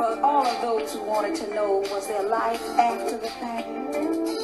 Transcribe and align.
for 0.00 0.18
all 0.22 0.46
of 0.46 0.62
those 0.62 0.94
who 0.94 1.02
wanted 1.02 1.34
to 1.34 1.54
know 1.54 1.84
was 1.90 2.06
there 2.06 2.26
life 2.26 2.66
after 2.78 3.18
the 3.18 3.28
fact? 3.28 4.39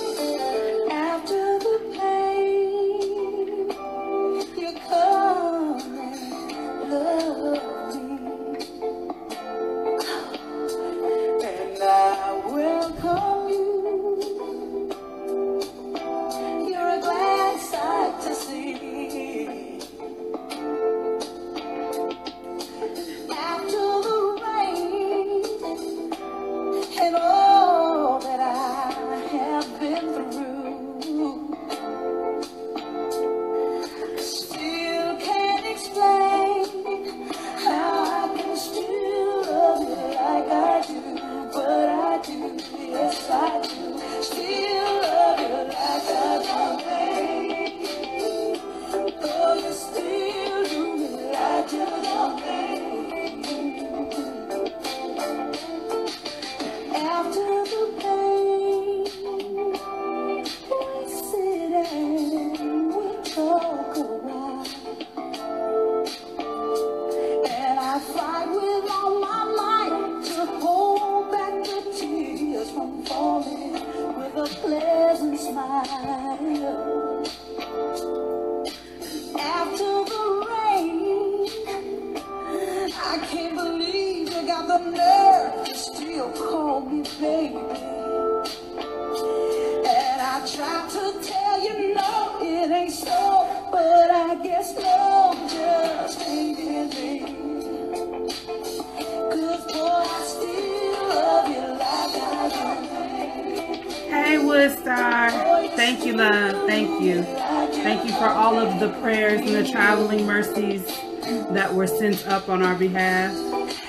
up 112.47 112.50
on 112.50 112.62
our 112.62 112.75
behalf. 112.77 113.34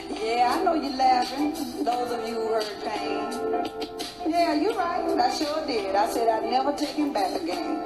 Yeah, 0.09 0.57
I 0.57 0.63
know 0.63 0.73
you're 0.73 0.95
laughing, 0.95 1.53
those 1.83 2.11
of 2.11 2.27
you 2.27 2.35
who 2.35 2.53
heard 2.53 2.65
pain. 2.83 3.69
Yeah, 4.27 4.55
you're 4.55 4.73
right. 4.73 5.03
I 5.19 5.33
sure 5.35 5.65
did. 5.67 5.95
I 5.95 6.09
said 6.09 6.27
I'd 6.27 6.49
never 6.49 6.73
take 6.73 6.89
him 6.89 7.13
back 7.13 7.39
again. 7.41 7.79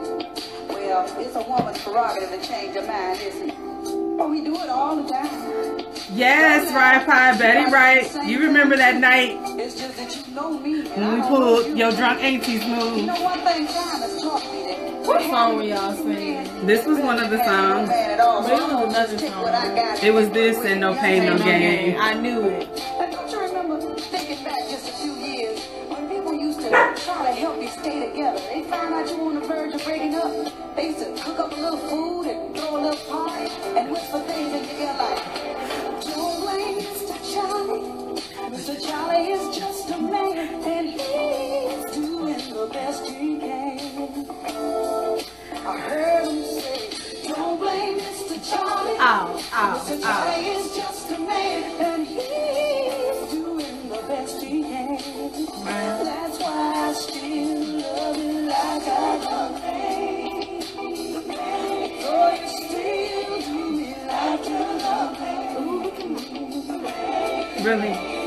Well, 0.69 1.19
it's 1.19 1.35
a 1.35 1.43
woman's 1.43 1.81
prerogative 1.83 2.29
to 2.29 2.47
change 2.47 2.75
her 2.75 2.87
mind, 2.87 3.19
isn't 3.21 3.49
it? 3.49 4.17
But 4.17 4.29
we 4.29 4.43
do 4.43 4.55
it 4.55 4.69
all 4.69 4.95
the 4.95 5.09
time. 5.09 5.85
Yes, 6.13 6.73
Ryan 6.73 7.05
Pie, 7.05 7.37
Betty 7.37 7.71
Right. 7.71 8.27
You 8.27 8.39
remember 8.39 8.75
that 8.77 8.99
night 8.99 9.37
it's 9.59 9.75
just 9.79 9.97
that 9.97 10.15
you 10.15 10.33
know 10.33 10.57
me 10.59 10.83
when 10.89 11.15
we 11.15 11.27
pulled 11.27 11.67
you. 11.67 11.77
your 11.77 11.91
drunk 11.91 12.21
auntie's 12.21 12.65
move. 12.65 12.97
You 12.97 13.05
know, 13.07 13.21
one 13.21 13.39
thing, 13.39 13.67
John 13.67 14.01
has 14.01 14.21
taught 14.21 14.43
me 14.51 14.63
that. 14.67 15.07
What 15.07 15.21
song 15.21 15.55
were 15.55 15.63
y'all 15.63 15.93
singing? 15.95 16.65
This 16.65 16.85
was 16.85 16.99
one 16.99 17.19
of 17.19 17.29
the 17.29 17.43
songs 17.43 17.89
all. 18.21 18.41
But 18.43 18.51
it 18.51 18.87
was 18.87 19.21
song. 19.21 19.77
It 20.03 20.13
was 20.13 20.29
this 20.29 20.57
and 20.65 20.81
No 20.81 20.93
Pain, 20.95 21.25
No 21.25 21.37
Gain. 21.37 21.97
I 21.99 22.13
knew 22.13 22.47
it. 22.47 22.67
Don't 23.11 23.31
you 23.31 23.41
remember 23.41 23.79
thinking 23.99 24.43
back 24.43 24.69
just 24.69 25.03
years 25.05 25.59
when 25.89 26.07
people 26.09 26.33
used 26.33 26.59
to 26.61 26.69
try 26.69 27.25
to 27.25 27.33
help 27.33 27.61
you 27.61 27.67
stay 27.69 28.09
together? 28.09 28.39
They 28.49 28.63
found 28.63 28.93
out 28.93 29.09
you 29.09 29.17
were 29.17 29.29
on 29.29 29.35
the 29.35 29.47
verge 29.47 29.73
of 29.73 29.83
breaking 29.83 30.15
up. 30.15 30.75
They 30.75 30.87
used 30.87 30.99
to 30.99 31.23
cook 31.23 31.39
up 31.39 31.51
a 31.51 31.55
little 31.55 31.79
food 31.79 32.27
and 32.27 32.50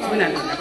Buenas 0.09 0.33
noches. 0.33 0.54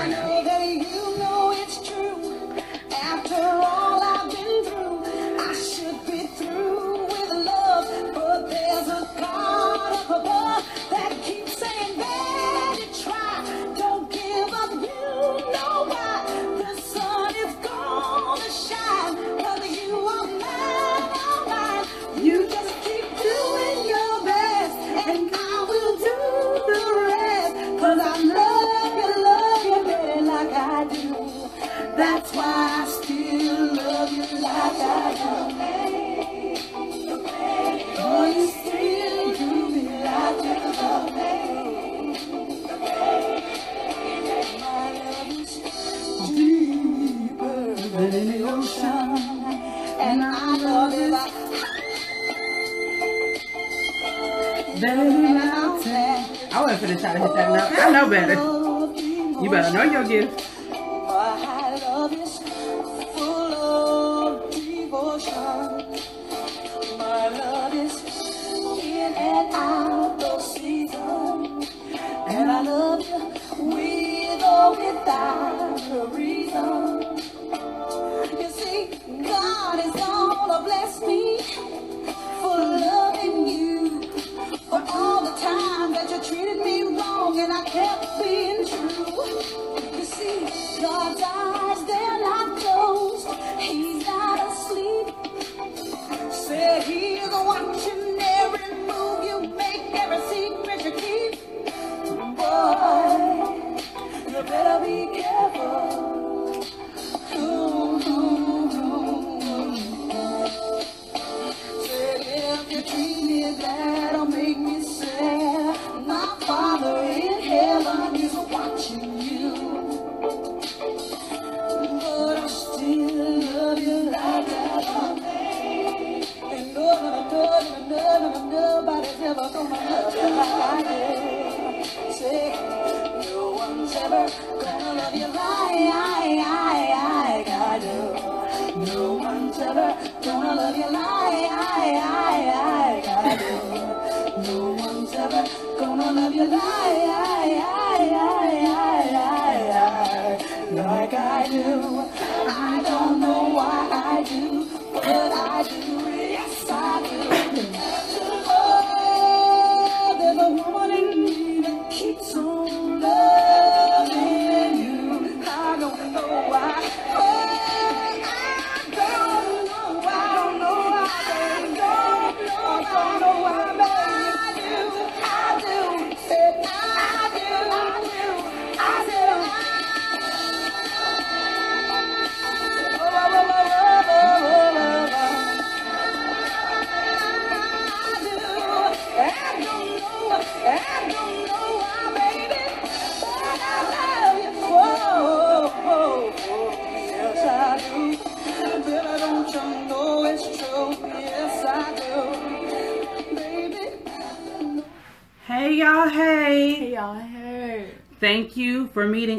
Toma, 129.70 129.93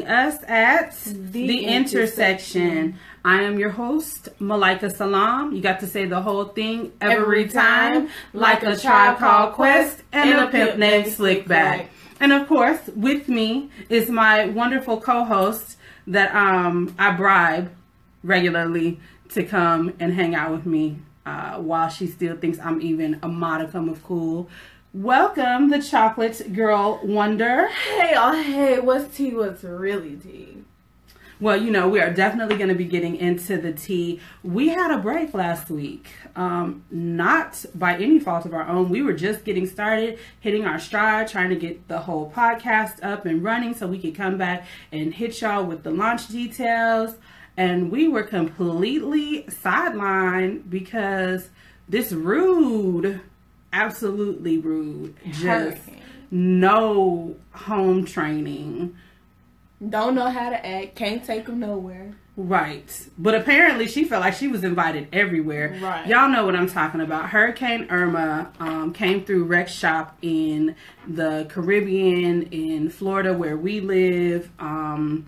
us 0.05 0.41
at 0.47 0.95
the, 1.05 1.65
intersection. 1.65 2.97
I 3.23 3.41
am 3.43 3.57
your 3.57 3.71
host, 3.71 4.29
Malika 4.39 4.89
Salam. 4.89 5.53
You 5.53 5.61
got 5.61 5.79
to 5.79 5.87
say 5.87 6.05
the 6.05 6.21
whole 6.21 6.45
thing 6.45 6.93
every, 7.01 7.15
Every 7.15 7.47
time, 7.49 8.07
time, 8.07 8.09
like 8.33 8.63
a 8.63 8.75
tribe 8.75 9.17
called 9.17 9.53
Quest 9.53 10.03
and 10.11 10.39
a 10.39 10.47
pimp 10.47 10.77
named 10.77 11.07
Slickback. 11.07 11.87
And 12.19 12.31
of 12.31 12.47
course, 12.47 12.79
with 12.95 13.27
me 13.27 13.69
is 13.89 14.09
my 14.09 14.45
wonderful 14.45 15.01
co-host 15.01 15.77
that 16.07 16.33
um, 16.35 16.95
I 16.97 17.11
bribe 17.11 17.71
regularly 18.23 18.99
to 19.29 19.43
come 19.43 19.93
and 19.99 20.13
hang 20.13 20.35
out 20.35 20.51
with 20.51 20.65
me 20.65 20.99
uh, 21.25 21.57
while 21.57 21.89
she 21.89 22.07
still 22.07 22.37
thinks 22.37 22.59
I'm 22.59 22.81
even 22.81 23.19
a 23.23 23.27
modicum 23.27 23.89
of 23.89 24.03
cool. 24.03 24.49
Welcome, 24.95 25.71
the 25.71 25.81
chocolate 25.81 26.53
girl 26.53 27.01
wonder. 27.03 27.67
Hey, 27.67 28.13
y'all 28.13 28.31
hey. 28.31 28.79
What's 28.79 29.13
tea? 29.13 29.35
What's 29.35 29.61
really 29.61 30.15
tea? 30.15 30.63
Well, 31.41 31.61
you 31.61 31.69
know, 31.69 31.89
we 31.89 31.99
are 31.99 32.13
definitely 32.13 32.55
going 32.55 32.69
to 32.69 32.75
be 32.75 32.85
getting 32.85 33.17
into 33.17 33.57
the 33.57 33.73
tea. 33.73 34.21
We 34.41 34.69
had 34.69 34.91
a 34.91 34.97
break 34.97 35.33
last 35.33 35.69
week, 35.69 36.07
um, 36.37 36.85
not 36.89 37.65
by 37.75 37.97
any 37.97 38.21
fault 38.21 38.45
of 38.45 38.53
our 38.53 38.65
own. 38.65 38.87
We 38.87 39.01
were 39.01 39.11
just 39.11 39.43
getting 39.43 39.67
started, 39.67 40.17
hitting 40.39 40.63
our 40.63 40.79
stride, 40.79 41.27
trying 41.27 41.49
to 41.49 41.57
get 41.57 41.89
the 41.89 41.99
whole 41.99 42.31
podcast 42.31 43.03
up 43.03 43.25
and 43.25 43.43
running 43.43 43.73
so 43.73 43.87
we 43.87 43.99
could 43.99 44.15
come 44.15 44.37
back 44.37 44.65
and 44.93 45.13
hit 45.13 45.41
y'all 45.41 45.65
with 45.65 45.83
the 45.83 45.91
launch 45.91 46.29
details. 46.29 47.15
And 47.57 47.91
we 47.91 48.07
were 48.07 48.23
completely 48.23 49.43
sidelined 49.49 50.69
because 50.69 51.49
this 51.89 52.13
rude, 52.13 53.19
absolutely 53.75 54.57
rude, 54.57 55.15
just 55.25 55.43
Hurricane. 55.43 56.01
no 56.31 57.35
home 57.51 58.05
training. 58.05 58.95
Don't 59.87 60.15
know 60.15 60.29
how 60.29 60.49
to 60.49 60.65
act. 60.65 60.95
Can't 60.95 61.23
take 61.23 61.45
them 61.45 61.59
nowhere. 61.59 62.15
Right. 62.37 63.07
But 63.17 63.35
apparently 63.35 63.87
she 63.87 64.03
felt 64.03 64.21
like 64.21 64.33
she 64.33 64.47
was 64.47 64.63
invited 64.63 65.07
everywhere. 65.13 65.77
Right. 65.81 66.07
Y'all 66.07 66.29
know 66.29 66.45
what 66.45 66.55
I'm 66.55 66.67
talking 66.67 67.01
about. 67.01 67.29
Hurricane 67.29 67.87
Irma 67.89 68.51
um, 68.59 68.93
came 68.93 69.23
through 69.23 69.45
Rex 69.45 69.71
Shop 69.71 70.17
in 70.21 70.75
the 71.07 71.45
Caribbean, 71.49 72.43
in 72.43 72.89
Florida, 72.89 73.33
where 73.33 73.55
we 73.57 73.79
live, 73.79 74.49
um, 74.59 75.25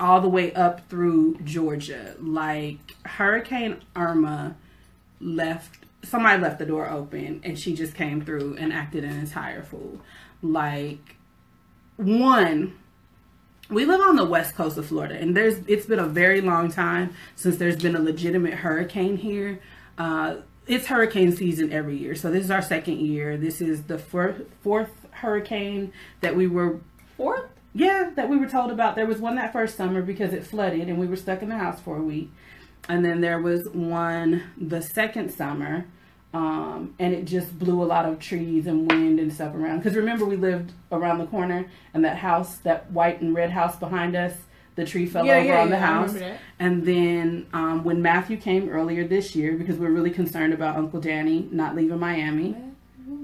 all 0.00 0.20
the 0.20 0.28
way 0.28 0.52
up 0.54 0.88
through 0.88 1.36
Georgia. 1.44 2.14
Like, 2.20 2.78
Hurricane 3.04 3.80
Irma 3.94 4.56
left, 5.20 5.84
somebody 6.02 6.40
left 6.40 6.58
the 6.58 6.66
door 6.66 6.88
open 6.88 7.40
and 7.44 7.58
she 7.58 7.74
just 7.74 7.94
came 7.94 8.24
through 8.24 8.56
and 8.58 8.72
acted 8.72 9.04
an 9.04 9.18
entire 9.18 9.62
fool. 9.62 10.00
Like, 10.42 11.16
one, 11.96 12.78
we 13.70 13.84
live 13.84 14.00
on 14.00 14.16
the 14.16 14.24
west 14.24 14.54
coast 14.54 14.78
of 14.78 14.86
Florida, 14.86 15.16
and 15.16 15.36
there's 15.36 15.58
it's 15.66 15.86
been 15.86 15.98
a 15.98 16.06
very 16.06 16.40
long 16.40 16.70
time 16.70 17.14
since 17.36 17.56
there's 17.56 17.76
been 17.76 17.96
a 17.96 18.00
legitimate 18.00 18.54
hurricane 18.54 19.16
here. 19.16 19.60
Uh, 19.98 20.36
it's 20.66 20.86
hurricane 20.86 21.34
season 21.34 21.72
every 21.72 21.96
year, 21.96 22.14
so 22.14 22.30
this 22.30 22.44
is 22.44 22.50
our 22.50 22.62
second 22.62 23.00
year. 23.00 23.36
This 23.36 23.60
is 23.60 23.82
the 23.84 23.98
fourth 23.98 24.42
fourth 24.62 24.90
hurricane 25.10 25.92
that 26.20 26.36
we 26.36 26.46
were 26.46 26.80
Fourth? 27.16 27.44
yeah 27.74 28.10
that 28.14 28.28
we 28.28 28.38
were 28.38 28.48
told 28.48 28.70
about. 28.70 28.94
There 28.94 29.06
was 29.06 29.18
one 29.18 29.34
that 29.36 29.52
first 29.52 29.76
summer 29.76 30.02
because 30.02 30.32
it 30.32 30.46
flooded 30.46 30.88
and 30.88 30.98
we 30.98 31.06
were 31.06 31.16
stuck 31.16 31.42
in 31.42 31.48
the 31.48 31.58
house 31.58 31.80
for 31.80 31.96
a 31.96 32.02
week, 32.02 32.30
and 32.88 33.04
then 33.04 33.20
there 33.20 33.40
was 33.40 33.68
one 33.68 34.42
the 34.56 34.80
second 34.82 35.30
summer. 35.30 35.86
Um, 36.34 36.94
and 36.98 37.14
it 37.14 37.24
just 37.24 37.58
blew 37.58 37.82
a 37.82 37.86
lot 37.86 38.04
of 38.04 38.18
trees 38.18 38.66
and 38.66 38.90
wind 38.90 39.18
and 39.18 39.32
stuff 39.32 39.54
around. 39.54 39.78
Because 39.78 39.96
remember, 39.96 40.26
we 40.26 40.36
lived 40.36 40.72
around 40.92 41.18
the 41.18 41.26
corner, 41.26 41.64
and 41.94 42.04
that 42.04 42.18
house, 42.18 42.58
that 42.58 42.90
white 42.92 43.22
and 43.22 43.34
red 43.34 43.50
house 43.50 43.76
behind 43.76 44.14
us, 44.14 44.34
the 44.74 44.84
tree 44.84 45.06
fell 45.06 45.24
Yeah, 45.24 45.36
over 45.36 45.44
yeah, 45.46 45.60
on 45.62 45.70
the 45.70 45.76
yeah, 45.76 45.86
house. 45.86 46.14
And 46.58 46.84
then 46.84 47.46
um, 47.54 47.82
when 47.82 48.02
Matthew 48.02 48.36
came 48.36 48.68
earlier 48.68 49.08
this 49.08 49.34
year, 49.34 49.54
because 49.56 49.78
we 49.78 49.86
are 49.86 49.90
really 49.90 50.10
concerned 50.10 50.52
about 50.52 50.76
Uncle 50.76 51.00
Danny 51.00 51.48
not 51.50 51.74
leaving 51.74 51.98
Miami, 51.98 52.54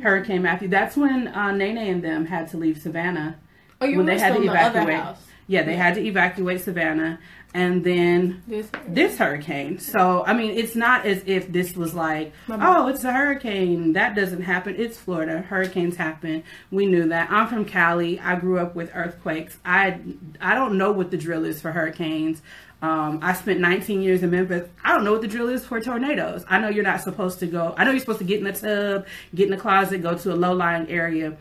Hurricane 0.02 0.40
Matthew, 0.42 0.68
that's 0.68 0.97
when 0.97 1.28
uh, 1.28 1.52
Nene 1.52 1.76
and 1.78 2.02
them 2.02 2.25
had 2.26 2.49
to 2.50 2.56
leave 2.56 2.80
Savannah 2.80 3.37
Oh, 3.80 3.87
you 3.87 3.99
when 3.99 4.06
were 4.06 4.12
they 4.12 4.18
had 4.18 4.28
to 4.28 4.35
still 4.37 4.49
in 4.49 4.54
the 4.54 4.61
other 4.62 4.78
evacuate. 4.80 5.02
house. 5.02 5.23
Yeah, 5.47 5.62
they 5.62 5.76
had 5.76 5.94
to 5.97 6.00
evacuate 6.00 6.62
Savannah, 6.62 7.18
and 7.54 7.84
then 7.84 8.42
This. 8.49 8.68
this 8.88 9.16
hurricane. 9.16 9.78
So 9.78 10.25
I 10.26 10.34
mean, 10.34 10.50
it's 10.58 10.75
not 10.75 11.06
as 11.06 11.23
if 11.25 11.50
this 11.50 11.75
was 11.76 11.94
like, 11.94 12.32
oh, 12.49 12.88
it's 12.88 13.04
a 13.04 13.12
hurricane. 13.12 13.92
That 13.94 14.14
doesn't 14.16 14.42
happen. 14.42 14.75
It's 14.76 14.99
Florida. 14.99 15.38
Hurricanes 15.40 15.96
happen. 15.96 16.42
We 16.73 16.87
knew 16.87 17.08
that. 17.08 17.30
I'm 17.30 17.46
from 17.46 17.64
Cali. 17.64 18.18
I 18.18 18.34
grew 18.34 18.58
up 18.58 18.75
with 18.75 18.90
earthquakes. 18.92 19.56
I 19.64 20.00
I 20.40 20.54
don't 20.54 20.76
know 20.76 20.90
what 20.92 21.11
the 21.12 21.16
drill 21.16 21.44
is 21.44 21.61
for 21.62 21.70
hurricanes. 21.73 22.42
Um, 22.82 23.20
I 23.23 23.32
spent 23.32 23.61
19 23.61 24.02
years 24.02 24.23
in 24.23 24.30
Memphis. 24.30 24.68
I 24.84 24.92
don't 24.92 25.04
know 25.04 25.12
what 25.12 25.23
the 25.23 25.28
drill 25.28 25.49
is 25.49 25.64
for 25.64 25.80
tornadoes. 25.80 26.44
I 26.50 26.58
know 26.58 26.68
you're 26.68 26.84
not 26.84 27.00
supposed 27.00 27.38
to 27.38 27.46
go. 27.46 27.75
I 27.78 27.84
know 27.84 27.92
you're 27.92 28.00
supposed 28.00 28.18
to 28.18 28.26
get 28.26 28.38
in 28.40 28.44
the 28.44 28.52
tub, 28.52 29.06
get 29.34 29.44
in 29.46 29.52
the 29.52 29.56
closet, 29.56 30.02
go 30.02 30.18
to 30.18 30.34
a 30.34 30.37
low-lying 30.37 30.90
area. 30.90 31.34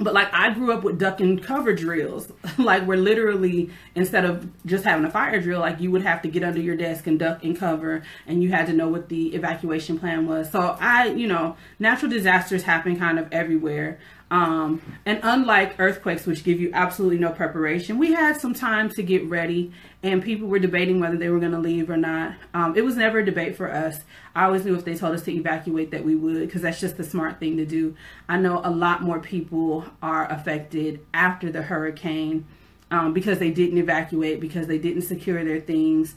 But 0.00 0.14
like 0.14 0.32
I 0.32 0.52
grew 0.54 0.72
up 0.72 0.82
with 0.82 0.98
duck 0.98 1.20
and 1.20 1.42
cover 1.42 1.74
drills. 1.74 2.32
like 2.58 2.86
we're 2.86 2.96
literally 2.96 3.70
instead 3.94 4.24
of 4.24 4.48
just 4.64 4.84
having 4.84 5.04
a 5.04 5.10
fire 5.10 5.40
drill, 5.40 5.60
like 5.60 5.80
you 5.80 5.90
would 5.90 6.02
have 6.02 6.22
to 6.22 6.28
get 6.28 6.42
under 6.42 6.60
your 6.60 6.76
desk 6.76 7.06
and 7.06 7.18
duck 7.18 7.44
and 7.44 7.56
cover 7.56 8.02
and 8.26 8.42
you 8.42 8.50
had 8.50 8.66
to 8.66 8.72
know 8.72 8.88
what 8.88 9.08
the 9.08 9.34
evacuation 9.34 9.98
plan 9.98 10.26
was. 10.26 10.50
So 10.50 10.76
I, 10.80 11.08
you 11.08 11.26
know, 11.26 11.56
natural 11.78 12.10
disasters 12.10 12.62
happen 12.62 12.98
kind 12.98 13.18
of 13.18 13.28
everywhere. 13.30 13.98
Um, 14.30 14.80
and 15.04 15.18
unlike 15.24 15.74
earthquakes, 15.80 16.24
which 16.24 16.44
give 16.44 16.60
you 16.60 16.70
absolutely 16.72 17.18
no 17.18 17.30
preparation, 17.30 17.98
we 17.98 18.12
had 18.12 18.40
some 18.40 18.54
time 18.54 18.88
to 18.90 19.02
get 19.02 19.28
ready, 19.28 19.72
and 20.04 20.22
people 20.22 20.46
were 20.46 20.60
debating 20.60 21.00
whether 21.00 21.16
they 21.16 21.28
were 21.30 21.40
going 21.40 21.50
to 21.50 21.58
leave 21.58 21.90
or 21.90 21.96
not. 21.96 22.34
Um, 22.54 22.76
it 22.76 22.84
was 22.84 22.96
never 22.96 23.18
a 23.18 23.24
debate 23.24 23.56
for 23.56 23.72
us. 23.72 23.98
I 24.36 24.44
always 24.44 24.64
knew 24.64 24.76
if 24.76 24.84
they 24.84 24.94
told 24.94 25.14
us 25.14 25.24
to 25.24 25.32
evacuate 25.32 25.90
that 25.90 26.04
we 26.04 26.14
would, 26.14 26.40
because 26.40 26.62
that's 26.62 26.78
just 26.78 26.96
the 26.96 27.02
smart 27.02 27.40
thing 27.40 27.56
to 27.56 27.66
do. 27.66 27.96
I 28.28 28.38
know 28.38 28.60
a 28.62 28.70
lot 28.70 29.02
more 29.02 29.18
people 29.18 29.84
are 30.00 30.30
affected 30.30 31.04
after 31.12 31.50
the 31.50 31.62
hurricane 31.62 32.46
um, 32.92 33.12
because 33.12 33.40
they 33.40 33.50
didn't 33.50 33.78
evacuate, 33.78 34.40
because 34.40 34.68
they 34.68 34.78
didn't 34.78 35.02
secure 35.02 35.44
their 35.44 35.60
things 35.60 36.14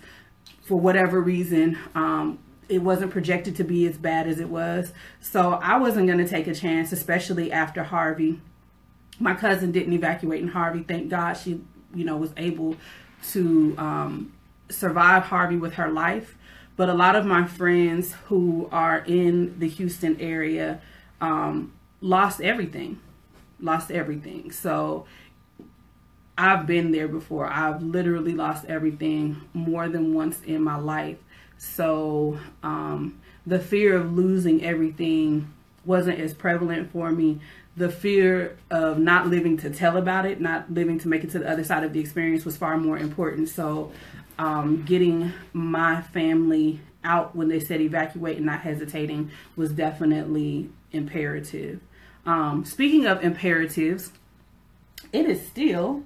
for 0.61 0.79
whatever 0.79 1.19
reason. 1.19 1.77
It 2.73 2.79
wasn't 2.79 3.11
projected 3.11 3.55
to 3.57 3.63
be 3.63 3.85
as 3.87 3.97
bad 3.97 4.27
as 4.27 4.39
it 4.39 4.49
was. 4.49 4.93
So 5.19 5.53
I 5.53 5.77
wasn't 5.77 6.07
going 6.07 6.19
to 6.19 6.27
take 6.27 6.47
a 6.47 6.55
chance, 6.55 6.91
especially 6.91 7.51
after 7.51 7.83
Harvey. 7.83 8.41
My 9.19 9.35
cousin 9.35 9.71
didn't 9.71 9.93
evacuate 9.93 10.41
in 10.41 10.49
Harvey. 10.49 10.83
Thank 10.83 11.09
God 11.09 11.33
she 11.33 11.61
you 11.93 12.03
know, 12.03 12.17
was 12.17 12.31
able 12.37 12.75
to 13.31 13.75
um, 13.77 14.33
survive 14.69 15.23
Harvey 15.23 15.57
with 15.57 15.73
her 15.73 15.89
life. 15.89 16.35
But 16.75 16.89
a 16.89 16.93
lot 16.93 17.15
of 17.15 17.25
my 17.25 17.45
friends 17.45 18.13
who 18.25 18.67
are 18.71 18.99
in 19.05 19.59
the 19.59 19.69
Houston 19.69 20.19
area 20.19 20.81
um, 21.21 21.73
lost 22.01 22.41
everything, 22.41 22.99
lost 23.59 23.91
everything. 23.91 24.51
So 24.51 25.05
I've 26.35 26.65
been 26.65 26.91
there 26.91 27.07
before. 27.07 27.45
I've 27.45 27.83
literally 27.83 28.33
lost 28.33 28.65
everything 28.65 29.41
more 29.53 29.87
than 29.87 30.15
once 30.15 30.41
in 30.41 30.63
my 30.63 30.77
life. 30.77 31.17
So 31.63 32.37
um, 32.61 33.19
the 33.47 33.59
fear 33.59 33.95
of 33.95 34.13
losing 34.13 34.63
everything 34.63 35.51
wasn't 35.85 36.19
as 36.19 36.33
prevalent 36.33 36.91
for 36.91 37.11
me. 37.11 37.39
The 37.75 37.89
fear 37.89 38.57
of 38.69 38.99
not 38.99 39.27
living 39.27 39.57
to 39.57 39.69
tell 39.69 39.97
about 39.97 40.25
it, 40.25 40.39
not 40.39 40.71
living 40.71 40.99
to 40.99 41.07
make 41.07 41.23
it 41.23 41.31
to 41.31 41.39
the 41.39 41.49
other 41.49 41.63
side 41.63 41.83
of 41.83 41.93
the 41.93 41.99
experience 41.99 42.45
was 42.45 42.57
far 42.57 42.77
more 42.77 42.97
important. 42.97 43.49
So 43.49 43.91
um, 44.37 44.83
getting 44.83 45.31
my 45.53 46.01
family 46.01 46.81
out 47.03 47.35
when 47.35 47.47
they 47.47 47.59
said 47.59 47.81
evacuate 47.81 48.37
and 48.37 48.45
not 48.45 48.61
hesitating 48.61 49.31
was 49.55 49.71
definitely 49.71 50.69
imperative. 50.91 51.79
Um, 52.25 52.65
speaking 52.65 53.07
of 53.07 53.23
imperatives, 53.23 54.11
it 55.11 55.25
is 55.25 55.45
still 55.47 56.03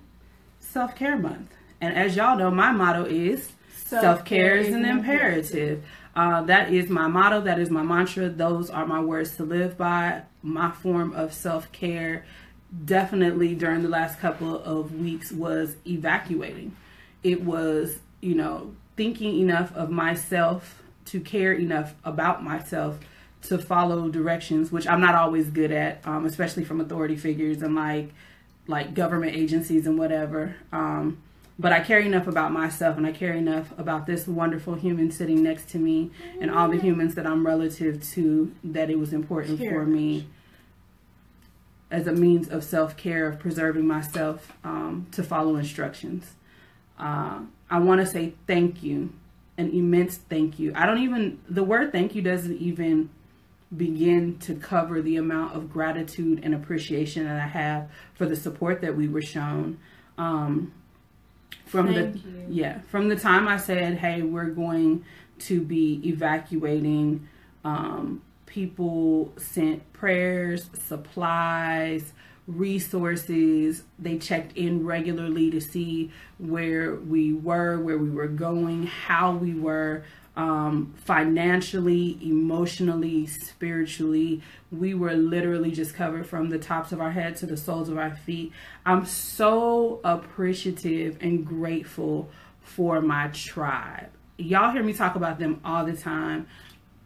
self 0.60 0.96
care 0.96 1.18
month. 1.18 1.52
And 1.82 1.96
as 1.96 2.16
y'all 2.16 2.38
know, 2.38 2.50
my 2.50 2.72
motto 2.72 3.06
is 3.06 3.52
self 3.88 4.26
care 4.26 4.56
is 4.56 4.74
an 4.74 4.86
imperative. 4.86 5.84
Uh, 6.16 6.42
that 6.44 6.74
is 6.74 6.90
my 6.90 7.08
motto. 7.08 7.42
That 7.42 7.60
is 7.60 7.70
my 7.70 7.84
mantra. 7.84 8.30
Those 8.30 8.70
are 8.70 8.86
my 8.86 9.02
words 9.02 9.36
to 9.38 9.44
live 9.44 9.78
by. 9.78 10.24
My 10.42 10.72
form 10.72 11.14
of 11.14 11.34
self 11.34 11.72
care, 11.72 12.26
definitely 12.86 13.56
during 13.56 13.84
the 13.84 13.90
last 13.90 14.20
couple 14.20 14.60
of 14.60 15.00
weeks, 15.00 15.32
was 15.32 15.76
evacuating. 15.86 16.76
It 17.24 17.44
was, 17.44 18.00
you 18.22 18.36
know, 18.36 18.76
thinking 18.96 19.40
enough 19.40 19.74
of 19.76 19.90
myself 19.90 20.82
to 21.06 21.20
care 21.20 21.54
enough 21.54 21.94
about 22.04 22.44
myself 22.44 23.00
to 23.44 23.58
follow 23.58 24.10
directions, 24.10 24.72
which 24.72 24.88
I'm 24.88 25.00
not 25.00 25.16
always 25.16 25.50
good 25.50 25.72
at, 25.72 26.06
um, 26.06 26.26
especially 26.26 26.66
from 26.66 26.82
authority 26.82 27.16
figures 27.16 27.62
and 27.62 27.76
like 27.76 28.10
like 28.68 28.94
government 28.94 29.36
agencies 29.36 29.88
and 29.88 29.98
whatever. 29.98 30.56
Um, 30.74 31.22
but 31.60 31.72
I 31.72 31.80
care 31.80 32.00
enough 32.00 32.28
about 32.28 32.52
myself 32.52 32.98
and 32.98 33.06
I 33.06 33.12
care 33.12 33.34
enough 33.34 33.74
about 33.78 34.06
this 34.06 34.28
wonderful 34.28 34.76
human 34.76 35.10
sitting 35.12 35.42
next 35.42 35.70
to 35.70 35.80
me 35.80 36.12
and 36.40 36.52
all 36.52 36.70
the 36.70 36.80
humans 36.80 37.16
that 37.16 37.26
I'm 37.26 37.46
relative 37.46 38.04
to 38.12 38.54
that 38.64 38.90
it 38.90 39.00
was 39.00 39.12
important 39.12 39.60
for 39.60 39.86
me 39.86 40.28
as 41.90 42.06
a 42.06 42.12
means 42.12 42.50
of 42.50 42.64
self 42.64 42.98
care, 42.98 43.28
of 43.28 43.40
preserving 43.40 43.88
myself 43.88 44.54
um, 44.64 45.08
to 45.12 45.24
follow 45.24 45.56
instructions. 45.56 46.34
Uh, 47.00 47.42
I 47.70 47.80
want 47.80 48.02
to 48.02 48.08
say 48.08 48.34
thank 48.46 48.84
you, 48.84 49.14
an 49.58 49.72
immense 49.72 50.18
thank 50.18 50.60
you. 50.60 50.74
I 50.76 50.86
don't 50.86 51.00
even, 51.00 51.40
the 51.50 51.64
word 51.64 51.92
thank 51.92 52.14
you 52.16 52.22
doesn't 52.22 52.58
even 52.58 53.10
begin 53.76 54.38
to 54.40 54.56
cover 54.56 55.02
the 55.02 55.18
amount 55.18 55.56
of 55.56 55.72
gratitude 55.72 56.40
and 56.44 56.54
appreciation 56.54 57.26
that 57.26 57.38
I 57.42 57.48
have 57.48 57.90
for 58.14 58.26
the 58.26 58.36
support 58.36 58.82
that 58.82 58.96
we 58.96 59.08
were 59.08 59.22
shown. 59.22 59.80
Um, 60.18 60.74
from 61.68 61.94
Thank 61.94 62.14
the 62.14 62.20
you. 62.20 62.46
yeah, 62.50 62.80
from 62.88 63.10
the 63.10 63.16
time 63.16 63.48
I 63.48 63.58
said, 63.58 63.98
"Hey, 63.98 64.22
we're 64.22 64.46
going 64.50 65.04
to 65.40 65.62
be 65.62 66.02
evacuating," 66.06 67.28
um, 67.64 68.22
people 68.46 69.34
sent 69.38 69.92
prayers, 69.94 70.70
supplies, 70.74 72.14
resources. 72.48 73.84
They 74.00 74.18
checked 74.18 74.56
in 74.58 74.86
regularly 74.86 75.52
to 75.52 75.60
see 75.60 76.12
where 76.38 76.96
we 76.96 77.34
were, 77.34 77.80
where 77.80 77.98
we 77.98 78.10
were 78.10 78.28
going, 78.28 78.88
how 78.88 79.34
we 79.34 79.54
were 79.54 80.04
um, 80.38 80.94
financially, 81.04 82.20
emotionally, 82.22 83.26
spiritually. 83.26 84.44
We 84.72 84.94
were 84.94 85.14
literally 85.14 85.72
just 85.72 85.96
covered 85.96 86.28
from 86.28 86.50
the 86.50 86.60
tops 86.60 86.92
of 86.92 87.02
our 87.02 87.12
head 87.12 87.36
to 87.38 87.48
the 87.48 87.58
soles 87.58 87.90
of 87.90 87.98
our 87.98 88.16
feet. 88.16 88.54
I'm 88.86 89.06
so 89.06 90.00
appreciative 90.04 91.18
and 91.22 91.46
grateful 91.46 92.30
for 92.62 93.02
my 93.02 93.30
tribe. 93.30 94.10
Y'all 94.38 94.72
hear 94.72 94.84
me 94.84 94.94
talk 94.94 95.16
about 95.16 95.40
them 95.40 95.60
all 95.66 95.84
the 95.84 95.98
time, 95.98 96.48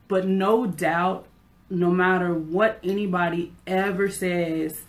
but 0.10 0.28
no 0.28 0.66
doubt, 0.68 1.26
no 1.70 1.90
matter 1.90 2.34
what 2.34 2.80
anybody 2.84 3.54
ever 3.66 4.10
says, 4.10 4.82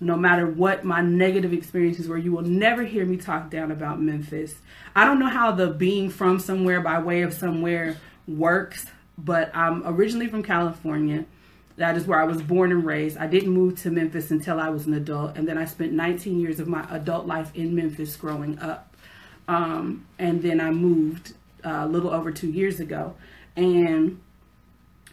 no 0.00 0.16
matter 0.16 0.46
what 0.46 0.84
my 0.84 1.00
negative 1.00 1.52
experiences 1.52 2.08
were, 2.08 2.18
you 2.18 2.32
will 2.32 2.42
never 2.42 2.82
hear 2.82 3.04
me 3.04 3.16
talk 3.16 3.50
down 3.50 3.70
about 3.70 4.00
Memphis. 4.00 4.54
I 4.94 5.04
don't 5.04 5.18
know 5.18 5.28
how 5.28 5.52
the 5.52 5.68
being 5.68 6.10
from 6.10 6.38
somewhere 6.38 6.80
by 6.80 6.98
way 6.98 7.22
of 7.22 7.32
somewhere 7.32 7.96
works, 8.26 8.86
but 9.16 9.54
I'm 9.54 9.82
originally 9.86 10.28
from 10.28 10.42
California. 10.42 11.24
That 11.76 11.96
is 11.96 12.06
where 12.06 12.20
I 12.20 12.24
was 12.24 12.40
born 12.40 12.70
and 12.70 12.84
raised. 12.84 13.18
I 13.18 13.26
didn't 13.26 13.50
move 13.50 13.80
to 13.82 13.90
Memphis 13.90 14.30
until 14.30 14.60
I 14.60 14.68
was 14.68 14.86
an 14.86 14.94
adult, 14.94 15.36
and 15.36 15.48
then 15.48 15.58
I 15.58 15.64
spent 15.64 15.92
19 15.92 16.40
years 16.40 16.60
of 16.60 16.68
my 16.68 16.86
adult 16.90 17.26
life 17.26 17.50
in 17.54 17.74
Memphis 17.74 18.16
growing 18.16 18.58
up. 18.60 18.94
Um, 19.48 20.06
and 20.18 20.42
then 20.42 20.60
I 20.60 20.70
moved 20.70 21.34
uh, 21.64 21.80
a 21.82 21.86
little 21.86 22.10
over 22.10 22.30
two 22.30 22.50
years 22.50 22.80
ago. 22.80 23.14
And 23.56 24.20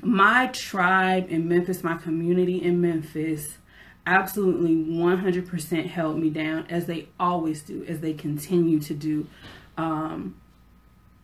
my 0.01 0.47
tribe 0.47 1.27
in 1.29 1.47
Memphis, 1.47 1.83
my 1.83 1.95
community 1.95 2.61
in 2.61 2.81
Memphis, 2.81 3.57
absolutely 4.11 4.75
100% 4.75 5.87
held 5.87 6.17
me 6.17 6.29
down 6.29 6.65
as 6.69 6.85
they 6.85 7.07
always 7.19 7.61
do, 7.61 7.85
as 7.87 8.01
they 8.01 8.13
continue 8.13 8.79
to 8.81 8.93
do. 8.93 9.27
Um, 9.77 10.35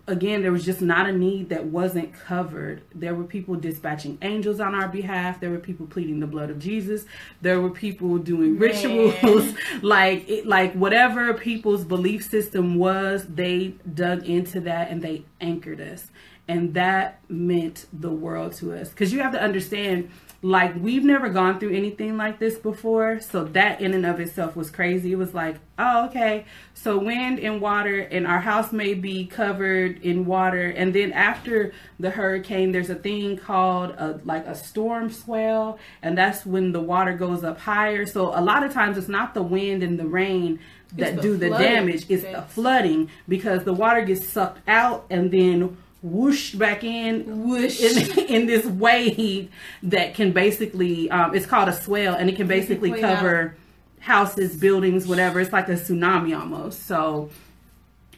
again, 0.07 0.41
there 0.41 0.53
was 0.53 0.63
just 0.63 0.81
not 0.81 1.09
a 1.09 1.11
need 1.11 1.49
that 1.49 1.65
wasn't 1.65 2.13
covered. 2.13 2.81
There 2.95 3.13
were 3.13 3.25
people 3.25 3.55
dispatching 3.55 4.17
angels 4.21 4.61
on 4.61 4.73
our 4.73 4.87
behalf. 4.87 5.41
There 5.41 5.49
were 5.49 5.59
people 5.59 5.85
pleading 5.85 6.21
the 6.21 6.27
blood 6.27 6.49
of 6.49 6.59
Jesus. 6.59 7.05
There 7.41 7.59
were 7.59 7.69
people 7.69 8.17
doing 8.17 8.57
rituals, 8.57 9.53
like 9.81 10.27
it, 10.29 10.47
like 10.47 10.73
whatever 10.73 11.33
people's 11.33 11.83
belief 11.83 12.23
system 12.23 12.75
was. 12.75 13.25
They 13.27 13.75
dug 13.93 14.25
into 14.25 14.61
that 14.61 14.89
and 14.89 15.01
they 15.01 15.25
anchored 15.41 15.81
us, 15.81 16.09
and 16.47 16.73
that 16.73 17.19
meant 17.27 17.85
the 17.91 18.11
world 18.11 18.53
to 18.53 18.73
us. 18.73 18.89
Because 18.89 19.11
you 19.11 19.19
have 19.19 19.33
to 19.33 19.41
understand 19.41 20.09
like 20.41 20.75
we've 20.75 21.03
never 21.03 21.29
gone 21.29 21.59
through 21.59 21.75
anything 21.75 22.15
like 22.15 22.37
this 22.37 22.57
before 22.57 23.19
so 23.19 23.43
that 23.43 23.81
in 23.81 23.93
and 23.93 24.05
of 24.05 24.19
itself 24.19 24.55
was 24.55 24.69
crazy. 24.69 25.11
It 25.11 25.15
was 25.15 25.33
like 25.33 25.57
oh 25.79 26.05
okay. 26.07 26.45
So 26.73 26.97
wind 26.97 27.39
and 27.39 27.59
water 27.59 27.99
and 27.99 28.27
our 28.27 28.39
house 28.39 28.71
may 28.71 28.93
be 28.93 29.25
covered 29.25 30.01
in 30.03 30.25
water 30.25 30.67
and 30.69 30.93
then 30.93 31.11
after 31.11 31.73
the 31.99 32.11
hurricane 32.11 32.71
there's 32.71 32.89
a 32.89 32.95
thing 32.95 33.37
called 33.37 33.91
a 33.91 34.19
like 34.25 34.45
a 34.45 34.55
storm 34.55 35.09
swell 35.11 35.79
and 36.01 36.17
that's 36.17 36.45
when 36.45 36.71
the 36.71 36.81
water 36.81 37.13
goes 37.13 37.43
up 37.43 37.59
higher. 37.59 38.05
So 38.05 38.27
a 38.27 38.41
lot 38.41 38.63
of 38.63 38.73
times 38.73 38.97
it's 38.97 39.09
not 39.09 39.33
the 39.33 39.43
wind 39.43 39.81
and 39.81 39.99
the 39.99 40.07
rain 40.07 40.59
that 40.93 41.15
the 41.17 41.21
do 41.21 41.35
the 41.35 41.49
damage 41.49 42.05
it's 42.09 42.23
the 42.23 42.43
flooding 42.43 43.09
because 43.27 43.63
the 43.65 43.73
water 43.73 44.01
gets 44.03 44.25
sucked 44.27 44.61
out 44.69 45.05
and 45.09 45.31
then 45.31 45.77
whooshed 46.01 46.57
back 46.57 46.83
in 46.83 47.47
Whoosh. 47.47 47.81
in, 47.81 48.19
in 48.27 48.45
this 48.47 48.65
wave 48.65 49.51
that 49.83 50.13
can 50.13 50.31
basically 50.31 51.09
um, 51.09 51.35
it's 51.35 51.45
called 51.45 51.69
a 51.69 51.73
swell 51.73 52.15
and 52.15 52.29
it 52.29 52.35
can 52.35 52.47
basically 52.47 52.99
cover 52.99 53.55
houses 53.99 54.55
buildings 54.55 55.07
whatever. 55.07 55.39
It's 55.39 55.53
like 55.53 55.67
a 55.69 55.73
tsunami 55.73 56.37
almost. 56.37 56.85
So 56.85 57.29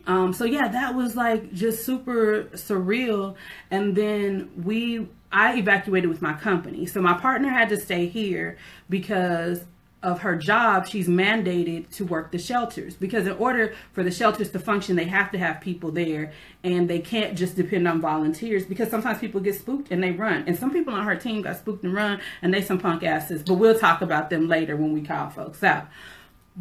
um, 0.07 0.33
so 0.33 0.45
yeah 0.45 0.67
that 0.67 0.95
was 0.95 1.15
like 1.15 1.53
just 1.53 1.85
super 1.85 2.45
surreal. 2.53 3.35
And 3.71 3.95
then 3.95 4.49
we 4.63 5.07
i 5.31 5.57
evacuated 5.57 6.09
with 6.09 6.21
my 6.21 6.33
company. 6.33 6.85
So 6.85 7.01
my 7.01 7.13
partner 7.13 7.49
had 7.49 7.69
to 7.69 7.79
stay 7.79 8.07
here 8.07 8.57
because 8.89 9.63
of 10.01 10.21
her 10.21 10.35
job, 10.35 10.87
she's 10.87 11.07
mandated 11.07 11.89
to 11.95 12.05
work 12.05 12.31
the 12.31 12.37
shelters 12.37 12.95
because 12.95 13.27
in 13.27 13.33
order 13.33 13.73
for 13.91 14.03
the 14.03 14.11
shelters 14.11 14.49
to 14.51 14.59
function, 14.59 14.95
they 14.95 15.03
have 15.03 15.31
to 15.31 15.37
have 15.37 15.59
people 15.59 15.91
there 15.91 16.31
and 16.63 16.89
they 16.89 16.99
can't 16.99 17.37
just 17.37 17.55
depend 17.55 17.87
on 17.87 17.99
volunteers 17.99 18.65
because 18.65 18.89
sometimes 18.89 19.19
people 19.19 19.41
get 19.41 19.55
spooked 19.55 19.91
and 19.91 20.01
they 20.01 20.11
run. 20.11 20.43
And 20.47 20.57
some 20.57 20.71
people 20.71 20.93
on 20.93 21.05
her 21.05 21.15
team 21.15 21.41
got 21.41 21.57
spooked 21.57 21.83
and 21.83 21.93
run 21.93 22.21
and 22.41 22.53
they 22.53 22.61
some 22.61 22.79
punk 22.79 23.03
asses, 23.03 23.43
but 23.43 23.55
we'll 23.55 23.77
talk 23.77 24.01
about 24.01 24.29
them 24.29 24.47
later 24.47 24.75
when 24.77 24.93
we 24.93 25.01
call 25.01 25.29
folks 25.29 25.63
out. 25.63 25.87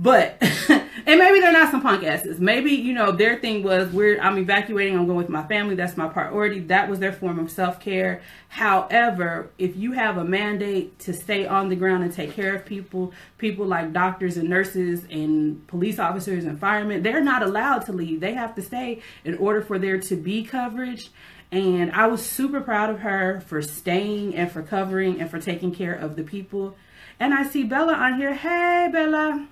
But 0.01 0.37
and 0.71 1.19
maybe 1.19 1.41
they're 1.41 1.53
not 1.53 1.73
some 1.73 1.83
punk 1.83 2.05
asses. 2.05 2.39
Maybe 2.39 2.71
you 2.71 2.93
know 2.93 3.11
their 3.11 3.37
thing 3.41 3.65
was 3.65 3.93
we're 3.93 4.21
I'm 4.21 4.39
evacuating. 4.39 4.97
I'm 4.97 5.07
going 5.07 5.19
with 5.19 5.29
my 5.29 5.45
family. 5.49 5.75
That's 5.75 5.97
my 5.97 6.07
priority. 6.07 6.61
That 6.61 6.89
was 6.89 7.01
their 7.01 7.13
form 7.13 7.41
of 7.41 7.51
self 7.51 7.81
care. 7.81 8.23
However, 8.49 9.51
if 9.59 9.77
you 9.77 9.93
have 9.93 10.17
a 10.17 10.25
mandate 10.25 11.01
to 11.01 11.13
stay 11.13 11.47
on 11.49 11.69
the 11.69 11.75
ground 11.75 12.05
and 12.05 12.13
take 12.13 12.33
care 12.33 12.55
of 12.55 12.65
people, 12.65 13.13
people 13.39 13.67
like 13.67 13.93
doctors 13.93 14.37
and 14.37 14.49
nurses 14.49 15.05
and 15.11 15.67
police 15.67 15.99
officers 15.99 16.45
and 16.45 16.61
firemen, 16.61 17.03
they're 17.03 17.21
not 17.21 17.43
allowed 17.43 17.81
to 17.87 17.93
leave. 17.93 18.21
They 18.21 18.35
have 18.35 18.55
to 18.55 18.63
stay 18.63 19.03
in 19.25 19.37
order 19.39 19.63
for 19.63 19.81
there 19.81 19.99
to 19.99 20.15
be 20.17 20.45
coverage. 20.45 21.11
And 21.51 21.91
I 21.91 22.07
was 22.07 22.25
super 22.25 22.61
proud 22.61 22.91
of 22.91 23.01
her 23.01 23.41
for 23.41 23.63
staying 23.63 24.37
and 24.37 24.53
for 24.53 24.63
covering 24.63 25.21
and 25.21 25.29
for 25.29 25.41
taking 25.41 25.75
care 25.75 25.95
of 25.95 26.15
the 26.15 26.23
people. 26.23 26.77
And 27.19 27.35
I 27.35 27.43
see 27.43 27.65
Bella 27.65 27.95
on 27.95 28.17
here. 28.17 28.35
Hey, 28.35 28.89
Bella. 28.93 29.49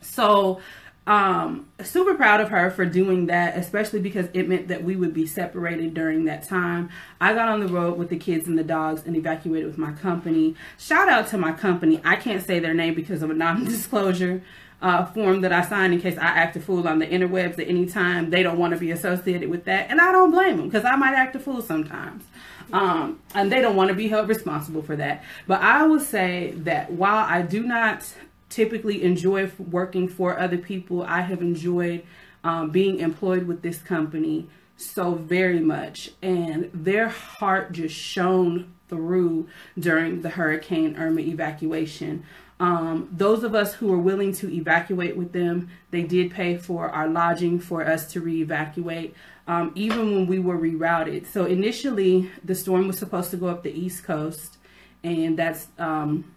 So 0.00 0.60
um, 1.06 1.68
super 1.82 2.14
proud 2.14 2.40
of 2.40 2.50
her 2.50 2.70
for 2.70 2.84
doing 2.84 3.26
that, 3.26 3.56
especially 3.56 4.00
because 4.00 4.28
it 4.32 4.48
meant 4.48 4.68
that 4.68 4.84
we 4.84 4.96
would 4.96 5.12
be 5.12 5.26
separated 5.26 5.94
during 5.94 6.26
that 6.26 6.46
time. 6.46 6.90
I 7.20 7.34
got 7.34 7.48
on 7.48 7.60
the 7.60 7.68
road 7.68 7.98
with 7.98 8.10
the 8.10 8.16
kids 8.16 8.46
and 8.46 8.58
the 8.58 8.64
dogs 8.64 9.02
and 9.06 9.16
evacuated 9.16 9.66
with 9.66 9.78
my 9.78 9.92
company. 9.92 10.54
Shout 10.78 11.08
out 11.08 11.26
to 11.28 11.38
my 11.38 11.52
company. 11.52 12.00
I 12.04 12.16
can't 12.16 12.46
say 12.46 12.58
their 12.58 12.74
name 12.74 12.94
because 12.94 13.22
of 13.22 13.30
a 13.30 13.34
non 13.40 13.64
disclosure 13.64 14.42
uh, 14.82 15.06
form 15.06 15.40
that 15.40 15.52
I 15.52 15.62
signed 15.62 15.92
in 15.94 16.00
case 16.00 16.16
I 16.16 16.26
act 16.26 16.56
a 16.56 16.60
fool 16.60 16.86
on 16.86 16.98
the 16.98 17.06
interwebs 17.06 17.58
at 17.58 17.68
any 17.68 17.86
time. 17.86 18.30
They 18.30 18.42
don't 18.42 18.58
want 18.58 18.72
to 18.74 18.78
be 18.78 18.90
associated 18.90 19.50
with 19.50 19.64
that. 19.64 19.90
And 19.90 20.00
I 20.00 20.12
don't 20.12 20.30
blame 20.30 20.58
them 20.58 20.68
because 20.68 20.84
I 20.84 20.96
might 20.96 21.14
act 21.14 21.34
a 21.34 21.40
fool 21.40 21.60
sometimes. 21.60 22.24
Um, 22.72 23.18
and 23.34 23.50
they 23.50 23.60
don't 23.60 23.74
want 23.74 23.88
to 23.88 23.94
be 23.94 24.06
held 24.08 24.28
responsible 24.28 24.82
for 24.82 24.94
that. 24.96 25.24
But 25.46 25.60
I 25.60 25.84
will 25.86 25.98
say 25.98 26.52
that 26.58 26.92
while 26.92 27.24
I 27.26 27.42
do 27.42 27.64
not 27.64 28.14
typically 28.50 29.02
enjoy 29.02 29.50
working 29.58 30.08
for 30.08 30.38
other 30.38 30.58
people, 30.58 31.02
I 31.02 31.22
have 31.22 31.40
enjoyed 31.40 32.04
um, 32.44 32.70
being 32.70 33.00
employed 33.00 33.46
with 33.46 33.62
this 33.62 33.78
company 33.78 34.48
so 34.76 35.14
very 35.14 35.60
much. 35.60 36.10
And 36.20 36.70
their 36.74 37.08
heart 37.08 37.72
just 37.72 37.94
shone 37.94 38.74
through 38.88 39.48
during 39.78 40.22
the 40.22 40.30
Hurricane 40.30 40.96
Irma 40.96 41.20
evacuation. 41.20 42.24
Um, 42.58 43.08
those 43.10 43.42
of 43.42 43.54
us 43.54 43.72
who 43.74 43.86
were 43.86 43.98
willing 43.98 44.32
to 44.34 44.52
evacuate 44.52 45.16
with 45.16 45.32
them, 45.32 45.70
they 45.90 46.02
did 46.02 46.30
pay 46.30 46.58
for 46.58 46.90
our 46.90 47.08
lodging 47.08 47.58
for 47.58 47.86
us 47.86 48.12
to 48.12 48.20
re-evacuate, 48.20 49.14
um, 49.46 49.72
even 49.74 50.14
when 50.14 50.26
we 50.26 50.38
were 50.38 50.58
rerouted. 50.58 51.26
So 51.26 51.46
initially, 51.46 52.30
the 52.44 52.54
storm 52.54 52.86
was 52.86 52.98
supposed 52.98 53.30
to 53.30 53.38
go 53.38 53.46
up 53.46 53.62
the 53.62 53.72
East 53.72 54.04
Coast, 54.04 54.58
and 55.02 55.38
that's 55.38 55.68
um, 55.78 56.30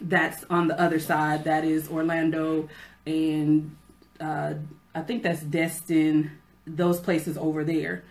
that's 0.00 0.44
on 0.50 0.68
the 0.68 0.80
other 0.80 0.98
side. 0.98 1.44
That 1.44 1.64
is 1.64 1.88
Orlando, 1.88 2.68
and 3.06 3.76
uh, 4.20 4.54
I 4.94 5.00
think 5.02 5.22
that's 5.22 5.42
Destin. 5.42 6.30
Those 6.66 7.00
places 7.00 7.36
over 7.38 7.64
there, 7.64 8.04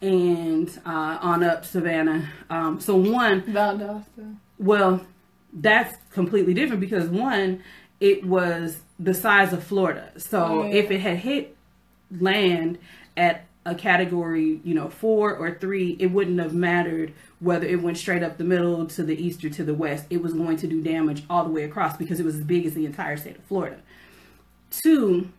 and 0.00 0.68
uh, 0.86 1.18
on 1.20 1.42
up 1.44 1.64
Savannah. 1.64 2.28
Um, 2.48 2.80
so 2.80 2.96
one, 2.96 3.42
Valdosta. 3.42 4.36
well, 4.58 5.04
that's 5.52 5.96
completely 6.12 6.54
different 6.54 6.80
because 6.80 7.08
one, 7.08 7.62
it 8.00 8.24
was 8.24 8.80
the 8.98 9.14
size 9.14 9.52
of 9.52 9.62
Florida. 9.62 10.12
So 10.16 10.64
Yeah. 10.64 10.70
if 10.74 10.90
it 10.90 11.00
had 11.00 11.18
hit 11.18 11.56
land 12.18 12.78
at 13.16 13.44
a 13.66 13.74
category, 13.74 14.60
you 14.64 14.74
know, 14.74 14.88
four 14.88 15.36
or 15.36 15.52
three, 15.52 15.96
it 15.98 16.06
wouldn't 16.06 16.40
have 16.40 16.54
mattered 16.54 17.12
whether 17.40 17.66
it 17.66 17.82
went 17.82 17.98
straight 17.98 18.22
up 18.22 18.38
the 18.38 18.44
middle 18.44 18.86
to 18.86 19.02
the 19.02 19.22
east 19.22 19.44
or 19.44 19.50
to 19.50 19.64
the 19.64 19.74
west. 19.74 20.06
It 20.08 20.22
was 20.22 20.32
going 20.32 20.56
to 20.58 20.66
do 20.66 20.80
damage 20.80 21.24
all 21.28 21.44
the 21.44 21.50
way 21.50 21.64
across 21.64 21.96
because 21.96 22.20
it 22.20 22.24
was 22.24 22.36
as 22.36 22.44
big 22.44 22.64
as 22.64 22.74
the 22.74 22.86
entire 22.86 23.16
state 23.16 23.36
of 23.36 23.44
Florida. 23.44 23.80
Two, 24.70 25.30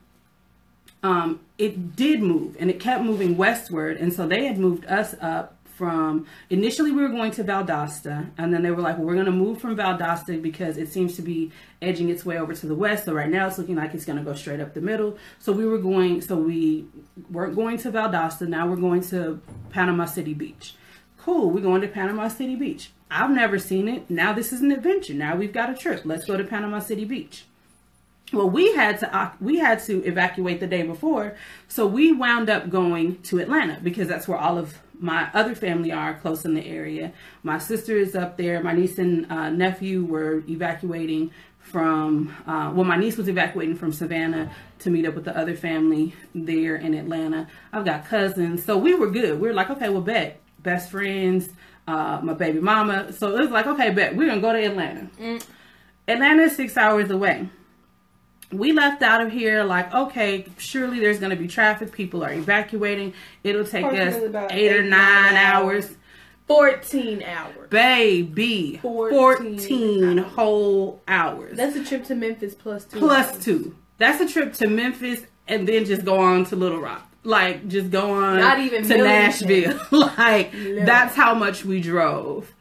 um, 1.03 1.39
it 1.57 1.95
did 1.95 2.21
move 2.21 2.55
and 2.59 2.69
it 2.69 2.79
kept 2.79 3.03
moving 3.03 3.37
westward. 3.37 3.97
And 3.97 4.13
so 4.13 4.27
they 4.27 4.45
had 4.45 4.59
moved 4.59 4.85
us 4.85 5.15
up 5.19 5.55
from 5.75 6.25
initially 6.49 6.91
we 6.91 7.01
were 7.01 7.09
going 7.09 7.31
to 7.31 7.43
Valdosta, 7.43 8.29
and 8.37 8.53
then 8.53 8.61
they 8.61 8.71
were 8.71 8.81
like, 8.81 8.97
well, 8.97 9.07
we're 9.07 9.13
going 9.13 9.25
to 9.25 9.31
move 9.31 9.59
from 9.59 9.75
Valdosta 9.75 10.41
because 10.41 10.77
it 10.77 10.89
seems 10.89 11.15
to 11.15 11.21
be 11.21 11.51
edging 11.81 12.09
its 12.09 12.25
way 12.25 12.37
over 12.37 12.53
to 12.53 12.65
the 12.67 12.75
west. 12.75 13.05
So 13.05 13.13
right 13.13 13.29
now 13.29 13.47
it's 13.47 13.57
looking 13.57 13.75
like 13.75 13.93
it's 13.93 14.05
going 14.05 14.17
to 14.17 14.23
go 14.23 14.33
straight 14.33 14.59
up 14.59 14.73
the 14.73 14.81
middle. 14.81 15.17
So 15.39 15.51
we 15.51 15.65
were 15.65 15.77
going, 15.77 16.21
so 16.21 16.35
we 16.35 16.85
weren't 17.29 17.55
going 17.55 17.77
to 17.79 17.91
Valdosta. 17.91 18.47
Now 18.47 18.67
we're 18.67 18.75
going 18.75 19.01
to 19.09 19.41
Panama 19.69 20.05
City 20.05 20.33
Beach. 20.33 20.75
Cool, 21.17 21.49
we're 21.51 21.61
going 21.61 21.81
to 21.81 21.87
Panama 21.87 22.27
City 22.27 22.55
Beach. 22.55 22.91
I've 23.09 23.31
never 23.31 23.59
seen 23.59 23.87
it. 23.87 24.09
Now 24.09 24.33
this 24.33 24.53
is 24.53 24.61
an 24.61 24.71
adventure. 24.71 25.13
Now 25.13 25.35
we've 25.35 25.53
got 25.53 25.69
a 25.69 25.75
trip. 25.75 26.01
Let's 26.05 26.25
go 26.25 26.37
to 26.37 26.43
Panama 26.43 26.79
City 26.79 27.05
Beach 27.05 27.45
well 28.33 28.49
we 28.49 28.73
had 28.75 28.99
to 28.99 29.31
we 29.39 29.57
had 29.57 29.79
to 29.79 30.03
evacuate 30.05 30.59
the 30.59 30.67
day 30.67 30.83
before 30.83 31.35
so 31.67 31.85
we 31.85 32.11
wound 32.11 32.49
up 32.49 32.69
going 32.69 33.21
to 33.21 33.39
atlanta 33.39 33.79
because 33.83 34.07
that's 34.07 34.27
where 34.27 34.37
all 34.37 34.57
of 34.57 34.79
my 35.01 35.29
other 35.33 35.55
family 35.55 35.91
are 35.91 36.13
close 36.13 36.45
in 36.45 36.53
the 36.53 36.65
area. 36.65 37.11
My 37.43 37.57
sister 37.57 37.97
is 37.97 38.15
up 38.15 38.37
there. 38.37 38.61
My 38.61 38.73
niece 38.73 38.97
and 38.99 39.29
uh, 39.31 39.49
nephew 39.49 40.05
were 40.05 40.43
evacuating 40.47 41.31
from 41.59 42.33
uh, 42.47 42.71
well 42.73 42.83
my 42.83 42.97
niece 42.97 43.17
was 43.17 43.27
evacuating 43.27 43.75
from 43.75 43.91
savannah 43.91 44.51
to 44.79 44.89
meet 44.89 45.05
up 45.05 45.13
with 45.13 45.25
the 45.25 45.37
other 45.37 45.55
family 45.55 46.15
there 46.33 46.75
in 46.75 46.93
atlanta. 46.93 47.47
I've 47.71 47.85
got 47.85 48.05
cousins. 48.05 48.63
So 48.63 48.77
we 48.77 48.95
were 48.95 49.09
good. 49.09 49.39
We 49.39 49.47
were 49.47 49.53
like 49.53 49.69
okay 49.69 49.89
well 49.89 50.01
bet. 50.01 50.39
Best 50.63 50.89
friends 50.91 51.49
uh, 51.87 52.19
my 52.23 52.33
baby 52.33 52.59
mama. 52.59 53.11
So 53.13 53.35
it 53.35 53.41
was 53.41 53.49
like 53.51 53.67
okay 53.67 53.91
bet. 53.91 54.15
We're 54.15 54.29
gonna 54.29 54.41
go 54.41 54.53
to 54.53 54.63
atlanta. 54.63 55.09
Atlanta 56.07 56.43
is 56.43 56.55
six 56.55 56.77
hours 56.77 57.11
away 57.11 57.47
we 58.51 58.71
left 58.71 59.01
out 59.01 59.21
of 59.21 59.31
here 59.31 59.63
like 59.63 59.93
okay 59.93 60.45
surely 60.57 60.99
there's 60.99 61.19
going 61.19 61.29
to 61.29 61.35
be 61.35 61.47
traffic 61.47 61.91
people 61.91 62.23
are 62.23 62.33
evacuating 62.33 63.13
it'll 63.43 63.63
take 63.65 63.85
us 63.85 64.15
eight 64.51 64.71
or 64.75 64.83
nine, 64.83 65.35
hours 65.35 65.85
hours. 65.85 65.97
14 66.47 67.23
hours. 67.23 67.69
baby 67.69 68.77
14, 68.81 69.57
14 69.59 70.17
whole 70.17 71.01
hours 71.07 71.55
That's 71.55 71.75
a 71.77 71.83
trip 71.83 72.03
to 72.05 72.15
Memphis 72.15 72.55
plus 72.55 72.83
two. 72.85 72.99
plus 72.99 73.43
two 73.43 73.75
that's 73.97 74.19
a 74.19 74.27
trip 74.27 74.53
to 74.55 74.67
memphis 74.67 75.21
and 75.47 75.67
then 75.67 75.85
just 75.85 76.03
go 76.03 76.17
on 76.19 76.43
to 76.45 76.55
little 76.55 76.79
rock 76.81 77.07
like 77.23 77.67
just 77.67 77.89
go 77.91 78.11
on 78.11 78.39
Not 78.39 78.59
even 78.59 78.83
to 78.83 78.97
nashville 78.97 79.79
like 79.91 80.53
No. 80.53 80.85
that's 80.85 81.15
how 81.15 81.33
much 81.35 81.63
we 81.63 81.79
drove 81.79 82.53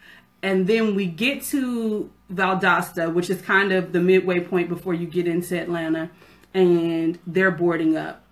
and 0.43 0.67
then 0.67 0.95
we 0.95 1.07
get 1.07 1.43
to 1.45 2.11
Valdosta, 2.33 3.13
which 3.13 3.31
is 3.31 3.41
kind 3.43 3.73
of 3.73 3.93
the 3.93 4.01
midway 4.01 4.41
point 4.41 4.69
before 4.69 4.95
you 4.95 5.07
get 5.07 5.27
into 5.27 5.61
Atlanta, 5.61 6.11
and 6.55 7.19
they're 7.27 7.51
boarding 7.51 7.97
up. 7.97 8.23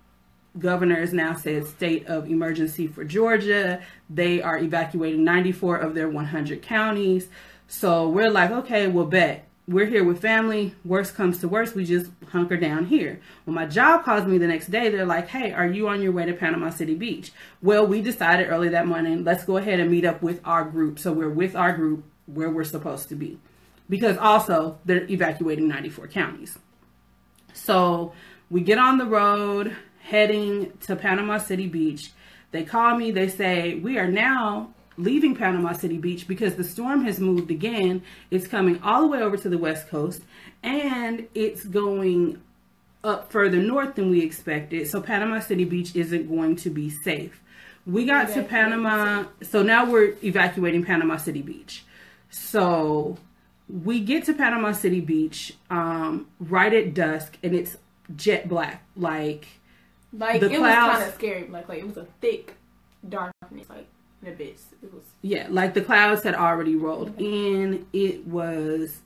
Governor 0.57 0.99
has 0.99 1.13
now 1.13 1.35
said 1.35 1.67
state 1.67 2.07
of 2.07 2.29
emergency 2.29 2.87
for 2.87 3.03
Georgia. 3.03 3.81
They 4.09 4.41
are 4.41 4.57
evacuating 4.57 5.23
94 5.23 5.77
of 5.77 5.93
their 5.93 6.09
100 6.09 6.61
counties. 6.61 7.27
So 7.67 8.09
we're 8.09 8.31
like, 8.31 8.51
okay, 8.51 8.87
well, 8.87 9.05
bet 9.05 9.49
we're 9.69 9.85
here 9.85 10.03
with 10.03 10.19
family. 10.19 10.73
Worst 10.83 11.13
comes 11.13 11.37
to 11.39 11.47
worst, 11.47 11.75
we 11.75 11.85
just 11.85 12.09
hunker 12.29 12.57
down 12.57 12.85
here. 12.85 13.21
When 13.45 13.53
my 13.53 13.67
job 13.67 14.03
calls 14.03 14.25
me 14.25 14.39
the 14.39 14.47
next 14.47 14.71
day, 14.71 14.89
they're 14.89 15.05
like, 15.05 15.27
hey, 15.27 15.51
are 15.51 15.67
you 15.67 15.87
on 15.87 16.01
your 16.01 16.11
way 16.11 16.25
to 16.25 16.33
Panama 16.33 16.71
City 16.71 16.95
Beach? 16.95 17.31
Well, 17.61 17.85
we 17.85 18.01
decided 18.01 18.49
early 18.49 18.69
that 18.69 18.87
morning, 18.87 19.23
let's 19.23 19.45
go 19.45 19.57
ahead 19.57 19.79
and 19.79 19.91
meet 19.91 20.05
up 20.05 20.23
with 20.23 20.41
our 20.43 20.63
group. 20.63 20.97
So 20.97 21.13
we're 21.13 21.29
with 21.29 21.55
our 21.55 21.73
group 21.73 22.03
where 22.25 22.49
we're 22.49 22.63
supposed 22.63 23.09
to 23.09 23.15
be. 23.15 23.37
Because 23.89 24.17
also, 24.17 24.77
they're 24.85 25.09
evacuating 25.09 25.67
94 25.67 26.07
counties. 26.07 26.57
So 27.53 28.13
we 28.49 28.61
get 28.61 28.77
on 28.77 28.97
the 28.97 29.05
road 29.05 29.75
heading 30.01 30.71
to 30.81 30.95
Panama 30.95 31.37
City 31.37 31.67
Beach. 31.67 32.11
They 32.51 32.63
call 32.63 32.97
me, 32.97 33.11
they 33.11 33.27
say, 33.27 33.75
We 33.75 33.97
are 33.97 34.07
now 34.07 34.73
leaving 34.97 35.35
Panama 35.35 35.73
City 35.73 35.97
Beach 35.97 36.27
because 36.27 36.55
the 36.55 36.63
storm 36.63 37.05
has 37.05 37.19
moved 37.19 37.51
again. 37.51 38.03
It's 38.31 38.47
coming 38.47 38.81
all 38.83 39.01
the 39.01 39.07
way 39.07 39.21
over 39.21 39.37
to 39.37 39.49
the 39.49 39.57
west 39.57 39.87
coast 39.87 40.21
and 40.61 41.27
it's 41.33 41.63
going 41.63 42.41
up 43.03 43.31
further 43.31 43.57
north 43.57 43.95
than 43.95 44.09
we 44.09 44.21
expected. 44.21 44.87
So 44.87 45.01
Panama 45.01 45.39
City 45.39 45.63
Beach 45.63 45.95
isn't 45.95 46.27
going 46.27 46.57
to 46.57 46.69
be 46.69 46.89
safe. 46.89 47.41
We 47.85 48.05
got 48.05 48.33
to 48.33 48.43
Panama, 48.43 49.25
so 49.41 49.63
now 49.63 49.89
we're 49.89 50.15
evacuating 50.23 50.83
Panama 50.83 51.15
City 51.17 51.41
Beach. 51.41 51.85
So 52.29 53.17
we 53.69 53.99
get 53.99 54.25
to 54.25 54.33
Panama 54.33 54.71
City 54.71 54.99
Beach 55.01 55.55
um, 55.69 56.27
right 56.39 56.73
at 56.73 56.93
dusk, 56.93 57.37
and 57.43 57.53
it's 57.53 57.77
jet 58.15 58.49
black. 58.49 58.83
Like 58.95 59.47
Like, 60.11 60.39
The 60.41 60.51
it 60.51 60.57
clouds- 60.57 60.87
was 60.89 60.97
kind 60.99 61.09
of 61.09 61.15
scary. 61.15 61.47
Like, 61.49 61.69
like, 61.69 61.79
it 61.79 61.87
was 61.87 61.97
a 61.97 62.07
thick 62.19 62.55
darkness, 63.07 63.69
like, 63.69 63.87
an 64.21 64.29
abyss. 64.33 64.65
It 64.83 64.93
was. 64.93 65.03
yeah, 65.21 65.47
like 65.49 65.73
the 65.75 65.81
clouds 65.81 66.23
had 66.23 66.35
already 66.35 66.75
rolled 66.75 67.13
in. 67.21 67.85
It 67.93 68.25
was 68.27 69.01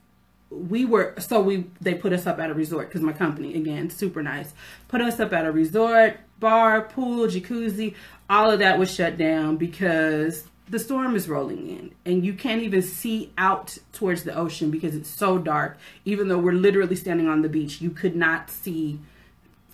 we 0.49 0.85
were 0.85 1.15
so 1.17 1.41
we 1.41 1.65
they 1.81 1.95
put 1.95 2.13
us 2.13 2.27
up 2.27 2.39
at 2.39 2.49
a 2.49 2.53
resort 2.53 2.87
because 2.87 3.01
my 3.01 3.11
company 3.13 3.55
again 3.55 3.89
super 3.89 4.21
nice 4.21 4.53
put 4.87 5.01
us 5.01 5.19
up 5.19 5.33
at 5.33 5.45
a 5.47 5.51
resort 5.51 6.19
bar 6.39 6.81
pool 6.81 7.25
jacuzzi 7.25 7.95
all 8.29 8.51
of 8.51 8.59
that 8.59 8.77
was 8.77 8.93
shut 8.93 9.17
down 9.17 9.57
because 9.57 10.43
the 10.69 10.79
storm 10.79 11.15
is 11.15 11.27
rolling 11.27 11.69
in 11.69 11.93
and 12.05 12.25
you 12.25 12.33
can't 12.33 12.61
even 12.61 12.81
see 12.81 13.31
out 13.37 13.77
towards 13.91 14.23
the 14.23 14.33
ocean 14.35 14.71
because 14.71 14.95
it's 14.95 15.09
so 15.09 15.37
dark. 15.37 15.77
Even 16.05 16.27
though 16.27 16.37
we're 16.37 16.53
literally 16.53 16.95
standing 16.95 17.27
on 17.27 17.41
the 17.41 17.49
beach 17.49 17.81
you 17.81 17.89
could 17.89 18.15
not 18.15 18.49
see 18.49 18.99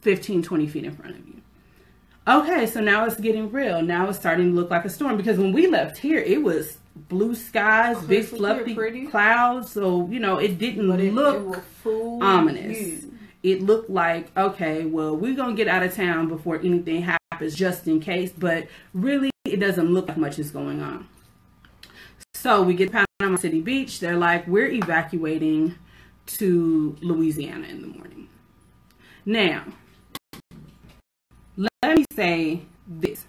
15 0.02 0.44
20 0.44 0.68
feet 0.68 0.86
in 0.86 0.96
front 0.96 1.16
of 1.16 1.28
you. 1.28 1.42
Okay 2.28 2.66
so 2.66 2.80
now 2.80 3.06
it's 3.06 3.20
getting 3.20 3.52
real. 3.52 3.82
Now 3.82 4.10
it's 4.10 4.20
starting 4.20 4.52
to 4.52 4.56
look 4.56 4.70
like 4.70 4.86
a 4.86 4.90
storm 4.90 5.18
because 5.18 5.38
when 5.38 5.54
we 5.54 5.68
left 5.68 5.98
here 5.98 6.20
it 6.20 6.42
was 6.44 6.78
blue 6.96 7.34
skies 7.34 8.02
big 8.04 8.26
fluffy 8.26 9.08
clouds. 9.08 9.72
So 9.72 10.08
you 10.10 10.20
know 10.20 10.38
it 10.38 10.58
didn't 10.58 10.90
it, 11.00 11.14
look 11.14 11.64
it 11.86 11.90
ominous. 12.22 12.80
you. 12.80 13.14
It 13.42 13.62
looked 13.62 13.90
like, 13.90 14.36
okay, 14.36 14.84
well, 14.84 15.16
we're 15.16 15.36
going 15.36 15.52
to 15.52 15.56
get 15.56 15.70
out 15.70 15.82
of 15.82 15.96
town 15.96 16.28
before 16.28 16.58
anything 16.58 17.04
happens 17.04 17.56
just 17.56 17.88
in 17.88 18.02
case, 18.02 18.34
but 18.38 18.68
really, 18.94 19.32
it 19.52 19.60
doesn't 19.60 19.94
look 19.94 20.08
like 20.08 20.18
much 20.18 20.40
is 20.40 20.52
going 20.52 20.82
on. 20.82 21.08
So 22.34 22.62
we 22.62 22.74
get 22.74 22.92
to 22.92 23.06
Panama 23.20 23.38
City 23.38 23.62
Beach. 23.62 24.00
They're 24.00 24.18
like, 24.18 24.48
we're 24.48 24.70
evacuating 24.70 25.76
to 26.26 26.96
Louisiana 27.02 27.68
in 27.68 27.82
the 27.82 27.88
morning. 27.88 28.30
Now, 29.26 29.66
let 31.58 31.98
me 31.98 32.06
say 32.14 32.62
this. 32.88 33.26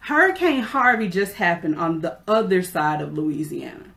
Hurricane 0.00 0.62
Harvey 0.62 1.08
just 1.08 1.34
happened 1.34 1.76
on 1.76 2.00
the 2.00 2.18
other 2.26 2.62
side 2.62 3.00
of 3.00 3.14
Louisiana. 3.14 3.92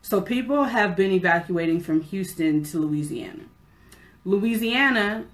So 0.00 0.20
people 0.20 0.64
have 0.64 0.96
been 0.96 1.12
evacuating 1.12 1.80
from 1.80 2.00
Houston 2.00 2.64
to 2.64 2.78
Louisiana. 2.78 3.44
Louisiana, 4.24 5.26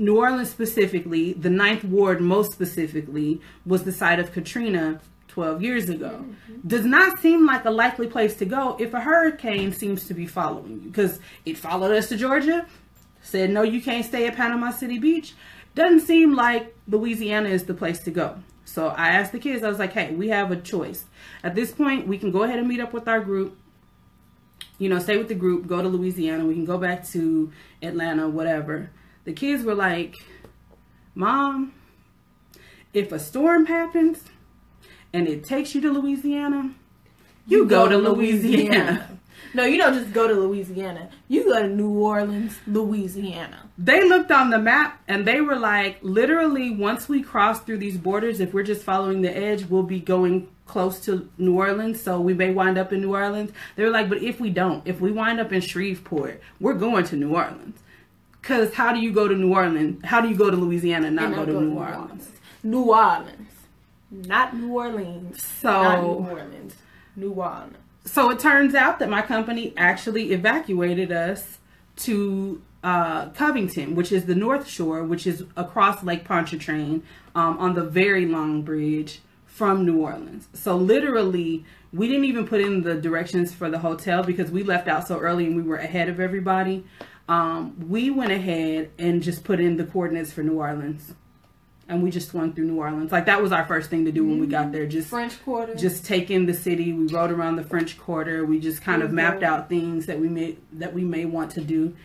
New 0.00 0.16
Orleans 0.16 0.50
specifically, 0.50 1.34
the 1.34 1.50
Ninth 1.50 1.84
Ward 1.84 2.22
most 2.22 2.52
specifically, 2.52 3.38
was 3.66 3.84
the 3.84 3.92
site 3.92 4.18
of 4.18 4.32
Katrina 4.32 4.98
12 5.28 5.62
years 5.62 5.90
ago. 5.90 6.24
Mm-hmm. 6.24 6.66
Does 6.66 6.86
not 6.86 7.18
seem 7.18 7.44
like 7.44 7.66
a 7.66 7.70
likely 7.70 8.06
place 8.06 8.34
to 8.36 8.46
go 8.46 8.78
if 8.80 8.94
a 8.94 9.00
hurricane 9.00 9.72
seems 9.72 10.06
to 10.06 10.14
be 10.14 10.26
following 10.26 10.80
you 10.82 10.88
because 10.88 11.20
it 11.44 11.58
followed 11.58 11.94
us 11.94 12.08
to 12.08 12.16
Georgia, 12.16 12.66
said, 13.20 13.50
no, 13.50 13.60
you 13.60 13.82
can't 13.82 14.06
stay 14.06 14.26
at 14.26 14.36
Panama 14.36 14.70
City 14.70 14.98
Beach. 14.98 15.34
Doesn't 15.74 16.00
seem 16.00 16.34
like 16.34 16.74
Louisiana 16.88 17.50
is 17.50 17.64
the 17.64 17.74
place 17.74 18.00
to 18.00 18.10
go. 18.10 18.42
So 18.64 18.88
I 18.88 19.08
asked 19.08 19.32
the 19.32 19.38
kids, 19.38 19.62
I 19.62 19.68
was 19.68 19.78
like, 19.78 19.92
hey, 19.92 20.14
we 20.14 20.28
have 20.28 20.50
a 20.50 20.56
choice. 20.56 21.04
At 21.44 21.54
this 21.54 21.72
point, 21.72 22.08
we 22.08 22.16
can 22.16 22.30
go 22.30 22.44
ahead 22.44 22.58
and 22.58 22.66
meet 22.66 22.80
up 22.80 22.94
with 22.94 23.06
our 23.06 23.20
group, 23.20 23.58
you 24.78 24.88
know, 24.88 24.98
stay 24.98 25.18
with 25.18 25.28
the 25.28 25.34
group, 25.34 25.66
go 25.66 25.82
to 25.82 25.88
Louisiana, 25.88 26.46
we 26.46 26.54
can 26.54 26.64
go 26.64 26.78
back 26.78 27.06
to 27.08 27.52
Atlanta, 27.82 28.26
whatever. 28.30 28.90
The 29.30 29.36
kids 29.36 29.62
were 29.62 29.76
like, 29.76 30.16
Mom, 31.14 31.72
if 32.92 33.12
a 33.12 33.18
storm 33.20 33.66
happens 33.66 34.24
and 35.12 35.28
it 35.28 35.44
takes 35.44 35.72
you 35.72 35.80
to 35.82 35.92
Louisiana, 35.92 36.74
you, 37.46 37.64
go, 37.64 37.86
to 37.86 37.96
Louisiana. 37.96 39.20
No, 39.54 39.64
you 39.64 39.78
don't 39.78 39.94
just 39.94 40.12
go 40.12 40.26
to 40.26 40.34
Louisiana. 40.34 41.10
You 41.28 41.44
go 41.44 41.62
to 41.62 41.68
New 41.68 41.90
Orleans, 41.90 42.58
Louisiana. 42.66 43.70
They 43.78 44.02
looked 44.08 44.32
on 44.32 44.50
the 44.50 44.58
map 44.58 45.00
and 45.06 45.24
they 45.24 45.40
were 45.40 45.56
like, 45.56 45.98
literally, 46.02 46.72
once 46.72 47.08
we 47.08 47.22
cross 47.22 47.60
through 47.60 47.78
these 47.78 47.98
borders, 47.98 48.40
if 48.40 48.52
we're 48.52 48.64
just 48.64 48.82
following 48.82 49.22
the 49.22 49.36
edge, 49.36 49.64
we'll 49.66 49.84
be 49.84 50.00
going 50.00 50.48
close 50.66 50.98
to 51.04 51.30
New 51.38 51.56
Orleans. 51.56 52.02
So 52.02 52.20
we 52.20 52.34
may 52.34 52.50
wind 52.50 52.78
up 52.78 52.92
in 52.92 53.00
New 53.00 53.14
Orleans. 53.14 53.52
They 53.76 53.84
were 53.84 53.90
like, 53.90 54.08
but 54.08 54.24
if 54.24 54.40
we 54.40 54.50
don't, 54.50 54.84
if 54.88 55.00
we 55.00 55.12
wind 55.12 55.38
up 55.38 55.52
in 55.52 55.60
Shreveport, 55.60 56.40
we're 56.58 56.74
going 56.74 57.04
to 57.04 57.16
New 57.16 57.36
Orleans. 57.36 57.78
Because 58.40 58.74
how 58.74 58.92
do 58.92 59.00
you 59.00 59.12
go 59.12 59.28
to 59.28 59.34
New 59.34 59.52
Orleans? 59.54 60.00
How 60.04 60.20
do 60.20 60.28
you 60.28 60.34
go 60.34 60.50
to 60.50 60.56
Louisiana 60.56 61.08
and 61.08 61.16
not 61.16 61.26
And 61.26 61.34
go 61.34 61.44
to 61.46 61.52
go 61.52 61.60
New 61.60 61.78
Orleans? 61.78 62.28
New 62.62 62.82
Orleans. 62.82 63.48
Not 64.10 64.56
New 64.56 64.72
Orleans. 64.72 65.44
So- 65.44 65.70
Not 65.82 66.02
New 66.02 66.08
Orleans. 66.08 66.74
New 67.16 67.32
Orleans. 67.32 67.76
So 68.04 68.30
it 68.30 68.38
turns 68.38 68.74
out 68.74 68.98
that 68.98 69.10
my 69.10 69.22
company 69.22 69.74
actually 69.76 70.32
evacuated 70.32 71.12
us 71.12 71.58
to 71.96 72.62
uh, 72.82 73.28
Covington, 73.30 73.94
which 73.94 74.10
is 74.10 74.24
the 74.24 74.34
North 74.34 74.66
Shore, 74.66 75.04
which 75.04 75.26
is 75.26 75.44
across 75.56 76.02
Lake 76.02 76.24
Pontchartrain 76.24 77.02
um, 77.34 77.58
on 77.58 77.74
the 77.74 77.84
very 77.84 78.24
long 78.24 78.62
bridge 78.62 79.20
from 79.44 79.84
New 79.84 79.98
Orleans. 80.00 80.48
So 80.54 80.76
literally, 80.76 81.64
we 81.92 82.08
didn't 82.08 82.24
even 82.24 82.46
put 82.46 82.62
in 82.62 82.82
the 82.82 82.94
directions 82.94 83.52
for 83.52 83.68
the 83.68 83.78
hotel 83.80 84.22
because 84.22 84.50
we 84.50 84.62
left 84.62 84.88
out 84.88 85.06
so 85.06 85.18
early 85.18 85.44
and 85.46 85.54
we 85.54 85.62
were 85.62 85.76
ahead 85.76 86.08
of 86.08 86.18
everybody. 86.20 86.84
Um, 87.30 87.88
we 87.88 88.10
went 88.10 88.32
ahead 88.32 88.90
and 88.98 89.22
just 89.22 89.44
put 89.44 89.60
in 89.60 89.76
the 89.76 89.84
coordinates 89.84 90.32
for 90.32 90.42
New 90.42 90.58
Orleans. 90.58 91.14
And 91.88 92.02
we 92.02 92.10
just 92.10 92.28
swung 92.30 92.52
through 92.52 92.64
New 92.64 92.78
Orleans. 92.78 93.12
Like 93.12 93.26
that 93.26 93.40
was 93.40 93.52
our 93.52 93.64
first 93.64 93.88
thing 93.88 94.04
to 94.06 94.12
do 94.12 94.26
when 94.26 94.40
we 94.40 94.48
got 94.48 94.72
there. 94.72 94.84
Just 94.84 95.08
French 95.08 95.40
Quarter. 95.44 95.76
just 95.76 96.04
take 96.04 96.28
in 96.28 96.46
the 96.46 96.54
city. 96.54 96.92
We 96.92 97.06
rode 97.06 97.30
around 97.30 97.54
the 97.54 97.62
French 97.62 97.96
Quarter. 97.96 98.44
We 98.44 98.58
just 98.58 98.82
kind 98.82 99.00
of 99.00 99.12
mapped 99.12 99.44
out 99.44 99.68
things 99.68 100.06
that 100.06 100.18
we 100.18 100.28
may 100.28 100.56
that 100.72 100.92
we 100.92 101.02
may 101.02 101.24
want 101.24 101.52
to 101.52 101.60
do, 101.60 101.96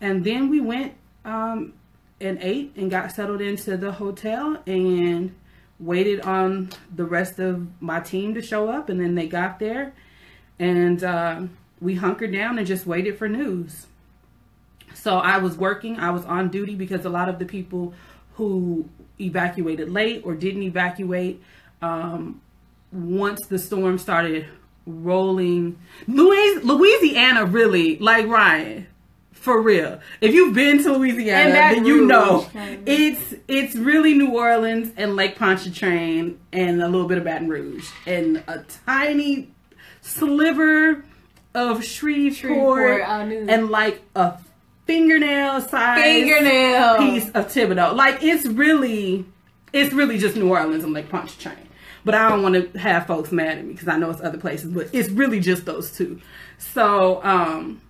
and 0.00 0.24
then 0.24 0.48
we 0.48 0.60
went 0.60 0.94
um, 1.24 1.74
and 2.20 2.38
ate 2.40 2.72
and 2.76 2.88
got 2.88 3.10
settled 3.10 3.40
into 3.40 3.76
the 3.76 3.90
hotel 3.90 4.62
and 4.66 5.34
waited 5.80 6.20
on 6.20 6.70
the 6.94 7.04
rest 7.04 7.40
of 7.40 7.66
my 7.80 7.98
team 7.98 8.34
to 8.34 8.42
show 8.42 8.68
up. 8.68 8.88
And 8.88 9.00
then 9.00 9.16
they 9.16 9.26
got 9.26 9.58
there, 9.58 9.92
and 10.60 11.02
uh, 11.02 11.42
we 11.80 11.96
hunkered 11.96 12.32
down 12.32 12.58
and 12.58 12.66
just 12.66 12.86
waited 12.86 13.18
for 13.18 13.28
news. 13.28 13.86
So 14.94 15.18
I 15.18 15.38
was 15.38 15.56
working. 15.56 15.98
I 15.98 16.10
was 16.10 16.24
on 16.24 16.48
duty 16.48 16.74
because 16.74 17.04
a 17.04 17.10
lot 17.10 17.28
of 17.28 17.38
the 17.38 17.44
people 17.44 17.94
who 18.34 18.88
evacuated 19.20 19.90
late 19.90 20.22
or 20.24 20.34
didn't 20.34 20.62
evacuate 20.62 21.42
um, 21.80 22.40
once 22.92 23.40
the 23.48 23.58
storm 23.58 23.98
started 23.98 24.46
rolling. 24.86 25.78
Louis, 26.06 26.62
Louisiana 26.64 27.44
really 27.46 27.98
like 27.98 28.26
Ryan. 28.26 28.86
For 29.32 29.60
real. 29.60 29.98
If 30.20 30.34
you've 30.34 30.54
been 30.54 30.84
to 30.84 30.92
Louisiana, 30.96 31.50
then 31.52 31.84
you 31.84 32.06
know 32.06 32.46
it's 32.86 33.34
it's 33.48 33.74
really 33.74 34.14
New 34.14 34.30
Orleans 34.30 34.92
and 34.96 35.16
Lake 35.16 35.36
Pontchartrain 35.36 36.38
and 36.52 36.80
a 36.80 36.86
little 36.86 37.08
bit 37.08 37.18
of 37.18 37.24
Baton 37.24 37.48
Rouge 37.48 37.90
and 38.06 38.44
a 38.46 38.64
tiny 38.86 39.50
sliver 40.00 41.04
of 41.56 41.84
Shreveport, 41.84 42.36
Shreveport, 42.36 43.00
and 43.02 43.68
like 43.68 44.02
a 44.14 44.38
fingernail 44.86 45.60
size 45.62 46.02
Fingernail. 46.02 46.98
piece 46.98 47.28
of 47.30 47.46
Thibodaux. 47.46 47.94
Like 47.94 48.22
it's 48.22 48.46
really, 48.46 49.24
it's 49.72 49.92
really 49.92 50.18
just 50.18 50.36
New 50.36 50.48
Orleans 50.48 50.84
and 50.84 50.92
Lake 50.92 51.08
Pontchartrain. 51.08 51.68
But 52.04 52.14
I 52.16 52.28
don't 52.28 52.42
want 52.42 52.72
to 52.72 52.78
have 52.78 53.06
folks 53.06 53.30
mad 53.30 53.58
at 53.58 53.64
me 53.64 53.72
because 53.72 53.86
I 53.88 53.96
know 53.96 54.10
it's 54.10 54.20
other 54.20 54.38
places, 54.38 54.72
but 54.72 54.88
it's 54.92 55.08
really 55.10 55.38
just 55.38 55.64
those 55.64 55.92
two. 55.96 56.20
So, 56.58 57.22
um, 57.22 57.80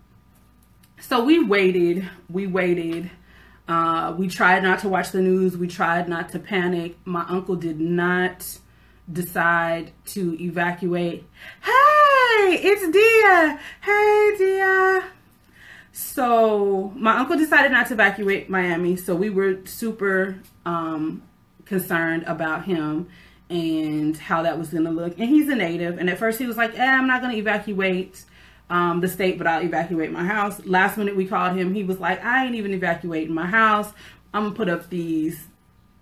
so 1.01 1.25
we 1.25 1.43
waited, 1.43 2.09
we 2.29 2.47
waited. 2.47 3.11
Uh, 3.69 4.15
we 4.19 4.29
tried 4.29 4.63
not 4.63 4.81
to 4.81 4.89
watch 4.89 5.13
the 5.13 5.23
news. 5.23 5.57
We 5.57 5.67
tried 5.67 6.09
not 6.09 6.29
to 6.31 6.39
panic. 6.39 6.97
My 7.07 7.25
uncle 7.29 7.57
did 7.57 7.81
not 7.81 8.59
decide 9.11 9.93
to 10.07 10.37
evacuate. 10.43 11.25
Hey, 11.63 12.61
it's 12.61 12.87
Dia. 12.91 13.61
Hey, 13.81 14.35
Dia. 14.37 15.05
So 15.93 16.93
my 16.97 17.19
uncle 17.19 17.37
decided 17.37 17.71
not 17.71 17.87
to 17.89 17.95
evacuate 17.95 18.49
Miami. 18.49 18.97
So 18.97 19.15
we 19.15 19.29
were 19.31 19.59
super 19.67 20.41
um, 20.65 21.23
concerned 21.67 22.25
about 22.27 22.65
him 22.65 23.09
and 23.51 24.17
how 24.17 24.43
that 24.43 24.59
was 24.59 24.71
going 24.71 24.85
to 24.85 24.91
look. 24.91 25.19
And 25.19 25.29
he's 25.29 25.49
a 25.49 25.55
native. 25.55 25.99
And 25.99 26.09
at 26.09 26.19
first 26.19 26.39
he 26.39 26.47
was 26.47 26.57
like, 26.57 26.79
eh, 26.79 26.85
I'm 26.85 27.07
not 27.07 27.21
going 27.21 27.33
to 27.33 27.39
evacuate 27.39 28.25
um, 28.71 29.01
the 29.01 29.09
state, 29.09 29.37
but 29.37 29.47
I'll 29.47 29.63
evacuate 29.63 30.11
my 30.11 30.25
house. 30.25 30.65
Last 30.65 30.97
minute 30.97 31.15
we 31.15 31.27
called 31.27 31.57
him. 31.57 31.75
He 31.75 31.85
was 31.85 32.01
like, 32.01 32.25
I 32.25 32.47
ain't 32.47 32.55
even 32.55 32.73
evacuating 32.73 33.35
my 33.35 33.47
house. 33.47 33.93
I'm 34.33 34.45
going 34.45 34.55
to 34.55 34.57
put 34.57 34.69
up 34.71 34.89
these 34.89 35.47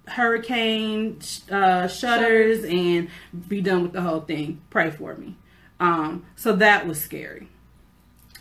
hurricane 0.06 1.18
uh, 1.50 1.88
shutters 1.88 2.64
and 2.64 3.08
be 3.48 3.60
done 3.60 3.82
with 3.82 3.92
the 3.92 4.02
whole 4.02 4.20
thing. 4.20 4.60
Pray 4.70 4.90
for 4.90 5.16
me. 5.16 5.36
Um, 5.80 6.26
so 6.36 6.54
that 6.56 6.86
was 6.86 7.00
scary. 7.00 7.48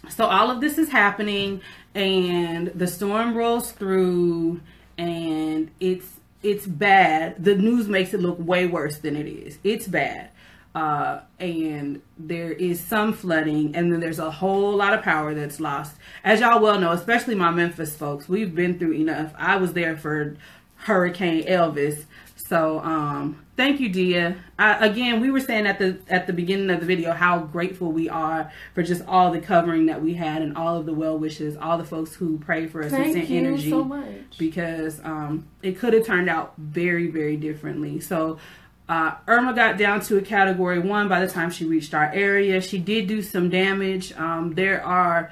So 0.10 0.26
all 0.26 0.52
of 0.52 0.62
this 0.62 0.78
is 0.78 0.90
happening, 0.90 1.62
and 1.96 2.68
the 2.68 2.88
storm 2.88 3.36
rolls 3.36 3.72
through, 3.72 4.62
and 4.98 5.72
it's 5.80 6.18
it's 6.42 6.66
bad. 6.66 7.44
The 7.44 7.56
news 7.56 7.88
makes 7.88 8.14
it 8.14 8.22
look 8.22 8.38
way 8.40 8.66
worse 8.66 8.98
than 8.98 9.16
it 9.16 9.28
is. 9.28 9.60
It's 9.64 9.88
bad, 9.88 10.30
uh, 10.74 11.22
and 11.40 12.02
there 12.18 12.52
is 12.52 12.80
some 12.80 13.14
flooding, 13.14 13.76
and 13.76 13.92
then 13.92 14.00
there's 14.00 14.20
a 14.20 14.32
whole 14.32 14.76
lot 14.76 14.94
of 14.94 15.02
power 15.04 15.34
that's 15.34 15.60
lost. 15.60 15.96
As 16.24 16.40
y'all 16.40 16.62
well 16.62 16.80
know, 16.80 16.92
especially 16.92 17.36
my 17.36 17.52
Memphis 17.52 17.96
folks, 17.96 18.30
we've 18.30 18.56
been 18.56 18.80
through 18.80 18.94
enough. 18.94 19.34
I 19.38 19.58
was 19.58 19.74
there 19.74 19.98
for 19.98 20.38
Hurricane 20.76 21.46
Elvis. 21.46 22.06
So 22.50 22.80
um, 22.80 23.46
thank 23.56 23.80
you, 23.80 23.90
Dia. 23.90 24.36
I, 24.58 24.88
again, 24.88 25.22
we 25.22 25.30
were 25.30 25.40
saying 25.40 25.68
at 25.68 25.78
the 25.78 26.00
at 26.08 26.26
the 26.26 26.34
beginning 26.34 26.72
of 26.72 26.80
the 26.80 26.86
video 26.88 27.14
how 27.14 27.42
grateful 27.42 27.92
we 27.92 28.10
are 28.10 28.52
for 28.74 28.82
just 28.82 29.06
all 29.08 29.32
the 29.32 29.40
covering 29.40 29.86
that 29.86 30.02
we 30.02 30.16
had 30.16 30.42
and 30.42 30.58
all 30.58 30.76
of 30.76 30.88
the 30.88 30.94
well 30.94 31.16
wishes, 31.16 31.56
all 31.56 31.78
the 31.78 31.86
folks 31.86 32.16
who 32.16 32.40
prayed 32.40 32.72
for 32.72 32.84
us 32.84 32.92
and 32.92 33.14
sent 33.14 33.30
you 33.30 33.38
energy 33.38 33.70
so 33.70 33.84
much. 33.84 34.40
because 34.40 35.00
um, 35.04 35.48
it 35.62 35.78
could 35.78 35.94
have 35.94 36.08
turned 36.08 36.28
out 36.28 36.54
very 36.58 37.08
very 37.08 37.38
differently. 37.38 38.00
So. 38.00 38.40
Uh, 38.88 39.14
Irma 39.28 39.54
got 39.54 39.78
down 39.78 40.02
to 40.02 40.18
a 40.18 40.22
category 40.22 40.80
one 40.80 41.08
by 41.08 41.24
the 41.24 41.32
time 41.32 41.52
she 41.52 41.64
reached 41.64 41.94
our 41.94 42.12
area. 42.12 42.60
She 42.60 42.80
did 42.80 43.06
do 43.06 43.22
some 43.22 43.52
damage. 43.52 44.14
Um, 44.14 44.56
there 44.56 44.84
are 44.84 45.32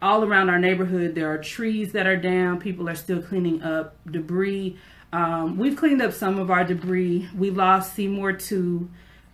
all 0.00 0.24
around 0.24 0.48
our 0.48 0.58
neighborhood, 0.58 1.14
there 1.14 1.30
are 1.30 1.36
trees 1.36 1.92
that 1.92 2.06
are 2.06 2.16
down. 2.16 2.60
People 2.60 2.88
are 2.88 2.94
still 2.94 3.20
cleaning 3.20 3.62
up 3.62 3.94
debris. 4.10 4.78
Um, 5.14 5.56
we've 5.58 5.76
cleaned 5.76 6.02
up 6.02 6.12
some 6.12 6.38
of 6.38 6.50
our 6.50 6.64
debris. 6.64 7.28
We 7.36 7.50
lost 7.50 7.94
Seymour 7.94 8.32
2 8.32 8.90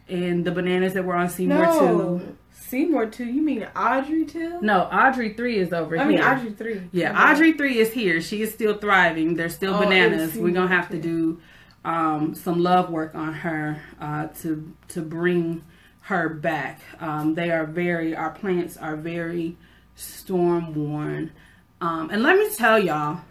and 0.09 0.45
the 0.45 0.51
bananas 0.51 0.93
that 0.93 1.05
were 1.07 1.15
on 1.15 1.31
Seymour 1.31 1.63
no. 1.63 2.19
2. 2.19 2.37
Seymour 2.53 3.07
2. 3.07 3.25
You 3.25 3.41
mean 3.41 3.67
Audrey 3.75 4.27
2? 4.27 4.61
No, 4.61 4.83
Audrey 4.83 5.33
3 5.33 5.57
is 5.59 5.73
over 5.73 5.95
here. 5.97 6.05
I 6.05 6.09
here. 6.09 6.19
mean 6.19 6.27
Audrey 6.27 6.53
3. 6.53 6.83
Yeah, 6.93 7.13
Okay. 7.13 7.33
Audrey 7.33 7.53
3 7.55 7.79
is 7.79 7.93
here. 7.93 8.21
She 8.21 8.43
is 8.43 8.53
still 8.53 8.77
thriving. 8.77 9.37
There's 9.37 9.55
still 9.55 9.75
Oh, 9.75 9.81
bananas. 9.81 10.35
We're 10.37 10.51
going 10.53 10.69
to 10.69 10.75
have 10.75 10.91
to 10.91 10.99
do 10.99 11.41
um, 11.85 12.35
some 12.35 12.63
love 12.63 12.91
work 12.91 13.15
on 13.15 13.33
her 13.33 13.81
uh, 13.99 14.27
to 14.43 14.71
to 14.89 15.01
bring 15.01 15.65
her 16.03 16.29
back. 16.29 16.83
Um, 17.01 17.35
they 17.35 17.51
are 17.51 17.65
very, 17.65 18.15
our 18.15 18.31
plants 18.31 18.77
are 18.77 18.97
very 18.97 19.57
storm 19.95 20.75
worn. 20.75 21.33
Um, 21.81 22.11
and 22.11 22.23
let 22.23 22.37
me 22.37 22.51
tell 22.55 22.79
y'all 22.79 23.23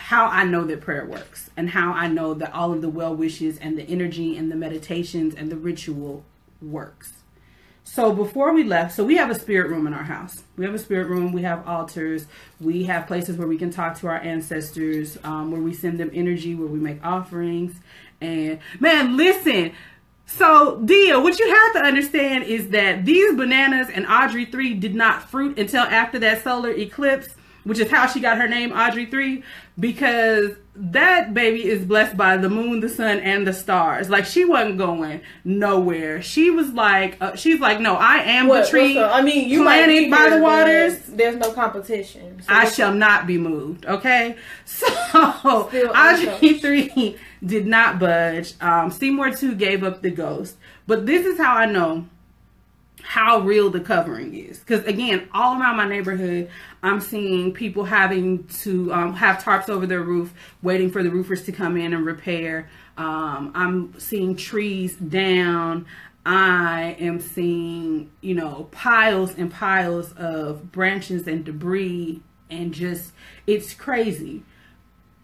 how 0.00 0.26
I 0.26 0.44
know 0.44 0.64
that 0.64 0.80
prayer 0.80 1.04
works 1.04 1.50
and 1.58 1.68
how 1.70 1.92
I 1.92 2.08
know 2.08 2.32
that 2.32 2.54
all 2.54 2.72
of 2.72 2.80
the 2.80 2.88
well 2.88 3.14
wishes 3.14 3.58
and 3.58 3.76
the 3.76 3.82
energy 3.82 4.36
and 4.36 4.50
the 4.50 4.56
meditations 4.56 5.34
and 5.34 5.50
the 5.50 5.56
ritual 5.56 6.24
works. 6.62 7.12
So 7.84 8.14
before 8.14 8.54
we 8.54 8.64
left, 8.64 8.94
so 8.94 9.04
we 9.04 9.16
have 9.16 9.30
a 9.30 9.34
spirit 9.34 9.68
room 9.68 9.86
in 9.86 9.92
our 9.92 10.04
house. 10.04 10.42
We 10.56 10.64
have 10.64 10.74
a 10.74 10.78
spirit 10.78 11.08
room. 11.08 11.32
We 11.32 11.42
have 11.42 11.66
altars. 11.68 12.26
We 12.60 12.84
have 12.84 13.06
places 13.06 13.36
where 13.36 13.46
we 13.46 13.58
can 13.58 13.70
talk 13.70 13.98
to 13.98 14.06
our 14.06 14.18
ancestors, 14.18 15.18
um, 15.22 15.50
where 15.50 15.60
we 15.60 15.74
send 15.74 15.98
them 15.98 16.10
energy, 16.14 16.54
where 16.54 16.68
we 16.68 16.78
make 16.78 17.04
offerings. 17.04 17.76
And 18.22 18.58
man, 18.78 19.16
listen. 19.18 19.72
So 20.24 20.80
Dia, 20.82 21.20
what 21.20 21.38
you 21.38 21.52
have 21.52 21.72
to 21.74 21.80
understand 21.80 22.44
is 22.44 22.70
that 22.70 23.04
these 23.04 23.34
bananas 23.34 23.88
and 23.92 24.06
Audrey 24.06 24.46
three 24.46 24.74
did 24.74 24.94
not 24.94 25.28
fruit 25.28 25.58
until 25.58 25.82
after 25.82 26.18
that 26.20 26.42
solar 26.42 26.70
eclipse 26.70 27.34
which 27.64 27.78
is 27.78 27.90
how 27.90 28.06
she 28.06 28.20
got 28.20 28.38
her 28.38 28.48
name 28.48 28.72
Audrey 28.72 29.06
3 29.06 29.42
because 29.78 30.50
that 30.74 31.34
baby 31.34 31.64
is 31.66 31.84
blessed 31.84 32.16
by 32.16 32.36
the 32.36 32.48
moon, 32.48 32.80
the 32.80 32.88
sun 32.88 33.18
and 33.20 33.46
the 33.46 33.52
stars. 33.52 34.08
Like 34.08 34.24
she 34.24 34.44
wasn't 34.44 34.78
going 34.78 35.20
nowhere. 35.44 36.22
She 36.22 36.50
was 36.50 36.70
like 36.70 37.16
uh, 37.20 37.36
she's 37.36 37.60
like 37.60 37.80
no, 37.80 37.96
I 37.96 38.16
am 38.18 38.46
What- 38.48 38.64
the 38.64 38.70
tree. 38.70 38.98
I 38.98 39.20
mean, 39.22 39.48
you 39.48 39.62
planted 39.62 40.10
by 40.10 40.30
the 40.30 40.38
waters. 40.40 40.98
There's 41.06 41.36
no 41.36 41.52
competition. 41.52 42.40
So 42.42 42.46
I 42.52 42.64
shall 42.66 42.94
not 42.94 43.26
be 43.26 43.36
moved. 43.36 43.84
Okay, 43.86 44.36
so 44.64 44.86
Audrey 45.14 45.82
untouched. 45.82 46.60
three 46.62 47.16
did 47.44 47.66
not 47.66 47.98
budge. 47.98 48.54
Um, 48.60 48.90
Seymour 48.90 49.34
two 49.34 49.54
gave 49.54 49.82
up 49.82 50.02
the 50.02 50.10
ghost, 50.10 50.56
but 50.86 51.04
this 51.06 51.26
is 51.26 51.36
how 51.38 51.54
I 51.56 51.66
know 51.66 52.06
how 53.02 53.40
real 53.40 53.70
the 53.70 53.80
covering 53.80 54.34
is. 54.34 54.58
Because 54.58 54.84
again, 54.86 55.28
all 55.32 55.60
around 55.60 55.76
my 55.76 55.88
neighborhood, 55.88 56.50
I'm 56.82 57.00
seeing 57.00 57.52
people 57.52 57.84
having 57.84 58.44
to 58.62 58.92
um, 58.92 59.14
have 59.14 59.42
tarps 59.42 59.68
over 59.68 59.86
their 59.86 60.02
roof, 60.02 60.32
waiting 60.62 60.90
for 60.90 61.02
the 61.02 61.10
roofers 61.10 61.44
to 61.44 61.52
come 61.52 61.76
in 61.76 61.92
and 61.92 62.04
repair. 62.04 62.68
Um, 62.96 63.52
I'm 63.54 63.98
seeing 63.98 64.36
trees 64.36 64.96
down. 64.96 65.86
I 66.24 66.96
am 67.00 67.18
seeing, 67.18 68.10
you 68.20 68.34
know, 68.34 68.68
piles 68.72 69.34
and 69.36 69.50
piles 69.50 70.12
of 70.12 70.70
branches 70.70 71.26
and 71.26 71.44
debris, 71.44 72.20
and 72.50 72.74
just 72.74 73.12
it's 73.46 73.72
crazy. 73.72 74.42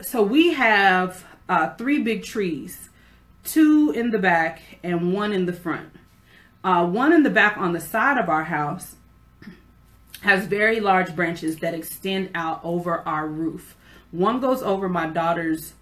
So 0.01 0.23
we 0.23 0.55
have 0.55 1.25
uh, 1.49 1.75
three 1.75 2.03
big 2.03 2.25
trees, 2.25 2.89
two 3.45 3.93
in 3.95 4.11
the 4.11 4.19
back 4.19 4.61
and 4.83 5.13
one 5.13 5.33
in 5.33 5.47
the 5.47 5.53
front. 5.53 5.91
Uh, 6.67 6.85
one 6.85 7.13
in 7.13 7.23
the 7.23 7.31
back 7.31 7.57
on 7.57 7.73
the 7.73 7.79
side 7.79 8.19
of 8.19 8.29
our 8.29 8.43
house 8.43 8.97
has 10.23 10.47
very 10.47 10.81
large 10.81 11.15
branches 11.15 11.59
that 11.59 11.75
extend 11.75 12.29
out 12.35 12.61
over 12.65 13.07
our 13.07 13.29
roof. 13.29 13.77
One 14.11 14.41
goes 14.41 14.65
over 14.65 14.89
my 14.89 15.07
daughter's 15.07 15.75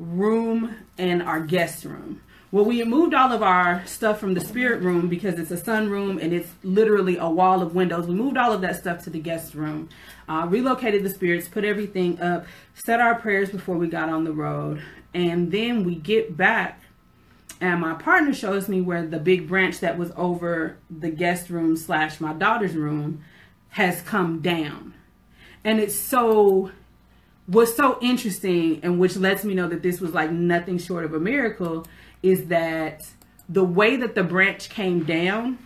room 0.00 0.74
and 0.98 1.22
our 1.22 1.38
guest 1.38 1.84
room. 1.84 2.22
Well, 2.50 2.64
we 2.64 2.82
moved 2.82 3.14
all 3.14 3.30
of 3.30 3.40
our 3.40 3.86
stuff 3.86 4.18
from 4.18 4.34
the 4.34 4.40
spirit 4.40 4.82
room 4.82 5.08
because 5.08 5.38
it's 5.38 5.52
a 5.52 5.56
sunroom 5.56 6.20
and 6.20 6.32
it's 6.32 6.50
literally 6.64 7.18
a 7.18 7.30
wall 7.30 7.62
of 7.62 7.76
windows. 7.76 8.08
We 8.08 8.16
moved 8.16 8.36
all 8.36 8.52
of 8.52 8.62
that 8.62 8.74
stuff 8.74 9.04
to 9.04 9.10
the 9.10 9.20
guest 9.20 9.54
room, 9.54 9.90
uh, 10.28 10.48
relocated 10.50 11.04
the 11.04 11.10
spirits, 11.10 11.46
put 11.46 11.64
everything 11.64 12.20
up, 12.20 12.46
said 12.74 12.98
our 12.98 13.14
prayers 13.14 13.50
before 13.50 13.76
we 13.76 13.86
got 13.86 14.08
on 14.08 14.24
the 14.24 14.32
road, 14.32 14.82
and 15.14 15.52
then 15.52 15.84
we 15.84 15.94
get 15.94 16.36
back 16.36 16.80
and 17.60 17.80
my 17.80 17.94
partner 17.94 18.34
shows 18.34 18.68
me 18.68 18.80
where 18.80 19.06
the 19.06 19.18
big 19.18 19.48
branch 19.48 19.80
that 19.80 19.96
was 19.96 20.12
over 20.16 20.76
the 20.90 21.10
guest 21.10 21.50
room 21.50 21.76
slash 21.76 22.20
my 22.20 22.32
daughter's 22.32 22.74
room 22.74 23.22
has 23.70 24.02
come 24.02 24.40
down. 24.40 24.94
And 25.64 25.80
it's 25.80 25.98
so 25.98 26.70
what's 27.46 27.76
so 27.76 27.98
interesting 28.00 28.80
and 28.82 28.98
which 28.98 29.16
lets 29.16 29.44
me 29.44 29.54
know 29.54 29.68
that 29.68 29.82
this 29.82 30.00
was 30.00 30.12
like 30.12 30.30
nothing 30.30 30.78
short 30.78 31.04
of 31.04 31.14
a 31.14 31.20
miracle 31.20 31.86
is 32.22 32.46
that 32.46 33.08
the 33.48 33.64
way 33.64 33.96
that 33.96 34.14
the 34.16 34.24
branch 34.24 34.68
came 34.68 35.04
down 35.04 35.58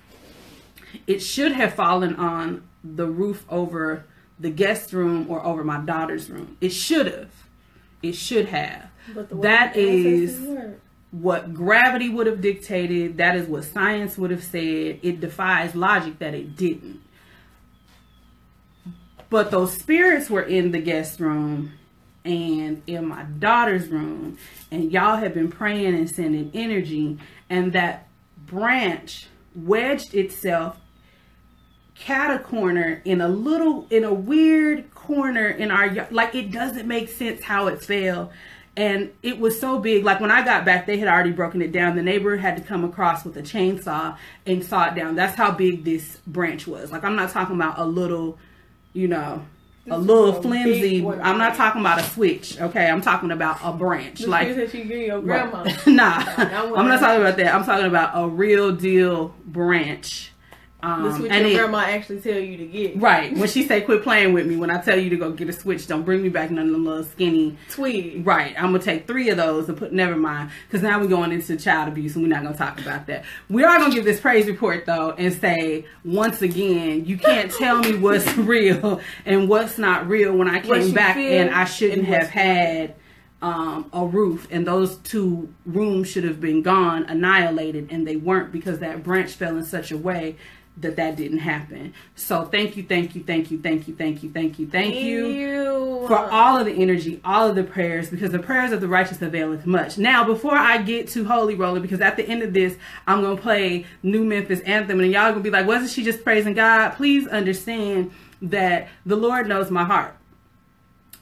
it 1.07 1.20
should 1.20 1.53
have 1.53 1.74
fallen 1.74 2.16
on 2.16 2.62
the 2.83 3.07
roof 3.07 3.44
over 3.48 4.05
the 4.38 4.50
guest 4.50 4.92
room 4.92 5.26
or 5.29 5.44
over 5.44 5.62
my 5.62 5.79
daughter's 5.79 6.31
room. 6.31 6.57
It 6.61 6.70
should 6.70 7.07
have. 7.07 7.31
It 8.03 8.14
should 8.14 8.46
have. 8.46 8.90
But 9.14 9.29
the 9.29 9.37
way 9.37 9.42
that 9.42 9.76
is. 9.76 10.40
What 11.10 11.52
gravity 11.52 12.08
would 12.08 12.26
have 12.26 12.40
dictated. 12.40 13.16
That 13.16 13.36
is 13.36 13.48
what 13.48 13.64
science 13.64 14.16
would 14.16 14.30
have 14.30 14.44
said. 14.44 15.00
It 15.02 15.20
defies 15.20 15.74
logic 15.74 16.18
that 16.18 16.34
it 16.34 16.56
didn't. 16.56 17.00
But 19.28 19.50
those 19.50 19.72
spirits 19.72 20.28
were 20.28 20.42
in 20.42 20.72
the 20.72 20.80
guest 20.80 21.20
room 21.20 21.72
and 22.24 22.82
in 22.86 23.06
my 23.06 23.22
daughter's 23.22 23.88
room, 23.88 24.36
and 24.70 24.92
y'all 24.92 25.16
have 25.16 25.34
been 25.34 25.50
praying 25.50 25.94
and 25.94 26.10
sending 26.10 26.50
energy, 26.52 27.18
and 27.48 27.72
that 27.72 28.08
branch 28.46 29.26
wedged 29.54 30.14
itself 30.14 30.76
cat 31.94 32.34
a 32.34 32.42
corner 32.42 33.02
in 33.04 33.20
a 33.20 33.28
little 33.28 33.86
in 33.90 34.04
a 34.04 34.12
weird 34.12 34.92
corner 34.94 35.48
in 35.48 35.70
our 35.70 36.08
like 36.10 36.34
it 36.34 36.50
doesn't 36.50 36.88
make 36.88 37.10
sense 37.10 37.42
how 37.42 37.66
it 37.66 37.84
fell 37.84 38.32
and 38.80 39.12
it 39.22 39.38
was 39.38 39.60
so 39.60 39.78
big 39.78 40.04
like 40.04 40.20
when 40.20 40.30
i 40.30 40.42
got 40.42 40.64
back 40.64 40.86
they 40.86 40.96
had 40.98 41.06
already 41.06 41.32
broken 41.32 41.60
it 41.60 41.70
down. 41.70 41.96
The 41.96 42.02
neighbor 42.02 42.36
had 42.38 42.56
to 42.56 42.62
come 42.62 42.82
across 42.84 43.24
with 43.26 43.36
a 43.36 43.42
chainsaw 43.42 44.16
and 44.46 44.64
saw 44.64 44.88
it 44.88 44.94
down. 44.94 45.14
That's 45.16 45.36
how 45.36 45.50
big 45.50 45.84
this 45.84 46.16
branch 46.26 46.66
was. 46.66 46.90
Like 46.90 47.04
i'm 47.04 47.14
not 47.14 47.30
talking 47.30 47.56
about 47.56 47.78
a 47.78 47.84
little 47.84 48.38
you 48.94 49.06
know 49.06 49.44
a 49.86 49.90
This 49.90 49.98
is 50.00 50.06
little 50.06 50.36
a 50.36 50.42
flimsy. 50.42 51.06
i'm 51.06 51.38
not 51.38 51.56
talking 51.56 51.80
about 51.82 52.00
a 52.00 52.04
switch 52.04 52.60
okay? 52.60 52.88
I'm 52.88 53.02
talking 53.02 53.30
about 53.30 53.58
a 53.62 53.72
branch. 53.72 54.20
The 54.20 54.28
like 54.28 54.56
that 54.56 54.72
you 54.72 54.84
give 54.84 55.00
your 55.06 55.20
grandma. 55.20 55.64
Right. 55.64 55.86
nah, 55.86 56.22
I'm 56.36 56.88
not 56.88 57.00
talking 57.00 57.20
about 57.20 57.36
that. 57.36 57.54
I'm 57.54 57.64
talking 57.64 57.86
about 57.86 58.10
a 58.14 58.28
real 58.28 58.72
deal 58.72 59.34
branch. 59.44 60.32
Um, 60.82 61.04
That's 61.04 61.18
what 61.18 61.30
and 61.30 61.42
your 61.46 61.50
it- 61.52 61.56
grandma 61.62 61.78
actually 61.80 62.20
tell 62.20 62.38
you 62.38 62.56
to 62.56 62.66
get. 62.66 62.96
Right. 63.00 63.36
When 63.36 63.48
she 63.48 63.66
say 63.66 63.80
quit 63.82 64.02
playing 64.02 64.32
with 64.32 64.46
me, 64.46 64.56
when 64.56 64.70
I 64.70 64.80
tell 64.80 64.98
you 64.98 65.10
to 65.10 65.16
go 65.16 65.30
get 65.32 65.48
a 65.48 65.52
switch, 65.52 65.86
don't 65.86 66.04
bring 66.04 66.22
me 66.22 66.28
back 66.28 66.50
none 66.50 66.66
of 66.66 66.72
them 66.72 66.84
little 66.84 67.04
skinny. 67.04 67.56
Twig. 67.68 68.26
Right. 68.26 68.54
I'm 68.56 68.72
gonna 68.72 68.78
take 68.80 69.06
three 69.06 69.28
of 69.30 69.36
those 69.36 69.68
and 69.68 69.76
put 69.76 69.92
never 69.92 70.16
mind. 70.16 70.50
Because 70.66 70.82
now 70.82 71.00
we're 71.00 71.08
going 71.08 71.32
into 71.32 71.56
child 71.56 71.88
abuse 71.88 72.14
and 72.16 72.24
we're 72.24 72.34
not 72.34 72.42
gonna 72.42 72.56
talk 72.56 72.80
about 72.80 73.06
that. 73.06 73.24
We 73.48 73.64
are 73.64 73.78
gonna 73.78 73.94
give 73.94 74.04
this 74.04 74.20
praise 74.20 74.46
report 74.46 74.86
though 74.86 75.12
and 75.12 75.32
say 75.34 75.84
once 76.04 76.42
again, 76.42 77.04
you 77.04 77.16
can't 77.18 77.50
tell 77.58 77.78
me 77.80 77.96
what's 77.98 78.36
real 78.36 79.00
and 79.26 79.48
what's 79.48 79.78
not 79.78 80.08
real 80.08 80.34
when 80.36 80.48
I 80.48 80.60
came 80.60 80.92
back 80.92 81.16
and 81.16 81.50
I 81.50 81.64
shouldn't 81.64 82.00
and 82.00 82.06
have 82.08 82.28
had 82.30 82.94
um, 83.42 83.88
a 83.92 84.04
roof 84.04 84.46
and 84.50 84.66
those 84.66 84.96
two 84.98 85.52
rooms 85.64 86.08
should 86.08 86.24
have 86.24 86.40
been 86.40 86.62
gone, 86.62 87.04
annihilated, 87.04 87.88
and 87.90 88.06
they 88.06 88.16
weren't 88.16 88.52
because 88.52 88.80
that 88.80 89.02
branch 89.02 89.32
fell 89.32 89.56
in 89.56 89.64
such 89.64 89.90
a 89.90 89.96
way 89.96 90.36
that 90.80 90.96
that 90.96 91.16
didn't 91.16 91.38
happen. 91.38 91.92
So 92.14 92.44
thank 92.44 92.76
you, 92.76 92.82
thank 92.82 93.14
you, 93.14 93.22
thank 93.22 93.50
you, 93.50 93.60
thank 93.60 93.88
you, 93.88 93.94
thank 93.94 94.22
you, 94.22 94.30
thank 94.30 94.58
you, 94.58 94.66
thank 94.66 94.94
you 94.94 96.06
for 96.06 96.18
all 96.30 96.58
of 96.58 96.66
the 96.66 96.72
energy, 96.72 97.20
all 97.24 97.48
of 97.48 97.56
the 97.56 97.64
prayers, 97.64 98.10
because 98.10 98.32
the 98.32 98.38
prayers 98.38 98.72
of 98.72 98.80
the 98.80 98.88
righteous 98.88 99.20
availeth 99.22 99.66
much. 99.66 99.98
Now, 99.98 100.24
before 100.24 100.56
I 100.56 100.78
get 100.78 101.08
to 101.08 101.24
Holy 101.24 101.54
Roller, 101.54 101.80
because 101.80 102.00
at 102.00 102.16
the 102.16 102.26
end 102.26 102.42
of 102.42 102.52
this, 102.52 102.76
I'm 103.06 103.22
gonna 103.22 103.40
play 103.40 103.86
New 104.02 104.24
Memphis 104.24 104.60
Anthem, 104.60 105.00
and 105.00 105.12
y'all 105.12 105.30
gonna 105.30 105.40
be 105.40 105.50
like, 105.50 105.66
wasn't 105.66 105.90
she 105.90 106.02
just 106.02 106.24
praising 106.24 106.54
God? 106.54 106.90
Please 106.90 107.26
understand 107.26 108.12
that 108.42 108.88
the 109.04 109.16
Lord 109.16 109.46
knows 109.46 109.70
my 109.70 109.84
heart 109.84 110.16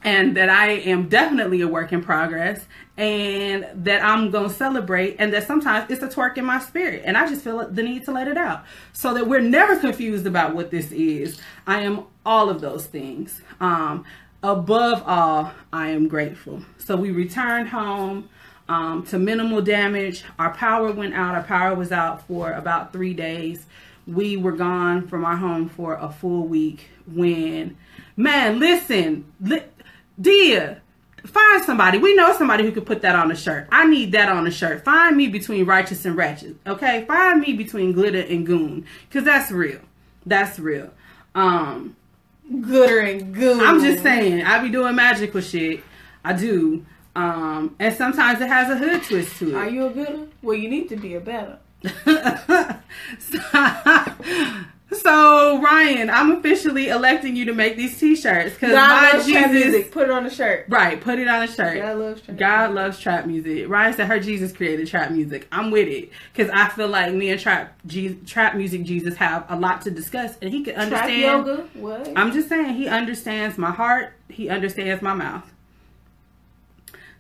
and 0.03 0.37
that 0.37 0.49
I 0.49 0.71
am 0.71 1.09
definitely 1.09 1.61
a 1.61 1.69
work 1.69 1.93
in 1.93 2.03
progress 2.03 2.65
and 2.97 3.67
that 3.85 4.03
I'm 4.03 4.31
going 4.31 4.49
to 4.49 4.55
celebrate 4.55 5.17
and 5.19 5.33
that 5.33 5.47
sometimes 5.47 5.91
it's 5.91 6.03
a 6.03 6.09
twerk 6.09 6.37
in 6.37 6.45
my 6.45 6.59
spirit 6.61 7.03
and 7.05 7.17
I 7.17 7.29
just 7.29 7.43
feel 7.43 7.69
the 7.69 7.83
need 7.83 8.05
to 8.05 8.13
let 8.13 8.29
it 8.29 8.37
out 8.37 8.65
so 8.93 9.15
that 9.15 9.27
we're 9.27 9.41
never 9.41 9.77
confused 9.79 10.27
about 10.27 10.55
what 10.55 10.71
this 10.71 10.93
is. 10.93 11.41
I 11.67 11.81
am 11.83 12.05
all 12.25 12.49
of 12.51 12.61
those 12.61 12.87
things. 12.87 13.41
Um, 13.61 14.05
above 14.43 15.03
all, 15.07 15.53
I 15.73 15.89
am 15.91 16.09
grateful. 16.09 16.63
So 16.79 16.97
we 16.97 17.11
returned 17.11 17.69
home 17.69 18.29
um, 18.69 19.05
to 19.07 19.19
minimal 19.19 19.63
damage. 19.63 20.25
Our 20.39 20.55
power 20.55 20.93
went 20.93 21.15
out. 21.15 21.35
Our 21.35 21.43
power 21.43 21.75
was 21.75 21.93
out 21.93 22.27
for 22.27 22.53
about 22.53 22.93
three 22.93 23.15
days. 23.15 23.67
We 24.07 24.37
were 24.37 24.53
gone 24.53 25.07
from 25.09 25.25
our 25.25 25.37
home 25.37 25.69
for 25.69 25.95
a 25.95 26.11
full 26.11 26.47
week 26.47 26.89
when, 27.07 27.77
man, 28.17 28.59
listen, 28.59 29.31
li- 29.41 29.63
Dia, 30.21 30.81
find 31.25 31.65
somebody. 31.65 31.99
We 31.99 32.15
know 32.15 32.37
somebody 32.37 32.65
who 32.65 32.73
could 32.73 32.87
put 32.87 33.03
that 33.03 33.15
on 33.15 33.31
a 33.31 33.37
shirt. 33.37 33.69
I 33.71 33.87
need 33.87 34.13
that 34.13 34.29
on 34.29 34.47
a 34.47 34.51
shirt. 34.51 34.85
Find 34.85 35.17
me 35.17 35.29
between 35.29 35.65
righteous 35.67 36.05
and 36.05 36.17
ratchet. 36.17 36.57
Okay, 36.67 37.05
find 37.07 37.41
me 37.41 37.53
between 37.53 37.93
glitter 37.93 38.21
and 38.21 38.47
goon, 38.47 38.87
cause 39.11 39.25
that's 39.25 39.51
real. 39.51 39.81
That's 40.27 40.59
real. 40.59 40.91
Um, 41.35 41.97
Gooder 42.51 43.01
and 43.01 43.35
goo. 43.35 43.61
I'm 43.63 43.81
just 43.81 44.03
saying, 44.03 44.43
I 44.43 44.59
be 44.63 44.71
doing 44.71 44.97
magical 44.97 45.41
shit. 45.41 45.83
I 46.25 46.33
do. 46.33 46.85
Um, 47.15 47.77
and 47.79 47.95
sometimes 47.95 48.41
it 48.41 48.49
has 48.49 48.71
a 48.71 48.77
hood 48.77 49.03
twist 49.03 49.39
to 49.39 49.51
it. 49.51 49.55
Are 49.55 49.69
you 49.69 49.87
a 49.87 49.91
gooder? 49.91 50.27
Well, 50.41 50.57
you 50.57 50.69
need 50.69 50.89
to 50.89 50.97
be 50.97 51.15
a 51.15 51.21
better. 51.21 51.59
So 53.19 53.39
Ryan, 54.91 56.11
I'm 56.11 56.33
officially 56.33 56.89
electing 56.89 57.37
you 57.37 57.45
to 57.47 57.55
make 57.55 57.77
these 57.77 57.99
T-shirts 57.99 58.55
because 58.55 58.73
my 58.73 59.13
loves 59.13 59.31
trap 59.31 59.51
Jesus, 59.51 59.67
music. 59.73 59.93
Put 59.93 60.05
it 60.05 60.11
on 60.11 60.25
the 60.25 60.31
shirt. 60.31 60.67
right? 60.69 61.01
Put 61.01 61.19
it 61.19 61.29
on 61.29 61.43
a 61.43 61.47
shirt. 61.47 61.79
God 61.79 61.99
loves 61.99 62.23
trap 62.23 62.37
God 62.37 62.75
loves 62.75 62.99
trap 62.99 63.27
music. 63.27 63.69
Ryan 63.69 63.95
said 63.95 64.07
her 64.07 64.19
Jesus 64.21 64.53
created 64.53 64.89
trap 64.89 65.11
music. 65.11 65.47
I'm 65.53 65.71
with 65.71 65.89
it 65.89 66.11
because 66.33 66.51
I 66.53 66.69
feel 66.69 66.89
like 66.89 67.13
me 67.13 67.31
and 67.31 67.41
trap 67.41 67.79
Je- 67.87 68.15
trap 68.27 68.57
music 68.57 68.85
Jesus 68.85 69.17
have 69.17 69.45
a 69.49 69.57
lot 69.57 69.83
to 69.83 69.91
discuss, 69.91 70.37
and 70.41 70.51
he 70.51 70.65
can 70.65 70.75
understand. 70.77 71.45
Trap 71.45 71.47
yoga. 71.47 71.69
What? 71.75 72.13
I'm 72.17 72.33
just 72.33 72.49
saying 72.49 72.75
he 72.75 72.89
understands 72.89 73.59
my 73.59 73.71
heart. 73.71 74.15
He 74.29 74.49
understands 74.49 75.03
my 75.03 75.15
mouth. 75.15 75.45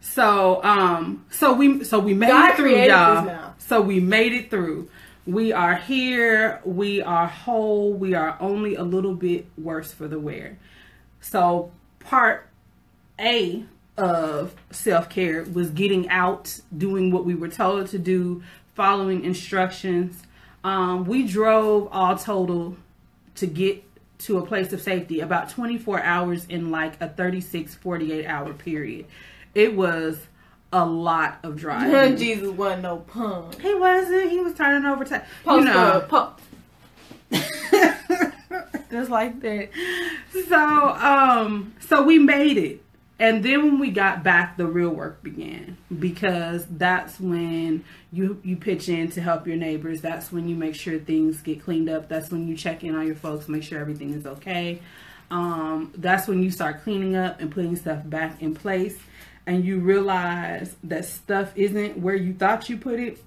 So 0.01 0.63
um 0.65 1.25
so 1.31 1.53
we 1.53 1.85
so 1.85 1.99
we 1.99 2.15
made 2.15 2.29
God 2.29 2.51
it 2.53 2.57
through 2.57 2.83
y'all. 2.85 3.55
So 3.59 3.81
we 3.83 4.01
made 4.01 4.33
it 4.33 4.51
through. 4.51 4.89
We 5.29 5.53
are 5.53 5.75
here. 5.75 6.59
We 6.65 7.03
are 7.03 7.27
whole. 7.27 7.93
We 7.93 8.15
are 8.15 8.39
only 8.41 8.77
a 8.77 8.83
little 8.83 9.15
bit 9.15 9.45
worse 9.59 9.93
for 9.93 10.09
the 10.09 10.19
wear. 10.19 10.59
So 11.21 11.71
part 12.01 12.49
A 13.21 13.67
of 13.99 14.57
self-care 14.71 15.45
was 15.53 15.69
getting 15.69 16.09
out, 16.09 16.59
doing 16.75 17.11
what 17.11 17.27
we 17.27 17.35
were 17.35 17.49
told 17.49 17.89
to 17.89 17.99
do, 17.99 18.43
following 18.75 19.23
instructions. 19.23 20.23
Um, 20.65 21.05
we 21.05 21.27
drove 21.27 21.91
all 21.93 22.17
total 22.17 22.79
to 23.35 23.47
get 23.47 23.85
to 24.21 24.39
a 24.39 24.47
place 24.47 24.73
of 24.73 24.81
safety 24.81 25.21
about 25.21 25.51
24 25.51 26.03
hours 26.05 26.47
in 26.47 26.71
like 26.71 26.99
a 27.03 27.09
36 27.11 27.75
48 27.75 28.27
hour 28.27 28.53
period 28.53 29.07
it 29.55 29.77
was 29.77 30.27
a 30.73 30.85
lot 30.85 31.39
of 31.43 31.57
driving 31.61 32.17
Jesus 32.17 32.49
wasn't 32.51 32.83
no 32.83 32.99
pun. 32.99 33.53
he 33.61 33.75
wasn't. 33.75 34.31
He 34.31 34.39
was 34.41 34.55
turning 34.55 34.85
over 34.85 35.05
time 35.05 35.23
you 35.47 35.61
know. 35.65 36.05
po- 36.09 36.33
Just 38.91 39.11
like 39.11 39.41
that. 39.41 39.69
so 40.49 40.57
um 40.89 41.75
so 41.81 42.03
we 42.03 42.19
made 42.19 42.57
it. 42.57 42.83
And 43.21 43.43
then 43.45 43.65
when 43.65 43.79
we 43.81 43.91
got 43.91 44.23
back 44.23 44.57
the 44.57 44.67
real 44.67 44.91
work 44.91 45.23
began. 45.23 45.77
Because 45.99 46.67
that's 46.71 47.19
when 47.21 47.85
you 48.13 48.41
you 48.45 48.57
pitch 48.57 48.89
in 48.89 49.11
to 49.13 49.21
help 49.21 49.47
your 49.47 49.57
neighbors. 49.57 50.01
That's 50.01 50.33
when 50.33 50.49
you 50.49 50.55
make 50.57 50.75
sure 50.75 50.99
things 50.99 51.41
get 51.43 51.63
cleaned 51.63 51.89
up. 51.91 52.09
That's 52.09 52.31
when 52.31 52.47
you 52.49 52.57
check 52.57 52.85
in 52.85 52.95
on 52.95 53.07
your 53.07 53.17
folks 53.17 53.49
make 53.49 53.63
sure 53.63 53.79
everything 53.81 54.15
is 54.15 54.27
okay. 54.27 54.81
Um 55.31 55.93
that's 55.97 56.27
when 56.29 56.43
you 56.43 56.51
start 56.51 56.83
cleaning 56.83 57.15
up 57.17 57.41
and 57.41 57.51
putting 57.51 57.77
stuff 57.77 58.01
back 58.05 58.41
in 58.41 58.55
place 58.55 58.97
and 59.49 59.65
you 59.65 59.79
realize 59.79 60.77
that 60.85 61.07
stuff 61.07 61.53
isn't 61.57 61.99
where 61.99 62.15
you 62.15 62.35
thought 62.35 62.69
you 62.69 62.77
put 62.77 63.01
it 63.01 63.19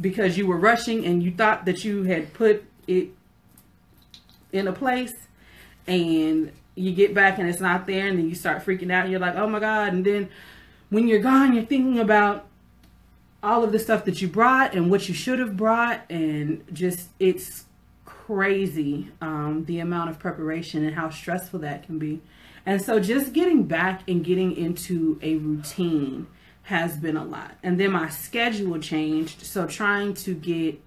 because 0.00 0.38
you 0.38 0.46
were 0.46 0.56
rushing 0.56 1.04
and 1.04 1.20
you 1.20 1.32
thought 1.32 1.64
that 1.64 1.84
you 1.84 2.04
had 2.04 2.32
put 2.32 2.64
it 2.86 3.08
in 4.52 4.68
a 4.68 4.72
place 4.72 5.12
and 5.88 6.52
you 6.76 6.92
get 6.92 7.12
back 7.12 7.40
and 7.40 7.48
it's 7.48 7.60
not 7.60 7.88
there 7.88 8.06
and 8.06 8.16
then 8.20 8.28
you 8.28 8.36
start 8.36 8.64
freaking 8.64 8.92
out 8.92 9.02
and 9.02 9.10
you're 9.10 9.20
like 9.20 9.34
oh 9.34 9.48
my 9.48 9.58
god. 9.58 9.92
And 9.92 10.06
then 10.06 10.28
when 10.90 11.08
you're 11.08 11.18
gone 11.18 11.54
you're 11.54 11.64
thinking 11.64 11.98
about 11.98 12.46
all 13.42 13.64
of 13.64 13.72
the 13.72 13.78
stuff 13.80 14.04
that 14.04 14.22
you 14.22 14.28
brought 14.28 14.74
and 14.74 14.92
what 14.92 15.08
you 15.08 15.14
should 15.14 15.40
have 15.40 15.56
brought 15.56 16.02
and 16.08 16.64
just 16.72 17.08
it's 17.18 17.64
crazy 18.26 19.08
um, 19.20 19.64
the 19.66 19.80
amount 19.80 20.10
of 20.10 20.18
preparation 20.18 20.84
and 20.84 20.94
how 20.94 21.10
stressful 21.10 21.60
that 21.60 21.82
can 21.82 21.98
be. 21.98 22.22
And 22.64 22.80
so 22.80 22.98
just 22.98 23.32
getting 23.32 23.64
back 23.64 24.08
and 24.08 24.24
getting 24.24 24.56
into 24.56 25.18
a 25.22 25.36
routine 25.36 26.26
has 26.62 26.96
been 26.96 27.16
a 27.16 27.24
lot. 27.24 27.56
And 27.62 27.78
then 27.78 27.92
my 27.92 28.08
schedule 28.08 28.78
changed. 28.78 29.42
So 29.42 29.66
trying 29.66 30.14
to 30.14 30.34
get 30.34 30.80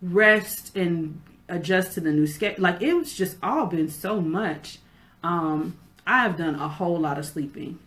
rest 0.00 0.76
and 0.76 1.20
adjust 1.48 1.94
to 1.94 2.00
the 2.00 2.10
new 2.10 2.26
schedule 2.26 2.62
like 2.62 2.82
it 2.82 2.92
was 2.92 3.14
just 3.14 3.36
all 3.42 3.66
been 3.66 3.88
so 3.88 4.20
much. 4.20 4.78
Um 5.22 5.78
i 6.06 6.22
have 6.22 6.36
done 6.36 6.54
a 6.54 6.68
whole 6.68 6.98
lot 6.98 7.18
of 7.18 7.24
sleeping. 7.24 7.78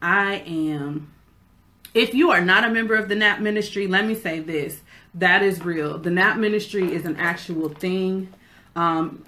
I 0.00 0.36
am 0.46 1.12
if 1.94 2.14
you 2.14 2.30
are 2.30 2.40
not 2.40 2.64
a 2.64 2.70
member 2.70 2.94
of 2.94 3.08
the 3.08 3.14
nap 3.14 3.40
ministry 3.40 3.86
let 3.86 4.06
me 4.06 4.14
say 4.14 4.40
this. 4.40 4.80
That 5.14 5.42
is 5.42 5.62
real. 5.62 5.98
The 5.98 6.10
nap 6.10 6.38
ministry 6.38 6.94
is 6.94 7.04
an 7.04 7.16
actual 7.16 7.68
thing 7.68 8.32
um 8.76 9.24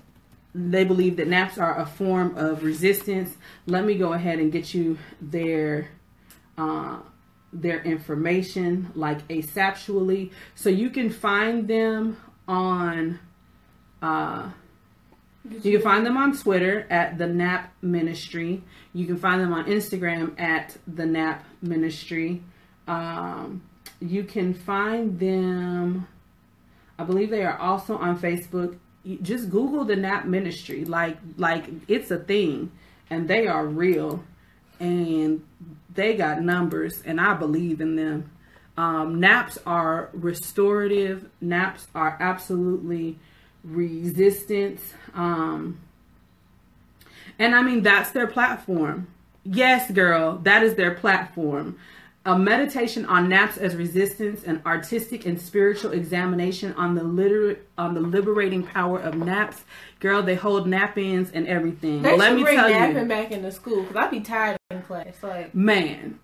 they 0.55 0.83
believe 0.85 1.16
that 1.16 1.29
naps 1.29 1.59
are 1.59 1.79
a 1.79 1.87
form 1.87 2.37
of 2.37 2.62
resistance 2.64 3.37
let 3.66 3.85
me 3.85 3.96
go 3.96 4.12
ahead 4.12 4.38
and 4.38 4.53
get 4.53 4.74
you 4.74 4.98
their 5.20 5.88
uh 6.59 6.98
their 7.53 7.83
information 7.83 8.90
like 8.94 9.26
asexually 9.29 10.31
so 10.55 10.68
you 10.68 10.90
can 10.90 11.11
find 11.11 11.68
them 11.68 12.16
on 12.46 13.18
uh 14.03 14.50
you 15.44 15.72
can 15.72 15.81
find 15.81 16.05
them 16.05 16.16
on 16.16 16.37
Twitter 16.37 16.87
at 16.90 17.16
the 17.16 17.26
Nap 17.26 17.72
Ministry. 17.81 18.62
You 18.92 19.07
can 19.07 19.16
find 19.16 19.40
them 19.40 19.53
on 19.53 19.64
Instagram 19.66 20.38
at 20.38 20.76
the 20.87 21.07
Nap 21.07 21.44
Ministry. 21.62 22.42
Um, 22.87 23.62
you 24.00 24.24
can 24.24 24.53
find 24.53 25.18
them. 25.18 26.07
I 26.98 27.05
believe 27.05 27.31
they 27.31 27.44
are 27.44 27.57
also 27.57 27.96
on 27.96 28.18
Facebook. 28.18 28.79
Just 29.23 29.51
Google 29.51 29.85
the 29.85 29.97
Nap 29.97 30.27
Ministry. 30.27 30.85
Like 30.85 31.17
like 31.37 31.67
it's 31.89 32.11
a 32.11 32.19
thing, 32.19 32.71
and 33.09 33.29
they 33.29 33.47
are 33.47 33.67
real, 33.67 34.23
and 34.79 35.43
they 35.95 36.17
got 36.17 36.43
numbers, 36.43 37.03
and 37.05 37.21
I 37.21 37.35
believe 37.35 37.81
in 37.81 37.97
them. 37.97 38.31
Um, 38.77 39.21
naps 39.21 39.59
are 39.67 40.09
restorative. 40.13 41.29
Naps 41.41 41.89
are 41.95 42.17
absolutely 42.21 43.19
resistance. 43.65 44.95
Um, 45.15 45.81
and 47.39 47.55
I 47.55 47.63
mean, 47.63 47.83
that's 47.83 48.11
their 48.11 48.27
platform. 48.27 49.09
Yes, 49.45 49.91
girl, 49.91 50.39
that 50.43 50.63
is 50.63 50.75
their 50.75 50.95
platform. 50.95 51.79
A 52.27 52.39
meditation 52.39 53.07
on 53.07 53.31
naps 53.31 53.57
as 53.57 53.75
resistance, 53.75 54.45
an 54.45 54.61
artistic 54.67 55.25
and 55.25 55.41
spiritual 55.41 55.93
examination 55.93 56.75
on 56.75 56.95
the 56.95 57.03
liter- 57.03 57.61
on 57.79 57.95
the 57.95 58.01
liberating 58.01 58.63
power 58.63 58.99
of 59.01 59.15
naps. 59.15 59.65
Girl, 60.01 60.23
they 60.23 60.35
hold 60.35 60.67
nap-ins 60.67 61.31
and 61.31 61.47
everything. 61.49 62.03
They 62.03 62.19
Let 62.19 62.35
me 62.35 62.43
bring 62.43 62.59
tell 62.59 62.69
napping 62.69 62.97
you, 62.99 63.05
back 63.09 63.31
into 63.31 63.51
school 63.51 63.83
because 63.83 63.97
I'd 63.97 64.11
be 64.11 64.21
tired 64.21 64.59
in 64.71 64.83
class. 64.83 65.15
Like, 65.23 65.55
man, 65.55 66.19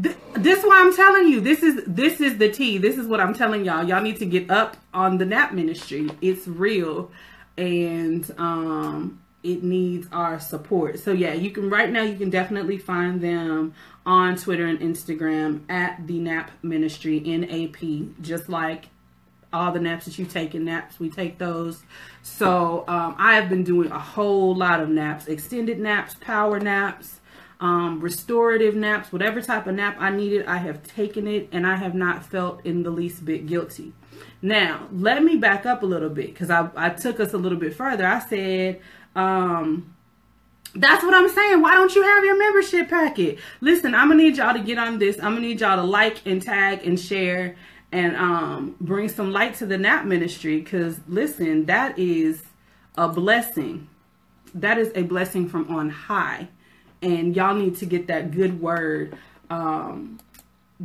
th- 0.00 0.16
this 0.34 0.60
is 0.60 0.64
why 0.64 0.80
I'm 0.80 0.94
telling 0.94 1.26
you. 1.26 1.40
This 1.40 1.64
is 1.64 1.82
this 1.88 2.20
is 2.20 2.38
the 2.38 2.48
tea. 2.48 2.78
This 2.78 2.96
is 2.96 3.08
what 3.08 3.18
I'm 3.18 3.34
telling 3.34 3.64
y'all. 3.64 3.82
Y'all 3.82 4.00
need 4.00 4.18
to 4.18 4.26
get 4.26 4.48
up 4.48 4.76
on 4.94 5.18
the 5.18 5.26
nap 5.26 5.52
ministry. 5.52 6.08
It's 6.20 6.46
real, 6.46 7.10
and 7.58 8.32
um, 8.38 9.20
it 9.42 9.64
needs 9.64 10.06
our 10.12 10.38
support. 10.38 11.00
So 11.00 11.10
yeah, 11.12 11.32
you 11.34 11.50
can 11.50 11.68
right 11.68 11.90
now. 11.90 12.02
You 12.02 12.16
can 12.16 12.30
definitely 12.30 12.78
find 12.78 13.20
them 13.20 13.74
on 14.04 14.36
Twitter 14.36 14.66
and 14.66 14.80
Instagram 14.80 15.62
at 15.70 16.06
the 16.06 16.18
Nap 16.18 16.50
Ministry 16.62 17.20
NAP. 17.20 18.16
Just 18.20 18.48
like 18.48 18.86
all 19.52 19.72
the 19.72 19.80
naps 19.80 20.06
that 20.06 20.18
you 20.18 20.24
take 20.24 20.54
in 20.54 20.64
naps, 20.64 20.98
we 20.98 21.10
take 21.10 21.38
those. 21.38 21.82
So 22.22 22.84
um, 22.88 23.14
I 23.18 23.34
have 23.34 23.48
been 23.48 23.64
doing 23.64 23.90
a 23.90 23.98
whole 23.98 24.54
lot 24.54 24.80
of 24.80 24.88
naps, 24.88 25.26
extended 25.26 25.78
naps, 25.78 26.14
power 26.20 26.58
naps 26.58 27.20
um, 27.62 28.00
restorative 28.00 28.74
naps, 28.74 29.12
whatever 29.12 29.40
type 29.40 29.68
of 29.68 29.76
nap 29.76 29.96
I 30.00 30.10
needed, 30.10 30.46
I 30.46 30.56
have 30.56 30.82
taken 30.82 31.28
it 31.28 31.48
and 31.52 31.64
I 31.64 31.76
have 31.76 31.94
not 31.94 32.26
felt 32.26 32.66
in 32.66 32.82
the 32.82 32.90
least 32.90 33.24
bit 33.24 33.46
guilty. 33.46 33.92
Now, 34.42 34.88
let 34.90 35.22
me 35.22 35.36
back 35.36 35.64
up 35.64 35.84
a 35.84 35.86
little 35.86 36.10
bit 36.10 36.26
because 36.34 36.50
I, 36.50 36.68
I 36.74 36.90
took 36.90 37.20
us 37.20 37.32
a 37.32 37.38
little 37.38 37.58
bit 37.58 37.72
further. 37.74 38.04
I 38.04 38.18
said, 38.18 38.80
um, 39.14 39.91
that's 40.74 41.04
what 41.04 41.14
I'm 41.14 41.28
saying. 41.28 41.60
Why 41.60 41.74
don't 41.74 41.94
you 41.94 42.02
have 42.02 42.24
your 42.24 42.38
membership 42.38 42.88
packet? 42.88 43.38
Listen, 43.60 43.94
I'm 43.94 44.08
gonna 44.08 44.22
need 44.22 44.36
y'all 44.36 44.54
to 44.54 44.60
get 44.60 44.78
on 44.78 44.98
this. 44.98 45.16
I'm 45.18 45.34
gonna 45.34 45.40
need 45.40 45.60
y'all 45.60 45.76
to 45.76 45.82
like 45.82 46.26
and 46.26 46.40
tag 46.42 46.86
and 46.86 46.98
share 46.98 47.56
and 47.90 48.16
um, 48.16 48.76
bring 48.80 49.08
some 49.08 49.32
light 49.32 49.54
to 49.56 49.66
the 49.66 49.76
nap 49.76 50.06
ministry 50.06 50.60
because 50.60 50.98
listen, 51.08 51.66
that 51.66 51.98
is 51.98 52.42
a 52.96 53.08
blessing. 53.08 53.88
That 54.54 54.78
is 54.78 54.92
a 54.94 55.02
blessing 55.02 55.48
from 55.48 55.74
on 55.74 55.90
high 55.90 56.48
and 57.02 57.34
y'all 57.34 57.54
need 57.54 57.76
to 57.76 57.86
get 57.86 58.06
that 58.06 58.30
good 58.30 58.60
word. 58.60 59.16
Um, 59.50 60.20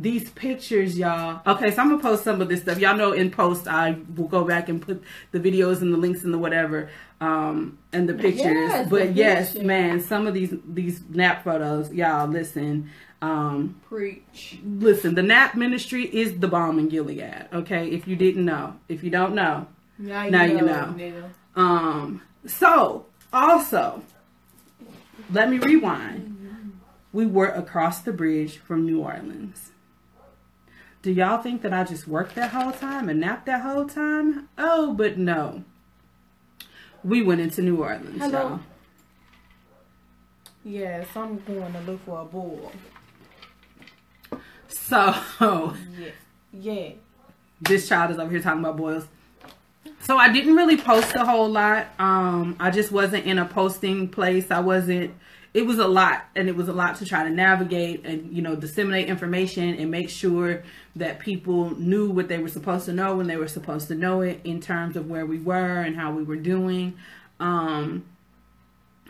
these 0.00 0.30
pictures, 0.30 0.96
y'all. 0.96 1.40
Okay, 1.46 1.70
so 1.74 1.82
I'm 1.82 1.88
gonna 1.90 2.02
post 2.02 2.22
some 2.24 2.40
of 2.40 2.48
this 2.48 2.62
stuff. 2.62 2.78
Y'all 2.78 2.96
know 2.96 3.12
in 3.12 3.30
post 3.30 3.66
I 3.66 3.96
will 4.16 4.28
go 4.28 4.44
back 4.44 4.68
and 4.68 4.80
put 4.80 5.02
the 5.32 5.40
videos 5.40 5.80
and 5.82 5.92
the 5.92 5.96
links 5.98 6.22
and 6.24 6.32
the 6.32 6.38
whatever, 6.38 6.88
um, 7.20 7.78
and 7.92 8.08
the 8.08 8.14
pictures. 8.14 8.44
Yes, 8.44 8.88
but 8.88 9.08
the 9.08 9.12
yes, 9.12 9.48
pictures. 9.52 9.66
man, 9.66 10.00
some 10.00 10.26
of 10.26 10.34
these 10.34 10.54
these 10.68 11.00
nap 11.08 11.42
photos, 11.44 11.92
y'all. 11.92 12.28
Listen, 12.28 12.90
um, 13.22 13.80
preach. 13.88 14.58
listen. 14.64 15.14
The 15.16 15.22
nap 15.22 15.56
ministry 15.56 16.04
is 16.04 16.38
the 16.38 16.48
bomb 16.48 16.78
in 16.78 16.88
Gilead. 16.88 17.48
Okay, 17.52 17.88
if 17.90 18.06
you 18.06 18.14
didn't 18.16 18.44
know, 18.44 18.76
if 18.88 19.02
you 19.02 19.10
don't 19.10 19.34
know, 19.34 19.66
Now 19.98 20.24
you 20.24 20.30
Now 20.30 20.46
know. 20.46 20.54
you 20.96 21.10
know. 21.10 21.30
um, 21.56 22.22
so 22.46 23.06
also, 23.32 24.02
let 25.32 25.50
me 25.50 25.58
rewind. 25.58 26.36
We 27.12 27.26
were 27.26 27.48
across 27.48 28.02
the 28.02 28.12
bridge 28.12 28.58
from 28.58 28.84
New 28.86 29.00
Orleans. 29.00 29.72
Do 31.02 31.12
y'all 31.12 31.40
think 31.42 31.62
that 31.62 31.72
I 31.72 31.84
just 31.84 32.08
worked 32.08 32.34
that 32.34 32.50
whole 32.50 32.72
time 32.72 33.08
and 33.08 33.20
napped 33.20 33.46
that 33.46 33.62
whole 33.62 33.86
time? 33.86 34.48
Oh, 34.58 34.94
but 34.94 35.16
no. 35.16 35.62
we 37.04 37.22
went 37.22 37.40
into 37.40 37.62
New 37.62 37.76
Orleans. 37.82 38.18
Hello. 38.20 38.38
y'all. 38.40 38.60
Yes, 40.64 41.06
I'm 41.14 41.38
going 41.44 41.72
to 41.72 41.80
look 41.82 42.04
for 42.04 42.20
a 42.20 42.24
bull. 42.24 42.72
So 44.68 45.14
Yeah. 45.40 46.10
Yeah. 46.52 46.90
this 47.60 47.88
child 47.88 48.10
is 48.10 48.18
over 48.18 48.30
here 48.30 48.40
talking 48.40 48.60
about 48.60 48.76
boils. 48.76 49.06
So 50.00 50.16
I 50.16 50.32
didn't 50.32 50.56
really 50.56 50.76
post 50.76 51.14
a 51.14 51.24
whole 51.24 51.48
lot. 51.48 51.88
Um, 51.98 52.56
I 52.58 52.70
just 52.70 52.90
wasn't 52.90 53.26
in 53.26 53.38
a 53.38 53.44
posting 53.44 54.08
place. 54.08 54.50
I 54.50 54.60
wasn't. 54.60 55.14
It 55.54 55.66
was 55.66 55.78
a 55.78 55.88
lot, 55.88 56.24
and 56.36 56.48
it 56.48 56.56
was 56.56 56.68
a 56.68 56.72
lot 56.72 56.96
to 56.96 57.06
try 57.06 57.24
to 57.24 57.30
navigate 57.30 58.04
and 58.04 58.32
you 58.34 58.42
know 58.42 58.54
disseminate 58.54 59.08
information 59.08 59.74
and 59.74 59.90
make 59.90 60.08
sure 60.08 60.62
that 60.98 61.18
people 61.18 61.70
knew 61.78 62.10
what 62.10 62.28
they 62.28 62.38
were 62.38 62.48
supposed 62.48 62.84
to 62.86 62.92
know 62.92 63.16
when 63.16 63.26
they 63.26 63.36
were 63.36 63.48
supposed 63.48 63.88
to 63.88 63.94
know 63.94 64.20
it 64.20 64.40
in 64.44 64.60
terms 64.60 64.96
of 64.96 65.08
where 65.08 65.26
we 65.26 65.38
were 65.38 65.80
and 65.80 65.96
how 65.96 66.12
we 66.12 66.22
were 66.22 66.36
doing. 66.36 66.96
Um, 67.40 68.04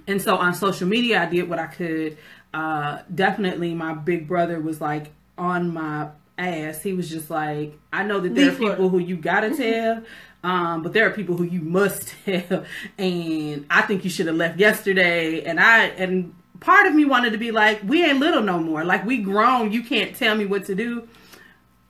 and 0.06 0.20
so 0.22 0.36
on 0.36 0.54
social 0.54 0.88
media, 0.88 1.22
I 1.22 1.26
did 1.26 1.48
what 1.48 1.58
I 1.58 1.66
could. 1.66 2.16
Uh, 2.52 3.00
definitely, 3.14 3.74
my 3.74 3.92
big 3.92 4.26
brother 4.26 4.58
was 4.60 4.80
like 4.80 5.12
on 5.36 5.72
my 5.72 6.08
ass. 6.38 6.82
He 6.82 6.92
was 6.92 7.10
just 7.10 7.30
like, 7.30 7.78
I 7.92 8.04
know 8.04 8.20
that 8.20 8.34
there 8.34 8.52
are 8.52 8.54
people 8.54 8.88
who 8.88 8.98
you 8.98 9.16
gotta 9.16 9.50
tell, 9.56 10.02
um, 10.42 10.82
but 10.82 10.92
there 10.92 11.06
are 11.06 11.10
people 11.10 11.36
who 11.36 11.44
you 11.44 11.60
must 11.60 12.14
tell, 12.24 12.64
and 12.96 13.66
I 13.70 13.82
think 13.82 14.04
you 14.04 14.10
should 14.10 14.26
have 14.26 14.36
left 14.36 14.58
yesterday. 14.58 15.44
And 15.44 15.60
I 15.60 15.86
and 15.86 16.34
part 16.60 16.86
of 16.86 16.94
me 16.94 17.04
wanted 17.04 17.30
to 17.30 17.38
be 17.38 17.50
like, 17.50 17.80
we 17.84 18.04
ain't 18.04 18.18
little 18.18 18.42
no 18.42 18.58
more. 18.58 18.84
Like 18.84 19.04
we 19.04 19.18
grown. 19.18 19.72
You 19.72 19.82
can't 19.82 20.16
tell 20.16 20.34
me 20.34 20.46
what 20.46 20.64
to 20.66 20.74
do. 20.74 21.08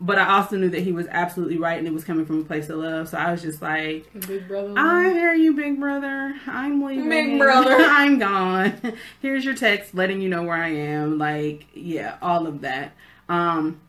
But 0.00 0.18
I 0.18 0.36
also 0.36 0.56
knew 0.56 0.70
that 0.70 0.82
he 0.82 0.92
was 0.92 1.08
absolutely 1.10 1.58
right, 1.58 1.76
and 1.76 1.86
it 1.86 1.92
was 1.92 2.04
coming 2.04 2.24
from 2.24 2.40
a 2.40 2.44
place 2.44 2.68
of 2.68 2.78
love. 2.78 3.08
So 3.08 3.18
I 3.18 3.32
was 3.32 3.42
just 3.42 3.60
like, 3.60 4.06
Big 4.26 4.46
brother. 4.46 4.74
I 4.76 5.10
hear 5.10 5.34
you, 5.34 5.54
big 5.54 5.80
brother. 5.80 6.36
I'm 6.46 6.82
leaving. 6.82 7.08
Big 7.08 7.38
brother. 7.38 7.74
I'm 7.78 8.18
gone. 8.18 8.80
Here's 9.20 9.44
your 9.44 9.54
text 9.54 9.94
letting 9.94 10.20
you 10.20 10.28
know 10.28 10.44
where 10.44 10.56
I 10.56 10.68
am. 10.68 11.18
Like, 11.18 11.66
yeah, 11.74 12.16
all 12.22 12.46
of 12.46 12.60
that. 12.60 12.92
Um, 13.28 13.80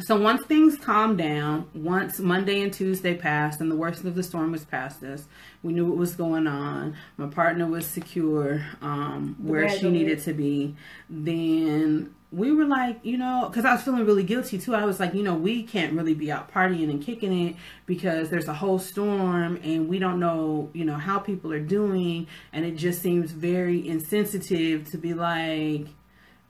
so 0.00 0.20
once 0.20 0.44
things 0.44 0.76
calmed 0.76 1.18
down, 1.18 1.68
once 1.72 2.18
Monday 2.18 2.60
and 2.62 2.72
Tuesday 2.72 3.14
passed 3.14 3.60
and 3.60 3.70
the 3.70 3.76
worst 3.76 4.04
of 4.04 4.14
the 4.14 4.24
storm 4.24 4.50
was 4.50 4.64
past 4.64 5.02
us, 5.04 5.24
we 5.62 5.72
knew 5.72 5.86
what 5.86 5.96
was 5.96 6.14
going 6.16 6.46
on. 6.48 6.96
My 7.16 7.28
partner 7.28 7.66
was 7.66 7.86
secure, 7.86 8.64
um, 8.82 9.36
where 9.40 9.68
she 9.68 9.90
needed 9.90 10.20
to 10.22 10.32
be. 10.32 10.74
Then 11.08 12.12
we 12.34 12.52
were 12.52 12.64
like, 12.64 12.98
you 13.04 13.16
know, 13.16 13.46
because 13.48 13.64
I 13.64 13.72
was 13.72 13.82
feeling 13.82 14.04
really 14.04 14.24
guilty 14.24 14.58
too. 14.58 14.74
I 14.74 14.84
was 14.84 14.98
like, 14.98 15.14
you 15.14 15.22
know, 15.22 15.34
we 15.34 15.62
can't 15.62 15.92
really 15.92 16.14
be 16.14 16.32
out 16.32 16.52
partying 16.52 16.90
and 16.90 17.02
kicking 17.02 17.48
it 17.48 17.56
because 17.86 18.28
there's 18.30 18.48
a 18.48 18.54
whole 18.54 18.78
storm 18.78 19.60
and 19.62 19.88
we 19.88 19.98
don't 19.98 20.18
know, 20.18 20.70
you 20.72 20.84
know, 20.84 20.96
how 20.96 21.18
people 21.18 21.52
are 21.52 21.60
doing. 21.60 22.26
And 22.52 22.64
it 22.64 22.76
just 22.76 23.02
seems 23.02 23.30
very 23.30 23.86
insensitive 23.86 24.90
to 24.90 24.98
be 24.98 25.14
like, 25.14 25.86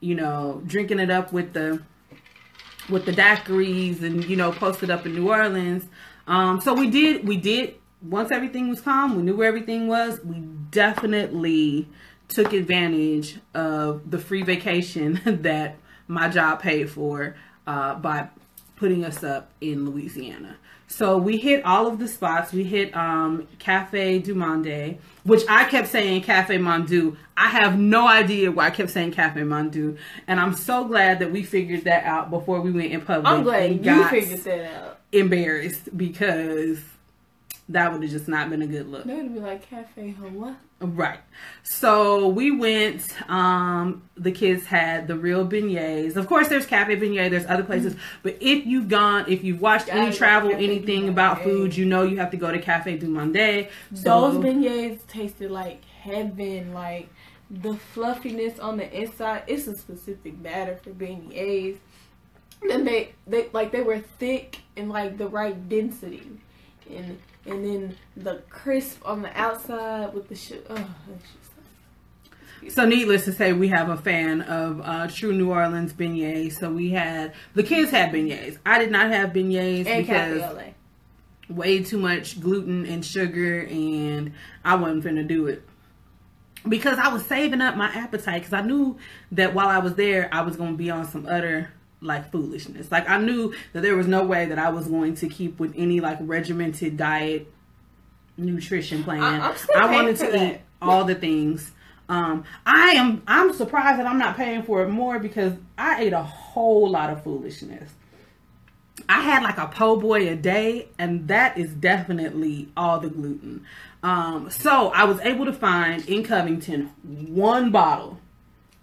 you 0.01 0.15
know, 0.15 0.63
drinking 0.67 1.01
it 1.01 1.11
up 1.11 1.33
with 1.33 1.53
the 1.53 1.83
with 2.89 3.07
the 3.07 3.13
daiquiris 3.13 4.03
and 4.03 4.25
you 4.27 4.37
know 4.37 4.53
posted 4.53 4.91
up 4.91 5.07
in 5.07 5.15
New 5.15 5.31
Orleans. 5.31 5.85
Um, 6.27 6.61
so 6.61 6.75
we 6.75 6.91
did 6.91 7.27
we 7.27 7.37
did 7.37 7.75
once 8.03 8.31
everything 8.31 8.69
was 8.69 8.81
calm, 8.81 9.17
we 9.17 9.23
knew 9.23 9.37
where 9.37 9.49
everything 9.49 9.89
was. 9.89 10.21
We 10.25 10.41
definitely 10.71 11.89
took 12.35 12.53
advantage 12.53 13.39
of 13.55 14.11
the 14.11 14.19
free 14.19 14.43
vacation 14.43 15.21
that 15.43 15.77
my 16.09 16.29
job 16.29 16.61
paid 16.61 16.91
for 16.91 17.37
uh, 17.67 17.95
by 17.95 18.29
putting 18.77 19.05
us 19.05 19.23
up 19.23 19.51
in 19.61 19.89
Louisiana. 19.89 20.57
So 20.87 21.17
we 21.17 21.39
hit 21.39 21.65
all 21.65 21.87
of 21.87 21.99
the 21.99 22.07
spots. 22.07 22.53
We 22.53 22.65
hit 22.65 22.95
um, 22.95 23.49
Cafe 23.59 24.19
du 24.19 24.35
Monde, 24.35 24.99
which 25.25 25.43
I 25.49 25.65
kept 25.65 25.89
saying 25.89 26.23
Cafe 26.23 26.59
Mondu. 26.59 27.17
I 27.37 27.49
have 27.49 27.79
no 27.79 28.07
idea 28.07 28.53
why 28.53 28.67
I 28.67 28.71
kept 28.71 28.91
saying 28.91 29.13
Cafe 29.13 29.41
Mondu, 29.41 29.97
and 30.27 30.39
I'm 30.39 30.55
so 30.55 30.85
glad 30.85 31.21
that 31.21 31.33
we 31.33 31.43
figured 31.43 31.85
that 31.85 32.05
out 32.05 32.31
before 32.31 32.61
we 32.61 32.71
went 32.71 32.93
in 32.93 33.01
public. 33.01 33.27
I'm 33.27 33.43
glad 33.43 33.85
you 33.85 34.09
figured 34.09 34.45
that 34.45 34.73
out. 34.73 35.01
embarrassed 35.11 35.97
because 35.97 36.81
that 37.69 37.93
would 37.93 38.03
have 38.03 38.11
just 38.11 38.29
not 38.29 38.51
been 38.51 38.63
a 38.63 38.67
good 38.67 38.89
look. 38.89 39.05
They 39.05 39.15
would 39.15 39.33
be 39.33 39.41
like 39.41 39.69
Cafe 39.69 40.11
Hawa. 40.11 40.57
Right. 40.81 41.21
So 41.63 42.29
we 42.29 42.51
went, 42.51 43.03
um, 43.31 44.03
the 44.17 44.33
kids 44.33 44.67
had 44.67 45.09
the 45.09 45.17
real 45.17 45.47
beignets. 45.47 46.17
Of 46.17 46.27
course, 46.27 46.49
there's 46.49 46.67
Cafe 46.67 46.97
Beignet, 46.97 47.31
there's 47.31 47.47
other 47.47 47.65
places. 47.65 47.97
But 48.23 48.37
if 48.41 48.67
you've 48.67 48.89
gone, 48.89 49.25
if 49.29 49.43
you've 49.43 49.63
watched 49.63 49.87
Gotta 49.87 50.01
any 50.01 50.13
travel, 50.15 50.51
anything 50.53 51.09
about 51.09 51.43
food, 51.43 51.75
you 51.75 51.87
know 51.87 52.03
you 52.03 52.19
have 52.19 52.31
to 52.33 52.37
go 52.37 52.53
to 52.53 52.59
Cafe 52.59 52.99
du 52.99 53.09
Monde. 53.09 53.69
So, 53.95 54.33
Those 54.33 54.45
beignets 54.45 55.07
tasted 55.07 55.51
like 55.51 55.83
heaven. 55.85 56.75
Like 56.75 57.09
the 57.51 57.75
fluffiness 57.75 58.59
on 58.59 58.77
the 58.77 58.93
inside. 58.93 59.45
It's 59.47 59.67
a 59.67 59.77
specific 59.77 60.43
batter 60.43 60.77
for 60.77 60.91
beignets. 60.91 61.79
And 62.71 62.87
they, 62.87 63.15
they 63.27 63.49
like 63.53 63.73
they 63.73 63.83
were 63.83 63.99
thick 64.19 64.61
and 64.77 64.89
like 64.89 65.19
the 65.19 65.29
right 65.29 65.69
density, 65.69 66.23
and 66.91 67.19
and 67.47 67.65
then 67.65 67.97
the 68.17 68.43
crisp 68.49 69.01
on 69.05 69.23
the 69.23 69.39
outside 69.39 70.15
with 70.15 70.29
the 70.29 70.35
sugar. 70.35 70.63
Oh, 70.71 70.87
so 72.69 72.87
needless 72.87 73.27
to 73.27 73.33
say, 73.33 73.53
we 73.53 73.69
have 73.69 73.91
a 73.91 73.97
fan 73.97 74.41
of 74.43 74.81
uh, 74.83 75.07
True 75.09 75.33
New 75.33 75.51
Orleans 75.51 75.93
beignets. 75.93 76.59
So 76.59 76.71
we 76.71 76.91
had, 76.91 77.35
the 77.55 77.63
kids 77.63 77.91
had 77.91 78.11
beignets. 78.11 78.59
I 78.65 78.79
did 78.79 78.91
not 78.91 79.11
have 79.11 79.31
beignets 79.31 79.87
and 79.87 80.07
because 80.07 80.41
Cafe 80.41 80.75
way 81.49 81.83
too 81.83 81.99
much 81.99 82.41
gluten 82.41 82.87
and 82.87 83.05
sugar 83.05 83.67
and 83.67 84.33
I 84.65 84.77
wasn't 84.77 85.05
finna 85.05 85.27
do 85.27 85.47
it. 85.47 85.63
Because 86.67 86.99
I 86.99 87.09
was 87.09 87.27
saving 87.27 87.61
up 87.61 87.77
my 87.77 87.89
appetite 87.89 88.41
because 88.41 88.55
I 88.55 88.63
knew 88.63 88.97
that 89.33 89.53
while 89.53 89.69
I 89.69 89.79
was 89.79 89.97
there, 89.97 90.31
I 90.33 90.41
was 90.41 90.57
to 90.57 90.73
be 90.73 90.91
on 90.91 91.07
some 91.07 91.27
utter 91.27 91.74
like 92.05 92.31
foolishness. 92.31 92.91
Like 92.93 93.09
I 93.09 93.19
knew 93.19 93.55
that 93.73 93.83
there 93.83 93.97
was 93.97 94.07
no 94.07 94.25
way 94.25 94.47
that 94.47 94.59
I 94.59 94.69
was 94.71 94.87
going 94.87 95.15
to 95.17 95.29
keep 95.29 95.59
with 95.59 95.73
any 95.77 96.01
like 96.01 96.19
regimented 96.21 96.97
diet 96.97 97.51
nutrition 98.37 99.05
plan. 99.05 99.23
I- 99.23 99.49
I'm 99.49 99.57
still 99.57 99.77
I 99.77 99.91
wanted 99.93 100.17
to 100.17 100.27
that. 100.33 100.53
eat 100.55 100.61
all 100.83 101.05
the 101.05 101.15
things. 101.15 101.71
Um, 102.09 102.45
I 102.67 102.91
am 102.93 103.23
I'm 103.27 103.53
surprised 103.55 103.99
that 103.99 104.07
I'm 104.07 104.19
not 104.19 104.37
paying 104.37 104.63
for 104.63 104.83
it 104.83 104.89
more 104.89 105.19
because 105.19 105.55
I 105.79 106.03
ate 106.03 106.13
a 106.13 106.23
whole 106.23 106.91
lot 106.91 107.09
of 107.11 107.23
foolishness. 107.25 107.91
I 109.09 109.23
had 109.23 109.43
like 109.43 109.59
a 109.59 109.67
po' 109.67 109.97
boy 109.97 110.29
a 110.29 110.37
day, 110.37 110.89
and 110.99 111.27
that 111.29 111.59
is 111.59 111.73
definitely 111.73 112.69
all 112.77 113.01
the 113.01 113.09
gluten. 113.09 113.65
Um, 114.03 114.51
so 114.51 114.89
I 114.95 115.05
was 115.05 115.19
able 115.21 115.47
to 115.47 115.53
find 115.53 116.07
in 116.09 116.23
Covington 116.25 116.91
one 117.03 117.71
bottle, 117.73 118.21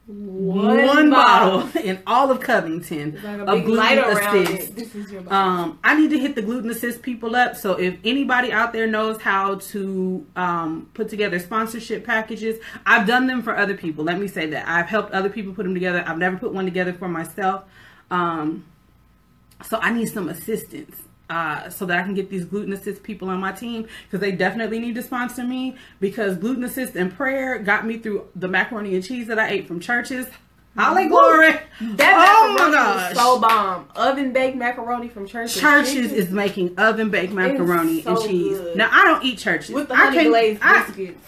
one, 0.08 1.10
bottle. 1.12 1.70
in 1.84 2.02
all 2.08 2.32
of 2.32 2.39
Covington 2.39 3.20
Like 3.24 3.39
a 3.39 3.43
of 3.43 3.66
gluten 3.66 4.18
assist. 4.18 4.76
This 4.76 4.95
is 4.95 5.12
your 5.12 5.22
Um, 5.32 5.80
I 5.84 5.99
need 5.99 6.10
to 6.10 6.20
hit 6.20 6.36
the 6.36 6.41
gluten 6.41 6.70
assist 6.70 7.02
people 7.02 7.36
up. 7.36 7.56
So 7.56 7.74
if 7.74 7.97
anybody 8.04 8.52
out 8.52 8.74
there 8.74 8.88
knows 8.88 9.22
how 9.22 9.56
to 9.56 10.26
um, 10.36 10.89
put 10.93 11.08
together 11.10 11.39
sponsorship 11.39 12.06
packages, 12.06 12.60
I've 12.86 13.06
done 13.06 13.28
them 13.28 13.43
for 13.43 13.56
other 13.56 13.78
people. 13.78 14.04
Let 14.04 14.20
me 14.20 14.28
say 14.28 14.47
that 14.47 14.68
I've 14.68 14.88
helped 14.88 15.12
other 15.12 15.30
people 15.30 15.54
put 15.54 15.64
them 15.64 15.74
together. 15.74 16.04
I've 16.06 16.18
never 16.18 16.38
put 16.38 16.52
one 16.52 16.66
together 16.66 16.93
for 16.93 17.08
myself. 17.08 17.64
Um, 18.10 18.66
so 19.64 19.78
I 19.82 19.93
need 19.93 20.08
some 20.08 20.28
assistance. 20.30 20.97
Uh, 21.32 21.69
so 21.69 21.86
that 21.86 21.97
I 21.97 22.03
can 22.03 22.13
get 22.13 22.29
these 22.29 22.43
gluten 22.43 22.73
assist 22.73 23.03
people 23.03 23.29
on 23.29 23.39
my 23.39 23.53
team 23.53 23.88
because 24.03 24.19
they 24.19 24.34
definitely 24.34 24.79
need 24.79 24.95
to 24.95 25.01
sponsor 25.01 25.45
me 25.45 25.77
because 26.01 26.36
gluten 26.36 26.65
assist 26.65 26.93
and 26.97 27.09
prayer 27.15 27.57
got 27.57 27.86
me 27.86 27.97
through 27.99 28.27
the 28.36 28.49
macaroni 28.49 28.95
and 28.95 29.01
cheese 29.03 29.27
that 29.27 29.39
I 29.39 29.47
ate 29.47 29.65
from 29.65 29.79
Church's. 29.79 30.27
Holly 30.77 31.07
glory! 31.07 31.51
That 31.79 32.27
oh 32.29 32.53
my 32.59 32.71
gosh! 32.71 33.15
so 33.15 33.39
bomb. 33.39 33.88
Oven 33.95 34.34
baked 34.34 34.57
macaroni 34.57 35.07
from 35.07 35.25
Church's. 35.25 35.57
Church's 35.57 36.11
is 36.11 36.32
making 36.32 36.77
oven 36.77 37.09
baked 37.09 37.32
macaroni 37.32 38.01
so 38.01 38.17
and 38.21 38.29
cheese. 38.29 38.57
good. 38.57 38.75
Now 38.75 38.89
I 38.91 39.05
don't 39.05 39.23
eat 39.23 39.38
Church's. 39.39 39.69
with 39.73 39.88
the 39.88 39.93
I 39.93 39.97
honey 39.97 40.15
can't- 40.17 40.29
glazed 40.29 40.59
I- 40.61 40.84
biscuits. 40.86 41.27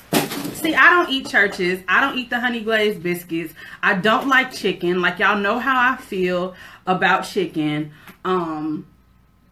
See, 0.59 0.75
I 0.75 0.89
don't 0.89 1.09
eat 1.11 1.27
Church's. 1.29 1.81
I 1.87 2.01
don't 2.01 2.17
eat 2.17 2.29
the 2.29 2.41
honey 2.41 2.59
glazed 2.59 3.01
biscuits. 3.01 3.53
I 3.81 3.93
don't 3.95 4.27
like 4.27 4.53
chicken. 4.53 5.01
Like 5.01 5.19
y'all 5.19 5.37
know 5.39 5.59
how 5.59 5.93
I 5.93 5.95
feel 5.95 6.55
about 6.85 7.21
chicken. 7.21 7.91
Um 8.25 8.85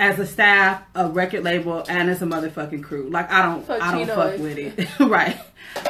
as 0.02 0.18
a 0.18 0.26
staff, 0.26 0.82
a 0.96 1.08
record 1.08 1.44
label, 1.44 1.86
and 1.88 2.10
as 2.10 2.24
a 2.24 2.26
motherfucking 2.26 2.84
crew. 2.84 3.08
Like 3.10 3.32
I 3.32 3.44
don't 3.44 3.66
Fuck 3.66 3.82
I 3.82 4.04
don't 4.04 4.08
fuck 4.08 4.40
with 4.40 4.58
it. 4.58 5.00
right. 5.00 5.40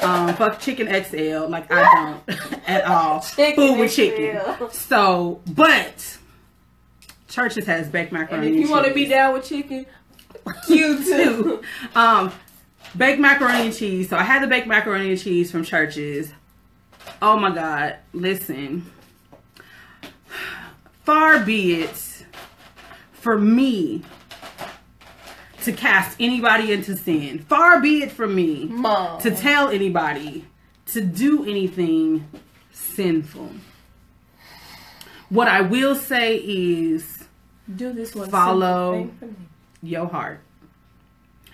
Um 0.04 0.36
fuck 0.36 0.60
chicken 0.60 0.88
XL. 0.88 1.48
Like 1.48 1.72
I 1.72 2.22
don't 2.28 2.60
at 2.70 2.84
all. 2.86 3.22
Chicken 3.22 3.56
Food 3.56 3.80
with 3.80 3.96
chicken. 3.96 4.70
So 4.72 5.42
but 5.50 6.18
Church's 7.30 7.66
has 7.66 7.88
baked 7.88 8.12
And 8.12 8.22
macaroni. 8.22 8.48
if 8.50 8.56
you 8.58 8.70
want 8.70 8.86
to 8.86 8.94
be 8.94 9.06
down 9.06 9.34
with 9.34 9.48
chicken, 9.48 9.86
you 10.68 11.02
too. 11.04 11.62
um, 11.96 12.34
baked 12.98 13.22
macaroni 13.22 13.68
and 13.68 13.74
cheese. 13.74 14.10
So 14.10 14.18
I 14.18 14.24
had 14.24 14.44
the 14.44 14.48
baked 14.48 14.68
macaroni 14.68 15.12
and 15.12 15.20
cheese 15.20 15.50
from 15.50 15.64
Church's. 15.64 16.34
Oh 17.22 17.38
my 17.40 17.56
God! 17.56 17.96
Listen, 18.12 18.92
far 21.06 21.40
be 21.40 21.76
it 21.82 21.96
for 23.22 23.38
me 23.38 24.02
to 25.64 25.72
cast 25.72 26.18
anybody 26.20 26.72
into 26.72 26.96
sin. 26.98 27.40
Far 27.40 27.80
be 27.80 28.02
it 28.04 28.12
from 28.12 28.34
me 28.36 28.66
Mom. 28.66 29.22
to 29.22 29.30
tell 29.32 29.70
anybody 29.70 30.46
to 30.88 31.02
do 31.02 31.44
anything 31.44 32.28
sinful. 32.72 33.50
What 35.30 35.48
I 35.48 35.62
will 35.62 35.96
say 35.96 36.38
is 36.38 37.24
do 37.74 37.94
this 37.94 38.16
one. 38.16 38.30
Follow. 38.30 38.94
simple 38.96 39.18
thing 39.20 39.36
for 39.36 39.40
me. 39.40 39.48
your 39.84 40.08
heart. 40.08 40.40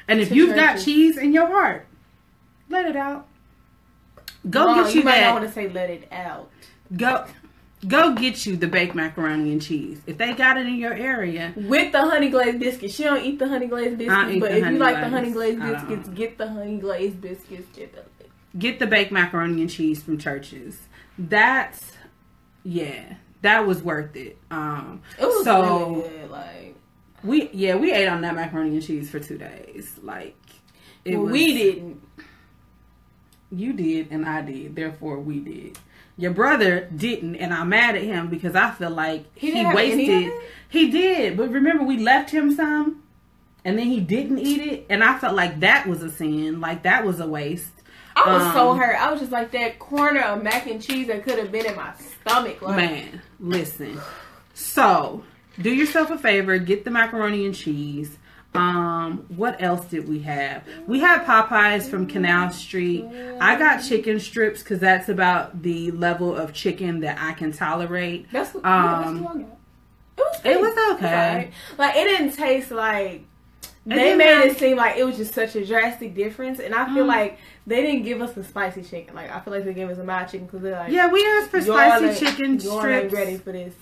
And 0.08 0.22
if 0.22 0.30
To 0.30 0.36
you've 0.36 0.56
got 0.56 0.74
Church's. 0.74 0.86
cheese 0.86 1.18
in 1.18 1.34
your 1.34 1.48
heart, 1.48 1.86
let 2.70 2.86
it 2.86 2.96
out. 2.96 3.28
Go 4.50 4.66
Mom, 4.66 4.86
get 4.86 4.96
you, 4.96 5.04
might 5.04 5.20
not 5.20 5.20
that. 5.20 5.34
want 5.34 5.46
to 5.48 5.52
say 5.52 5.68
let 5.70 5.90
it 5.90 6.08
out. 6.14 6.50
Go 6.96 7.26
go 7.86 8.14
get 8.14 8.46
you 8.46 8.56
the 8.56 8.68
baked 8.68 8.96
macaroni 8.96 9.52
and 9.52 9.62
cheese. 9.62 10.02
If 10.08 10.18
they 10.18 10.34
got 10.34 10.58
it 10.58 10.66
in 10.66 10.76
your 10.76 10.94
area, 10.94 11.54
With 11.56 11.92
the 11.92 12.02
honey 12.02 12.30
glazed 12.30 12.60
biscuits. 12.60 12.94
She 12.94 13.04
don't 13.04 13.24
eat 13.24 13.40
the 13.40 13.48
honey 13.48 13.68
glazed 13.68 13.98
biscuits, 13.98 14.40
but 14.40 14.52
if 14.52 14.66
you 14.72 14.78
like 14.78 14.96
the 14.96 15.10
honey 15.10 15.32
glazed 15.32 15.62
I 15.62 15.74
biscuits, 15.74 16.10
get 16.10 16.38
the 16.38 16.48
honey 16.50 16.78
glazed 16.78 17.22
biscuits. 17.22 17.68
Get 17.76 17.94
the 17.94 18.04
get 18.58 18.80
the 18.80 18.88
baked 18.88 19.12
macaroni 19.12 19.62
and 19.62 19.70
cheese 19.70 20.02
from 20.02 20.18
Church's. 20.18 20.80
That's 21.18 21.94
yeah, 22.64 23.16
that 23.42 23.68
was 23.68 23.84
worth 23.84 24.16
it. 24.16 24.38
Um 24.50 25.02
It 25.20 25.26
was 25.26 25.44
so 25.44 25.90
really 25.90 26.02
good. 26.02 26.32
Like 26.32 26.76
we 27.24 27.50
yeah, 27.54 27.76
we 27.76 27.92
ate 27.94 28.08
on 28.08 28.22
that 28.22 28.36
macaroni 28.36 28.72
and 28.72 28.84
cheese 28.84 29.10
for 29.10 29.20
2 29.20 29.38
days. 29.38 30.00
Like 30.02 30.36
well, 31.06 31.22
was, 31.22 31.32
we 31.32 31.54
didn't. 31.54 32.02
You 33.52 33.74
did 33.74 34.12
and 34.12 34.26
I 34.26 34.42
did. 34.42 34.76
Therefore, 34.76 35.20
we 35.20 35.40
did. 35.40 35.78
Your 36.18 36.32
brother 36.32 36.90
didn't, 36.96 37.36
and 37.36 37.54
I'm 37.54 37.70
mad 37.70 37.96
at 37.96 38.02
him 38.02 38.28
because 38.28 38.56
I 38.56 38.72
feel 38.72 38.90
like 38.90 39.26
He 39.36 39.48
he, 39.48 39.54
didn't 39.54 39.66
have 39.68 39.78
any 39.78 39.92
of 39.92 40.24
wasted. 40.34 40.34
He 40.70 40.92
did, 40.92 41.38
but 41.38 41.52
remember 41.52 41.84
we 41.84 41.98
left 42.00 42.32
him 42.32 42.56
some, 42.56 43.04
and 43.64 43.78
then 43.78 43.86
he 43.88 44.00
didn't 44.00 44.40
eat 44.40 44.62
it, 44.62 44.86
and 44.90 45.04
I 45.04 45.20
felt 45.20 45.36
like 45.36 45.60
that 45.60 45.88
was 45.88 46.02
a 46.02 46.10
sin. 46.10 46.60
Like 46.60 46.84
that 46.84 47.06
was 47.06 47.20
a 47.20 47.28
waste. 47.28 47.70
I 48.16 48.34
was 48.34 48.54
so 48.54 48.72
Um, 48.72 48.80
hurt. 48.80 48.96
I 49.00 49.12
was 49.12 49.20
just 49.20 49.32
like 49.32 49.52
that 49.52 49.78
corner 49.78 50.22
of 50.22 50.42
mac 50.42 50.66
and 50.66 50.82
cheese 50.82 51.06
that 51.08 51.24
could 51.24 51.38
have 51.38 51.52
been 51.52 51.68
in 51.68 51.76
my 51.76 51.94
stomach. 52.22 52.64
Like, 52.64 52.76
Man, 52.78 53.22
listen. 53.40 54.00
So, 54.56 55.24
do 55.62 55.72
yourself 55.72 56.10
a 56.10 56.18
favor, 56.18 56.58
get 56.58 56.84
the 56.84 56.90
macaroni 56.90 57.46
and 57.46 57.54
cheese. 57.54 58.18
Um, 58.58 59.26
what 59.36 59.62
else 59.62 59.86
did 59.86 60.08
we 60.08 60.20
have? 60.20 60.64
We 60.88 61.00
had 61.00 61.24
Popeyes 61.26 61.90
from 61.90 62.08
Canal 62.08 62.52
Street. 62.52 63.06
I 63.40 63.58
got 63.58 63.80
chicken 63.82 64.20
strips 64.20 64.64
because 64.64 64.80
that's 64.80 65.10
about 65.10 65.62
the 65.62 65.92
level 65.92 66.36
of 66.36 66.54
chicken 66.54 67.02
that 67.02 67.18
I 67.22 67.34
can 67.34 67.52
tolerate. 67.52 68.28
That's 68.32 68.54
what, 68.54 68.64
yeah, 68.64 69.04
that's 69.06 69.08
Um, 69.20 69.46
It 70.18 70.22
was, 70.24 70.42
it 70.46 70.60
was 70.62 70.96
okay. 70.96 71.52
Like 71.78 71.96
it 71.96 72.04
didn't 72.06 72.34
taste 72.34 72.72
like. 72.72 73.24
They 73.86 74.16
made 74.18 74.48
it 74.50 74.58
seem 74.58 74.76
like 74.76 74.98
it 74.98 75.06
was 75.06 75.16
just 75.16 75.34
such 75.34 75.56
a 75.56 75.66
drastic 75.66 76.14
difference, 76.14 76.60
and 76.60 76.76
I 76.76 76.94
feel 76.94 77.06
Mm. 77.06 77.08
like 77.08 77.38
they 77.66 77.82
didn't 77.82 78.04
give 78.04 78.22
us 78.22 78.34
the 78.34 78.44
spicy 78.44 78.82
chicken. 78.82 79.16
Like 79.16 79.32
I 79.34 79.40
feel 79.40 79.54
like 79.54 79.64
they 79.64 79.74
gave 79.74 79.90
us 79.90 79.98
a 79.98 80.04
mild 80.04 80.28
chicken 80.30 80.46
because 80.46 80.62
they're 80.62 80.74
like, 80.78 80.92
Yeah, 80.92 81.10
we 81.10 81.26
asked 81.26 81.52
for 81.52 81.62
spicy 81.62 82.26
chicken 82.26 82.60
strips. 82.60 83.14
ready 83.14 83.38
for 83.38 83.54
this. 83.54 83.74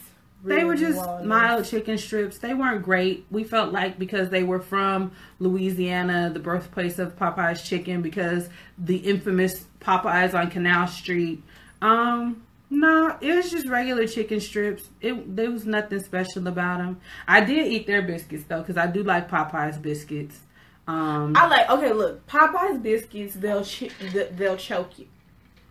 They 0.43 0.63
were 0.63 0.75
just 0.75 0.97
rawness." 0.97 1.25
mild 1.27 1.65
chicken 1.65 1.97
strips. 1.97 2.38
They 2.38 2.53
weren't 2.53 2.83
great. 2.83 3.25
We 3.31 3.43
felt 3.43 3.71
like 3.71 3.97
because 3.97 4.29
they 4.29 4.43
were 4.43 4.59
from 4.59 5.11
Louisiana, 5.39 6.29
the 6.33 6.39
birthplace 6.39 6.99
of 6.99 7.15
Popeye's 7.15 7.63
chicken, 7.63 8.01
because 8.01 8.49
the 8.77 8.97
infamous 8.97 9.65
Popeyes 9.81 10.33
on 10.33 10.49
Canal 10.51 10.88
Street. 10.88 11.43
Um, 11.81 12.43
no, 12.69 13.17
it 13.21 13.33
was 13.33 13.51
just 13.51 13.67
regular 13.67 14.07
chicken 14.07 14.39
strips. 14.39 14.89
It 15.01 15.36
there 15.36 15.51
was 15.51 15.65
nothing 15.65 15.99
special 15.99 16.47
about 16.47 16.79
them. 16.79 16.99
I 17.27 17.41
did 17.41 17.67
eat 17.67 17.88
their 17.88 18.01
biscuits 18.01 18.43
though, 18.47 18.59
because 18.59 18.77
I 18.77 18.88
do 18.88 19.03
like 19.03 19.29
Popeyes 19.29 19.81
biscuits. 19.81 20.39
Um, 20.88 21.33
I 21.36 21.47
like 21.47 21.69
okay. 21.69 21.93
Look, 21.93 22.27
Popeyes 22.27 22.81
biscuits 22.81 23.36
they'll 23.36 23.63
ch- 23.63 23.91
they'll 24.36 24.57
choke 24.57 24.99
you. 24.99 25.07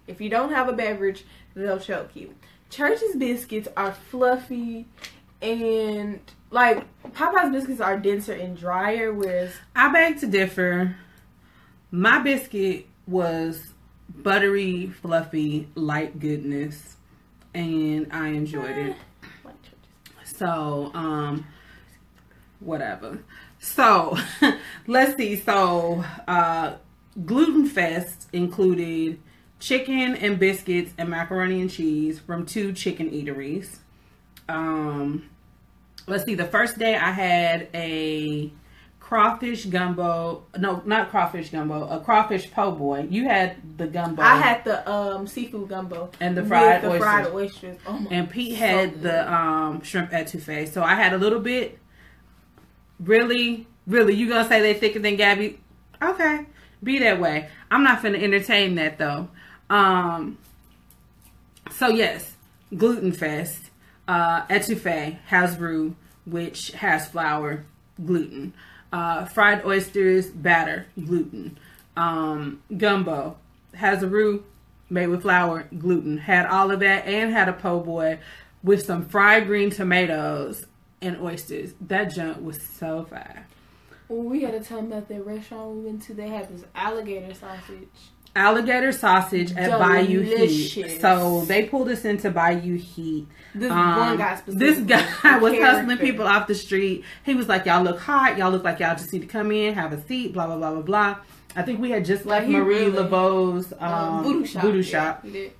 If 0.06 0.20
you 0.20 0.28
don't 0.28 0.52
have 0.52 0.68
a 0.68 0.72
beverage, 0.72 1.24
they'll 1.54 1.78
choke 1.78 2.10
you. 2.14 2.34
Church's 2.70 3.16
biscuits 3.16 3.68
are 3.76 3.92
fluffy 3.92 4.86
and 5.40 6.20
like 6.50 6.84
Popeyes 7.12 7.52
biscuits 7.52 7.80
are 7.80 7.98
denser 7.98 8.32
and 8.32 8.56
drier, 8.56 9.12
whereas 9.12 9.52
I 9.74 9.92
beg 9.92 10.20
to 10.20 10.26
differ. 10.26 10.96
My 11.90 12.18
biscuit 12.20 12.86
was 13.06 13.72
buttery, 14.08 14.86
fluffy, 14.86 15.68
light 15.74 16.18
goodness, 16.18 16.96
and 17.52 18.08
I 18.12 18.28
enjoyed 18.28 18.76
it. 18.76 18.96
So, 20.24 20.90
um, 20.94 21.46
whatever. 22.60 23.20
So, 23.58 24.16
let's 24.86 25.16
see. 25.16 25.36
So, 25.36 26.04
uh, 26.26 26.74
Gluten 27.24 27.66
Fest 27.66 28.28
included 28.32 29.20
chicken 29.64 30.14
and 30.16 30.38
biscuits 30.38 30.92
and 30.98 31.08
macaroni 31.08 31.62
and 31.62 31.70
cheese 31.70 32.18
from 32.18 32.44
two 32.44 32.70
chicken 32.74 33.10
eateries. 33.10 33.78
Um, 34.46 35.30
let's 36.06 36.24
see. 36.24 36.34
The 36.34 36.44
first 36.44 36.78
day 36.78 36.94
I 36.96 37.10
had 37.10 37.68
a 37.72 38.52
crawfish 39.00 39.64
gumbo. 39.64 40.44
No, 40.58 40.82
not 40.84 41.08
crawfish 41.10 41.48
gumbo. 41.48 41.88
A 41.88 41.98
crawfish 42.00 42.50
po' 42.50 42.72
boy. 42.72 43.06
You 43.08 43.24
had 43.24 43.78
the 43.78 43.86
gumbo. 43.86 44.20
I 44.22 44.36
had 44.36 44.64
the 44.64 44.88
um 44.90 45.26
seafood 45.26 45.70
gumbo 45.70 46.10
And 46.20 46.36
the 46.36 46.44
fried 46.44 46.82
the 46.82 46.88
oysters. 46.88 47.02
fried 47.02 47.26
oysters. 47.28 47.78
Oh 47.86 48.06
and 48.10 48.28
Pete 48.28 48.56
had 48.56 49.00
the 49.00 49.32
um 49.32 49.80
shrimp 49.82 50.10
etouffee. 50.10 50.68
So 50.70 50.82
I 50.82 50.94
had 50.94 51.14
a 51.14 51.18
little 51.18 51.40
bit. 51.40 51.78
Really, 53.00 53.66
really, 53.86 54.14
you 54.14 54.28
gonna 54.28 54.46
say 54.46 54.60
they 54.60 54.74
thicker 54.74 54.98
than 54.98 55.16
Gabby? 55.16 55.58
Okay, 56.02 56.46
be 56.82 56.98
that 56.98 57.18
way. 57.18 57.48
I'm 57.70 57.82
not 57.82 58.02
finna 58.02 58.22
entertain 58.22 58.74
that 58.74 58.98
though. 58.98 59.28
Um. 59.70 60.38
So 61.70 61.88
yes, 61.88 62.36
gluten 62.76 63.12
fest. 63.12 63.70
Uh, 64.06 64.46
etouffee 64.46 65.18
has 65.26 65.58
roux, 65.58 65.96
which 66.26 66.72
has 66.72 67.08
flour, 67.08 67.64
gluten. 68.04 68.52
Uh, 68.92 69.24
fried 69.24 69.64
oysters, 69.64 70.26
batter, 70.26 70.86
gluten. 71.02 71.58
Um, 71.96 72.62
gumbo 72.76 73.36
has 73.74 74.02
a 74.02 74.06
roux 74.06 74.44
made 74.90 75.08
with 75.08 75.22
flour, 75.22 75.68
gluten. 75.76 76.18
Had 76.18 76.46
all 76.46 76.70
of 76.70 76.80
that 76.80 77.06
and 77.06 77.32
had 77.32 77.48
a 77.48 77.52
po' 77.52 77.80
boy 77.80 78.18
with 78.62 78.84
some 78.84 79.06
fried 79.06 79.46
green 79.46 79.70
tomatoes 79.70 80.66
and 81.00 81.20
oysters. 81.20 81.74
That 81.80 82.14
junk 82.14 82.42
was 82.42 82.62
so 82.62 83.04
fire. 83.04 83.46
Well, 84.08 84.22
we 84.22 84.42
had 84.42 84.52
to 84.52 84.60
tell 84.60 84.80
about 84.80 85.08
that 85.08 85.26
restaurant 85.26 85.76
we 85.76 85.80
went 85.86 86.02
to. 86.02 86.14
They 86.14 86.28
had 86.28 86.48
this 86.54 86.64
alligator 86.74 87.34
sausage. 87.34 87.88
Alligator 88.37 88.91
sausage 88.93 89.53
at 89.53 89.78
Bayou 89.78 90.20
Heat. 90.22 91.01
So 91.01 91.45
they 91.47 91.66
pulled 91.66 91.89
us 91.89 92.05
into 92.05 92.30
Bayou 92.30 92.76
Heat. 92.76 93.28
This 93.55 93.70
Um, 93.70 93.97
one 93.97 94.16
guy 94.18 94.41
This 94.47 94.78
guy 94.80 95.39
was 95.39 95.57
hustling 95.59 95.99
people 95.99 96.26
off 96.26 96.49
the 96.49 96.55
street. 96.55 97.05
He 97.24 97.35
was 97.35 97.49
like, 97.49 97.66
"Y'all 97.66 97.82
look 97.85 98.01
hot. 98.01 98.37
Y'all 98.37 98.51
look 98.51 98.64
like 98.64 98.80
y'all 98.80 98.97
just 98.97 99.12
need 99.12 99.20
to 99.22 99.28
come 99.28 99.53
in, 99.53 99.74
have 99.74 99.93
a 99.93 100.03
seat." 100.07 100.32
Blah 100.32 100.47
blah 100.47 100.57
blah 100.57 100.72
blah 100.72 100.82
blah. 100.82 101.16
I 101.57 101.62
think 101.62 101.78
we 101.80 101.91
had 101.91 102.05
just 102.05 102.26
Like, 102.26 102.41
left 102.41 102.47
he 102.49 102.57
Marie 102.57 102.74
really- 102.87 102.91
Laveau's 102.91 103.72
um, 103.78 103.93
Um, 103.93 104.24
voodoo 104.24 104.45
shop. 104.45 104.62
Voodoo 104.62 104.78
Yeah, 104.78 104.82
shop. 104.82 105.24
we 105.24 105.53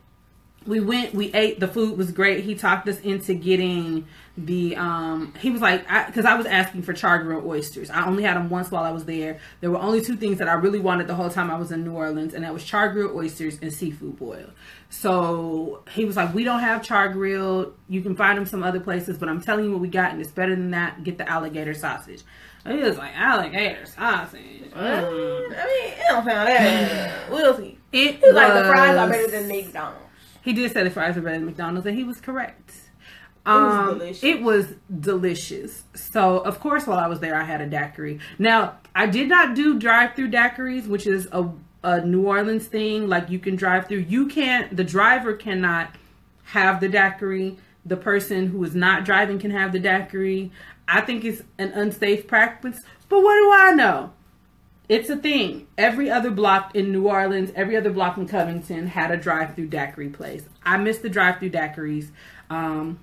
we 0.67 0.81
went 0.81 1.15
we 1.15 1.33
ate 1.35 1.61
the 1.61 1.69
food 1.69 1.97
was 1.97 2.11
great 2.11 2.43
he 2.43 2.55
talked 2.55 2.89
us 2.89 2.99
into 3.01 3.35
getting 3.35 4.07
the 4.37 4.75
um 4.75 5.33
he 5.39 5.49
was 5.51 5.61
like 5.61 5.83
because 6.07 6.25
I, 6.25 6.35
was 6.35 6.45
asking 6.47 6.83
for 6.83 6.93
char 6.93 7.23
grilled 7.23 7.45
oysters 7.47 7.89
i 7.89 8.05
only 8.05 8.25
had 8.25 8.37
them 8.37 8.51
once 8.51 8.69
while 8.69 8.83
i 8.83 8.91
was 8.91 9.05
there 9.05 9.39
there 9.61 9.71
were 9.71 9.79
only 9.79 10.01
two 10.01 10.17
things 10.17 10.39
that 10.39 10.49
i 10.49 10.55
really 10.55 10.81
wanted 10.81 11.07
the 11.07 11.15
whole 11.15 11.31
time 11.31 11.53
i 11.53 11.57
was 11.57 11.71
in 11.71 11.85
new 11.85 11.93
orleans 11.93 12.35
and 12.35 12.43
that 12.45 12.53
was 12.53 12.65
char 12.65 12.89
grilled 12.93 13.15
oysters 13.15 13.61
and 13.63 13.73
seafood 13.73 14.19
boil 14.19 14.51
so 14.91 15.83
he 15.93 16.05
was 16.05 16.17
like 16.17 16.35
we 16.35 16.43
don't 16.43 16.61
have 16.61 16.83
char 16.83 17.09
grilled 17.11 17.75
you 17.89 18.01
can 18.01 18.17
find 18.17 18.37
them 18.37 18.45
some 18.47 18.63
other 18.65 18.81
places 18.81 19.19
but 19.19 19.29
i'm 19.29 19.41
telling 19.41 19.67
you 19.67 19.71
what 19.71 19.81
we 19.81 19.87
got 19.89 20.11
and 20.13 20.21
it's 20.21 20.33
better 20.33 20.57
than 20.57 20.71
that 20.73 21.05
get 21.05 21.17
the 21.19 21.29
alligator 21.29 21.75
sausage 21.75 22.23
he 22.67 22.75
was 22.79 22.97
like 22.99 23.13
alligator 23.15 23.87
sausage 23.87 24.41
I 24.75 24.79
Mm. 24.81 25.49
mean, 25.49 25.53
it 25.53 25.99
don't 26.09 26.25
sound 26.25 26.49
that. 26.49 27.13
We'll 27.31 27.57
see. 27.57 27.79
it 27.93 28.21
was 28.21 28.35
like 28.35 28.53
the 28.55 28.65
fries 28.65 28.97
are 28.97 29.09
better 29.09 29.31
than 29.31 29.47
McDonald's. 29.49 30.01
He 30.43 30.53
did 30.53 30.73
say 30.73 30.83
the 30.83 30.91
fries 30.91 31.17
are 31.17 31.21
better 31.21 31.37
than 31.37 31.47
McDonald's, 31.47 31.87
and 31.87 31.97
he 31.97 32.03
was 32.03 32.21
correct. 32.21 32.73
Was 33.47 33.93
Um. 33.93 34.01
It 34.23 34.43
was 34.43 34.75
delicious. 35.01 35.85
So, 35.95 36.39
of 36.39 36.61
course, 36.61 36.87
while 36.87 36.99
I 36.99 37.09
was 37.09 37.21
there, 37.21 37.35
I 37.35 37.45
had 37.45 37.61
a 37.61 37.67
daiquiri. 37.67 38.21
Now, 38.39 38.79
I 38.95 39.07
did 39.07 39.29
not 39.29 39.55
do 39.55 39.79
drive-through 39.79 40.31
daiquiris, 40.31 40.87
which 40.87 41.07
is 41.07 41.29
a, 41.33 41.51
a 41.83 42.01
New 42.05 42.27
Orleans 42.27 42.67
thing. 42.67 43.09
Like 43.09 43.29
you 43.31 43.39
can 43.39 43.57
drive 43.57 43.87
through. 43.87 44.07
You 44.09 44.27
can't. 44.27 44.77
The 44.77 44.85
driver 44.85 45.35
cannot 45.35 45.95
have 46.45 46.81
the 46.81 46.89
daiquiri. 46.89 47.59
The 47.85 47.97
person 47.97 48.47
who 48.47 48.65
is 48.65 48.75
not 48.75 49.05
driving 49.05 49.39
can 49.39 49.51
have 49.51 49.73
the 49.73 49.79
daiquiri. 49.79 50.51
I 50.89 51.03
think 51.03 51.25
it's 51.25 51.43
an 51.59 51.73
unsafe 51.73 52.27
practice. 52.27 52.81
But 53.09 53.23
what 53.23 53.37
do 53.37 53.51
I 53.53 53.73
know? 53.73 54.13
It's 54.89 55.09
a 55.09 55.17
thing. 55.17 55.67
Every 55.79 56.11
other 56.11 56.31
block 56.31 56.75
in 56.75 56.93
New 56.93 57.09
Orleans, 57.09 57.51
every 57.55 57.77
other 57.77 57.91
block 57.91 58.19
in 58.19 58.29
Covington 58.29 58.87
had 58.87 59.11
a 59.11 59.17
drive-through 59.17 59.69
daiquiri 59.69 60.11
place. 60.11 60.45
I 60.63 60.77
miss 60.77 60.99
the 60.99 61.09
drive-through 61.09 61.51
daiquiris. 61.51 62.11
Um, 62.51 63.01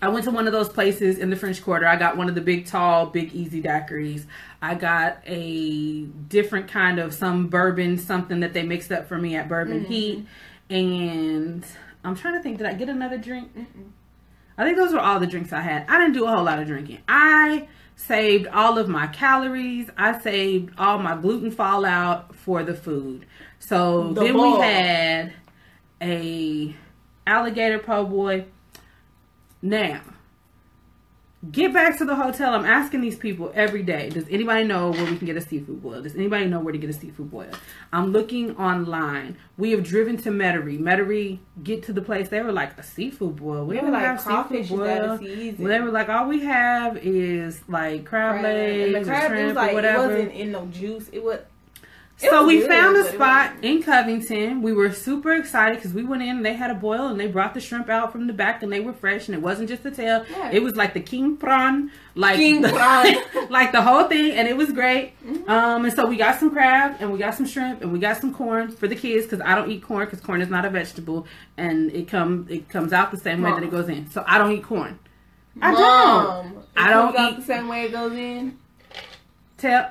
I 0.00 0.08
went 0.08 0.24
to 0.26 0.30
one 0.30 0.46
of 0.46 0.52
those 0.52 0.68
places 0.68 1.18
in 1.18 1.30
the 1.30 1.36
French 1.36 1.62
Quarter. 1.62 1.86
I 1.86 1.96
got 1.96 2.16
one 2.16 2.28
of 2.28 2.34
the 2.34 2.40
big, 2.40 2.66
tall, 2.66 3.06
big, 3.06 3.32
easy 3.32 3.60
daiquiris. 3.60 4.26
I 4.62 4.74
got 4.74 5.18
a 5.26 6.02
different 6.02 6.68
kind 6.68 6.98
of 6.98 7.12
some 7.12 7.48
bourbon, 7.48 7.98
something 7.98 8.40
that 8.40 8.52
they 8.52 8.62
mixed 8.62 8.92
up 8.92 9.08
for 9.08 9.18
me 9.18 9.34
at 9.34 9.48
Bourbon 9.48 9.80
mm-hmm. 9.80 9.92
Heat. 9.92 10.26
And 10.70 11.64
I'm 12.04 12.14
trying 12.14 12.34
to 12.34 12.42
think, 12.42 12.58
did 12.58 12.66
I 12.66 12.74
get 12.74 12.88
another 12.88 13.18
drink? 13.18 13.50
I 14.56 14.64
think 14.64 14.76
those 14.76 14.92
were 14.92 15.00
all 15.00 15.18
the 15.18 15.26
drinks 15.26 15.52
I 15.52 15.60
had. 15.60 15.84
I 15.88 15.98
didn't 15.98 16.14
do 16.14 16.26
a 16.26 16.28
whole 16.28 16.44
lot 16.44 16.58
of 16.58 16.66
drinking. 16.66 16.98
I 17.08 17.68
saved 17.96 18.46
all 18.48 18.78
of 18.78 18.88
my 18.88 19.08
calories. 19.08 19.90
I 19.96 20.18
saved 20.20 20.74
all 20.78 20.98
my 20.98 21.16
gluten 21.16 21.50
fallout 21.50 22.34
for 22.36 22.62
the 22.62 22.74
food. 22.74 23.26
So 23.58 24.12
The 24.12 24.22
then 24.22 24.34
ball. 24.34 24.58
we 24.58 24.64
had 24.64 25.32
a 26.00 26.76
alligator 27.26 27.78
po' 27.78 28.04
boy. 28.04 28.46
Now, 29.60 30.00
get 31.50 31.72
back 31.72 31.98
to 31.98 32.04
the 32.04 32.14
hotel. 32.14 32.54
I'm 32.54 32.64
asking 32.64 33.00
these 33.00 33.16
people 33.16 33.50
every 33.54 33.82
day. 33.82 34.08
Does 34.10 34.26
anybody 34.30 34.64
know 34.64 34.90
where 34.90 35.04
we 35.04 35.16
can 35.16 35.26
get 35.26 35.36
a 35.36 35.40
seafood 35.40 35.82
boil? 35.82 36.02
Does 36.02 36.14
anybody 36.14 36.46
know 36.46 36.60
where 36.60 36.72
to 36.72 36.78
get 36.78 36.90
a 36.90 36.92
seafood 36.92 37.30
boil? 37.30 37.50
I'm 37.92 38.12
looking 38.12 38.56
online. 38.56 39.36
We 39.56 39.72
have 39.72 39.82
driven 39.82 40.16
to 40.18 40.30
Metairie. 40.30 40.78
Metairie, 40.78 41.38
get 41.62 41.82
to 41.84 41.92
the 41.92 42.02
place. 42.02 42.28
They 42.28 42.40
were 42.40 42.52
like 42.52 42.78
a 42.78 42.82
seafood 42.82 43.36
boil. 43.36 43.64
We 43.64 43.76
don't 43.76 43.86
were 43.86 43.90
like, 43.92 44.02
have 44.02 44.20
crawfish 44.20 44.68
seafood 44.68 44.78
boil. 44.78 45.18
Well, 45.58 45.68
they 45.68 45.80
were 45.80 45.90
like, 45.90 46.08
all 46.08 46.28
we 46.28 46.40
have 46.40 46.96
is 46.98 47.60
like 47.68 48.04
crab, 48.04 48.40
Crab. 48.40 48.42
legs, 48.44 48.94
and 48.94 49.04
the 49.04 49.08
crab 49.08 49.30
shrimp, 49.30 49.46
was 49.46 49.56
like 49.56 49.72
or 49.72 49.74
whatever. 49.74 50.04
it 50.04 50.08
wasn't 50.08 50.32
in 50.32 50.52
no 50.52 50.66
juice. 50.66 51.08
It 51.12 51.22
was. 51.22 51.40
It 52.20 52.30
So 52.30 52.46
we 52.46 52.58
good, 52.58 52.68
found 52.68 52.96
a 52.96 53.04
spot 53.12 53.52
in 53.62 53.82
Covington. 53.82 54.60
We 54.62 54.72
were 54.72 54.90
super 54.92 55.32
excited 55.34 55.76
because 55.76 55.92
we 55.94 56.02
went 56.04 56.22
in 56.22 56.30
and 56.38 56.44
they 56.44 56.54
had 56.54 56.70
a 56.70 56.74
boil 56.74 57.06
and 57.06 57.18
they 57.20 57.28
brought 57.28 57.54
the 57.54 57.60
shrimp 57.60 57.88
out 57.88 58.10
from 58.10 58.26
the 58.26 58.32
back 58.32 58.62
and 58.62 58.72
they 58.72 58.80
were 58.80 58.92
fresh 58.92 59.28
and 59.28 59.36
it 59.36 59.40
wasn't 59.40 59.68
just 59.68 59.84
a 59.86 59.90
tail. 59.90 60.24
Yeah. 60.30 60.50
It 60.50 60.62
was 60.62 60.74
like 60.74 60.94
the 60.94 61.00
king 61.00 61.36
prawn, 61.36 61.90
like 62.16 62.36
King 62.36 62.62
the, 62.62 62.70
prawn. 62.70 63.48
like 63.50 63.70
the 63.72 63.82
whole 63.82 64.04
thing, 64.08 64.32
and 64.32 64.48
it 64.48 64.56
was 64.56 64.72
great. 64.72 65.12
Mm-hmm. 65.24 65.48
Um, 65.48 65.84
and 65.84 65.94
so 65.94 66.06
we 66.06 66.16
got 66.16 66.40
some 66.40 66.50
crab 66.50 66.96
and 66.98 67.12
we 67.12 67.18
got 67.18 67.34
some 67.34 67.46
shrimp 67.46 67.82
and 67.82 67.92
we 67.92 68.00
got 68.00 68.16
some 68.20 68.34
corn 68.34 68.70
for 68.72 68.88
the 68.88 68.96
kids 68.96 69.24
because 69.26 69.40
I 69.40 69.54
don't 69.54 69.70
eat 69.70 69.82
corn 69.82 70.06
because 70.06 70.20
corn 70.20 70.40
is 70.40 70.48
not 70.48 70.64
a 70.64 70.70
vegetable 70.70 71.26
and 71.56 71.90
it 71.92 72.08
come 72.08 72.46
it 72.50 72.68
comes 72.68 72.92
out 72.92 73.10
the 73.12 73.16
same 73.18 73.42
way 73.42 73.50
that 73.52 73.62
it 73.62 73.70
goes 73.70 73.88
in. 73.88 74.10
So 74.10 74.24
I 74.26 74.38
don't 74.38 74.50
eat 74.52 74.64
corn. 74.64 74.98
I 75.62 75.72
Mom, 75.72 75.80
don't. 76.54 76.56
it 76.58 76.68
I 76.76 76.90
don't 76.90 77.14
comes 77.14 77.18
out 77.18 77.32
eat- 77.32 77.36
the 77.40 77.42
same 77.46 77.68
way 77.68 77.84
it 77.84 77.92
goes 77.92 78.12
in. 78.12 78.58
Tell. 79.56 79.90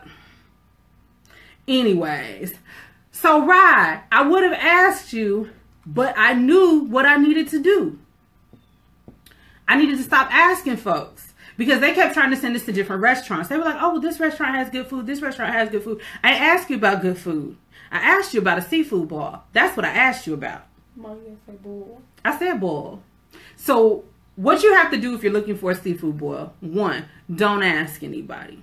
Anyways, 1.68 2.53
so 3.11 3.45
Rye, 3.45 4.01
I 4.11 4.22
would 4.28 4.43
have 4.43 4.53
asked 4.53 5.11
you, 5.11 5.49
but 5.86 6.13
I 6.18 6.34
knew 6.34 6.86
what 6.86 7.05
I 7.05 7.18
needed 7.18 7.49
to 7.49 7.61
do. 7.61 7.99
I 9.68 9.76
needed 9.76 9.97
to 9.97 10.03
stop 10.03 10.34
asking 10.34 10.78
folks 10.78 11.34
because 11.57 11.82
they 11.82 11.93
kept 11.93 12.13
trying 12.13 12.30
to 12.30 12.38
send 12.38 12.55
us 12.55 12.65
to 12.65 12.72
different 12.72 13.01
restaurants. 13.01 13.49
They 13.49 13.57
were 13.57 13.65
like, 13.65 13.82
"Oh, 13.82 13.93
well, 13.93 14.01
this 14.01 14.20
restaurant 14.20 14.55
has 14.55 14.70
good 14.70 14.88
food. 14.88 15.07
This 15.07 15.22
restaurant 15.22 15.53
has 15.53 15.70
good 15.70 15.84
food." 15.84 15.99
I 16.24 16.32
didn't 16.32 16.70
you 16.70 16.78
about 16.78 17.01
good 17.01 17.18
food. 17.18 17.57
I 17.91 17.97
asked 17.97 18.34
you 18.34 18.39
about 18.39 18.59
a 18.59 18.61
seafood 18.61 19.09
ball. 19.09 19.43
That's 19.53 19.76
what 19.76 19.86
I 19.86 19.89
asked 19.89 20.28
you 20.28 20.34
about. 20.34 20.63
Mom, 20.95 21.18
you 21.26 21.38
say 21.45 21.53
bull. 21.61 22.01
I 22.24 22.38
said 22.38 22.59
boil. 22.59 23.01
So 23.55 24.03
what 24.36 24.63
you 24.63 24.74
have 24.74 24.91
to 24.91 24.97
do 24.97 25.15
if 25.15 25.24
you're 25.24 25.34
looking 25.34 25.57
for 25.57 25.72
a 25.72 25.76
seafood 25.76 26.18
boil, 26.18 26.53
one, 26.59 27.05
don't 27.34 27.63
ask 27.63 28.03
anybody. 28.03 28.61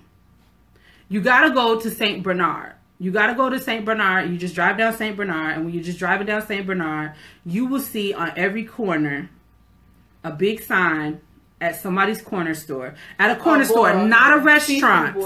You 1.09 1.21
gotta 1.21 1.53
go 1.53 1.79
to 1.79 1.89
Saint 1.89 2.23
Bernard. 2.23 2.74
You 2.99 3.11
gotta 3.11 3.33
go 3.35 3.49
to 3.49 3.59
Saint 3.59 3.83
Bernard. 3.85 4.29
You 4.29 4.37
just 4.37 4.55
drive 4.55 4.77
down 4.77 4.93
Saint 4.95 5.17
Bernard, 5.17 5.55
and 5.55 5.65
when 5.65 5.73
you're 5.73 5.83
just 5.83 5.99
driving 5.99 6.27
down 6.27 6.45
Saint 6.45 6.65
Bernard, 6.65 7.13
you 7.45 7.65
will 7.65 7.81
see 7.81 8.13
on 8.13 8.31
every 8.37 8.63
corner 8.63 9.29
a 10.23 10.31
big 10.31 10.61
sign 10.63 11.19
at 11.59 11.75
somebody's 11.75 12.21
corner 12.21 12.53
store. 12.53 12.95
At 13.19 13.31
a 13.31 13.35
corner 13.41 13.63
Oh, 13.63 13.67
store, 13.67 13.93
boil. 13.93 14.07
not 14.07 14.33
a 14.33 14.41
restaurant 14.41 15.17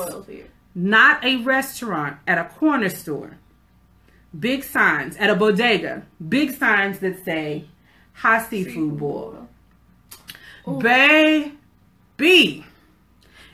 not 0.75 1.23
a 1.25 1.37
restaurant, 1.37 2.17
at 2.27 2.37
a 2.37 2.45
corner 2.45 2.89
store. 2.89 3.37
Big 4.39 4.63
signs 4.63 5.17
at 5.17 5.29
a 5.29 5.35
bodega. 5.35 6.03
Big 6.27 6.51
signs 6.55 6.99
that 6.99 7.23
say 7.25 7.65
high 8.13 8.41
seafood 8.43 8.97
boil. 8.97 9.47
Baby, 12.17 12.65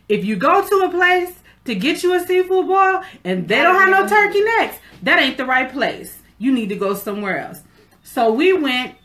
if 0.10 0.26
you 0.26 0.36
go 0.36 0.68
to 0.68 0.76
a 0.86 0.90
place 0.90 1.34
to 1.66 1.76
get 1.76 2.04
you 2.04 2.14
a 2.14 2.26
seafood 2.26 2.68
boil 2.68 3.04
and 3.24 3.48
they 3.48 3.62
don't 3.62 3.76
have 3.76 3.90
no 3.90 4.08
turkey 4.08 4.42
necks, 4.42 4.78
that 5.04 5.20
ain't 5.20 5.38
the 5.38 5.46
right 5.46 5.72
place. 5.72 6.20
You 6.38 6.52
need 6.52 6.70
to 6.70 6.76
go 6.76 6.94
somewhere 6.94 7.40
else. 7.40 7.62
So 8.04 8.32
we 8.32 8.54
went, 8.54 8.96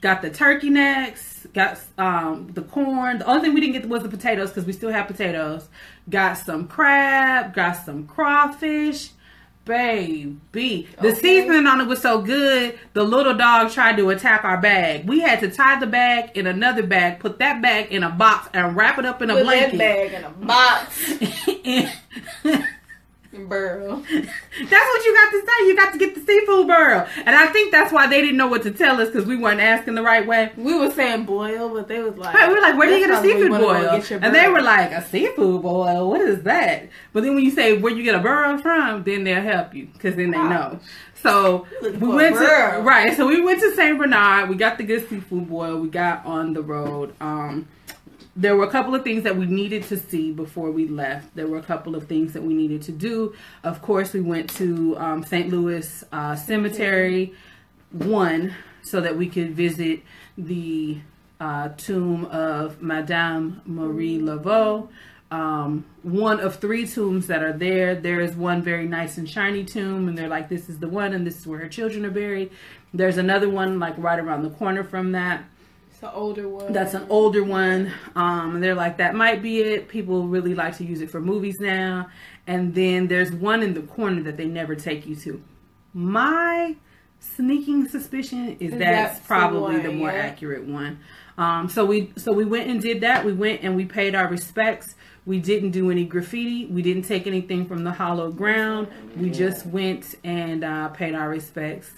got 0.00 0.22
the 0.22 0.30
turkey 0.30 0.70
necks, 0.70 1.46
got 1.54 1.80
um, 1.98 2.50
the 2.52 2.62
corn. 2.62 3.18
The 3.18 3.26
only 3.26 3.42
thing 3.42 3.54
we 3.54 3.60
didn't 3.60 3.74
get 3.74 3.88
was 3.88 4.02
the 4.02 4.08
potatoes 4.08 4.50
because 4.50 4.64
we 4.64 4.72
still 4.72 4.90
have 4.90 5.06
potatoes. 5.06 5.68
Got 6.08 6.38
some 6.38 6.66
crab, 6.66 7.54
got 7.54 7.72
some 7.84 8.06
crawfish. 8.06 9.10
Baby, 9.64 10.88
the 11.00 11.08
Okay. 11.10 11.20
seasoning 11.20 11.66
on 11.68 11.80
it 11.80 11.86
was 11.86 12.00
so 12.02 12.20
good. 12.20 12.78
The 12.94 13.04
little 13.04 13.34
dog 13.34 13.70
tried 13.70 13.96
to 13.98 14.10
attack 14.10 14.44
our 14.44 14.56
bag. 14.60 15.06
We 15.08 15.20
had 15.20 15.38
to 15.40 15.50
tie 15.50 15.78
the 15.78 15.86
bag 15.86 16.30
in 16.36 16.48
another 16.48 16.82
bag, 16.82 17.20
put 17.20 17.38
that 17.38 17.62
bag 17.62 17.92
in 17.92 18.02
a 18.02 18.10
box, 18.10 18.48
and 18.54 18.74
wrap 18.76 18.98
it 18.98 19.06
up 19.06 19.22
in 19.22 19.30
a 19.30 19.34
Put 19.34 19.46
that 19.46 19.72
blanket. 19.72 19.78
bag 19.78 20.12
in 20.14 20.24
a 20.24 20.30
box, 20.30 21.12
Bro. 23.32 23.96
that's 24.10 24.10
what 24.10 25.04
you 25.04 25.14
got 25.14 25.30
to 25.30 25.42
say. 25.46 25.66
You 25.66 25.76
got 25.76 25.92
to 25.92 25.98
get 25.98 26.14
the 26.14 26.20
seafood 26.20 26.66
burrow. 26.66 27.06
And 27.16 27.34
I 27.34 27.46
think 27.46 27.72
that's 27.72 27.90
why 27.90 28.06
they 28.06 28.20
didn't 28.20 28.36
know 28.36 28.46
what 28.46 28.62
to 28.64 28.70
tell 28.70 29.00
us 29.00 29.08
because 29.08 29.26
we 29.26 29.36
weren't 29.36 29.60
asking 29.60 29.94
the 29.94 30.02
right 30.02 30.26
way. 30.26 30.52
We 30.56 30.78
were 30.78 30.90
saying 30.90 31.24
boil, 31.24 31.70
but 31.70 31.88
they 31.88 32.02
was 32.02 32.16
like, 32.16 32.34
Right, 32.34 32.48
we 32.48 32.54
were 32.54 32.60
like, 32.60 32.76
where 32.76 32.88
do 32.88 32.94
you 32.94 33.06
get 33.06 33.18
a 33.18 33.22
seafood 33.22 33.50
boil? 33.50 34.00
get 34.00 34.10
And 34.22 34.34
they 34.34 34.48
were 34.48 34.60
like, 34.60 34.92
a 34.92 35.02
seafood 35.02 35.62
boil? 35.62 36.10
What 36.10 36.20
is 36.20 36.42
that? 36.42 36.90
But 37.14 37.22
then 37.22 37.34
when 37.34 37.44
you 37.44 37.50
say 37.52 37.78
where 37.78 37.92
you 37.92 38.02
get 38.02 38.14
a 38.14 38.20
burrow 38.20 38.58
from, 38.58 39.02
then 39.04 39.24
they'll 39.24 39.40
help 39.40 39.74
you 39.74 39.86
because 39.86 40.14
then 40.16 40.30
they 40.30 40.38
know. 40.38 40.78
So 41.22 41.66
we 41.82 41.90
went 41.90 42.36
to 42.36 42.82
right. 42.82 43.16
So 43.16 43.26
we 43.26 43.40
went 43.40 43.60
to 43.60 43.74
Saint 43.74 43.98
Bernard. 43.98 44.48
We 44.50 44.56
got 44.56 44.76
the 44.76 44.84
good 44.84 45.08
seafood 45.08 45.48
boil. 45.48 45.78
We 45.78 45.88
got 45.88 46.26
on 46.26 46.52
the 46.52 46.62
road. 46.62 47.14
Um, 47.20 47.68
there 48.34 48.56
were 48.56 48.64
a 48.64 48.70
couple 48.70 48.94
of 48.94 49.04
things 49.04 49.24
that 49.24 49.36
we 49.36 49.46
needed 49.46 49.82
to 49.84 49.98
see 49.98 50.32
before 50.32 50.70
we 50.70 50.88
left. 50.88 51.34
There 51.34 51.46
were 51.46 51.58
a 51.58 51.62
couple 51.62 51.94
of 51.94 52.06
things 52.06 52.32
that 52.32 52.42
we 52.42 52.54
needed 52.54 52.82
to 52.82 52.92
do. 52.92 53.34
Of 53.62 53.82
course, 53.82 54.12
we 54.12 54.20
went 54.20 54.48
to 54.56 54.96
um, 54.96 55.24
St. 55.24 55.50
Louis 55.50 56.04
uh, 56.12 56.34
Cemetery, 56.36 57.34
one, 57.90 58.54
so 58.82 59.00
that 59.00 59.16
we 59.16 59.28
could 59.28 59.54
visit 59.54 60.00
the 60.38 60.98
uh, 61.40 61.68
tomb 61.76 62.24
of 62.26 62.80
Madame 62.80 63.60
Marie 63.66 64.18
Laveau. 64.18 64.88
Um, 65.30 65.86
one 66.02 66.40
of 66.40 66.56
three 66.56 66.86
tombs 66.86 67.26
that 67.26 67.42
are 67.42 67.54
there. 67.54 67.94
There 67.94 68.20
is 68.20 68.34
one 68.34 68.62
very 68.62 68.86
nice 68.86 69.18
and 69.18 69.28
shiny 69.28 69.64
tomb, 69.64 70.08
and 70.08 70.16
they're 70.16 70.28
like, 70.28 70.48
this 70.48 70.68
is 70.68 70.78
the 70.78 70.88
one, 70.88 71.12
and 71.14 71.26
this 71.26 71.38
is 71.38 71.46
where 71.46 71.58
her 71.58 71.68
children 71.68 72.04
are 72.04 72.10
buried. 72.10 72.50
There's 72.94 73.16
another 73.16 73.48
one 73.48 73.78
like 73.78 73.94
right 73.96 74.18
around 74.18 74.42
the 74.42 74.50
corner 74.50 74.84
from 74.84 75.12
that. 75.12 75.44
It's 76.02 76.12
an 76.12 76.18
older 76.18 76.48
one. 76.48 76.72
That's 76.72 76.94
an 76.94 77.06
older 77.10 77.44
one. 77.44 77.92
Um, 78.16 78.56
and 78.56 78.64
they're 78.64 78.74
like, 78.74 78.96
that 78.96 79.14
might 79.14 79.40
be 79.40 79.60
it. 79.60 79.86
People 79.86 80.26
really 80.26 80.52
like 80.52 80.76
to 80.78 80.84
use 80.84 81.00
it 81.00 81.08
for 81.08 81.20
movies 81.20 81.60
now. 81.60 82.08
And 82.48 82.74
then 82.74 83.06
there's 83.06 83.30
one 83.30 83.62
in 83.62 83.74
the 83.74 83.82
corner 83.82 84.20
that 84.24 84.36
they 84.36 84.46
never 84.46 84.74
take 84.74 85.06
you 85.06 85.14
to. 85.14 85.40
My 85.94 86.74
sneaking 87.20 87.86
suspicion 87.86 88.56
is 88.58 88.72
Is 88.72 88.78
that's 88.80 88.80
that's 88.80 89.20
the 89.20 89.26
probably 89.28 89.76
one, 89.76 89.82
the 89.84 89.92
more 89.92 90.10
yeah. 90.10 90.22
accurate 90.22 90.64
one. 90.64 90.98
Um, 91.38 91.68
so 91.68 91.84
we 91.84 92.12
so 92.16 92.32
we 92.32 92.46
went 92.46 92.68
and 92.68 92.82
did 92.82 93.02
that. 93.02 93.24
We 93.24 93.32
went 93.32 93.62
and 93.62 93.76
we 93.76 93.84
paid 93.84 94.16
our 94.16 94.26
respects. 94.26 94.96
We 95.24 95.38
didn't 95.38 95.70
do 95.70 95.88
any 95.92 96.04
graffiti. 96.04 96.66
We 96.66 96.82
didn't 96.82 97.04
take 97.04 97.28
anything 97.28 97.64
from 97.64 97.84
the 97.84 97.92
hollow 97.92 98.32
ground. 98.32 98.88
We 99.16 99.30
just 99.30 99.66
went 99.66 100.16
and 100.24 100.64
uh, 100.64 100.88
paid 100.88 101.14
our 101.14 101.28
respects. 101.28 101.92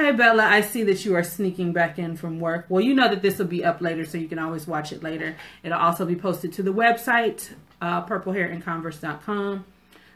Hey 0.00 0.12
Bella, 0.12 0.44
I 0.44 0.62
see 0.62 0.82
that 0.84 1.04
you 1.04 1.14
are 1.14 1.22
sneaking 1.22 1.74
back 1.74 1.98
in 1.98 2.16
from 2.16 2.40
work. 2.40 2.64
Well, 2.70 2.80
you 2.80 2.94
know 2.94 3.06
that 3.08 3.20
this 3.20 3.36
will 3.36 3.44
be 3.44 3.62
up 3.62 3.82
later, 3.82 4.06
so 4.06 4.16
you 4.16 4.28
can 4.28 4.38
always 4.38 4.66
watch 4.66 4.92
it 4.92 5.02
later. 5.02 5.36
It'll 5.62 5.78
also 5.78 6.06
be 6.06 6.16
posted 6.16 6.54
to 6.54 6.62
the 6.62 6.72
website, 6.72 7.52
uh, 7.82 8.06
purplehairinconverse.com. 8.06 9.66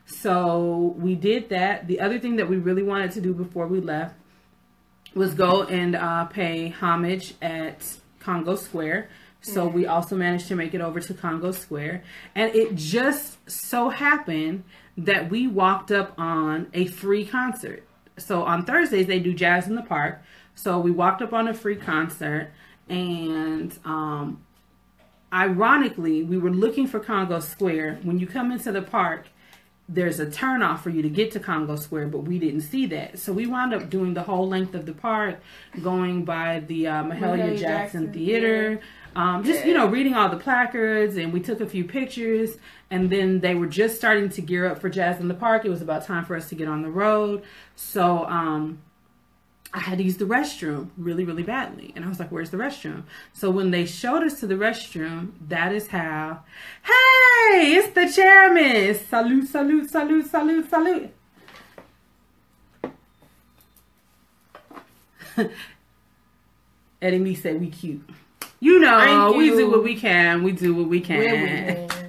So 0.07 0.95
we 0.97 1.14
did 1.14 1.51
that. 1.51 1.87
The 1.87 2.01
other 2.01 2.18
thing 2.18 2.37
that 2.37 2.49
we 2.49 2.57
really 2.57 2.82
wanted 2.82 3.11
to 3.11 3.20
do 3.20 3.35
before 3.35 3.66
we 3.66 3.78
left 3.78 4.16
was 5.14 5.35
go 5.35 5.64
and 5.64 5.95
uh, 5.95 6.24
pay 6.24 6.70
homage 6.70 7.35
at 7.43 7.99
Congo 8.20 8.57
Square. 8.57 9.11
So 9.43 9.68
we 9.68 9.85
also 9.85 10.16
managed 10.16 10.49
to 10.49 10.57
make 10.57 10.72
it 10.72 10.80
over 10.80 10.99
to 10.99 11.12
Congo 11.12 11.53
Square. 11.53 12.05
And 12.35 12.55
it 12.55 12.74
just 12.74 13.39
so 13.51 13.91
happened 13.91 14.64
that 14.97 15.28
we 15.28 15.47
walked 15.47 15.93
up 15.93 16.14
on 16.16 16.68
a 16.72 16.87
free 16.87 17.26
concert. 17.26 17.87
So 18.16 18.42
on 18.42 18.64
Thursdays, 18.64 19.06
they 19.06 19.18
do 19.18 19.34
Jazz 19.34 19.66
in 19.66 19.74
the 19.74 19.82
Park. 19.82 20.22
So 20.54 20.78
we 20.78 20.90
walked 20.90 21.22
up 21.22 21.32
on 21.32 21.48
a 21.48 21.54
free 21.54 21.76
concert. 21.76 22.52
And 22.88 23.76
um, 23.84 24.42
ironically, 25.32 26.22
we 26.22 26.38
were 26.38 26.50
looking 26.50 26.86
for 26.86 27.00
Congo 27.00 27.40
Square. 27.40 28.00
When 28.02 28.18
you 28.18 28.26
come 28.26 28.52
into 28.52 28.70
the 28.72 28.82
park, 28.82 29.26
there's 29.88 30.18
a 30.18 30.26
turnoff 30.26 30.80
for 30.80 30.90
you 30.90 31.02
to 31.02 31.10
get 31.10 31.30
to 31.32 31.40
Congo 31.40 31.76
Square, 31.76 32.08
but 32.08 32.20
we 32.20 32.38
didn't 32.38 32.62
see 32.62 32.86
that. 32.86 33.18
So 33.18 33.32
we 33.32 33.46
wound 33.46 33.74
up 33.74 33.90
doing 33.90 34.14
the 34.14 34.22
whole 34.22 34.48
length 34.48 34.74
of 34.74 34.86
the 34.86 34.94
park, 34.94 35.40
going 35.82 36.24
by 36.24 36.60
the 36.60 36.86
uh, 36.86 37.04
Mahalia 37.04 37.50
Jackson, 37.50 37.60
Jackson 37.60 38.12
Theater, 38.12 38.80
um, 39.16 39.44
just 39.44 39.64
you 39.64 39.74
know 39.74 39.86
reading 39.86 40.14
all 40.14 40.28
the 40.28 40.36
placards 40.36 41.16
and 41.16 41.32
we 41.32 41.40
took 41.40 41.60
a 41.60 41.66
few 41.66 41.84
pictures 41.84 42.56
and 42.90 43.10
then 43.10 43.40
they 43.40 43.54
were 43.54 43.66
just 43.66 43.96
starting 43.96 44.28
to 44.28 44.40
gear 44.40 44.66
up 44.66 44.80
for 44.80 44.88
jazz 44.88 45.20
in 45.20 45.28
the 45.28 45.34
park 45.34 45.64
it 45.64 45.70
was 45.70 45.82
about 45.82 46.04
time 46.04 46.24
for 46.24 46.36
us 46.36 46.48
to 46.48 46.54
get 46.54 46.68
on 46.68 46.82
the 46.82 46.90
road 46.90 47.42
so 47.76 48.24
um, 48.26 48.80
I 49.74 49.80
had 49.80 49.98
to 49.98 50.04
use 50.04 50.18
the 50.18 50.24
restroom 50.24 50.90
really, 50.96 51.24
really 51.24 51.42
badly. 51.42 51.92
And 51.96 52.04
I 52.04 52.08
was 52.08 52.20
like, 52.20 52.30
where's 52.30 52.50
the 52.50 52.56
restroom? 52.56 53.02
So 53.32 53.50
when 53.50 53.72
they 53.72 53.86
showed 53.86 54.22
us 54.22 54.38
to 54.38 54.46
the 54.46 54.54
restroom, 54.54 55.32
that 55.48 55.72
is 55.72 55.88
how, 55.88 56.44
hey, 56.84 57.74
it's 57.74 57.92
the 57.92 58.06
chairman. 58.08 58.94
Salute, 58.94 59.48
salute, 59.48 59.90
salute, 59.90 60.30
salute, 60.30 60.70
salute. 60.70 61.10
Eddie 67.02 67.18
Me 67.18 67.34
said 67.34 67.60
we 67.60 67.68
cute. 67.68 68.08
You 68.64 68.80
know, 68.80 68.98
Thank 68.98 69.36
we 69.36 69.50
do 69.50 69.70
what 69.70 69.84
we 69.84 69.94
can. 69.94 70.42
We 70.42 70.52
do 70.52 70.74
what 70.74 70.88
we 70.88 71.00
can. 71.00 71.88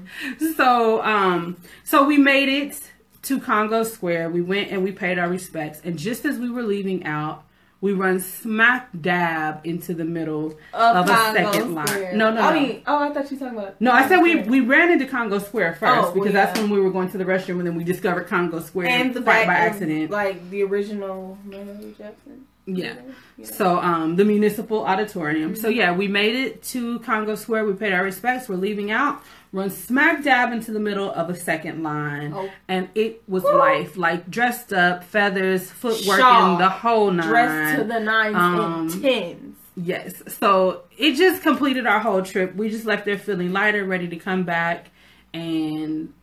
So, 0.56 1.04
um, 1.04 1.58
so 1.84 2.06
we 2.06 2.18
made 2.18 2.48
it 2.48 2.80
to 3.24 3.40
Congo 3.40 3.84
Square. 3.84 4.30
We 4.30 4.42
went 4.42 4.72
and 4.72 4.82
we 4.82 4.94
paid 4.94 5.20
our 5.20 5.28
respects. 5.28 5.82
And 5.84 6.00
just 6.00 6.24
as 6.24 6.40
we 6.40 6.50
were 6.50 6.64
leaving 6.64 7.06
out, 7.06 7.44
we 7.82 7.92
run 7.92 8.22
smack 8.22 8.90
dab 9.00 9.60
into 9.66 9.94
the 9.94 10.06
middle 10.06 10.58
of, 10.74 11.06
a 11.06 11.14
Congo 11.14 11.34
second 11.34 11.76
line. 11.76 11.88
Square. 11.88 12.16
No, 12.16 12.32
no, 12.32 12.42
I 12.42 12.54
no. 12.54 12.60
mean, 12.60 12.84
oh, 12.88 12.98
I 12.98 13.14
thought 13.14 13.30
you 13.30 13.38
were 13.38 13.46
talking 13.46 13.60
about. 13.60 13.82
no, 13.82 13.92
I 13.92 14.08
said 14.08 14.22
we, 14.22 14.32
Square. 14.32 14.46
we 14.50 14.60
ran 14.62 14.92
into 14.92 15.06
Congo 15.06 15.40
Square 15.40 15.74
first 15.76 15.92
Oh, 15.92 16.02
well, 16.04 16.14
because 16.14 16.34
that's 16.34 16.58
when 16.58 16.70
we 16.70 16.80
were 16.80 16.92
going 16.92 17.10
to 17.12 17.18
the 17.18 17.26
restroom 17.26 17.58
and 17.58 17.68
then 17.68 17.76
we 17.76 17.84
discovered 17.84 18.28
Congo 18.28 18.62
Square 18.62 18.88
and 18.88 19.14
the 19.14 19.22
right 19.22 19.46
by 19.46 19.54
accident. 19.54 20.12
like 20.12 20.50
the 20.50 20.64
original 20.64 21.38
Mahalia 21.46 21.98
Jackson. 21.98 22.48
Yeah. 22.68 22.96
Yeah. 23.38 23.46
So 23.46 23.78
um 23.80 24.16
the 24.16 24.26
municipal 24.26 24.86
auditorium. 24.86 25.52
Mm-hmm. 25.54 25.62
So 25.62 25.68
yeah, 25.70 25.92
we 25.96 26.08
made 26.08 26.36
it 26.36 26.64
to 26.64 27.00
Congo 27.00 27.36
Square. 27.36 27.66
We 27.66 27.74
paid 27.74 27.94
our 27.94 28.04
respects. 28.04 28.50
We're 28.50 28.56
leaving 28.56 28.92
out. 28.92 29.22
Run 29.52 29.70
smack 29.70 30.24
dab 30.24 30.52
into 30.52 30.72
the 30.72 30.80
middle 30.80 31.10
of 31.12 31.30
a 31.30 31.36
second 31.36 31.82
line, 31.84 32.34
Oh. 32.34 32.50
and 32.68 32.90
it 32.96 33.22
was 33.28 33.44
Woo. 33.44 33.58
life. 33.58 33.96
Like 33.96 34.30
dressed 34.30 34.74
up, 34.74 35.04
feathers, 35.04 35.70
footwork, 35.72 36.20
and 36.20 36.60
the 36.60 36.68
whole 36.70 37.12
nine. 37.12 37.28
dressed 37.28 37.78
to 37.80 37.84
the 37.86 38.00
nines 38.00 38.36
Um, 38.36 38.60
and 38.60 39.02
tens. 39.02 39.56
Yes. 39.78 40.14
So 40.40 40.84
it 40.98 41.14
just 41.16 41.42
completed 41.44 41.86
our 41.86 42.00
whole 42.00 42.22
trip. 42.22 42.56
We 42.56 42.70
just 42.70 42.86
left 42.86 43.06
there 43.06 43.18
feeling 43.18 43.54
lighter, 43.54 43.86
ready 43.86 44.08
to 44.10 44.16
come 44.18 44.44
back 44.44 44.88
and 45.34 46.14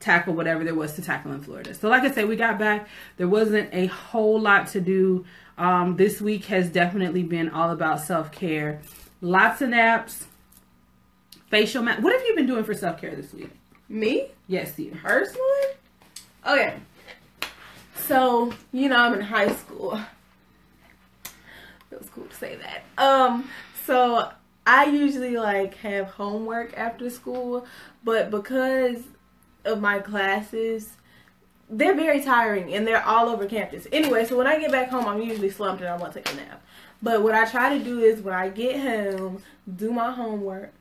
tackle 0.00 0.34
whatever 0.34 0.64
there 0.64 0.74
was 0.74 0.94
to 0.94 1.02
tackle 1.02 1.30
in 1.32 1.40
Florida. 1.42 1.74
So 1.74 1.88
like 1.88 2.02
I 2.02 2.10
said, 2.10 2.26
we 2.28 2.36
got 2.36 2.58
back. 2.58 2.88
There 3.18 3.28
wasn't 3.28 3.68
a 3.72 3.86
whole 3.86 4.40
lot 4.40 4.66
to 4.68 4.80
do. 4.80 5.24
Um, 5.58 5.96
this 5.96 6.20
week 6.20 6.46
has 6.46 6.70
definitely 6.70 7.22
been 7.22 7.50
all 7.50 7.70
about 7.70 8.00
self 8.00 8.32
care. 8.32 8.80
Lots 9.20 9.60
of 9.60 9.68
naps, 9.68 10.24
facial 11.50 11.82
mask. 11.82 12.02
What 12.02 12.12
have 12.14 12.22
you 12.26 12.34
been 12.34 12.46
doing 12.46 12.64
for 12.64 12.72
self 12.74 13.00
care 13.00 13.14
this 13.14 13.32
week? 13.34 13.50
Me 13.88 14.28
Yes, 14.46 14.78
you. 14.78 14.92
personally, 15.02 15.66
okay. 16.46 16.74
So 17.94 18.52
you 18.72 18.88
know, 18.88 18.96
I'm 18.96 19.14
in 19.14 19.20
high 19.20 19.52
school. 19.52 20.00
It 21.90 21.98
was 21.98 22.08
cool 22.10 22.24
to 22.24 22.34
say 22.36 22.56
that. 22.56 22.84
Um, 23.02 23.50
so 23.84 24.30
I 24.66 24.86
usually 24.86 25.36
like 25.36 25.74
have 25.78 26.06
homework 26.06 26.72
after 26.78 27.10
school, 27.10 27.66
but 28.04 28.30
because 28.30 29.02
of 29.64 29.80
my 29.80 29.98
classes, 29.98 30.96
they're 31.68 31.94
very 31.94 32.22
tiring 32.22 32.74
and 32.74 32.86
they're 32.86 33.04
all 33.04 33.28
over 33.28 33.46
campus. 33.46 33.86
Anyway, 33.92 34.24
so 34.24 34.36
when 34.36 34.46
I 34.46 34.58
get 34.58 34.72
back 34.72 34.90
home, 34.90 35.06
I'm 35.06 35.22
usually 35.22 35.50
slumped 35.50 35.80
and 35.80 35.90
I 35.90 35.96
want 35.96 36.12
to 36.12 36.20
take 36.20 36.32
a 36.32 36.36
nap. 36.36 36.62
But 37.02 37.22
what 37.22 37.34
I 37.34 37.48
try 37.48 37.78
to 37.78 37.82
do 37.82 38.00
is 38.00 38.20
when 38.20 38.34
I 38.34 38.48
get 38.48 38.80
home, 38.80 39.42
do 39.76 39.92
my 39.92 40.10
homework, 40.10 40.72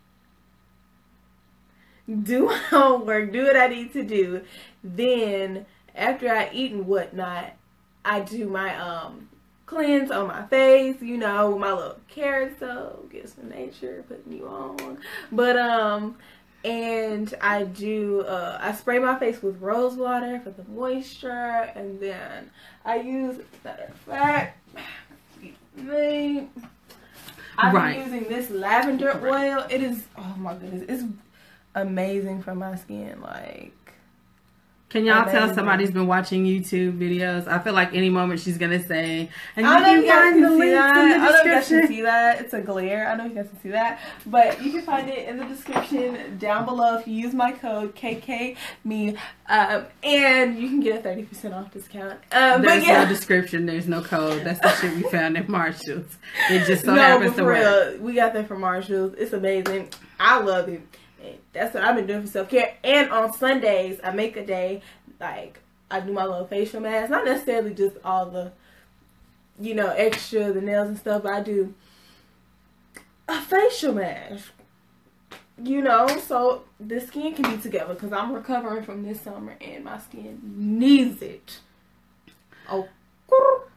do 2.24 2.48
my 2.48 2.58
homework, 2.70 3.32
do 3.32 3.46
what 3.46 3.56
I 3.56 3.68
need 3.68 3.94
to 3.94 4.04
do. 4.04 4.42
Then 4.84 5.66
after 5.96 6.30
I 6.30 6.50
eat 6.52 6.72
and 6.72 6.88
whatnot, 6.88 7.54
I 8.04 8.22
do 8.22 8.48
my 8.48 8.76
um 8.78 9.30
cleanse 9.66 10.10
on 10.10 10.28
my 10.28 10.46
face, 10.48 11.00
you 11.00 11.18
know, 11.18 11.58
my 11.58 11.72
little 11.72 12.00
carrot 12.08 12.58
soap, 12.60 13.12
get 13.12 13.30
some 13.30 13.50
nature, 13.50 14.04
putting 14.08 14.34
you 14.34 14.48
on. 14.48 14.98
But 15.32 15.58
um 15.58 16.18
and 16.64 17.34
I 17.42 17.64
do 17.64 18.22
uh 18.22 18.58
I 18.62 18.74
spray 18.74 19.00
my 19.00 19.18
face 19.18 19.42
with 19.42 19.62
rose 19.62 19.96
water 19.96 20.40
for 20.44 20.50
the 20.52 20.64
moisture 20.70 21.72
and 21.76 22.00
then 22.00 22.50
I 22.86 22.98
use 22.98 23.38
matter 23.64 23.84
of 23.90 23.96
fact 23.96 24.58
me 25.78 26.48
I've 27.58 27.74
Right. 27.74 27.98
been 27.98 28.06
using 28.14 28.30
this 28.30 28.50
lavender 28.50 29.20
oil. 29.26 29.66
It 29.70 29.82
is 29.84 30.06
oh 30.18 30.36
my 30.38 30.54
goodness, 30.54 30.86
it's 30.88 31.04
amazing 31.76 32.42
for 32.42 32.56
my 32.56 32.76
skin. 32.78 33.20
Like 33.22 33.74
Can 34.90 35.06
y'all 35.06 35.30
tell 35.30 35.54
somebody's 35.54 35.92
been 35.92 36.08
watching 36.08 36.46
YouTube 36.46 36.98
videos? 36.98 37.48
I 37.48 37.60
feel 37.60 37.74
like 37.74 37.94
any 37.94 38.10
moment 38.10 38.40
she's 38.40 38.58
gonna 38.58 38.82
say, 38.84 39.30
and 39.56 39.66
you 39.66 39.72
I 39.72 39.80
don't 39.80 39.84
know 39.84 39.90
if 39.90 39.94
can 39.94 40.02
you 40.04 40.08
guys 40.10 40.20
find 40.20 40.44
the 40.44 40.48
can 40.48 40.50
see 40.50 40.58
links 40.60 40.74
that. 40.74 40.98
in 40.98 40.98
I 40.98 41.04
the 41.04 41.10
don't 41.10 41.22
know 41.22 41.30
if 41.30 41.46
you 41.46 41.52
guys 41.52 41.68
can 41.68 41.78
description. 41.78 41.88
see 41.96 42.02
that. 42.02 42.42
It's 42.42 42.54
a 42.56 42.62
glare. 42.62 43.08
I 43.08 43.16
know 43.16 43.26
you 43.26 43.36
guys 43.36 43.48
can 43.50 43.62
see 43.62 43.70
that. 43.70 44.00
But 44.26 44.64
you 44.64 44.72
can 44.72 44.82
find 44.82 45.08
it 45.10 45.28
in 45.28 45.38
the 45.38 45.46
description 45.46 46.38
down 46.40 46.66
below 46.66 46.98
if 46.98 47.08
you 47.08 47.14
use 47.14 47.36
my 47.36 47.52
code 47.52 47.96
KKME. 47.96 49.18
Um, 49.48 49.86
and 50.04 50.58
you 50.58 50.68
can 50.70 50.80
get 50.80 51.06
a 51.06 51.08
30% 51.08 51.56
off 51.56 51.72
discount. 51.72 52.14
Um, 52.32 52.62
but 52.62 52.64
There's 52.64 52.88
yeah. 52.88 53.04
no 53.04 53.10
description. 53.10 53.66
There's 53.68 53.88
no 53.88 54.02
code. 54.02 54.44
That's 54.44 54.60
the 54.60 54.76
shit 54.76 54.96
we 54.96 55.04
found 55.04 55.38
at 55.38 55.48
Marshalls. 55.50 56.18
It 56.50 56.66
just 56.66 56.86
so 56.86 56.96
no, 56.96 57.02
happens 57.02 57.32
to 57.32 57.38
for 57.38 57.44
work. 57.46 57.58
real, 57.94 58.00
we 58.02 58.14
got 58.16 58.34
that 58.34 58.48
from 58.48 58.62
Marshalls. 58.62 59.14
It's 59.18 59.34
amazing. 59.34 59.90
I 60.20 60.40
love 60.40 60.68
it. 60.70 60.82
That's 61.54 61.74
what 61.74 61.84
I've 61.84 61.96
been 61.96 62.08
doing 62.08 62.22
for 62.22 62.28
self 62.28 62.50
care. 62.50 62.76
And 62.84 63.12
on 63.12 63.34
Sundays, 63.34 64.00
I 64.04 64.12
make 64.12 64.38
a 64.38 64.46
day 64.46 64.82
like 65.20 65.60
I 65.92 66.00
do 66.00 66.14
my 66.14 66.26
little 66.26 66.48
facial 66.48 66.82
mask. 66.82 67.10
Not 67.10 67.26
necessarily 67.26 67.74
just 67.74 67.98
all 68.04 68.28
the, 68.28 68.52
you 69.60 69.74
know, 69.74 69.90
extra 69.90 70.52
the 70.52 70.62
nails 70.62 70.90
and 70.90 70.98
stuff. 70.98 71.24
But 71.24 71.34
I 71.34 71.42
do 71.42 71.74
a 73.28 73.42
facial 73.42 73.94
mask. 73.94 74.52
You 75.62 75.82
know, 75.82 76.08
so 76.26 76.64
the 76.80 77.02
skin 77.02 77.34
can 77.36 77.54
be 77.54 77.62
together 77.62 77.94
because 77.94 78.14
I'm 78.14 78.32
recovering 78.32 78.84
from 78.84 79.04
this 79.04 79.20
summer 79.20 79.58
and 79.60 79.84
my 79.84 80.00
skin 80.00 80.40
needs 80.56 81.22
it. 81.22 81.60
Oh, 82.70 82.88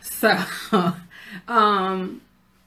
So, 0.00 0.92
um, 1.48 2.22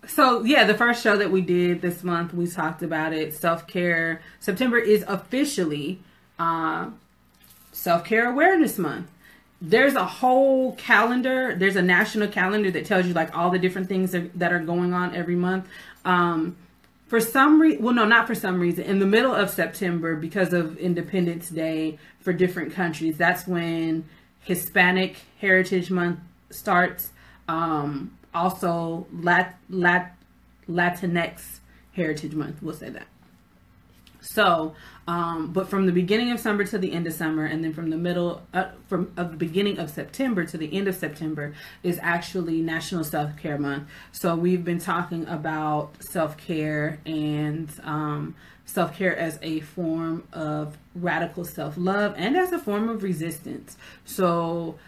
so 0.08 0.44
yeah, 0.44 0.64
the 0.66 0.74
first 0.74 1.04
show 1.04 1.18
that 1.18 1.32
we 1.32 1.42
did 1.42 1.82
this 1.82 2.04
month, 2.04 2.34
we 2.34 2.48
talked 2.48 2.82
about 2.82 3.14
it. 3.14 3.34
Self 3.34 3.68
care. 3.68 4.22
September 4.40 4.78
is 4.78 5.04
officially 5.08 6.00
uh, 6.40 6.90
Self 7.72 8.06
Care 8.06 8.30
Awareness 8.30 8.78
Month. 8.78 9.10
There's 9.62 9.96
a 9.96 10.06
whole 10.06 10.74
calendar. 10.76 11.56
There's 11.56 11.78
a 11.78 11.82
national 11.82 12.28
calendar 12.28 12.70
that 12.72 12.86
tells 12.86 13.06
you 13.06 13.14
like 13.14 13.36
all 13.36 13.50
the 13.50 13.60
different 13.60 13.88
things 13.88 14.12
that, 14.12 14.38
that 14.38 14.52
are 14.52 14.60
going 14.60 14.94
on 14.94 15.16
every 15.16 15.36
month. 15.36 15.68
Um, 16.04 16.58
for 17.08 17.20
some 17.20 17.62
reason, 17.62 17.84
well, 17.84 17.94
no, 17.94 18.06
not 18.06 18.28
for 18.28 18.36
some 18.36 18.60
reason. 18.60 18.84
In 18.86 19.00
the 19.00 19.06
middle 19.06 19.34
of 19.34 19.50
September, 19.50 20.16
because 20.16 20.52
of 20.52 20.78
Independence 20.78 21.50
Day 21.50 21.98
for 22.20 22.34
different 22.34 22.74
countries, 22.74 23.18
that's 23.18 23.48
when 23.48 24.06
Hispanic 24.42 25.18
Heritage 25.40 25.92
Month 25.92 26.20
starts. 26.50 27.12
Um, 27.48 28.18
also, 28.34 29.08
Lat, 29.14 29.58
Lat, 29.70 30.16
Latinx 30.68 31.60
Heritage 31.94 32.34
Month. 32.34 32.62
We'll 32.62 32.76
say 32.76 32.90
that. 32.90 33.08
So, 34.24 34.74
um, 35.06 35.52
but 35.52 35.68
from 35.68 35.86
the 35.86 35.92
beginning 35.92 36.32
of 36.32 36.40
summer 36.40 36.64
to 36.64 36.78
the 36.78 36.94
end 36.94 37.08
of 37.08 37.14
summer, 37.14 37.46
and 37.46 37.62
then 37.64 37.74
from 37.74 37.90
the 37.90 37.98
middle, 37.98 38.42
uh, 38.54 38.70
from 38.88 39.12
of 39.18 39.32
the 39.32 39.38
beginning 39.38 39.80
of 39.80 39.90
September 39.90 40.46
to 40.46 40.58
the 40.58 40.74
end 40.74 40.88
of 40.88 40.96
September 40.96 41.54
is 41.84 42.00
actually 42.02 42.62
National 42.62 43.04
Self 43.04 43.36
Care 43.38 43.58
Month. 43.58 43.90
So 44.14 44.36
we've 44.36 44.64
been 44.64 44.80
talking 44.80 45.28
about 45.28 45.92
self 46.00 46.38
care 46.38 47.00
and 47.06 47.70
um, 47.84 48.36
self 48.66 48.96
care 48.96 49.16
as 49.16 49.38
a 49.42 49.60
form 49.60 50.24
of 50.32 50.78
radical 50.96 51.44
self 51.44 51.76
love 51.78 52.14
and 52.16 52.38
as 52.38 52.54
a 52.54 52.60
form 52.60 52.88
of 52.88 53.04
resistance. 53.04 53.78
So 54.06 54.80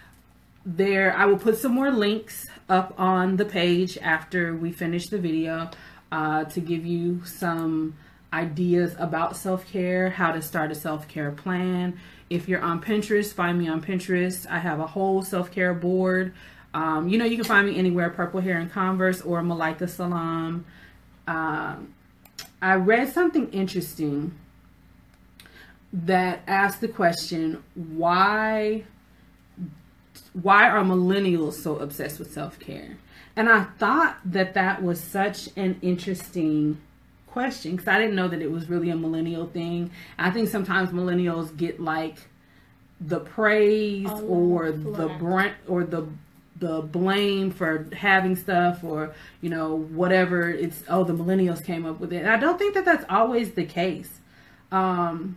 there 0.66 1.16
i 1.16 1.26
will 1.26 1.38
put 1.38 1.56
some 1.56 1.72
more 1.72 1.92
links 1.92 2.48
up 2.70 2.94
on 2.98 3.38
the 3.38 3.46
page 3.46 3.98
after 4.00 4.56
we 4.56 4.72
finish 4.72 5.08
the 5.08 5.18
video 5.18 5.70
uh, 6.12 6.46
to 6.46 6.60
give 6.60 6.86
you 6.86 7.24
some 7.26 7.96
ideas 8.34 8.96
about 9.00 9.38
self-care 9.38 10.10
how 10.10 10.32
to 10.32 10.42
start 10.42 10.72
a 10.72 10.76
self-care 10.76 11.32
plan. 11.32 11.98
If 12.30 12.50
you're 12.50 12.62
on 12.62 12.82
pinterest 12.82 13.34
find 13.34 13.58
me 13.58 13.68
on 13.68 13.82
pinterest. 13.82 14.48
I 14.50 14.60
have 14.60 14.80
a 14.80 14.88
whole 14.88 15.22
self-care 15.22 15.74
board. 15.74 16.34
Um, 16.74 17.08
you 17.08 17.18
know 17.18 17.26
you 17.26 17.38
can 17.38 17.46
find 17.46 17.68
me 17.68 17.78
anywhere 17.78 18.10
purple 18.10 18.42
hair 18.42 18.58
and 18.58 18.70
converse 18.70 19.22
or 19.22 19.42
malika 19.42 19.88
salam 19.88 20.66
um, 21.26 21.94
i 22.62 22.74
read 22.74 23.14
something 23.14 23.50
interesting 23.52 24.38
that 25.94 26.42
asked 26.48 26.82
the 26.82 26.90
question 26.90 27.64
why 27.76 28.84
why 30.34 30.70
are 30.70 30.84
millennials 30.84 31.54
so 31.54 31.78
obsessed 31.78 32.20
with 32.20 32.32
self 32.32 32.60
care? 32.60 32.98
And 33.36 33.50
I 33.50 33.64
thought 33.78 34.18
that 34.26 34.54
that 34.54 34.82
was 34.82 35.02
such 35.02 35.50
an 35.56 35.78
interesting 35.82 36.80
question 37.28 37.72
because 37.72 37.88
I 37.88 38.00
didn't 38.00 38.16
know 38.16 38.30
that 38.30 38.42
it 38.42 38.50
was 38.50 38.70
really 38.70 38.90
a 38.90 38.96
millennial 38.96 39.48
thing. 39.48 39.92
I 40.18 40.32
think 40.32 40.48
sometimes 40.48 40.92
millennials 40.92 41.56
get 41.56 41.82
like 41.82 42.18
the 43.02 43.20
praise 43.20 44.08
Oh, 44.10 44.26
or 44.26 44.72
the 44.72 45.10
brunt 45.20 45.54
or 45.68 45.84
the 45.84 46.08
the 46.58 46.82
blame 46.82 47.52
for 47.52 47.90
having 47.92 48.38
stuff 48.38 48.82
or 48.82 49.14
you 49.42 49.50
know 49.50 49.76
whatever 49.76 50.50
it's 50.50 50.82
oh 50.88 51.04
the 51.04 51.14
millennials 51.14 51.64
came 51.64 51.86
up 51.86 52.00
with 52.00 52.14
it. 52.14 52.20
And 52.20 52.30
I 52.30 52.38
don't 52.38 52.58
think 52.58 52.74
that 52.76 52.86
that's 52.86 53.06
always 53.10 53.52
the 53.54 53.66
case. 53.66 54.22
Um, 54.72 55.36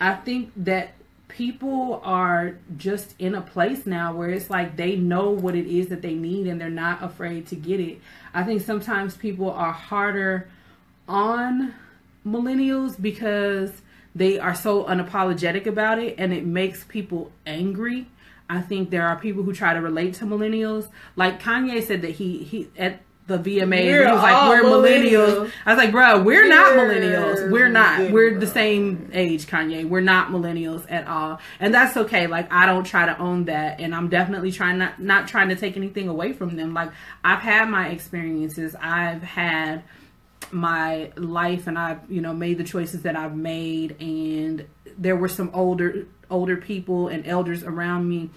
I 0.00 0.14
think 0.14 0.50
that 0.56 0.94
people 1.36 2.00
are 2.04 2.56
just 2.76 3.14
in 3.18 3.34
a 3.34 3.40
place 3.40 3.86
now 3.86 4.14
where 4.14 4.30
it's 4.30 4.50
like 4.50 4.76
they 4.76 4.94
know 4.94 5.30
what 5.30 5.56
it 5.56 5.66
is 5.66 5.88
that 5.88 6.00
they 6.00 6.14
need 6.14 6.46
and 6.46 6.60
they're 6.60 6.70
not 6.70 7.02
afraid 7.02 7.44
to 7.48 7.56
get 7.56 7.80
it. 7.80 7.98
I 8.32 8.44
think 8.44 8.62
sometimes 8.62 9.16
people 9.16 9.50
are 9.50 9.72
harder 9.72 10.48
on 11.08 11.74
millennials 12.24 13.00
because 13.00 13.72
they 14.14 14.38
are 14.38 14.54
so 14.54 14.84
unapologetic 14.84 15.66
about 15.66 15.98
it 15.98 16.14
and 16.18 16.32
it 16.32 16.46
makes 16.46 16.84
people 16.84 17.32
angry. 17.44 18.06
I 18.48 18.60
think 18.60 18.90
there 18.90 19.06
are 19.06 19.16
people 19.16 19.42
who 19.42 19.52
try 19.52 19.74
to 19.74 19.80
relate 19.80 20.14
to 20.14 20.26
millennials. 20.26 20.88
Like 21.16 21.42
Kanye 21.42 21.82
said 21.82 22.02
that 22.02 22.12
he 22.12 22.44
he 22.44 22.68
at 22.78 23.00
the 23.26 23.38
VMAs 23.38 23.86
We're 23.86 24.06
he 24.06 24.12
was 24.12 24.22
like 24.22 24.48
we're 24.50 24.62
millennials. 24.64 25.34
millennials. 25.36 25.52
I 25.64 25.74
was 25.74 25.78
like, 25.82 25.92
bro, 25.92 26.22
we're 26.22 26.46
not 26.46 26.76
We're 26.76 26.88
millennials. 26.94 27.50
We're 27.50 27.68
not. 27.68 27.98
good, 27.98 28.12
We're 28.12 28.38
the 28.38 28.46
same 28.46 29.10
age, 29.14 29.46
Kanye. 29.46 29.88
We're 29.88 30.00
not 30.00 30.28
millennials 30.28 30.84
at 30.90 31.06
all. 31.06 31.40
And 31.58 31.72
that's 31.72 31.96
okay. 31.96 32.26
Like 32.26 32.52
I 32.52 32.66
don't 32.66 32.84
try 32.84 33.06
to 33.06 33.18
own 33.18 33.46
that 33.46 33.80
and 33.80 33.94
I'm 33.94 34.08
definitely 34.08 34.52
trying 34.52 34.78
not 34.78 35.00
not 35.00 35.26
trying 35.28 35.48
to 35.48 35.56
take 35.56 35.76
anything 35.76 36.08
away 36.08 36.34
from 36.34 36.56
them. 36.56 36.74
Like 36.74 36.90
I've 37.22 37.40
had 37.40 37.68
my 37.70 37.88
experiences. 37.88 38.76
I've 38.78 39.22
had 39.22 39.84
my 40.52 41.10
life 41.16 41.66
and 41.66 41.78
I've, 41.78 42.00
you 42.10 42.20
know, 42.20 42.34
made 42.34 42.58
the 42.58 42.64
choices 42.64 43.02
that 43.02 43.16
I've 43.16 43.34
made 43.34 43.96
and 44.00 44.66
there 44.98 45.16
were 45.16 45.28
some 45.28 45.50
older 45.54 46.06
older 46.30 46.56
people 46.56 47.08
and 47.08 47.26
elders 47.26 47.62
around 47.62 48.08
me 48.08 48.30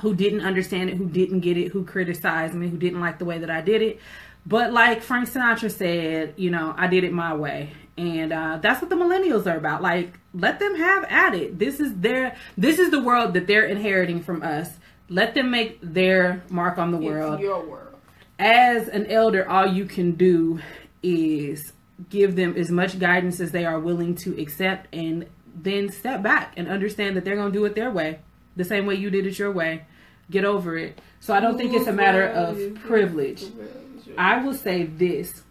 who 0.00 0.14
didn't 0.14 0.42
understand 0.42 0.90
it, 0.90 0.96
who 0.96 1.06
didn't 1.08 1.40
get 1.40 1.56
it, 1.56 1.72
who 1.72 1.84
criticized 1.84 2.54
me, 2.54 2.68
who 2.68 2.76
didn't 2.76 3.00
like 3.00 3.18
the 3.18 3.24
way 3.24 3.38
that 3.38 3.50
I 3.50 3.60
did 3.60 3.82
it. 3.82 4.00
But 4.46 4.72
like 4.72 5.02
Frank 5.02 5.28
Sinatra 5.28 5.70
said, 5.70 6.34
you 6.36 6.50
know, 6.50 6.74
I 6.76 6.86
did 6.86 7.04
it 7.04 7.12
my 7.12 7.34
way. 7.34 7.72
And 7.96 8.32
uh, 8.32 8.58
that's 8.62 8.80
what 8.80 8.90
the 8.90 8.96
millennials 8.96 9.46
are 9.52 9.56
about. 9.56 9.82
Like, 9.82 10.18
let 10.32 10.60
them 10.60 10.76
have 10.76 11.04
at 11.04 11.34
it. 11.34 11.58
This 11.58 11.80
is 11.80 11.96
their 11.96 12.36
this 12.56 12.78
is 12.78 12.90
the 12.90 13.02
world 13.02 13.34
that 13.34 13.46
they're 13.48 13.66
inheriting 13.66 14.22
from 14.22 14.42
us. 14.42 14.70
Let 15.08 15.34
them 15.34 15.50
make 15.50 15.78
their 15.82 16.44
mark 16.48 16.78
on 16.78 16.92
the 16.92 16.98
world 16.98 17.34
It's 17.34 17.42
your 17.42 17.64
world. 17.64 17.96
as 18.38 18.88
an 18.88 19.06
elder, 19.06 19.48
all 19.48 19.66
you 19.66 19.84
can 19.86 20.12
do 20.12 20.60
is 21.02 21.72
give 22.08 22.36
them 22.36 22.56
as 22.56 22.70
much 22.70 22.98
guidance 23.00 23.40
as 23.40 23.50
they 23.50 23.64
are 23.64 23.80
willing 23.80 24.14
to 24.14 24.40
accept 24.40 24.86
and 24.94 25.26
then 25.54 25.88
step 25.90 26.22
back 26.22 26.52
and 26.56 26.68
understand 26.68 27.16
that 27.16 27.24
they're 27.24 27.34
going 27.36 27.50
to 27.52 27.58
do 27.58 27.64
it 27.64 27.74
their 27.74 27.90
way, 27.90 28.20
the 28.58 28.64
same 28.64 28.84
way 28.84 28.96
you 28.96 29.08
did 29.08 29.26
it 29.26 29.38
your 29.38 29.50
way. 29.50 29.86
Get 30.30 30.44
over 30.44 30.76
it. 30.76 31.00
So 31.20 31.32
I 31.32 31.40
don't 31.40 31.56
think 31.56 31.72
it's 31.72 31.86
a 31.86 31.92
matter 31.92 32.26
of 32.26 32.60
privilege. 32.82 33.44
I 34.18 34.44
will 34.44 34.52
say 34.52 34.82
this. 34.84 35.42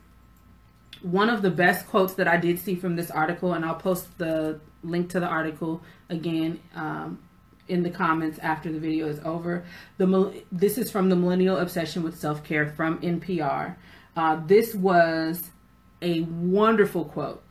One 1.01 1.29
of 1.29 1.41
the 1.41 1.49
best 1.49 1.87
quotes 1.87 2.13
that 2.15 2.27
I 2.27 2.37
did 2.37 2.59
see 2.59 2.75
from 2.75 2.95
this 2.95 3.09
article, 3.09 3.53
and 3.53 3.65
I'll 3.65 3.75
post 3.75 4.17
the 4.17 4.59
link 4.83 5.09
to 5.11 5.19
the 5.19 5.27
article 5.27 5.81
again 6.09 6.59
um, 6.75 7.19
in 7.67 7.83
the 7.83 7.89
comments 7.89 8.39
after 8.39 8.71
the 8.71 8.79
video 8.79 9.07
is 9.07 9.19
over. 9.23 9.63
The 9.97 10.43
this 10.51 10.77
is 10.77 10.91
from 10.91 11.09
the 11.09 11.15
Millennial 11.15 11.57
Obsession 11.57 12.03
with 12.03 12.17
Self 12.17 12.43
Care 12.43 12.67
from 12.67 12.99
NPR. 12.99 13.75
Uh, 14.15 14.41
this 14.45 14.75
was 14.75 15.49
a 16.01 16.21
wonderful 16.21 17.05
quote. 17.05 17.43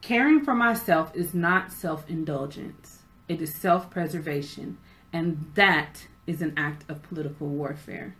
Caring 0.00 0.44
for 0.44 0.54
myself 0.54 1.14
is 1.14 1.32
not 1.32 1.72
self 1.72 2.08
indulgence, 2.10 2.93
it 3.28 3.40
is 3.40 3.54
self 3.54 3.90
preservation, 3.90 4.78
and 5.12 5.50
that 5.54 6.06
is 6.26 6.42
an 6.42 6.54
act 6.56 6.88
of 6.90 7.02
political 7.02 7.48
warfare. 7.48 8.14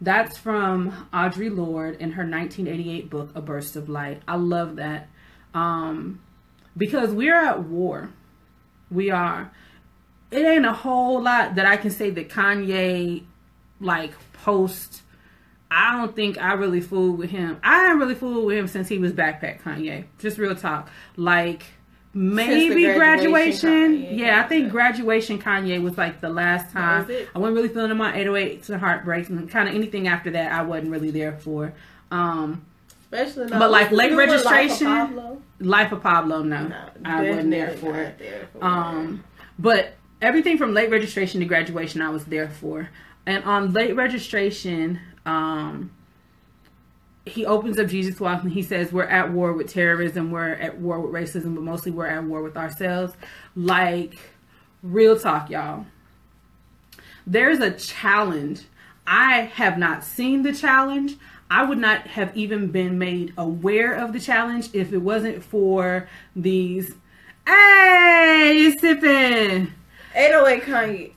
That's 0.00 0.38
from 0.38 1.08
Audre 1.12 1.54
Lorde 1.54 1.96
in 1.96 2.12
her 2.12 2.22
1988 2.22 3.10
book, 3.10 3.30
A 3.34 3.42
Burst 3.42 3.74
of 3.74 3.88
Light. 3.88 4.22
I 4.28 4.36
love 4.36 4.76
that 4.76 5.08
um, 5.54 6.20
because 6.76 7.10
we're 7.10 7.34
at 7.34 7.64
war. 7.64 8.10
We 8.90 9.10
are. 9.10 9.50
It 10.30 10.44
ain't 10.44 10.66
a 10.66 10.72
whole 10.72 11.22
lot 11.22 11.56
that 11.56 11.66
I 11.66 11.76
can 11.76 11.90
say 11.90 12.10
that 12.10 12.28
Kanye, 12.28 13.24
like, 13.80 14.12
post. 14.32 15.02
I 15.70 15.96
don't 15.96 16.14
think 16.14 16.38
I 16.38 16.52
really 16.52 16.80
fooled 16.80 17.18
with 17.18 17.30
him. 17.30 17.58
I 17.62 17.78
haven't 17.80 17.98
really 17.98 18.14
fooled 18.14 18.46
with 18.46 18.56
him 18.56 18.68
since 18.68 18.88
he 18.88 18.98
was 18.98 19.12
backpack 19.12 19.62
Kanye. 19.62 20.04
Just 20.18 20.38
real 20.38 20.54
talk. 20.54 20.90
Like, 21.16 21.64
maybe 22.18 22.82
graduation 22.84 22.98
graduation. 22.98 23.70
Kanye, 23.98 24.18
yeah, 24.18 24.42
I 24.44 24.48
think 24.48 24.70
graduation 24.70 25.38
Kanye 25.40 25.80
was 25.82 25.96
like 25.96 26.20
the 26.20 26.28
last 26.28 26.72
time. 26.72 27.06
I 27.34 27.38
wasn't 27.38 27.56
really 27.56 27.68
feeling 27.68 27.96
my 27.96 28.12
808s 28.12 28.68
and 28.70 28.80
heartbreaks 28.80 29.28
and 29.28 29.48
kind 29.50 29.68
of 29.68 29.74
anything 29.74 30.08
after 30.08 30.30
that. 30.32 30.52
I 30.52 30.62
wasn't 30.62 30.90
really 30.90 31.10
there 31.10 31.32
for. 31.38 31.72
Um, 32.10 32.64
Especially 33.10 33.48
But, 33.48 33.70
like, 33.70 33.90
late 33.90 34.10
one, 34.10 34.18
Life 34.18 34.28
of 34.28 34.44
registration, 34.44 34.86
Pablo. 34.86 35.42
Life 35.60 35.92
of 35.92 36.02
Pablo, 36.02 36.42
no, 36.42 36.68
No, 36.68 36.76
I 37.04 37.28
wasn't 37.28 37.50
there 37.50 37.70
for 37.70 37.96
it. 37.96 38.18
there 38.18 38.48
for 38.52 38.64
Um, 38.64 39.24
but 39.58 39.94
everything 40.20 40.58
from 40.58 40.74
late 40.74 40.90
registration 40.90 41.40
to 41.40 41.46
graduation, 41.46 42.02
I 42.02 42.10
was 42.10 42.26
there 42.26 42.48
for. 42.48 42.90
And 43.24 43.44
on 43.44 43.72
late 43.72 43.96
registration, 43.96 45.00
um, 45.24 45.90
he 47.28 47.46
opens 47.46 47.78
up 47.78 47.88
Jesus 47.88 48.18
Walk 48.20 48.42
and 48.42 48.52
he 48.52 48.62
says, 48.62 48.92
We're 48.92 49.04
at 49.04 49.32
war 49.32 49.52
with 49.52 49.72
terrorism, 49.72 50.30
we're 50.30 50.54
at 50.54 50.78
war 50.78 51.00
with 51.00 51.12
racism, 51.12 51.54
but 51.54 51.62
mostly 51.62 51.92
we're 51.92 52.06
at 52.06 52.24
war 52.24 52.42
with 52.42 52.56
ourselves. 52.56 53.14
Like, 53.54 54.18
real 54.82 55.18
talk, 55.18 55.50
y'all. 55.50 55.86
There's 57.26 57.60
a 57.60 57.70
challenge. 57.70 58.62
I 59.06 59.42
have 59.54 59.78
not 59.78 60.04
seen 60.04 60.42
the 60.42 60.52
challenge. 60.52 61.16
I 61.50 61.64
would 61.64 61.78
not 61.78 62.06
have 62.08 62.36
even 62.36 62.70
been 62.70 62.98
made 62.98 63.32
aware 63.38 63.94
of 63.94 64.12
the 64.12 64.20
challenge 64.20 64.70
if 64.74 64.92
it 64.92 64.98
wasn't 64.98 65.42
for 65.42 66.08
these. 66.36 66.94
Hey, 67.46 68.54
you 68.58 68.78
sipping. 68.78 69.72
808 70.14 70.62
Kanye. 70.62 71.12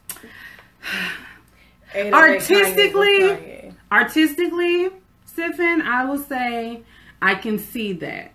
808 1.94 2.14
Artistically, 2.14 3.20
Kanye 3.20 3.62
artistically, 3.92 4.90
Siffin, 5.36 5.82
I 5.82 6.06
will 6.06 6.18
say 6.18 6.84
I 7.22 7.36
can 7.36 7.60
see 7.60 7.94
that. 7.94 8.34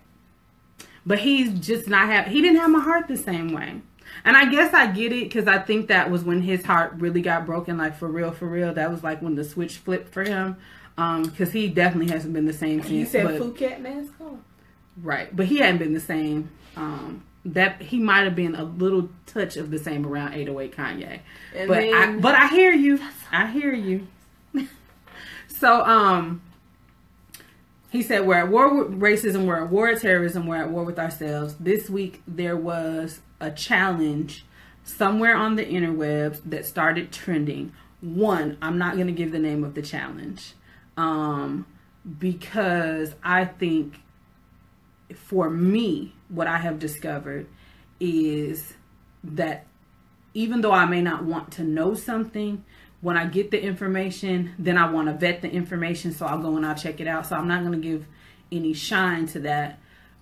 But 1.05 1.19
he's 1.19 1.53
just 1.59 1.87
not 1.87 2.07
have 2.09 2.27
he 2.27 2.41
didn't 2.41 2.59
have 2.59 2.69
my 2.69 2.81
heart 2.81 3.07
the 3.07 3.17
same 3.17 3.53
way. 3.53 3.81
And 4.25 4.35
I 4.35 4.49
guess 4.49 4.73
I 4.73 4.87
get 4.87 5.11
it 5.11 5.25
because 5.25 5.47
I 5.47 5.59
think 5.59 5.87
that 5.87 6.11
was 6.11 6.23
when 6.23 6.41
his 6.41 6.65
heart 6.65 6.93
really 6.97 7.21
got 7.21 7.45
broken, 7.45 7.77
like 7.77 7.95
for 7.95 8.07
real, 8.07 8.31
for 8.31 8.45
real. 8.45 8.73
That 8.73 8.91
was 8.91 9.03
like 9.03 9.21
when 9.21 9.35
the 9.35 9.43
switch 9.43 9.77
flipped 9.77 10.09
for 10.09 10.23
him. 10.23 10.57
Um, 10.97 11.23
because 11.23 11.51
he 11.51 11.67
definitely 11.67 12.11
hasn't 12.11 12.33
been 12.33 12.45
the 12.45 12.53
same 12.53 12.81
since. 12.81 12.91
You 12.91 13.05
said 13.05 13.25
but- 13.25 13.41
Phuket 13.41 13.79
mask 13.79 14.11
on. 14.19 14.43
Right, 15.01 15.33
but 15.35 15.45
he 15.45 15.57
hadn't 15.57 15.77
been 15.77 15.93
the 15.93 15.99
same. 15.99 16.49
Um, 16.75 17.23
that 17.45 17.81
he 17.81 17.99
might 17.99 18.23
have 18.23 18.35
been 18.35 18.55
a 18.55 18.63
little 18.63 19.09
touch 19.25 19.55
of 19.55 19.71
the 19.71 19.79
same 19.79 20.05
around 20.05 20.33
808 20.33 20.75
Kanye. 20.75 21.19
And 21.55 21.67
but 21.67 21.77
I, 21.77 22.15
but 22.17 22.35
I 22.35 22.47
hear 22.47 22.73
you. 22.73 22.99
I 23.31 23.47
hear 23.47 23.73
you. 23.73 24.07
so 25.47 25.83
um, 25.85 26.41
he 27.89 28.01
said 28.01 28.25
we're 28.25 28.35
at 28.35 28.49
war 28.49 28.83
with 28.83 28.99
racism, 28.99 29.45
we're 29.45 29.63
at 29.63 29.69
war 29.69 29.91
with 29.91 30.01
terrorism, 30.01 30.47
we're 30.47 30.57
at 30.57 30.69
war 30.69 30.83
with 30.83 30.99
ourselves. 30.99 31.55
This 31.59 31.89
week 31.89 32.21
there 32.27 32.57
was 32.57 33.21
a 33.39 33.51
challenge 33.51 34.45
somewhere 34.83 35.35
on 35.35 35.55
the 35.55 35.65
interwebs 35.65 36.41
that 36.45 36.65
started 36.65 37.11
trending. 37.11 37.73
One, 38.01 38.57
I'm 38.61 38.77
not 38.77 38.95
going 38.95 39.07
to 39.07 39.13
give 39.13 39.31
the 39.31 39.39
name 39.39 39.63
of 39.63 39.73
the 39.73 39.81
challenge 39.81 40.53
um, 40.95 41.65
because 42.19 43.13
I 43.23 43.45
think 43.45 43.99
for 45.15 45.49
me, 45.49 46.13
what 46.29 46.47
I 46.47 46.57
have 46.57 46.79
discovered 46.79 47.47
is 47.99 48.73
that 49.23 49.65
even 50.33 50.61
though 50.61 50.71
I 50.71 50.85
may 50.85 51.01
not 51.01 51.23
want 51.23 51.51
to 51.53 51.63
know 51.63 51.95
something, 51.95 52.63
when 53.01 53.17
I 53.17 53.25
get 53.25 53.51
the 53.51 53.61
information, 53.61 54.53
then 54.57 54.77
I 54.77 54.89
want 54.89 55.07
to 55.07 55.13
vet 55.13 55.41
the 55.41 55.49
information. 55.49 56.11
So 56.11 56.25
I'll 56.25 56.41
go 56.41 56.57
and 56.57 56.65
I'll 56.65 56.75
check 56.75 56.99
it 56.99 57.07
out. 57.07 57.27
So 57.27 57.35
I'm 57.35 57.47
not 57.47 57.61
going 57.63 57.79
to 57.79 57.87
give 57.87 58.05
any 58.51 58.73
shine 58.73 59.27
to 59.27 59.39
that 59.41 59.79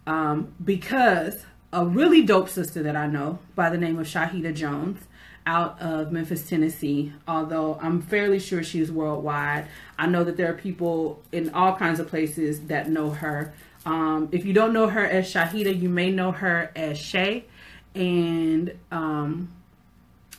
um, 0.07 0.53
because 0.63 1.45
a 1.71 1.85
really 1.85 2.23
dope 2.23 2.49
sister 2.49 2.83
that 2.83 2.95
I 2.95 3.07
know 3.07 3.39
by 3.55 3.69
the 3.69 3.77
name 3.77 3.99
of 3.99 4.07
Shahida 4.07 4.53
Jones 4.53 5.01
out 5.47 5.79
of 5.79 6.11
Memphis, 6.11 6.47
Tennessee, 6.49 7.13
although 7.27 7.77
I'm 7.81 8.01
fairly 8.01 8.39
sure 8.39 8.63
she's 8.63 8.91
worldwide. 8.91 9.67
I 9.97 10.07
know 10.07 10.23
that 10.23 10.37
there 10.37 10.49
are 10.49 10.55
people 10.55 11.21
in 11.31 11.51
all 11.51 11.75
kinds 11.75 11.99
of 11.99 12.07
places 12.07 12.61
that 12.61 12.89
know 12.89 13.11
her. 13.11 13.53
Um, 13.85 14.29
if 14.31 14.43
you 14.45 14.53
don't 14.53 14.73
know 14.73 14.87
her 14.87 15.05
as 15.05 15.31
Shahida, 15.31 15.79
you 15.79 15.89
may 15.89 16.09
know 16.09 16.31
her 16.31 16.71
as 16.75 16.97
Shay. 16.97 17.45
And 17.93 18.77
um, 18.91 19.54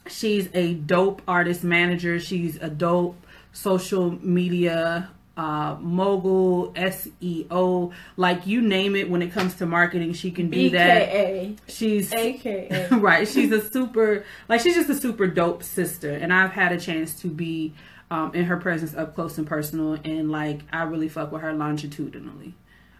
she's 0.08 0.48
a 0.54 0.74
dope 0.74 1.22
artist 1.28 1.64
manager. 1.64 2.18
She's 2.20 2.56
a 2.56 2.68
dope 2.70 3.16
social 3.52 4.10
media 4.24 5.10
uh, 5.36 5.76
mogul, 5.80 6.72
SEO, 6.72 7.92
like 8.16 8.46
you 8.46 8.62
name 8.62 8.96
it. 8.96 9.10
When 9.10 9.20
it 9.20 9.32
comes 9.32 9.54
to 9.56 9.66
marketing, 9.66 10.14
she 10.14 10.30
can 10.30 10.48
do 10.50 10.70
that. 10.70 11.02
AKA. 11.08 11.56
She's 11.68 12.12
AKA. 12.12 12.88
right. 12.92 13.28
She's 13.28 13.52
a 13.52 13.68
super, 13.70 14.24
like 14.48 14.60
she's 14.62 14.74
just 14.76 14.88
a 14.88 14.94
super 14.94 15.26
dope 15.26 15.62
sister, 15.62 16.10
and 16.12 16.32
I've 16.32 16.52
had 16.52 16.72
a 16.72 16.80
chance 16.80 17.14
to 17.20 17.28
be 17.28 17.74
um, 18.10 18.34
in 18.34 18.46
her 18.46 18.56
presence 18.56 18.94
up 18.94 19.14
close 19.14 19.36
and 19.36 19.46
personal, 19.46 19.94
and 20.04 20.30
like 20.30 20.60
I 20.72 20.84
really 20.84 21.08
fuck 21.08 21.32
with 21.32 21.42
her 21.42 21.52
longitudinally, 21.52 22.54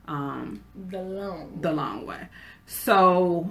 um, 0.07 0.63
The 0.91 1.01
long. 1.03 1.59
the 1.63 1.73
long 1.73 2.07
way. 2.07 2.29
So 2.67 3.51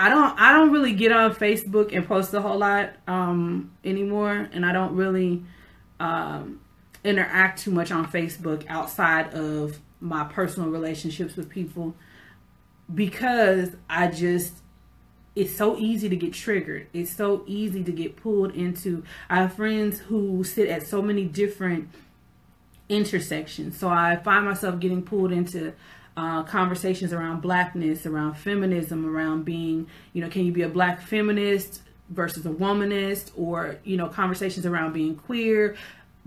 I 0.00 0.08
don't, 0.08 0.40
I 0.40 0.52
don't 0.52 0.72
really 0.72 0.92
get 0.92 1.12
on 1.12 1.34
Facebook 1.34 1.94
and 1.94 2.06
post 2.06 2.32
a 2.34 2.40
whole 2.40 2.58
lot 2.58 2.94
um, 3.06 3.72
anymore, 3.84 4.48
and 4.52 4.64
I 4.64 4.72
don't 4.72 4.94
really. 4.94 5.42
Um, 5.98 6.60
interact 7.04 7.60
too 7.60 7.70
much 7.70 7.90
on 7.90 8.10
Facebook 8.10 8.64
outside 8.68 9.32
of 9.34 9.78
my 10.00 10.24
personal 10.24 10.68
relationships 10.70 11.36
with 11.36 11.48
people 11.48 11.94
because 12.92 13.70
I 13.88 14.08
just 14.08 14.54
it's 15.36 15.54
so 15.54 15.78
easy 15.78 16.08
to 16.08 16.16
get 16.16 16.32
triggered. 16.32 16.88
It's 16.92 17.14
so 17.14 17.44
easy 17.46 17.84
to 17.84 17.92
get 17.92 18.16
pulled 18.16 18.52
into. 18.54 19.04
I 19.28 19.36
have 19.36 19.54
friends 19.54 20.00
who 20.00 20.42
sit 20.42 20.68
at 20.68 20.86
so 20.86 21.00
many 21.00 21.24
different 21.24 21.88
intersections. 22.88 23.78
So 23.78 23.88
I 23.88 24.16
find 24.16 24.44
myself 24.44 24.80
getting 24.80 25.02
pulled 25.02 25.30
into 25.30 25.72
uh, 26.20 26.42
conversations 26.42 27.14
around 27.14 27.40
blackness, 27.40 28.04
around 28.04 28.34
feminism, 28.34 29.06
around 29.06 29.42
being, 29.42 29.86
you 30.12 30.20
know, 30.20 30.28
can 30.28 30.44
you 30.44 30.52
be 30.52 30.60
a 30.60 30.68
black 30.68 31.00
feminist 31.00 31.80
versus 32.10 32.44
a 32.44 32.50
womanist, 32.50 33.30
or, 33.38 33.76
you 33.84 33.96
know, 33.96 34.06
conversations 34.06 34.66
around 34.66 34.92
being 34.92 35.16
queer, 35.16 35.76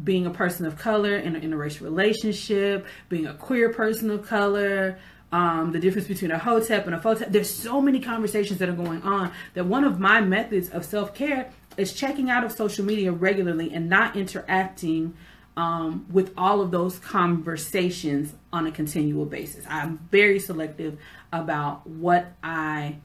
being 0.04 0.26
a 0.26 0.32
person 0.32 0.66
of 0.66 0.80
color 0.80 1.18
in 1.18 1.36
an 1.36 1.42
interracial 1.44 1.82
relationship, 1.82 2.88
being 3.08 3.28
a 3.28 3.36
queer 3.36 3.72
person 3.72 4.10
of 4.10 4.26
color, 4.26 4.98
um, 5.32 5.72
the 5.72 5.80
difference 5.80 6.08
between 6.08 6.32
a 6.32 6.40
hotep 6.40 6.88
and 6.88 6.96
a 6.96 7.00
photep. 7.00 7.32
There's 7.32 7.50
so 7.50 7.80
many 7.80 8.00
conversations 8.00 8.58
that 8.60 8.70
are 8.70 8.74
going 8.74 9.04
on 9.04 9.32
that 9.54 9.68
one 9.68 9.84
of 9.84 10.00
my 10.00 10.22
methods 10.22 10.70
of 10.70 10.86
self 10.86 11.14
care 11.14 11.52
is 11.78 11.94
checking 11.94 12.32
out 12.32 12.44
of 12.44 12.52
social 12.52 12.84
media 12.84 13.12
regularly 13.12 13.72
and 13.72 13.90
not 13.90 14.16
interacting 14.16 15.14
um, 15.56 16.06
with 16.10 16.34
all 16.38 16.62
of 16.62 16.72
those 16.72 17.00
conversations 17.00 18.34
on 18.52 18.66
a 18.66 18.72
continual 18.72 19.26
basis. 19.26 19.66
I'm 19.70 20.00
very 20.12 20.40
selective 20.40 20.98
about 21.32 21.86
what 21.86 22.34
I 22.44 22.98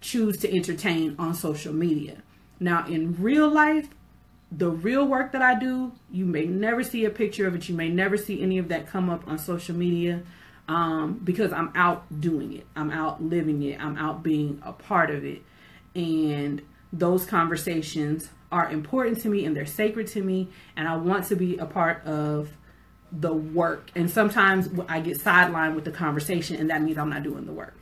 choose 0.00 0.38
to 0.38 0.54
entertain 0.54 1.16
on 1.18 1.34
social 1.34 1.72
media. 1.72 2.22
Now, 2.58 2.86
in 2.86 3.20
real 3.20 3.48
life, 3.48 3.88
the 4.52 4.70
real 4.70 5.06
work 5.06 5.32
that 5.32 5.42
I 5.42 5.58
do, 5.58 5.92
you 6.10 6.26
may 6.26 6.46
never 6.46 6.82
see 6.82 7.04
a 7.04 7.10
picture 7.10 7.46
of 7.46 7.54
it. 7.54 7.68
You 7.68 7.74
may 7.74 7.88
never 7.88 8.16
see 8.16 8.42
any 8.42 8.58
of 8.58 8.68
that 8.68 8.86
come 8.86 9.08
up 9.08 9.26
on 9.28 9.38
social 9.38 9.76
media 9.76 10.22
um, 10.68 11.20
because 11.22 11.52
I'm 11.52 11.72
out 11.74 12.20
doing 12.20 12.52
it. 12.52 12.66
I'm 12.76 12.90
out 12.90 13.22
living 13.22 13.62
it. 13.62 13.80
I'm 13.80 13.96
out 13.96 14.22
being 14.22 14.60
a 14.64 14.72
part 14.72 15.10
of 15.10 15.24
it. 15.24 15.42
And 15.94 16.62
those 16.92 17.26
conversations 17.26 18.30
are 18.50 18.70
important 18.70 19.20
to 19.22 19.28
me 19.28 19.44
and 19.44 19.56
they're 19.56 19.66
sacred 19.66 20.06
to 20.08 20.22
me. 20.22 20.48
And 20.76 20.88
I 20.88 20.96
want 20.96 21.26
to 21.26 21.36
be 21.36 21.58
a 21.58 21.66
part 21.66 22.04
of 22.04 22.50
the 23.12 23.32
work. 23.32 23.90
And 23.94 24.10
sometimes 24.10 24.68
I 24.88 25.00
get 25.00 25.18
sidelined 25.18 25.74
with 25.74 25.84
the 25.84 25.90
conversation, 25.90 26.56
and 26.56 26.70
that 26.70 26.82
means 26.82 26.98
I'm 26.98 27.10
not 27.10 27.22
doing 27.22 27.46
the 27.46 27.52
work. 27.52 27.76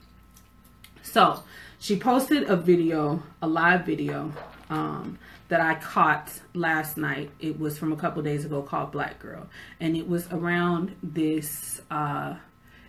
So 1.03 1.43
she 1.79 1.97
posted 1.97 2.49
a 2.49 2.55
video, 2.55 3.23
a 3.41 3.47
live 3.47 3.85
video. 3.85 4.33
Um, 4.69 5.17
that 5.49 5.61
I 5.61 5.75
caught 5.75 6.31
last 6.53 6.95
night. 6.95 7.31
It 7.39 7.59
was 7.59 7.77
from 7.77 7.91
a 7.91 7.95
couple 7.95 8.21
days 8.21 8.45
ago 8.45 8.61
called 8.61 8.91
Black 8.91 9.19
Girl. 9.19 9.47
And 9.79 9.97
it 9.97 10.07
was 10.07 10.27
around 10.31 10.95
this 11.03 11.81
uh 11.91 12.35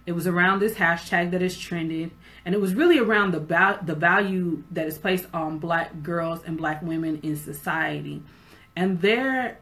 it 0.07 0.13
was 0.13 0.27
around 0.27 0.61
this 0.61 0.75
hashtag 0.75 1.33
that 1.33 1.43
is 1.43 1.59
trended 1.59 2.11
and 2.45 2.55
it 2.55 2.61
was 2.61 2.75
really 2.75 2.99
around 2.99 3.33
the 3.33 3.41
ba- 3.41 3.81
the 3.83 3.95
value 3.95 4.63
that 4.71 4.87
is 4.87 4.99
placed 4.99 5.27
on 5.35 5.59
black 5.59 6.03
girls 6.03 6.43
and 6.45 6.57
black 6.57 6.83
women 6.83 7.21
in 7.23 7.37
society. 7.37 8.23
And 8.77 9.01
there 9.01 9.59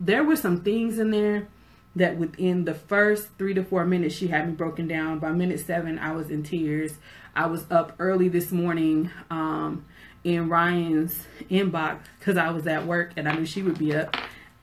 there 0.00 0.24
were 0.24 0.36
some 0.36 0.62
things 0.62 0.98
in 0.98 1.10
there 1.10 1.48
that 1.96 2.16
within 2.16 2.64
the 2.64 2.74
first 2.74 3.28
3 3.38 3.54
to 3.54 3.62
4 3.62 3.84
minutes 3.84 4.14
she 4.14 4.28
had 4.28 4.48
me 4.48 4.54
broken 4.54 4.88
down. 4.88 5.18
By 5.18 5.30
minute 5.32 5.60
7 5.60 5.98
I 5.98 6.12
was 6.12 6.30
in 6.30 6.42
tears. 6.42 6.98
I 7.36 7.46
was 7.46 7.66
up 7.70 7.94
early 7.98 8.28
this 8.28 8.50
morning 8.50 9.10
um 9.30 9.84
in 10.24 10.48
Ryan's 10.48 11.26
inbox 11.50 12.00
because 12.18 12.36
I 12.36 12.50
was 12.50 12.66
at 12.66 12.86
work 12.86 13.12
and 13.16 13.28
I 13.28 13.34
knew 13.34 13.44
she 13.44 13.62
would 13.62 13.78
be 13.78 13.94
up. 13.94 14.16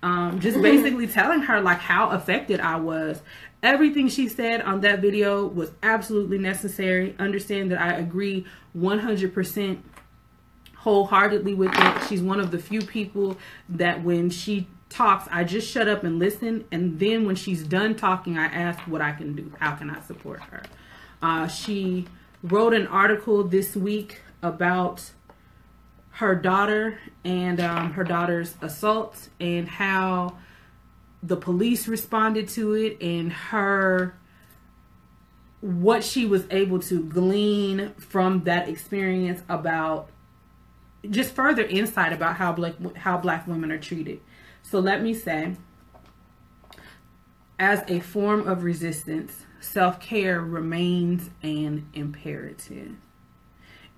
Um, 0.04 0.40
just 0.40 0.60
basically 0.62 1.08
telling 1.08 1.42
her 1.42 1.62
like 1.62 1.78
how 1.78 2.10
affected 2.10 2.60
I 2.60 2.78
was. 2.78 3.22
Everything 3.64 4.08
she 4.08 4.28
said 4.28 4.62
on 4.62 4.82
that 4.82 5.02
video 5.02 5.46
was 5.46 5.72
absolutely 5.84 6.40
necessary. 6.40 7.16
Understand 7.20 7.72
that 7.72 7.80
I 7.80 7.94
agree 7.94 8.46
100% 8.76 9.80
wholeheartedly 10.78 11.54
with 11.54 11.72
it. 11.74 12.04
She's 12.08 12.22
one 12.24 12.40
of 12.40 12.50
the 12.50 12.58
few 12.58 12.82
people 12.82 13.38
that 13.70 14.04
when 14.04 14.32
she 14.32 14.68
talks, 14.90 15.28
I 15.32 15.44
just 15.44 15.70
shut 15.70 15.88
up 15.88 16.04
and 16.04 16.18
listen. 16.18 16.66
And 16.72 17.00
then 17.00 17.26
when 17.26 17.36
she's 17.36 17.64
done 17.64 17.96
talking, 17.96 18.38
I 18.38 18.46
ask 18.46 18.80
what 18.82 19.02
I 19.02 19.12
can 19.12 19.36
do. 19.36 19.54
How 19.60 19.76
can 19.76 19.92
I 19.92 20.02
support 20.02 20.42
her? 20.42 20.64
Uh, 21.22 21.48
she 21.48 22.08
wrote 22.42 22.74
an 22.74 22.88
article 22.88 23.44
this 23.44 23.76
week 23.76 24.22
about 24.42 25.12
her 26.16 26.36
daughter 26.36 27.00
and 27.24 27.60
um, 27.60 27.94
her 27.94 28.04
daughter's 28.04 28.56
assault 28.62 29.30
and 29.40 29.68
how 29.68 30.38
the 31.24 31.38
police 31.38 31.88
responded 31.88 32.48
to 32.50 32.74
it 32.74 33.02
and 33.02 33.32
her 33.32 34.16
what 35.62 36.04
she 36.04 36.26
was 36.26 36.46
able 36.50 36.80
to 36.80 37.04
glean 37.04 37.94
from 37.94 38.44
that 38.46 38.68
experience 38.68 39.44
about 39.48 40.10
just 41.10 41.34
further 41.34 41.64
insight 41.64 42.14
about 42.14 42.36
how 42.38 42.52
black 42.52 42.74
how 42.96 43.18
black 43.18 43.48
women 43.48 43.72
are 43.72 43.78
treated. 43.78 44.20
So 44.64 44.80
let 44.80 45.02
me 45.02 45.14
say 45.14 45.56
as 47.60 47.84
a 47.88 48.00
form 48.00 48.48
of 48.48 48.64
resistance, 48.64 49.46
self-care 49.60 50.42
remains 50.42 51.30
an 51.44 51.88
imperative 51.94 52.96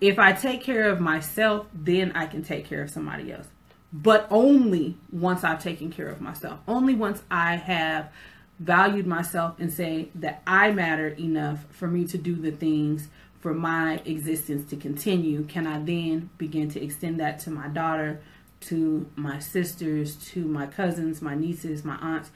if 0.03 0.19
I 0.19 0.34
take 0.34 0.61
care 0.61 0.89
of 0.89 0.99
myself, 0.99 1.67
then 1.74 2.11
I 2.11 2.26
can 2.26 2.43
take 2.43 2.65
care 2.65 2.82
of 2.82 2.89
somebody 2.89 3.32
else. 3.32 3.47
But 3.94 4.28
only 4.32 4.98
once 5.12 5.44
I've 5.44 5.62
taken 5.62 5.91
care 5.91 6.10
of 6.10 6.20
myself. 6.20 6.60
Only 6.68 6.96
once 6.96 7.22
I 7.30 7.58
have 7.58 8.12
valued 8.60 9.06
myself 9.06 9.60
and 9.60 9.72
say 9.72 10.10
that 10.16 10.41
I 10.48 10.72
matter 10.72 11.10
enough 11.10 11.66
for 11.70 11.88
me 11.88 12.06
to 12.08 12.18
do 12.18 12.36
the 12.36 12.52
things 12.52 13.10
for 13.39 13.54
my 13.54 14.02
existence 14.06 14.70
to 14.70 14.78
continue, 14.78 15.44
can 15.44 15.68
I 15.68 15.78
then 15.80 16.30
begin 16.38 16.70
to 16.70 16.84
extend 16.84 17.20
that 17.20 17.39
to 17.39 17.52
my 17.52 17.68
daughter, 17.68 18.22
to 18.62 19.10
my 19.16 19.39
sisters, 19.39 20.16
to 20.32 20.46
my 20.46 20.66
cousins, 20.66 21.22
my 21.22 21.36
nieces, 21.36 21.84
my 21.84 21.98
aunts, 21.98 22.32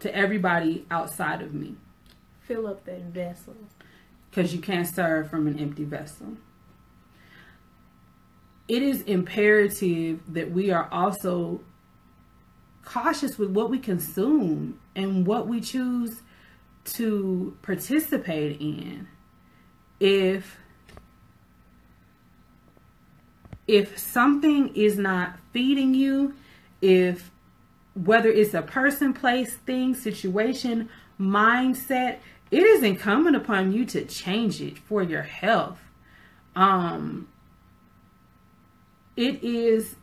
to 0.00 0.14
everybody 0.14 0.86
outside 0.90 1.42
of 1.42 1.52
me. 1.52 1.74
Fill 2.42 2.68
up 2.68 2.84
that 2.84 3.02
vessel. 3.02 3.56
Because 4.30 4.54
you 4.54 4.60
can't 4.60 4.86
serve 4.86 5.28
from 5.28 5.46
an 5.46 5.58
empty 5.58 5.84
vessel 5.84 6.36
it 8.68 8.82
is 8.82 9.02
imperative 9.02 10.20
that 10.28 10.50
we 10.50 10.70
are 10.70 10.88
also 10.90 11.60
cautious 12.84 13.38
with 13.38 13.50
what 13.50 13.70
we 13.70 13.78
consume 13.78 14.78
and 14.94 15.26
what 15.26 15.46
we 15.46 15.60
choose 15.60 16.22
to 16.84 17.56
participate 17.62 18.60
in. 18.60 19.08
If 20.00 20.58
if 23.66 23.98
something 23.98 24.74
is 24.76 24.96
not 24.96 25.38
feeding 25.52 25.94
you, 25.94 26.34
if 26.80 27.30
whether 27.94 28.28
it's 28.28 28.54
a 28.54 28.62
person, 28.62 29.12
place, 29.12 29.56
thing, 29.66 29.94
situation, 29.94 30.88
mindset, 31.18 32.18
it 32.50 32.62
is 32.62 32.82
incumbent 32.84 33.34
upon 33.34 33.72
you 33.72 33.84
to 33.86 34.04
change 34.04 34.60
it 34.60 34.78
for 34.78 35.02
your 35.02 35.22
health. 35.22 35.80
Um, 36.54 37.26
it 39.16 39.42
is 39.42 39.96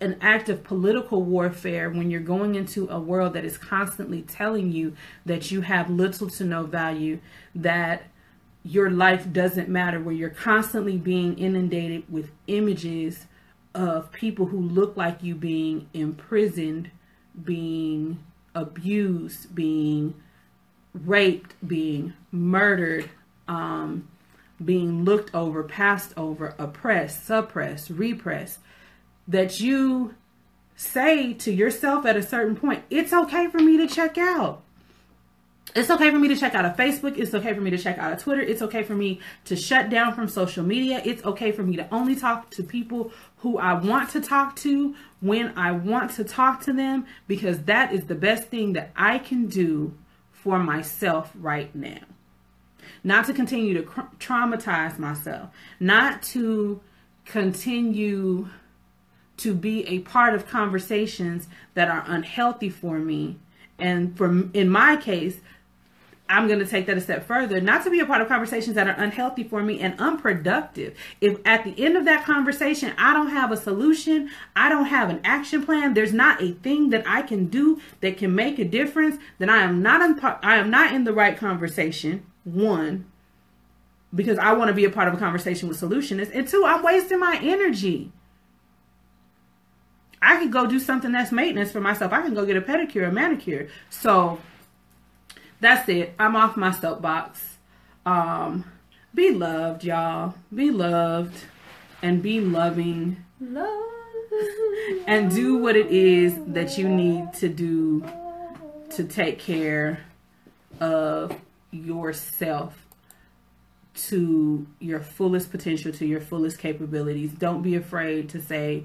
an 0.00 0.16
act 0.20 0.48
of 0.48 0.62
political 0.64 1.22
warfare 1.22 1.88
when 1.90 2.10
you're 2.10 2.20
going 2.20 2.54
into 2.54 2.88
a 2.88 2.98
world 2.98 3.32
that 3.32 3.44
is 3.44 3.56
constantly 3.56 4.22
telling 4.22 4.72
you 4.72 4.94
that 5.24 5.50
you 5.50 5.62
have 5.62 5.88
little 5.88 6.28
to 6.28 6.44
no 6.44 6.64
value, 6.64 7.18
that 7.54 8.04
your 8.62 8.90
life 8.90 9.32
doesn't 9.32 9.68
matter, 9.68 10.00
where 10.00 10.14
you're 10.14 10.30
constantly 10.30 10.96
being 10.96 11.38
inundated 11.38 12.10
with 12.10 12.30
images 12.46 13.26
of 13.74 14.10
people 14.12 14.46
who 14.46 14.60
look 14.60 14.96
like 14.96 15.22
you 15.22 15.34
being 15.34 15.88
imprisoned, 15.94 16.90
being 17.42 18.18
abused, 18.54 19.54
being 19.54 20.14
raped, 20.92 21.54
being 21.66 22.12
murdered, 22.30 23.10
um, 23.48 24.08
being 24.62 25.04
looked 25.04 25.34
over, 25.34 25.62
passed 25.62 26.12
over, 26.16 26.54
oppressed, 26.58 27.26
suppressed, 27.26 27.90
repressed, 27.90 28.58
that 29.26 29.60
you 29.60 30.14
say 30.76 31.32
to 31.34 31.52
yourself 31.52 32.04
at 32.04 32.16
a 32.16 32.22
certain 32.22 32.56
point, 32.56 32.84
it's 32.90 33.12
okay 33.12 33.48
for 33.48 33.58
me 33.58 33.76
to 33.78 33.86
check 33.86 34.18
out. 34.18 34.62
It's 35.74 35.90
okay 35.90 36.10
for 36.10 36.18
me 36.18 36.28
to 36.28 36.36
check 36.36 36.54
out 36.54 36.64
a 36.64 36.70
Facebook. 36.70 37.18
It's 37.18 37.34
okay 37.34 37.52
for 37.52 37.60
me 37.60 37.70
to 37.70 37.78
check 37.78 37.98
out 37.98 38.12
a 38.12 38.16
Twitter. 38.16 38.42
It's 38.42 38.62
okay 38.62 38.84
for 38.84 38.94
me 38.94 39.20
to 39.46 39.56
shut 39.56 39.90
down 39.90 40.14
from 40.14 40.28
social 40.28 40.62
media. 40.62 41.02
It's 41.04 41.24
okay 41.24 41.50
for 41.50 41.64
me 41.64 41.76
to 41.76 41.92
only 41.92 42.14
talk 42.14 42.50
to 42.50 42.62
people 42.62 43.10
who 43.38 43.58
I 43.58 43.74
want 43.74 44.10
to 44.10 44.20
talk 44.20 44.54
to 44.56 44.94
when 45.20 45.56
I 45.58 45.72
want 45.72 46.12
to 46.12 46.24
talk 46.24 46.62
to 46.64 46.72
them 46.72 47.06
because 47.26 47.64
that 47.64 47.92
is 47.92 48.04
the 48.04 48.14
best 48.14 48.48
thing 48.48 48.74
that 48.74 48.92
I 48.94 49.18
can 49.18 49.46
do 49.46 49.94
for 50.30 50.60
myself 50.60 51.32
right 51.34 51.74
now. 51.74 52.02
Not 53.04 53.26
to 53.26 53.34
continue 53.34 53.74
to 53.74 53.82
traumatize 54.18 54.98
myself, 54.98 55.50
not 55.78 56.22
to 56.24 56.80
continue 57.26 58.48
to 59.36 59.54
be 59.54 59.86
a 59.86 60.00
part 60.00 60.34
of 60.34 60.48
conversations 60.48 61.48
that 61.74 61.88
are 61.88 62.04
unhealthy 62.06 62.70
for 62.70 62.98
me. 62.98 63.38
And 63.78 64.16
for 64.16 64.48
in 64.54 64.68
my 64.68 64.96
case, 64.96 65.40
I'm 66.28 66.46
going 66.46 66.60
to 66.60 66.66
take 66.66 66.86
that 66.86 66.96
a 66.96 67.02
step 67.02 67.26
further, 67.26 67.60
not 67.60 67.84
to 67.84 67.90
be 67.90 68.00
a 68.00 68.06
part 68.06 68.22
of 68.22 68.28
conversations 68.28 68.76
that 68.76 68.86
are 68.86 68.96
unhealthy 68.96 69.44
for 69.44 69.62
me 69.62 69.80
and 69.80 70.00
unproductive. 70.00 70.96
If 71.20 71.38
at 71.44 71.64
the 71.64 71.74
end 71.84 71.98
of 71.98 72.06
that 72.06 72.24
conversation, 72.24 72.94
I 72.96 73.12
don't 73.12 73.28
have 73.28 73.52
a 73.52 73.58
solution, 73.58 74.30
I 74.56 74.70
don't 74.70 74.86
have 74.86 75.10
an 75.10 75.20
action 75.22 75.64
plan, 75.64 75.92
there's 75.92 76.14
not 76.14 76.42
a 76.42 76.52
thing 76.52 76.88
that 76.90 77.04
I 77.06 77.22
can 77.22 77.46
do 77.46 77.80
that 78.00 78.16
can 78.16 78.34
make 78.34 78.58
a 78.58 78.64
difference, 78.64 79.18
then 79.38 79.50
I 79.50 79.58
am 79.58 79.82
not 79.82 80.00
in, 80.00 80.18
I 80.42 80.56
am 80.56 80.70
not 80.70 80.94
in 80.94 81.04
the 81.04 81.12
right 81.12 81.36
conversation. 81.36 82.24
One, 82.44 83.06
because 84.14 84.38
I 84.38 84.52
want 84.52 84.68
to 84.68 84.74
be 84.74 84.84
a 84.84 84.90
part 84.90 85.08
of 85.08 85.14
a 85.14 85.16
conversation 85.16 85.68
with 85.68 85.80
solutionists, 85.80 86.30
and 86.34 86.46
two, 86.46 86.64
I'm 86.64 86.82
wasting 86.82 87.18
my 87.18 87.38
energy. 87.42 88.12
I 90.20 90.38
could 90.38 90.52
go 90.52 90.66
do 90.66 90.78
something 90.78 91.12
that's 91.12 91.32
maintenance 91.32 91.70
for 91.70 91.80
myself. 91.80 92.12
I 92.12 92.22
can 92.22 92.34
go 92.34 92.46
get 92.46 92.56
a 92.56 92.60
pedicure, 92.62 93.08
a 93.08 93.12
manicure. 93.12 93.68
So 93.90 94.40
that's 95.60 95.88
it. 95.88 96.14
I'm 96.18 96.34
off 96.34 96.56
my 96.56 96.70
soapbox. 96.70 97.56
Um, 98.06 98.64
be 99.14 99.30
loved, 99.30 99.84
y'all. 99.84 100.34
Be 100.54 100.70
loved 100.70 101.44
and 102.02 102.22
be 102.22 102.40
loving. 102.40 103.24
Love. 103.40 103.82
And 105.06 105.30
do 105.30 105.58
what 105.58 105.76
it 105.76 105.86
is 105.88 106.34
that 106.48 106.76
you 106.76 106.88
need 106.88 107.32
to 107.34 107.48
do 107.48 108.04
to 108.90 109.04
take 109.04 109.38
care 109.38 110.00
of 110.80 111.38
yourself 111.74 112.86
to 113.94 114.66
your 114.80 115.00
fullest 115.00 115.50
potential, 115.50 115.92
to 115.92 116.06
your 116.06 116.20
fullest 116.20 116.58
capabilities. 116.58 117.30
Don't 117.32 117.62
be 117.62 117.74
afraid 117.76 118.28
to 118.30 118.42
say 118.42 118.84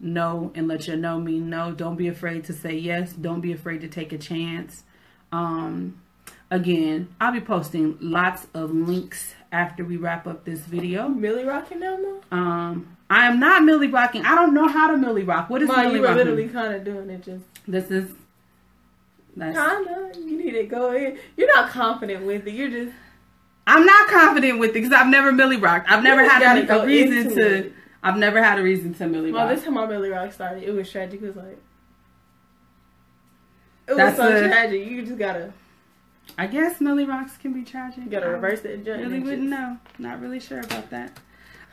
no 0.00 0.52
and 0.54 0.68
let 0.68 0.86
your 0.86 0.96
no 0.96 1.18
mean 1.18 1.50
no. 1.50 1.72
Don't 1.72 1.96
be 1.96 2.08
afraid 2.08 2.44
to 2.44 2.52
say 2.52 2.74
yes. 2.74 3.12
Don't 3.12 3.40
be 3.40 3.52
afraid 3.52 3.80
to 3.82 3.88
take 3.88 4.12
a 4.12 4.18
chance. 4.18 4.84
Um, 5.32 6.00
again, 6.50 7.08
I'll 7.20 7.32
be 7.32 7.40
posting 7.40 7.98
lots 8.00 8.46
of 8.54 8.70
links 8.70 9.34
after 9.52 9.84
we 9.84 9.96
wrap 9.96 10.26
up 10.26 10.44
this 10.44 10.60
video. 10.60 11.08
Millie 11.08 11.44
rocking 11.44 11.80
now, 11.80 11.98
Ma? 11.98 12.36
Um, 12.38 12.96
I 13.10 13.26
am 13.26 13.38
not 13.38 13.62
Millie 13.62 13.88
rocking. 13.88 14.24
I 14.24 14.34
don't 14.34 14.54
know 14.54 14.68
how 14.68 14.90
to 14.90 14.96
Millie 14.96 15.22
rock. 15.22 15.50
What 15.50 15.62
is 15.62 15.68
Ma, 15.68 15.82
Millie 15.82 15.96
you 15.96 16.00
were 16.00 16.08
rocking? 16.08 16.18
literally 16.18 16.48
kind 16.48 16.74
of 16.74 16.84
doing 16.84 17.10
it 17.10 17.22
just 17.22 17.44
This 17.68 17.90
is 17.90 18.10
that's, 19.36 19.56
kind 19.56 19.86
of. 19.88 20.16
You 20.16 20.38
need 20.38 20.52
to 20.52 20.64
go 20.64 20.92
in. 20.92 21.18
You're 21.36 21.54
not 21.54 21.70
confident 21.70 22.24
with 22.24 22.46
it. 22.46 22.54
You're 22.54 22.70
just. 22.70 22.92
I'm 23.66 23.84
not 23.84 24.08
confident 24.08 24.58
with 24.60 24.70
it 24.70 24.74
because 24.74 24.92
I've 24.92 25.08
never 25.08 25.32
Millie 25.32 25.56
rocked. 25.56 25.90
I've 25.90 26.02
never 26.02 26.22
had 26.24 26.42
a, 26.68 26.80
a 26.82 26.86
reason 26.86 27.34
to. 27.34 27.56
it. 27.66 27.72
I've 28.02 28.16
never 28.16 28.42
had 28.42 28.58
a 28.58 28.62
reason 28.62 28.94
to 28.94 29.06
Millie 29.08 29.32
Well, 29.32 29.42
rock. 29.42 29.48
Well, 29.48 29.56
this 29.56 29.64
time 29.64 29.74
my 29.74 29.86
Millie 29.86 30.10
Rock 30.10 30.32
started, 30.32 30.62
it 30.62 30.70
was 30.70 30.88
tragic. 30.90 31.20
It 31.20 31.26
was 31.26 31.36
like. 31.36 31.58
It 33.88 33.92
was 33.92 33.96
That's 33.96 34.16
so 34.16 34.28
a- 34.44 34.48
tragic. 34.48 34.86
You 34.88 35.02
just 35.02 35.18
gotta, 35.18 35.52
I 36.38 36.46
guess 36.46 36.80
Millie 36.80 37.04
rocks 37.04 37.36
can 37.36 37.52
be 37.52 37.62
tragic. 37.64 38.04
you 38.04 38.10
gotta 38.10 38.28
reverse 38.28 38.60
it 38.64 38.74
and 38.74 38.84
judge. 38.84 39.00
Really 39.00 39.16
and 39.16 39.24
wouldn't 39.24 39.50
just- 39.50 39.60
know. 39.60 39.78
Not 39.98 40.20
really 40.20 40.40
sure 40.40 40.60
about 40.60 40.90
that. 40.90 41.18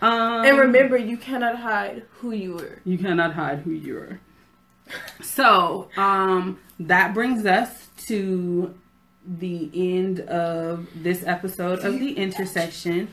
Um, 0.02 0.46
And 0.46 0.58
remember, 0.58 0.98
you 0.98 1.18
cannot 1.18 1.58
hide 1.58 2.04
who 2.20 2.32
you 2.32 2.58
are. 2.60 2.80
you 2.84 2.98
cannot 2.98 3.34
hide 3.34 3.60
who 3.60 3.72
you 3.72 3.98
are. 3.98 4.20
So, 5.22 5.90
um, 5.98 6.60
that 6.80 7.14
brings 7.14 7.46
us 7.46 7.90
to 8.08 8.74
the 9.26 9.70
end 9.74 10.20
of 10.22 10.88
this 10.96 11.24
episode 11.26 11.80
of 11.80 12.00
the 12.00 12.14
intersection. 12.14 13.08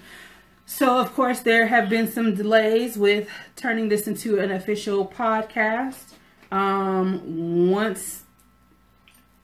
So, 0.66 0.98
of 0.98 1.14
course, 1.14 1.40
there 1.40 1.66
have 1.66 1.88
been 1.88 2.10
some 2.10 2.34
delays 2.34 2.96
with 2.96 3.28
turning 3.56 3.88
this 3.88 4.06
into 4.06 4.38
an 4.38 4.50
official 4.50 5.06
podcast. 5.06 6.14
Um, 6.52 7.70
once 7.70 8.24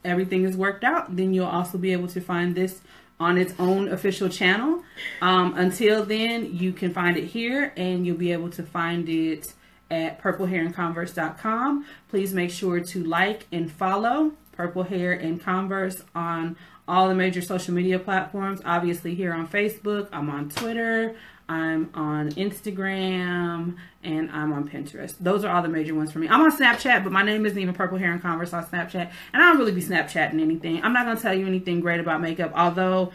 everything 0.04 0.44
is 0.44 0.56
worked 0.56 0.84
out, 0.84 1.16
then 1.16 1.34
you'll 1.34 1.46
also 1.46 1.78
be 1.78 1.92
able 1.92 2.08
to 2.08 2.20
find 2.20 2.54
this 2.54 2.80
on 3.18 3.38
its 3.38 3.54
own 3.58 3.88
official 3.88 4.28
channel. 4.28 4.82
Um, 5.20 5.54
until 5.56 6.04
then, 6.04 6.54
you 6.54 6.72
can 6.72 6.92
find 6.92 7.16
it 7.16 7.24
here 7.24 7.72
and 7.76 8.06
you'll 8.06 8.16
be 8.16 8.32
able 8.32 8.50
to 8.50 8.62
find 8.62 9.08
it 9.08 9.52
at 9.90 10.20
purplehairandconverse.com. 10.20 11.86
Please 12.08 12.34
make 12.34 12.50
sure 12.50 12.80
to 12.80 13.04
like 13.04 13.46
and 13.52 13.70
follow 13.70 14.32
Purple 14.52 14.84
Hair 14.84 15.12
and 15.12 15.40
Converse 15.40 16.02
on 16.14 16.56
all 16.88 17.08
the 17.08 17.14
major 17.14 17.42
social 17.42 17.74
media 17.74 17.98
platforms. 17.98 18.60
Obviously, 18.64 19.14
here 19.14 19.32
on 19.32 19.46
Facebook, 19.46 20.08
I'm 20.12 20.30
on 20.30 20.48
Twitter, 20.48 21.16
I'm 21.48 21.90
on 21.94 22.30
Instagram, 22.30 23.76
and 24.02 24.30
I'm 24.30 24.52
on 24.52 24.68
Pinterest. 24.68 25.14
Those 25.20 25.44
are 25.44 25.54
all 25.54 25.62
the 25.62 25.68
major 25.68 25.94
ones 25.94 26.12
for 26.12 26.18
me. 26.18 26.28
I'm 26.28 26.40
on 26.40 26.56
Snapchat, 26.56 27.04
but 27.04 27.12
my 27.12 27.22
name 27.22 27.44
isn't 27.46 27.58
even 27.58 27.74
Purple 27.74 27.98
Hair 27.98 28.12
and 28.12 28.22
Converse 28.22 28.52
on 28.52 28.64
Snapchat, 28.64 29.10
and 29.32 29.42
I 29.42 29.46
don't 29.46 29.58
really 29.58 29.72
be 29.72 29.82
Snapchatting 29.82 30.40
anything. 30.40 30.82
I'm 30.82 30.92
not 30.92 31.06
gonna 31.06 31.20
tell 31.20 31.34
you 31.34 31.46
anything 31.46 31.80
great 31.80 32.00
about 32.00 32.20
makeup, 32.20 32.52
although 32.54 33.12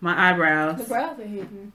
my 0.00 0.30
eyebrows. 0.30 0.78
The 0.78 0.84
brows 0.84 1.18
are 1.18 1.24
hidden. 1.24 1.72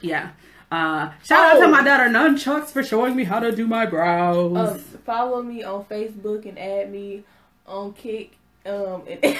Yeah. 0.00 0.30
Uh, 0.70 1.10
shout 1.24 1.44
out 1.44 1.56
Oh. 1.58 1.60
to 1.62 1.68
my 1.68 1.82
daughter 1.84 2.04
Nunchucks 2.04 2.66
for 2.70 2.82
showing 2.82 3.14
me 3.14 3.24
how 3.24 3.38
to 3.38 3.54
do 3.54 3.66
my 3.66 3.86
brows. 3.86 4.56
Um, 4.56 4.78
follow 5.04 5.42
me 5.42 5.62
on 5.62 5.84
Facebook 5.84 6.44
and 6.46 6.58
add 6.58 6.90
me 6.90 7.22
on 7.66 7.92
Kik. 7.92 8.36
Um, 8.64 9.02
and 9.08 9.36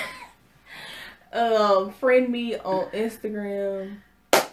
um, 1.32 1.92
friend 1.94 2.28
me 2.28 2.56
on 2.56 2.86
Instagram. 2.90 3.96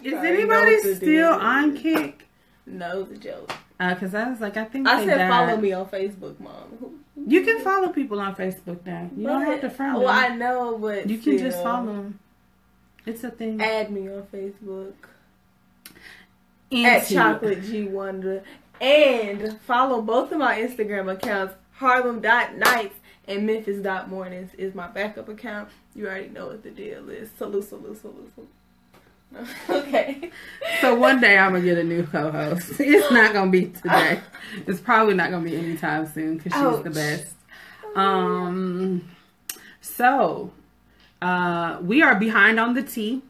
Is 0.03 0.13
know 0.13 0.21
anybody 0.21 0.95
still 0.95 1.33
on 1.33 1.77
Kik? 1.77 2.27
No, 2.65 3.03
the 3.03 3.17
joke. 3.17 3.51
Uh, 3.79 3.93
cause 3.95 4.15
I 4.15 4.29
was 4.29 4.39
like, 4.41 4.57
I 4.57 4.63
think 4.65 4.87
I 4.87 5.05
said 5.05 5.17
died. 5.17 5.29
follow 5.29 5.57
me 5.57 5.73
on 5.73 5.85
Facebook, 5.87 6.39
Mom. 6.39 6.99
You 7.27 7.43
can 7.43 7.61
follow 7.61 7.89
people 7.89 8.19
on 8.19 8.35
Facebook 8.35 8.85
now. 8.85 9.09
You 9.15 9.27
don't 9.27 9.45
have 9.45 9.61
to 9.61 9.69
friend 9.69 9.95
Well, 9.97 10.07
them. 10.07 10.31
I 10.31 10.35
know, 10.35 10.77
but 10.77 11.09
you 11.09 11.17
can 11.19 11.37
just 11.37 11.61
follow 11.61 11.85
them. 11.87 12.19
It's 13.05 13.23
a 13.23 13.29
thing. 13.29 13.61
Add 13.61 13.91
me 13.91 14.07
on 14.09 14.23
Facebook 14.33 14.93
at 16.71 17.07
Chocolate 17.07 17.63
G 17.63 17.85
Wonder 17.85 18.43
and 18.81 19.59
follow 19.61 20.01
both 20.01 20.31
of 20.31 20.39
my 20.39 20.59
Instagram 20.59 21.11
accounts. 21.11 21.55
Harlem 21.73 22.21
dot 22.21 22.55
nights 22.55 22.95
and 23.27 23.45
Memphis 23.45 23.81
dot 23.81 24.09
mornings 24.09 24.53
is 24.55 24.75
my 24.75 24.87
backup 24.87 25.27
account. 25.27 25.69
You 25.95 26.07
already 26.07 26.29
know 26.29 26.47
what 26.47 26.63
the 26.63 26.69
deal 26.69 27.09
is. 27.09 27.29
Salute, 27.37 27.67
salute, 27.67 27.99
salute, 27.99 28.31
salute. 28.35 28.49
okay. 29.69 30.29
So 30.81 30.95
one 30.95 31.19
day 31.19 31.37
I'm 31.37 31.53
gonna 31.53 31.63
get 31.63 31.77
a 31.77 31.83
new 31.83 32.05
co-host. 32.05 32.73
It's 32.79 33.11
not 33.11 33.33
gonna 33.33 33.51
be 33.51 33.65
today. 33.65 34.19
It's 34.67 34.79
probably 34.79 35.15
not 35.15 35.31
gonna 35.31 35.43
be 35.43 35.55
anytime 35.55 36.05
soon 36.07 36.37
because 36.37 36.53
she's 36.53 36.83
the 36.83 36.89
best. 36.89 37.33
Um. 37.95 39.09
So, 39.81 40.51
uh, 41.21 41.79
we 41.81 42.01
are 42.01 42.15
behind 42.15 42.59
on 42.59 42.73
the 42.73 42.83
tea. 42.83 43.21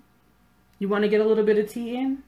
You 0.79 0.87
want 0.89 1.03
to 1.03 1.09
get 1.09 1.21
a 1.21 1.25
little 1.25 1.43
bit 1.43 1.57
of 1.57 1.69
tea 1.69 1.95
in, 1.95 2.23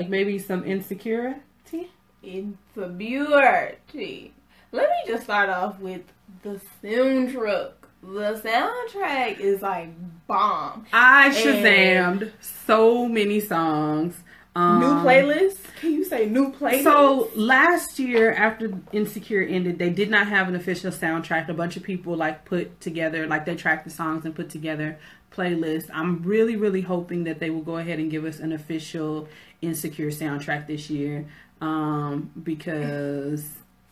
like 0.00 0.08
maybe 0.08 0.38
some 0.38 0.64
insecurity. 0.64 1.90
Insecurity. 2.22 4.32
Let 4.72 4.88
me 4.88 4.96
just 5.06 5.24
start 5.24 5.50
off 5.50 5.78
with 5.80 6.02
the 6.42 6.60
soundtrack. 6.82 7.72
The 8.02 8.40
soundtrack 8.42 9.40
is 9.40 9.60
like 9.62 9.90
bomb. 10.26 10.86
I 10.92 11.26
And- 11.26 11.34
shazammed 11.36 12.30
so 12.40 13.06
many 13.06 13.40
songs. 13.40 14.16
Um, 14.56 14.80
New 14.80 14.86
playlist? 15.08 15.58
Can 15.80 15.92
you 15.92 16.04
say 16.04 16.26
new 16.28 16.50
playlist? 16.52 16.82
So 16.82 17.30
last 17.36 18.00
year, 18.00 18.32
after 18.32 18.72
Insecure 18.92 19.42
ended, 19.42 19.78
they 19.78 19.90
did 19.90 20.10
not 20.10 20.26
have 20.26 20.48
an 20.48 20.56
official 20.56 20.90
soundtrack. 20.90 21.48
A 21.48 21.54
bunch 21.54 21.76
of 21.76 21.84
people 21.84 22.16
like 22.16 22.44
put 22.46 22.80
together, 22.80 23.28
like 23.28 23.44
they 23.44 23.54
tracked 23.54 23.84
the 23.84 23.90
songs 23.90 24.24
and 24.24 24.34
put 24.34 24.50
together 24.50 24.98
playlists. 25.34 25.88
I'm 25.92 26.22
really, 26.22 26.56
really 26.56 26.80
hoping 26.82 27.24
that 27.24 27.38
they 27.40 27.50
will 27.50 27.62
go 27.62 27.76
ahead 27.76 27.98
and 27.98 28.10
give 28.10 28.24
us 28.24 28.38
an 28.40 28.52
official 28.52 29.28
Insecure 29.62 30.08
soundtrack 30.10 30.66
this 30.66 30.88
year, 30.88 31.26
um, 31.60 32.30
because 32.42 33.48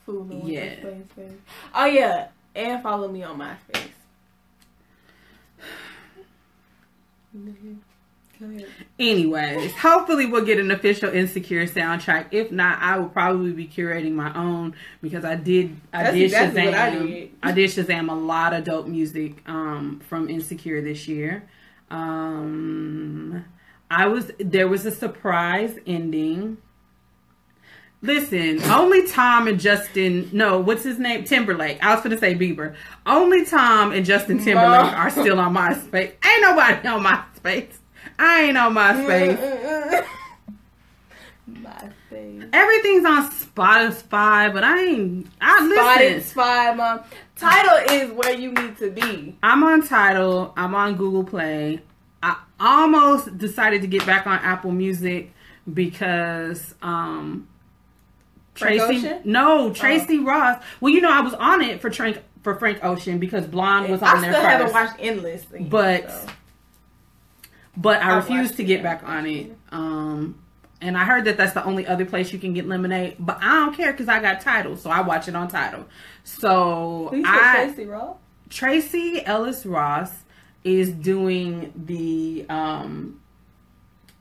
Yeah. 0.07 0.77
the 0.77 0.81
face, 0.81 1.05
face. 1.15 1.33
Oh 1.75 1.85
yeah, 1.85 2.29
and 2.57 2.83
follow 2.83 3.09
me 3.09 3.23
on 3.23 3.39
MySpace. 3.39 3.91
Anyways, 8.99 9.73
hopefully 9.73 10.27
we'll 10.27 10.45
get 10.45 10.59
an 10.61 10.71
official 10.71 11.11
Insecure 11.11 11.67
soundtrack. 11.67 12.27
If 12.31 12.53
not, 12.53 12.81
I 12.81 12.99
will 12.99 13.09
probably 13.09 13.53
be 13.53 13.67
curating 13.67 14.13
my 14.13 14.33
own 14.35 14.75
because 15.03 15.25
I 15.25 15.35
did 15.35 15.77
I 15.93 16.05
That's 16.05 16.15
did 16.15 16.33
Shazam. 16.33 16.75
I 16.75 16.91
did. 16.91 17.31
I 17.43 17.53
did 17.53 17.71
Shazam 17.71 18.11
a 18.11 18.15
lot 18.15 18.55
of 18.55 18.65
dope 18.65 18.87
music 18.87 19.35
um, 19.47 20.01
from 20.09 20.29
Insecure 20.29 20.81
this 20.81 21.09
year. 21.09 21.49
Um, 21.91 23.45
I 23.91 24.07
was 24.07 24.31
there 24.39 24.69
was 24.69 24.87
a 24.87 24.91
surprise 24.91 25.77
ending. 25.87 26.59
Listen, 28.01 28.63
only 28.71 29.09
Tom 29.09 29.49
and 29.49 29.59
Justin. 29.59 30.31
No, 30.33 30.61
what's 30.61 30.85
his 30.85 31.01
name? 31.01 31.25
Timberlake. 31.25 31.83
I 31.83 31.95
was 31.95 32.05
gonna 32.05 32.19
say 32.19 32.35
Bieber. 32.35 32.77
Only 33.05 33.45
Tom 33.45 33.91
and 33.93 34.07
Justin 34.07 34.39
Timberlake 34.39 34.93
are 34.93 35.11
still 35.11 35.41
on 35.41 35.55
MySpace. 35.55 36.13
Ain't 36.25 36.43
nobody 36.43 36.87
on 36.87 37.03
MySpace. 37.03 37.78
I 38.19 38.43
ain't 38.43 38.57
on 38.57 38.75
MySpace. 38.75 40.07
My 41.47 41.71
mm, 41.71 41.93
face. 42.11 42.19
Mm, 42.19 42.41
mm. 42.43 42.51
Everything's 42.53 43.05
on 43.05 43.31
Spotify, 43.31 44.53
but 44.53 44.65
I 44.65 44.81
ain't. 44.83 45.27
I 45.41 45.67
listen. 46.21 46.39
Spotify, 46.43 46.77
mom. 46.77 47.01
Tidal 47.37 47.95
is 47.95 48.13
where 48.13 48.33
you 48.33 48.53
need 48.53 48.77
to 48.79 48.91
be. 48.91 49.37
I'm 49.43 49.63
on 49.63 49.87
Tidal. 49.87 50.53
I'm 50.57 50.75
on 50.75 50.97
Google 50.97 51.25
Play. 51.25 51.81
I 52.23 52.37
almost 52.59 53.39
decided 53.39 53.83
to 53.83 53.87
get 53.87 54.05
back 54.05 54.27
on 54.27 54.39
Apple 54.41 54.73
Music 54.73 55.33
because 55.73 56.75
um 56.83 57.47
Frank 58.55 58.81
Tracy 58.81 59.07
Ocean? 59.07 59.19
Oh. 59.19 59.23
no 59.25 59.73
Tracee 59.73 60.19
Ross. 60.19 60.63
Well, 60.81 60.93
you 60.93 61.01
know 61.01 61.13
I 61.13 61.21
was 61.21 61.35
on 61.35 61.63
it 61.63 61.81
for 61.81 61.93
Frank 61.93 62.23
for 62.43 62.57
Frank 62.57 62.83
Ocean 62.85 63.19
because 63.19 63.47
Blonde 63.47 63.91
was 63.91 64.03
on 64.03 64.19
I 64.19 64.21
there 64.21 64.33
still 64.33 64.43
first. 64.43 64.51
haven't 64.51 64.73
watched 64.73 64.97
Endless. 64.99 65.45
But- 65.69 66.11
so. 66.11 66.27
But 67.81 68.03
I 68.03 68.11
I 68.11 68.17
refuse 68.17 68.53
to 68.57 68.65
get 68.65 68.83
back 68.83 69.03
on 69.05 69.25
it. 69.27 69.57
Um, 69.71 70.39
and 70.81 70.97
I 70.99 71.05
heard 71.05 71.25
that 71.25 71.37
that's 71.37 71.55
the 71.55 71.65
only 71.65 71.87
other 71.87 72.05
place 72.05 72.33
you 72.33 72.39
can 72.39 72.53
get 72.55 72.67
Lemonade, 72.67 73.17
but 73.19 73.39
I 73.41 73.65
don't 73.65 73.75
care 73.77 73.93
because 73.93 74.09
I 74.09 74.21
got 74.21 74.41
Tidal, 74.41 74.77
so 74.77 74.91
I 74.91 75.01
watch 75.01 75.29
it 75.29 75.35
on 75.37 75.49
Tidal. 75.49 75.87
So 76.25 77.09
Who 77.13 77.23
I 77.25 77.67
Tracee 77.67 77.85
Ross? 77.87 78.17
Tracee 78.51 79.25
Ellis 79.25 79.65
Ross 79.65 80.11
is 80.65 80.91
doing 80.91 81.73
the 81.77 82.45
um, 82.49 83.21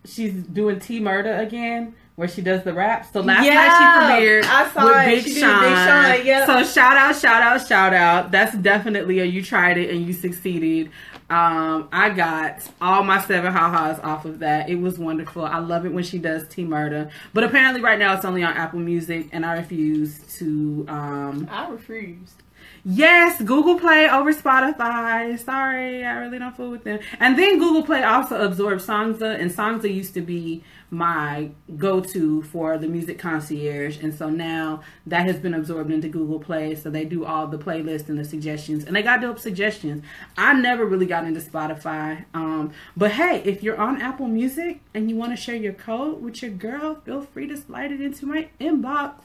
she's 0.05 0.33
doing 0.33 0.79
T 0.79 0.99
Murder 0.99 1.33
again. 1.33 1.95
Where 2.15 2.27
she 2.27 2.41
does 2.41 2.63
the 2.63 2.73
rap. 2.73 3.05
So 3.13 3.21
last 3.21 3.45
Yeah, 3.45 3.53
night 3.53 3.77
she 3.77 4.25
premiered 4.25 4.43
I 4.45 4.71
saw 4.71 4.85
with 4.85 4.97
it. 4.97 5.05
Big 5.05 5.23
She 5.23 5.33
did 5.35 5.39
Sean. 5.39 5.61
Big 5.61 6.17
Sean, 6.17 6.25
yep. 6.25 6.47
So 6.47 6.63
shout 6.63 6.97
out, 6.97 7.15
shout 7.15 7.43
out, 7.43 7.67
shout 7.67 7.93
out. 7.93 8.31
That's 8.31 8.57
definitely 8.57 9.19
a 9.19 9.23
you 9.25 9.43
tried 9.43 9.77
it 9.77 9.91
and 9.91 10.03
you 10.03 10.13
succeeded. 10.13 10.89
Um, 11.29 11.89
I 11.91 12.09
got 12.11 12.61
all 12.79 13.03
my 13.03 13.21
seven 13.21 13.51
ha-has 13.51 13.99
off 13.99 14.23
of 14.23 14.39
that. 14.39 14.69
It 14.69 14.75
was 14.75 14.97
wonderful. 14.97 15.43
I 15.43 15.59
love 15.59 15.85
it 15.85 15.91
when 15.91 16.05
she 16.05 16.19
does 16.19 16.47
T 16.47 16.63
Murder. 16.63 17.09
But 17.33 17.43
apparently 17.43 17.81
right 17.81 17.99
now 17.99 18.13
it's 18.15 18.23
only 18.23 18.43
on 18.43 18.53
Apple 18.53 18.79
Music 18.79 19.27
and 19.33 19.45
I 19.45 19.57
refuse 19.57 20.19
to 20.37 20.85
um 20.87 21.47
I 21.51 21.67
refused. 21.67 22.43
Yes, 22.85 23.41
Google 23.41 23.77
Play 23.77 24.09
over 24.09 24.33
Spotify. 24.33 25.37
Sorry, 25.37 26.05
I 26.05 26.13
really 26.19 26.39
don't 26.39 26.55
fool 26.55 26.71
with 26.71 26.85
them. 26.85 26.99
And 27.19 27.37
then 27.37 27.59
Google 27.59 27.83
Play 27.83 28.03
also 28.03 28.41
absorbed 28.41 28.81
Songza, 28.81 29.37
and 29.37 29.51
Songza 29.51 29.93
used 29.93 30.13
to 30.13 30.21
be 30.21 30.63
my 30.89 31.49
go-to 31.77 32.41
for 32.43 32.77
the 32.77 32.87
music 32.87 33.19
concierge, 33.19 34.01
and 34.01 34.13
so 34.13 34.29
now 34.29 34.81
that 35.05 35.25
has 35.25 35.37
been 35.37 35.53
absorbed 35.53 35.91
into 35.91 36.07
Google 36.07 36.39
Play. 36.39 36.75
So 36.75 36.89
they 36.89 37.03
do 37.03 37.25
all 37.25 37.47
the 37.47 37.57
playlists 37.57 38.09
and 38.09 38.17
the 38.17 38.23
suggestions, 38.23 38.85
and 38.85 38.95
they 38.95 39.03
got 39.03 39.21
dope 39.21 39.39
suggestions. 39.39 40.03
I 40.37 40.53
never 40.53 40.85
really 40.85 41.05
got 41.05 41.25
into 41.25 41.41
Spotify, 41.41 42.25
um, 42.33 42.71
but 42.95 43.11
hey, 43.11 43.41
if 43.43 43.63
you're 43.63 43.77
on 43.77 44.01
Apple 44.01 44.27
Music 44.27 44.79
and 44.93 45.09
you 45.09 45.15
want 45.15 45.31
to 45.31 45.37
share 45.37 45.55
your 45.55 45.73
code 45.73 46.21
with 46.21 46.41
your 46.41 46.51
girl, 46.51 46.95
feel 46.95 47.21
free 47.21 47.47
to 47.47 47.57
slide 47.57 47.91
it 47.91 48.01
into 48.01 48.25
my 48.25 48.49
inbox 48.59 49.15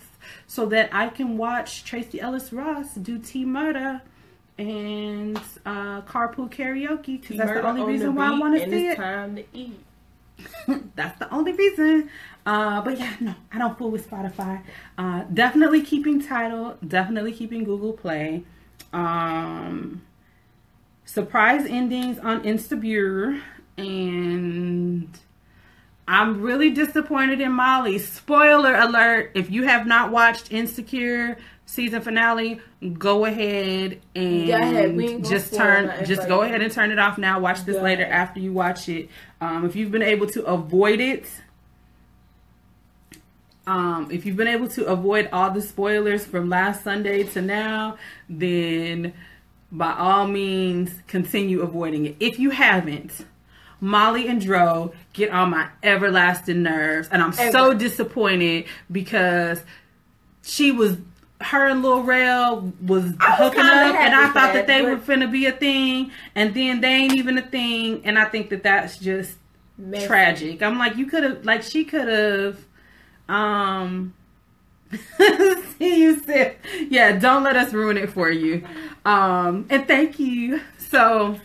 so 0.47 0.66
that 0.66 0.89
I 0.93 1.09
can 1.09 1.36
watch 1.36 1.84
Tracee 1.84 2.20
Ellis 2.20 2.52
Ross 2.52 2.94
do 2.94 3.18
T 3.18 3.44
Murder 3.44 4.02
and 4.59 5.39
uh, 5.64 6.02
Carpool 6.02 6.51
Karaoke 6.51 7.20
because 7.20 7.36
that's 7.36 7.52
the 7.52 7.66
only 7.66 7.82
on 7.82 7.86
reason 7.86 8.06
the 8.06 8.12
why 8.12 8.26
I 8.28 8.39
want 8.39 8.59
to 8.60 8.68
see 8.68 8.89
it. 8.89 8.97
time 8.97 9.36
to 9.36 9.44
eat. 9.52 9.78
that's 10.94 11.18
the 11.18 11.32
only 11.32 11.52
reason. 11.52 12.10
Uh, 12.44 12.80
but 12.82 12.98
yeah, 12.98 13.14
no, 13.20 13.34
I 13.52 13.59
don't 13.59 13.78
fool 13.78 13.90
with 13.90 14.09
Spotify. 14.09 14.62
Uh, 14.98 15.24
definitely 15.32 15.82
keeping 15.82 16.20
Tidal. 16.20 16.76
Definitely 16.86 17.32
keeping 17.32 17.64
Google 17.64 17.92
Play. 17.92 18.44
Um, 18.92 20.02
surprise 21.04 21.66
endings 21.66 22.18
on 22.18 22.44
Insecure 22.44 23.40
and 23.76 25.09
I'm 26.07 26.43
really 26.43 26.70
disappointed 26.70 27.41
in 27.41 27.53
Molly. 27.53 27.99
Spoiler 27.99 28.74
alert, 28.74 29.33
if 29.35 29.51
you 29.51 29.62
have 29.65 29.87
not 29.87 30.11
watched 30.11 30.53
Insecure 30.53 31.39
season 31.65 32.03
finale, 32.03 32.61
go 32.99 33.24
ahead 33.24 34.01
and 34.15 34.47
Go 34.47 34.55
ahead, 34.55 34.97
we 34.97 35.09
ain't 35.09 35.23
gonna 35.23 35.35
just 35.35 35.55
turn 35.55 36.05
just 36.05 36.29
go 36.29 36.43
ahead 36.43 36.61
and 36.61 36.73
turn 36.73 36.91
it 36.91 36.99
off 36.99 37.19
now. 37.19 37.41
Watch 37.41 37.65
this 37.65 37.81
later 37.81 38.05
after 38.05 38.41
you 38.41 38.53
watch 38.53 38.89
it. 38.89 39.09
Um, 39.41 39.65
if 39.65 39.77
you've 39.77 39.91
been 39.91 40.03
able 40.03 40.27
to 40.29 40.45
avoid 40.45 41.01
it, 41.01 41.27
um, 43.66 44.09
if 44.11 44.27
you've 44.27 44.37
been 44.37 44.49
able 44.49 44.69
to 44.69 44.87
avoid 44.87 45.29
all 45.33 45.51
the 45.51 45.62
spoilers 45.62 46.27
from 46.27 46.49
last 46.49 46.83
Sunday 46.83 47.23
to 47.23 47.41
now, 47.41 47.97
then 48.29 49.15
by 49.70 49.93
all 49.93 50.27
means 50.27 50.91
continue 51.07 51.62
avoiding 51.62 52.07
it. 52.07 52.16
If 52.19 52.39
you 52.39 52.51
haven't, 52.51 53.24
Molly 53.82 54.28
and 54.28 54.40
Dro 54.40 54.94
get 55.12 55.30
on 55.30 55.50
my 55.50 55.68
everlasting 55.82 56.62
nerves, 56.62 57.09
and 57.10 57.20
I'm 57.20 57.32
so 57.32 57.74
disappointed 57.74 58.66
because 58.90 59.60
she 60.42 60.70
was 60.70 60.96
her 61.40 61.66
and 61.66 61.82
Lil 61.82 62.04
Rel 62.04 62.72
was 62.80 63.02
was 63.02 63.14
hooking 63.18 63.60
up, 63.60 63.96
and 63.96 64.14
I 64.14 64.30
thought 64.32 64.52
that 64.54 64.68
they 64.68 64.82
were 64.82 64.96
finna 64.96 65.30
be 65.30 65.46
a 65.46 65.52
thing, 65.52 66.12
and 66.36 66.54
then 66.54 66.80
they 66.80 66.88
ain't 66.88 67.14
even 67.14 67.36
a 67.36 67.42
thing, 67.42 68.02
and 68.04 68.20
I 68.20 68.26
think 68.26 68.50
that 68.50 68.62
that's 68.62 68.98
just 68.98 69.36
Messy. 69.76 70.06
tragic. 70.06 70.62
I'm 70.62 70.78
like, 70.78 70.96
you 70.96 71.06
could 71.06 71.24
have, 71.24 71.44
like, 71.44 71.64
she 71.64 71.84
could 71.84 72.06
have, 72.06 72.64
um, 73.28 74.14
see 75.18 76.02
you 76.02 76.20
sip. 76.20 76.64
Yeah, 76.88 77.18
don't 77.18 77.42
let 77.42 77.56
us 77.56 77.72
ruin 77.72 77.96
it 77.96 78.10
for 78.10 78.30
you. 78.30 78.64
Um, 79.04 79.66
and 79.70 79.88
thank 79.88 80.20
you. 80.20 80.60
So, 80.78 81.40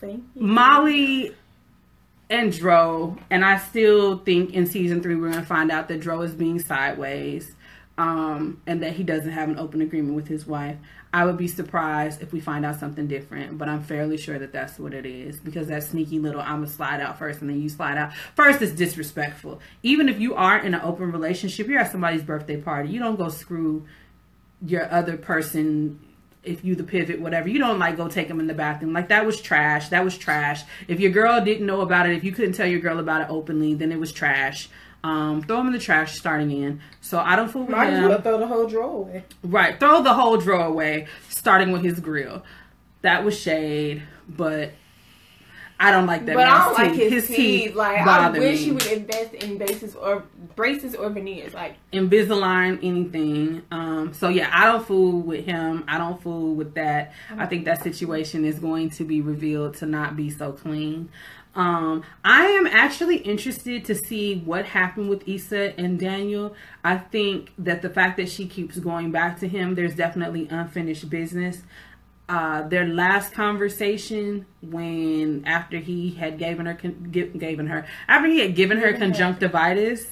Thank 0.00 0.22
you. 0.36 0.42
Molly 0.42 1.34
and 2.28 2.52
Dro, 2.52 3.16
and 3.30 3.44
I 3.44 3.58
still 3.58 4.18
think 4.18 4.52
in 4.52 4.66
season 4.66 5.02
three 5.02 5.14
we're 5.14 5.30
gonna 5.30 5.44
find 5.44 5.70
out 5.70 5.88
that 5.88 6.00
Dro 6.00 6.22
is 6.22 6.32
being 6.32 6.58
sideways, 6.58 7.54
um, 7.98 8.60
and 8.66 8.82
that 8.82 8.92
he 8.94 9.04
doesn't 9.04 9.30
have 9.30 9.48
an 9.48 9.58
open 9.58 9.80
agreement 9.80 10.16
with 10.16 10.28
his 10.28 10.46
wife. 10.46 10.76
I 11.12 11.24
would 11.24 11.38
be 11.38 11.48
surprised 11.48 12.20
if 12.20 12.32
we 12.32 12.40
find 12.40 12.66
out 12.66 12.78
something 12.78 13.06
different, 13.06 13.56
but 13.56 13.68
I'm 13.68 13.82
fairly 13.82 14.18
sure 14.18 14.38
that 14.38 14.52
that's 14.52 14.78
what 14.78 14.92
it 14.92 15.06
is 15.06 15.40
because 15.40 15.68
that 15.68 15.82
sneaky 15.82 16.18
little 16.18 16.40
I'm 16.40 16.56
gonna 16.56 16.66
slide 16.66 17.00
out 17.00 17.18
first 17.18 17.40
and 17.40 17.48
then 17.48 17.60
you 17.60 17.68
slide 17.68 17.96
out 17.96 18.12
first 18.34 18.60
is 18.60 18.74
disrespectful. 18.74 19.60
Even 19.82 20.08
if 20.08 20.20
you 20.20 20.34
aren't 20.34 20.66
in 20.66 20.74
an 20.74 20.82
open 20.82 21.10
relationship, 21.12 21.68
you're 21.68 21.80
at 21.80 21.92
somebody's 21.92 22.22
birthday 22.22 22.60
party. 22.60 22.90
You 22.90 22.98
don't 22.98 23.16
go 23.16 23.28
screw 23.28 23.86
your 24.60 24.90
other 24.92 25.16
person 25.16 26.00
if 26.46 26.64
you 26.64 26.74
the 26.74 26.84
pivot 26.84 27.20
whatever. 27.20 27.48
You 27.48 27.58
don't 27.58 27.78
like 27.78 27.96
go 27.96 28.08
take 28.08 28.28
them 28.28 28.40
in 28.40 28.46
the 28.46 28.54
bathroom. 28.54 28.92
Like 28.92 29.08
that 29.08 29.26
was 29.26 29.40
trash. 29.40 29.88
That 29.90 30.04
was 30.04 30.16
trash. 30.16 30.62
If 30.88 31.00
your 31.00 31.10
girl 31.10 31.40
didn't 31.44 31.66
know 31.66 31.80
about 31.80 32.08
it 32.08 32.16
if 32.16 32.24
you 32.24 32.32
couldn't 32.32 32.52
tell 32.54 32.66
your 32.66 32.80
girl 32.80 32.98
about 32.98 33.22
it 33.22 33.28
openly 33.30 33.74
then 33.74 33.92
it 33.92 33.98
was 33.98 34.12
trash. 34.12 34.68
Um 35.04 35.42
throw 35.42 35.58
them 35.58 35.68
in 35.68 35.72
the 35.72 35.78
trash 35.78 36.14
starting 36.16 36.50
in. 36.50 36.80
So 37.00 37.18
i 37.18 37.36
don't 37.36 37.48
fool 37.48 37.62
with 37.62 37.70
Might 37.70 37.90
as 37.92 37.98
him. 37.98 38.08
well 38.08 38.20
throw 38.20 38.38
the 38.38 38.46
whole 38.46 38.66
drawer 38.66 38.90
away. 39.02 39.24
right. 39.42 39.78
Throw 39.78 40.02
the 40.02 40.14
whole 40.14 40.36
drawer 40.38 40.64
away 40.66 41.06
starting 41.28 41.70
with 41.72 41.82
his 41.82 42.00
grill. 42.00 42.42
That 43.02 43.24
was 43.24 43.38
shade 43.38 44.02
but 44.28 44.72
i 45.78 45.90
don't 45.90 46.06
like 46.06 46.24
that 46.26 46.34
But 46.34 46.46
I 46.46 46.64
don't 46.64 46.74
like 46.78 46.92
teeth. 46.94 47.10
his, 47.10 47.26
teeth. 47.28 47.74
Like 47.74 48.00
I 48.00 48.30
wish 48.30 48.60
me. 48.60 48.64
he 48.64 48.72
would 48.72 48.86
invest 48.86 49.34
in 49.34 49.58
braces 49.58 49.94
or 49.94 50.24
braces 50.54 50.94
or 50.94 51.10
veneers. 51.10 51.52
Like 51.54 51.74
Invisalign, 51.92 52.78
anything. 52.82 53.62
Um, 53.70 54.14
so 54.14 54.28
yeah, 54.28 54.48
I 54.52 54.64
don't 54.66 54.86
fool 54.86 55.20
with 55.20 55.44
him. 55.44 55.84
I 55.86 55.98
don't 55.98 56.20
fool 56.22 56.54
with 56.54 56.74
that. 56.74 57.12
I 57.36 57.46
think 57.46 57.64
that 57.66 57.82
situation 57.82 58.44
is 58.44 58.58
going 58.58 58.90
to 58.90 59.04
be 59.04 59.20
revealed 59.20 59.74
to 59.76 59.86
not 59.86 60.16
be 60.16 60.30
so 60.30 60.52
clean. 60.52 61.10
Um, 61.54 62.04
I 62.22 62.44
am 62.48 62.66
actually 62.66 63.16
interested 63.16 63.84
to 63.86 63.94
see 63.94 64.36
what 64.40 64.66
happened 64.66 65.08
with 65.08 65.26
Issa 65.26 65.78
and 65.80 65.98
Daniel. 65.98 66.54
I 66.84 66.98
think 66.98 67.52
that 67.58 67.80
the 67.80 67.88
fact 67.88 68.18
that 68.18 68.28
she 68.28 68.46
keeps 68.46 68.78
going 68.78 69.10
back 69.10 69.40
to 69.40 69.48
him, 69.48 69.74
there's 69.74 69.94
definitely 69.94 70.48
unfinished 70.50 71.08
business. 71.08 71.62
Uh, 72.28 72.66
their 72.66 72.86
last 72.88 73.32
conversation 73.34 74.46
when 74.60 75.44
after 75.46 75.78
he 75.78 76.10
had 76.10 76.38
given 76.38 76.66
her 76.66 76.74
con- 76.74 77.08
gi- 77.12 77.28
given 77.38 77.68
her 77.68 77.86
after 78.08 78.26
he 78.28 78.40
had 78.40 78.56
given 78.56 78.78
her 78.78 78.92
conjunctivitis 78.94 80.04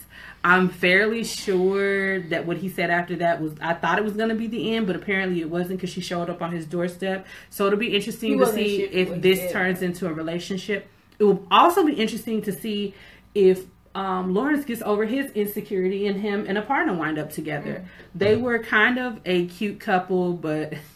i'm 0.45 0.69
fairly 0.69 1.25
sure 1.25 2.21
that 2.21 2.47
what 2.47 2.57
he 2.59 2.69
said 2.69 2.89
after 2.89 3.17
that 3.17 3.41
was 3.43 3.53
i 3.61 3.75
thought 3.75 3.99
it 3.99 4.05
was 4.05 4.13
going 4.15 4.29
to 4.29 4.35
be 4.37 4.47
the 4.47 4.75
end 4.77 4.87
but 4.87 4.95
apparently 4.95 5.41
it 5.41 5.51
wasn't 5.51 5.77
because 5.77 5.91
she 5.91 6.01
showed 6.01 6.31
up 6.31 6.41
on 6.41 6.53
his 6.53 6.67
doorstep 6.67 7.27
so 7.51 7.67
it'll 7.67 7.79
be 7.81 7.91
He 7.91 7.97
interesting 7.97 8.39
to 8.39 8.47
see 8.47 8.83
if 8.85 9.21
this 9.21 9.41
said. 9.41 9.51
turns 9.51 9.83
into 9.83 10.07
a 10.07 10.13
relationship 10.13 10.87
it 11.19 11.25
will 11.25 11.45
also 11.51 11.85
be 11.85 11.95
interesting 11.95 12.43
to 12.43 12.53
see 12.53 12.95
if 13.35 13.65
um, 13.97 14.35
Lawrence 14.35 14.65
gets 14.65 14.83
over 14.83 15.05
his 15.05 15.31
insecurity 15.33 16.07
and 16.07 16.21
him 16.21 16.45
and 16.49 16.59
a 16.59 16.63
partner 16.63 16.95
wind 16.95 17.17
up 17.19 17.31
together. 17.31 17.85
They 18.15 18.35
were 18.35 18.59
kind 18.59 18.99
of 18.99 19.21
a 19.25 19.47
cute 19.47 19.79
couple, 19.79 20.33
but 20.33 20.75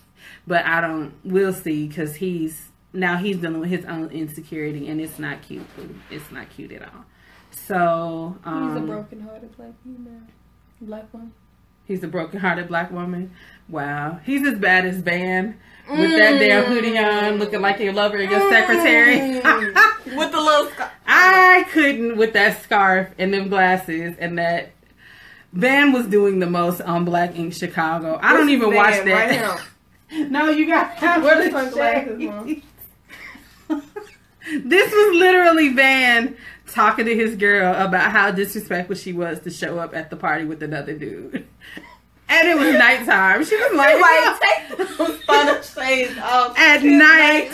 but 0.48 0.64
I 0.64 0.80
don't. 0.80 1.12
We'll 1.24 1.52
see 1.52 1.86
because 1.86 2.16
he's 2.16 2.70
now 2.92 3.18
he's 3.18 3.36
dealing 3.36 3.60
with 3.60 3.70
his 3.70 3.84
own 3.84 4.08
insecurity 4.10 4.88
and 4.88 5.00
it's 5.00 5.18
not 5.18 5.42
cute. 5.42 5.66
It's 6.10 6.30
not 6.32 6.48
cute 6.50 6.72
at 6.72 6.82
all. 6.82 7.04
So 7.50 8.36
um, 8.44 8.74
He's 8.74 8.82
a 8.82 8.86
broken-hearted 8.86 9.56
black 9.56 9.72
female, 9.84 10.22
black 10.80 11.14
one. 11.14 11.32
He's 11.84 12.02
a 12.02 12.08
broken-hearted 12.08 12.68
black 12.68 12.90
woman. 12.90 13.32
Wow, 13.68 14.20
he's 14.24 14.46
as 14.46 14.58
bad 14.58 14.86
as 14.86 14.98
Van 14.98 15.58
with 15.90 16.10
that 16.18 16.38
damn 16.38 16.64
hoodie 16.64 16.98
on, 16.98 17.38
looking 17.38 17.60
like 17.60 17.78
your 17.78 17.92
lover 17.92 18.16
and 18.18 18.30
your 18.30 18.50
secretary. 18.50 19.34
with 20.16 20.32
the 20.32 20.40
little 20.40 20.70
scar. 20.70 20.90
I 21.06 21.66
couldn't 21.70 22.16
with 22.16 22.32
that 22.32 22.62
scarf 22.62 23.08
and 23.18 23.32
them 23.32 23.48
glasses 23.48 24.16
and 24.18 24.38
that. 24.38 24.72
Van 25.54 25.92
was 25.92 26.06
doing 26.06 26.40
the 26.40 26.46
most 26.46 26.82
on 26.82 27.06
Black 27.06 27.34
Ink 27.34 27.54
Chicago. 27.54 28.18
I 28.22 28.34
don't 28.34 28.50
even 28.50 28.74
watch 28.74 29.02
that. 29.04 29.40
Right 29.46 29.60
no, 30.30 30.50
you 30.50 30.66
got 30.66 31.00
Where 31.22 31.44
the 31.44 31.50
sunglasses, 31.50 32.62
this 34.54 34.92
was 34.92 35.16
literally 35.16 35.70
Van 35.70 36.36
talking 36.66 37.06
to 37.06 37.14
his 37.14 37.36
girl 37.36 37.74
about 37.74 38.10
how 38.12 38.30
disrespectful 38.30 38.96
she 38.96 39.12
was 39.12 39.40
to 39.40 39.50
show 39.50 39.78
up 39.78 39.94
at 39.94 40.10
the 40.10 40.16
party 40.16 40.44
with 40.44 40.62
another 40.62 40.94
dude. 40.94 41.46
And 42.30 42.46
it 42.46 42.58
was 42.58 42.74
nighttime. 42.74 43.42
She 43.42 43.56
was 43.56 43.74
like, 43.74 43.98
like 43.98 44.40
take 44.68 44.76
those 44.76 45.22
photo 45.22 45.62
shades 45.62 46.18
off 46.18 46.54
At 46.58 46.82
night. 46.82 47.48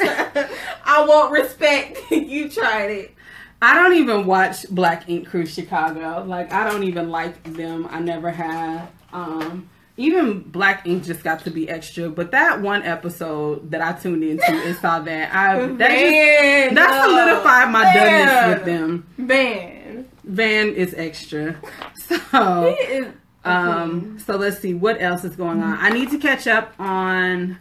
I 0.84 1.04
won't 1.08 1.30
respect. 1.30 2.00
you 2.10 2.48
tried 2.48 2.90
it. 2.90 3.14
I 3.62 3.74
don't 3.74 3.94
even 3.94 4.26
watch 4.26 4.68
Black 4.70 5.08
Ink 5.08 5.28
Crew 5.28 5.46
Chicago. 5.46 6.24
Like 6.26 6.52
I 6.52 6.68
don't 6.68 6.82
even 6.82 7.08
like 7.10 7.40
them. 7.54 7.86
I 7.88 8.00
never 8.00 8.32
have. 8.32 8.90
Um 9.12 9.70
even 9.96 10.40
Black 10.40 10.86
Ink 10.86 11.04
just 11.04 11.22
got 11.22 11.44
to 11.44 11.50
be 11.50 11.68
extra, 11.68 12.08
but 12.10 12.32
that 12.32 12.60
one 12.60 12.82
episode 12.82 13.70
that 13.70 13.80
I 13.80 13.92
tuned 13.92 14.24
into 14.24 14.44
and 14.50 14.76
saw 14.78 14.98
that 15.00 15.32
I 15.34 15.66
that 15.66 15.90
just 15.90 16.74
that 16.74 17.04
solidified 17.04 17.70
my 17.72 17.84
Van. 17.84 18.28
doneness 18.28 18.54
with 18.56 18.64
them. 18.66 19.06
Van. 19.18 20.08
Van 20.24 20.68
is 20.74 20.94
extra. 20.94 21.56
So 22.30 22.76
is. 22.80 23.06
um 23.44 24.18
so 24.18 24.36
let's 24.36 24.58
see 24.58 24.74
what 24.74 25.00
else 25.00 25.24
is 25.24 25.36
going 25.36 25.62
on. 25.62 25.78
I 25.80 25.88
need 25.90 26.10
to 26.10 26.18
catch 26.18 26.46
up 26.46 26.74
on 26.78 27.58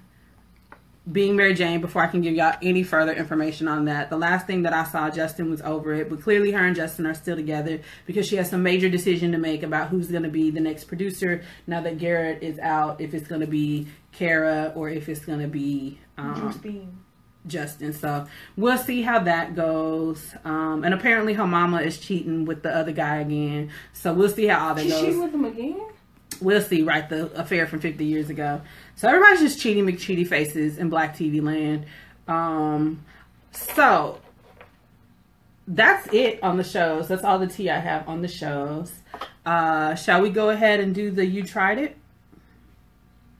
being 1.11 1.35
Mary 1.35 1.53
Jane 1.53 1.81
before 1.81 2.01
I 2.01 2.07
can 2.07 2.21
give 2.21 2.33
y'all 2.33 2.55
any 2.61 2.81
further 2.83 3.11
information 3.11 3.67
on 3.67 3.85
that. 3.85 4.09
The 4.09 4.17
last 4.17 4.47
thing 4.47 4.63
that 4.63 4.71
I 4.73 4.85
saw, 4.85 5.09
Justin 5.09 5.49
was 5.49 5.61
over 5.61 5.93
it, 5.93 6.09
but 6.09 6.21
clearly 6.21 6.51
her 6.51 6.65
and 6.65 6.75
Justin 6.75 7.05
are 7.05 7.13
still 7.13 7.35
together 7.35 7.81
because 8.05 8.25
she 8.25 8.37
has 8.37 8.49
some 8.49 8.63
major 8.63 8.87
decision 8.87 9.33
to 9.33 9.37
make 9.37 9.63
about 9.63 9.89
who's 9.89 10.07
going 10.07 10.23
to 10.23 10.29
be 10.29 10.49
the 10.49 10.61
next 10.61 10.85
producer 10.85 11.43
now 11.67 11.81
that 11.81 11.97
Garrett 11.97 12.41
is 12.41 12.57
out. 12.59 13.01
If 13.01 13.13
it's 13.13 13.27
going 13.27 13.41
to 13.41 13.47
be 13.47 13.87
Kara 14.13 14.71
or 14.75 14.89
if 14.89 15.09
it's 15.09 15.25
going 15.25 15.39
to 15.41 15.47
be 15.47 15.99
um, 16.17 16.35
Justin. 17.47 17.91
So 17.91 18.25
we'll 18.55 18.77
see 18.77 19.01
how 19.01 19.19
that 19.19 19.55
goes. 19.55 20.33
Um, 20.45 20.85
and 20.85 20.93
apparently 20.93 21.33
her 21.33 21.47
mama 21.47 21.81
is 21.81 21.97
cheating 21.97 22.45
with 22.45 22.63
the 22.63 22.73
other 22.73 22.93
guy 22.93 23.17
again. 23.17 23.71
So 23.91 24.13
we'll 24.13 24.29
see 24.29 24.45
how 24.47 24.69
all 24.69 24.75
that 24.75 24.83
She 24.83 24.89
goes 24.89 25.01
cheated 25.01 25.19
with 25.19 25.33
him 25.33 25.45
again? 25.45 25.81
we'll 26.41 26.61
see, 26.61 26.81
right? 26.83 27.07
The 27.07 27.31
affair 27.39 27.67
from 27.67 27.79
50 27.79 28.05
years 28.05 28.29
ago. 28.29 28.61
So 28.95 29.07
everybody's 29.07 29.39
just 29.39 29.59
cheating 29.59 29.85
McCheaty 29.85 30.27
faces 30.27 30.77
in 30.77 30.89
Black 30.89 31.15
TV 31.15 31.41
land. 31.41 31.85
Um, 32.27 33.03
so 33.51 34.19
that's 35.67 36.07
it 36.13 36.41
on 36.43 36.57
the 36.57 36.63
shows. 36.63 37.07
That's 37.07 37.23
all 37.23 37.39
the 37.39 37.47
tea 37.47 37.69
I 37.69 37.79
have 37.79 38.07
on 38.07 38.21
the 38.21 38.27
shows. 38.27 38.93
Uh, 39.45 39.95
shall 39.95 40.21
we 40.21 40.29
go 40.29 40.49
ahead 40.49 40.79
and 40.79 40.93
do 40.93 41.11
the 41.11 41.25
You 41.25 41.43
Tried 41.43 41.77
It? 41.77 41.97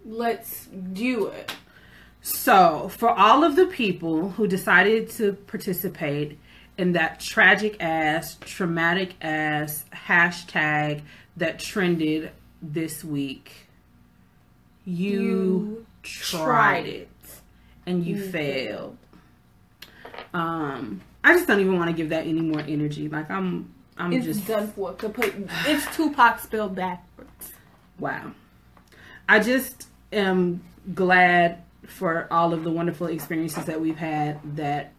Let's 0.06 0.68
do 0.68 1.28
it. 1.28 1.56
So, 2.22 2.90
for 2.90 3.10
all 3.10 3.44
of 3.44 3.56
the 3.56 3.66
people 3.66 4.30
who 4.30 4.48
decided 4.48 5.10
to 5.12 5.34
participate 5.34 6.40
in 6.78 6.94
that 6.94 7.20
tragic 7.20 7.78
ass, 7.82 8.38
traumatic 8.42 9.16
ass 9.22 9.86
hashtag 9.94 11.02
that 11.38 11.60
trended 11.60 12.32
this 12.62 13.04
week, 13.04 13.63
you, 14.86 15.22
You 15.22 15.86
tried, 16.02 16.86
it 16.88 17.10
and 17.86 18.06
you, 18.06 18.16
You 18.16 18.30
failed. 18.30 18.98
Um, 20.34 21.02
I 21.24 21.34
just 21.34 21.48
don't 21.48 21.60
even 21.60 21.78
want 21.78 21.90
to 21.90 21.96
give 21.96 22.10
that 22.10 22.26
any 22.26 22.42
more 22.42 22.62
energy. 22.62 23.08
Like 23.08 23.30
I'm, 23.30 23.74
I'm 23.98 24.14
It's 24.14 24.26
just 24.26 24.48
done 24.48 24.68
for. 24.68 24.94
Complete. 24.94 25.34
It's 25.66 25.96
Tupac 25.96 26.40
spelled 26.40 26.76
backwards. 26.76 27.54
Wow. 28.00 28.32
I 29.30 29.40
just 29.40 29.88
am 30.12 30.64
glad 30.94 31.64
for 31.86 32.28
all 32.32 32.54
of 32.54 32.64
the 32.64 32.72
wonderful 32.72 33.08
experiences 33.08 33.66
that 33.66 33.80
we've 33.80 33.98
had 33.98 34.40
that 34.58 34.94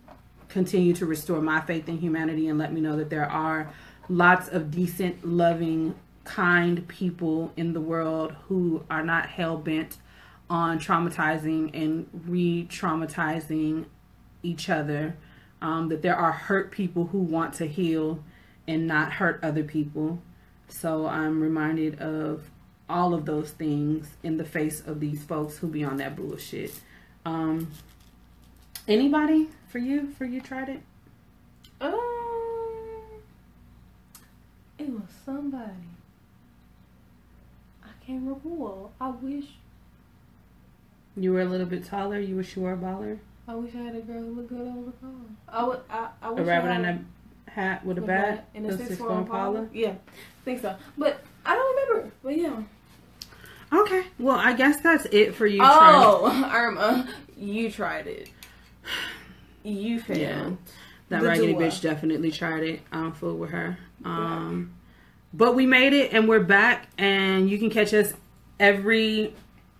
continue 0.48 0.94
to 0.94 1.06
restore 1.06 1.40
my 1.40 1.60
faith 1.60 1.88
in 1.88 1.98
humanity 1.98 2.48
and 2.48 2.58
let 2.58 2.72
me 2.72 2.80
know 2.80 2.96
that 2.96 3.10
there 3.10 3.30
are 3.30 3.70
lots 4.08 4.48
of 4.48 4.70
decent, 4.70 5.26
loving, 5.26 5.94
kind 6.24 6.86
people 6.88 7.52
in 7.56 7.72
the 7.72 7.80
world 7.80 8.34
who 8.48 8.84
are 8.90 9.04
not 9.04 9.26
hell 9.26 9.56
bent 9.56 9.98
on 10.50 10.78
traumatizing 10.78 11.70
and 11.74 12.08
re 12.26 12.66
traumatizing 12.70 13.86
each 14.42 14.68
other. 14.68 15.16
Um, 15.62 15.88
that 15.88 16.02
there 16.02 16.16
are 16.16 16.32
hurt 16.32 16.70
people 16.70 17.06
who 17.06 17.18
want 17.18 17.54
to 17.54 17.66
heal 17.66 18.22
and 18.68 18.86
not 18.86 19.12
hurt 19.12 19.40
other 19.42 19.64
people. 19.64 20.20
So 20.68 21.06
I'm 21.06 21.40
reminded 21.40 22.00
of 22.00 22.50
all 22.88 23.14
of 23.14 23.24
those 23.24 23.50
things 23.50 24.08
in 24.22 24.36
the 24.36 24.44
face 24.44 24.82
of 24.86 25.00
these 25.00 25.24
folks 25.24 25.58
who 25.58 25.68
be 25.68 25.82
on 25.82 25.96
that 25.98 26.16
bullshit. 26.16 26.72
Um, 27.24 27.70
anybody 28.86 29.48
for 29.68 29.78
you? 29.78 30.10
For 30.18 30.24
you 30.24 30.40
tried 30.40 30.68
it? 30.68 30.82
Um, 31.80 31.94
it 34.78 34.90
was 34.90 35.08
somebody. 35.24 35.93
I 38.04 38.06
can't. 38.06 38.90
I 39.00 39.08
wish. 39.10 39.44
You 41.16 41.32
were 41.32 41.40
a 41.40 41.44
little 41.44 41.66
bit 41.66 41.84
taller. 41.84 42.18
You 42.18 42.36
wish 42.36 42.56
you 42.56 42.62
were 42.62 42.70
sure 42.70 42.76
baller. 42.76 43.18
I 43.46 43.54
wish 43.54 43.74
I 43.74 43.78
had 43.78 43.94
a 43.94 44.00
girl 44.00 44.20
who 44.22 44.34
looked 44.34 44.48
good 44.48 44.60
over 44.60 44.86
the 44.86 44.92
phone. 45.00 45.36
I 45.48 45.64
would. 45.64 45.80
I, 45.90 46.08
I 46.22 46.30
wish 46.30 46.40
A 46.40 46.44
rabbit 46.44 46.70
I 46.70 46.74
had 46.74 46.84
in 46.84 47.06
a 47.46 47.50
hat 47.50 47.84
with 47.86 47.98
a 47.98 48.00
bat. 48.02 48.48
and 48.54 48.66
a 48.66 48.70
six 48.70 48.78
six 48.78 48.88
six 48.90 48.98
four 49.00 49.08
four 49.10 49.18
Impala. 49.20 49.58
Impala. 49.60 49.68
Yeah, 49.72 49.90
I 49.90 50.44
think 50.44 50.60
so. 50.62 50.74
But 50.98 51.20
I 51.46 51.54
don't 51.54 51.76
remember. 51.92 52.12
But 52.22 52.36
yeah. 52.36 52.62
Okay. 53.72 54.04
Well, 54.18 54.36
I 54.36 54.52
guess 54.54 54.80
that's 54.80 55.04
it 55.06 55.34
for 55.34 55.46
you. 55.46 55.60
Oh, 55.62 56.50
Irma, 56.54 57.08
you 57.36 57.70
tried 57.70 58.06
it. 58.06 58.30
You 59.62 60.00
failed. 60.00 60.20
Yeah. 60.20 60.50
That 61.10 61.20
The 61.22 61.28
raggedy 61.28 61.52
duo. 61.52 61.60
bitch 61.60 61.80
definitely 61.82 62.30
tried 62.30 62.62
it. 62.64 62.80
I 62.92 62.96
don't 63.02 63.16
fool 63.16 63.36
with 63.36 63.50
her. 63.50 63.78
Um, 64.04 64.73
but 65.34 65.56
we 65.56 65.66
made 65.66 65.92
it 65.92 66.12
and 66.12 66.28
we're 66.28 66.38
back, 66.38 66.88
and 66.96 67.50
you 67.50 67.58
can 67.58 67.68
catch 67.68 67.92
us 67.92 68.14
every 68.60 69.34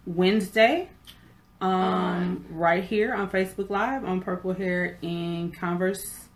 Wednesday, 0.04 0.88
um, 1.60 2.44
right 2.50 2.82
here 2.82 3.14
on 3.14 3.30
Facebook 3.30 3.70
Live 3.70 4.04
on 4.04 4.20
Purple 4.20 4.52
Hair 4.52 4.98
in 5.00 5.52
Converse 5.52 6.26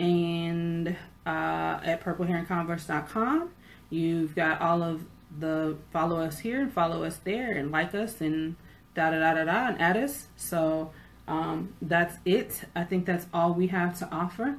and 0.00 0.88
uh, 1.24 1.78
at 1.84 2.02
purplehairinconverse.com. 2.02 3.50
You've 3.90 4.34
got 4.34 4.60
all 4.60 4.82
of 4.82 5.04
the 5.38 5.76
follow 5.92 6.20
us 6.20 6.40
here 6.40 6.60
and 6.60 6.72
follow 6.72 7.04
us 7.04 7.18
there 7.18 7.52
and 7.52 7.70
like 7.70 7.94
us 7.94 8.20
and 8.20 8.56
da 8.96 9.10
da 9.10 9.20
da 9.20 9.34
da 9.34 9.44
da 9.44 9.68
and 9.68 9.80
add 9.80 9.96
us. 9.96 10.26
So 10.34 10.90
um, 11.28 11.74
that's 11.80 12.16
it. 12.24 12.62
I 12.74 12.82
think 12.82 13.06
that's 13.06 13.26
all 13.32 13.54
we 13.54 13.68
have 13.68 13.96
to 14.00 14.08
offer. 14.10 14.58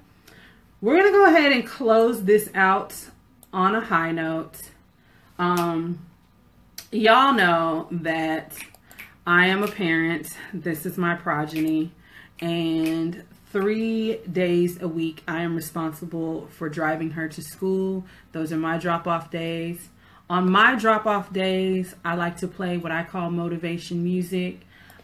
We're 0.80 0.98
gonna 0.98 1.12
go 1.12 1.26
ahead 1.26 1.52
and 1.52 1.68
close 1.68 2.24
this 2.24 2.50
out 2.56 3.10
on 3.56 3.74
a 3.74 3.80
high 3.80 4.12
note. 4.12 4.58
Um, 5.40 6.06
y'all 6.92 7.34
know 7.34 7.88
that 7.90 8.54
I 9.26 9.48
am 9.48 9.64
a 9.64 9.68
parent. 9.68 10.28
This 10.54 10.86
is 10.86 10.98
my 10.98 11.16
progeny, 11.16 11.94
and 12.42 13.24
three 13.54 14.18
days 14.30 14.82
a 14.82 14.90
week 14.90 15.24
I 15.26 15.42
am 15.42 15.56
responsible 15.56 16.48
for 16.48 16.68
driving 16.68 17.12
her 17.12 17.30
to 17.30 17.42
school. 17.42 18.06
Those 18.34 18.52
are 18.52 18.58
my 18.58 18.78
drop 18.78 19.08
off 19.08 19.32
days. 19.32 19.88
On 20.30 20.52
my 20.52 20.76
drop 20.76 21.06
off 21.06 21.32
days, 21.32 21.96
I 22.04 22.16
like 22.16 22.36
to 22.38 22.50
play 22.50 22.76
what 22.76 22.92
I 22.92 23.04
call 23.04 23.32
motivation 23.32 24.04
music. 24.04 24.60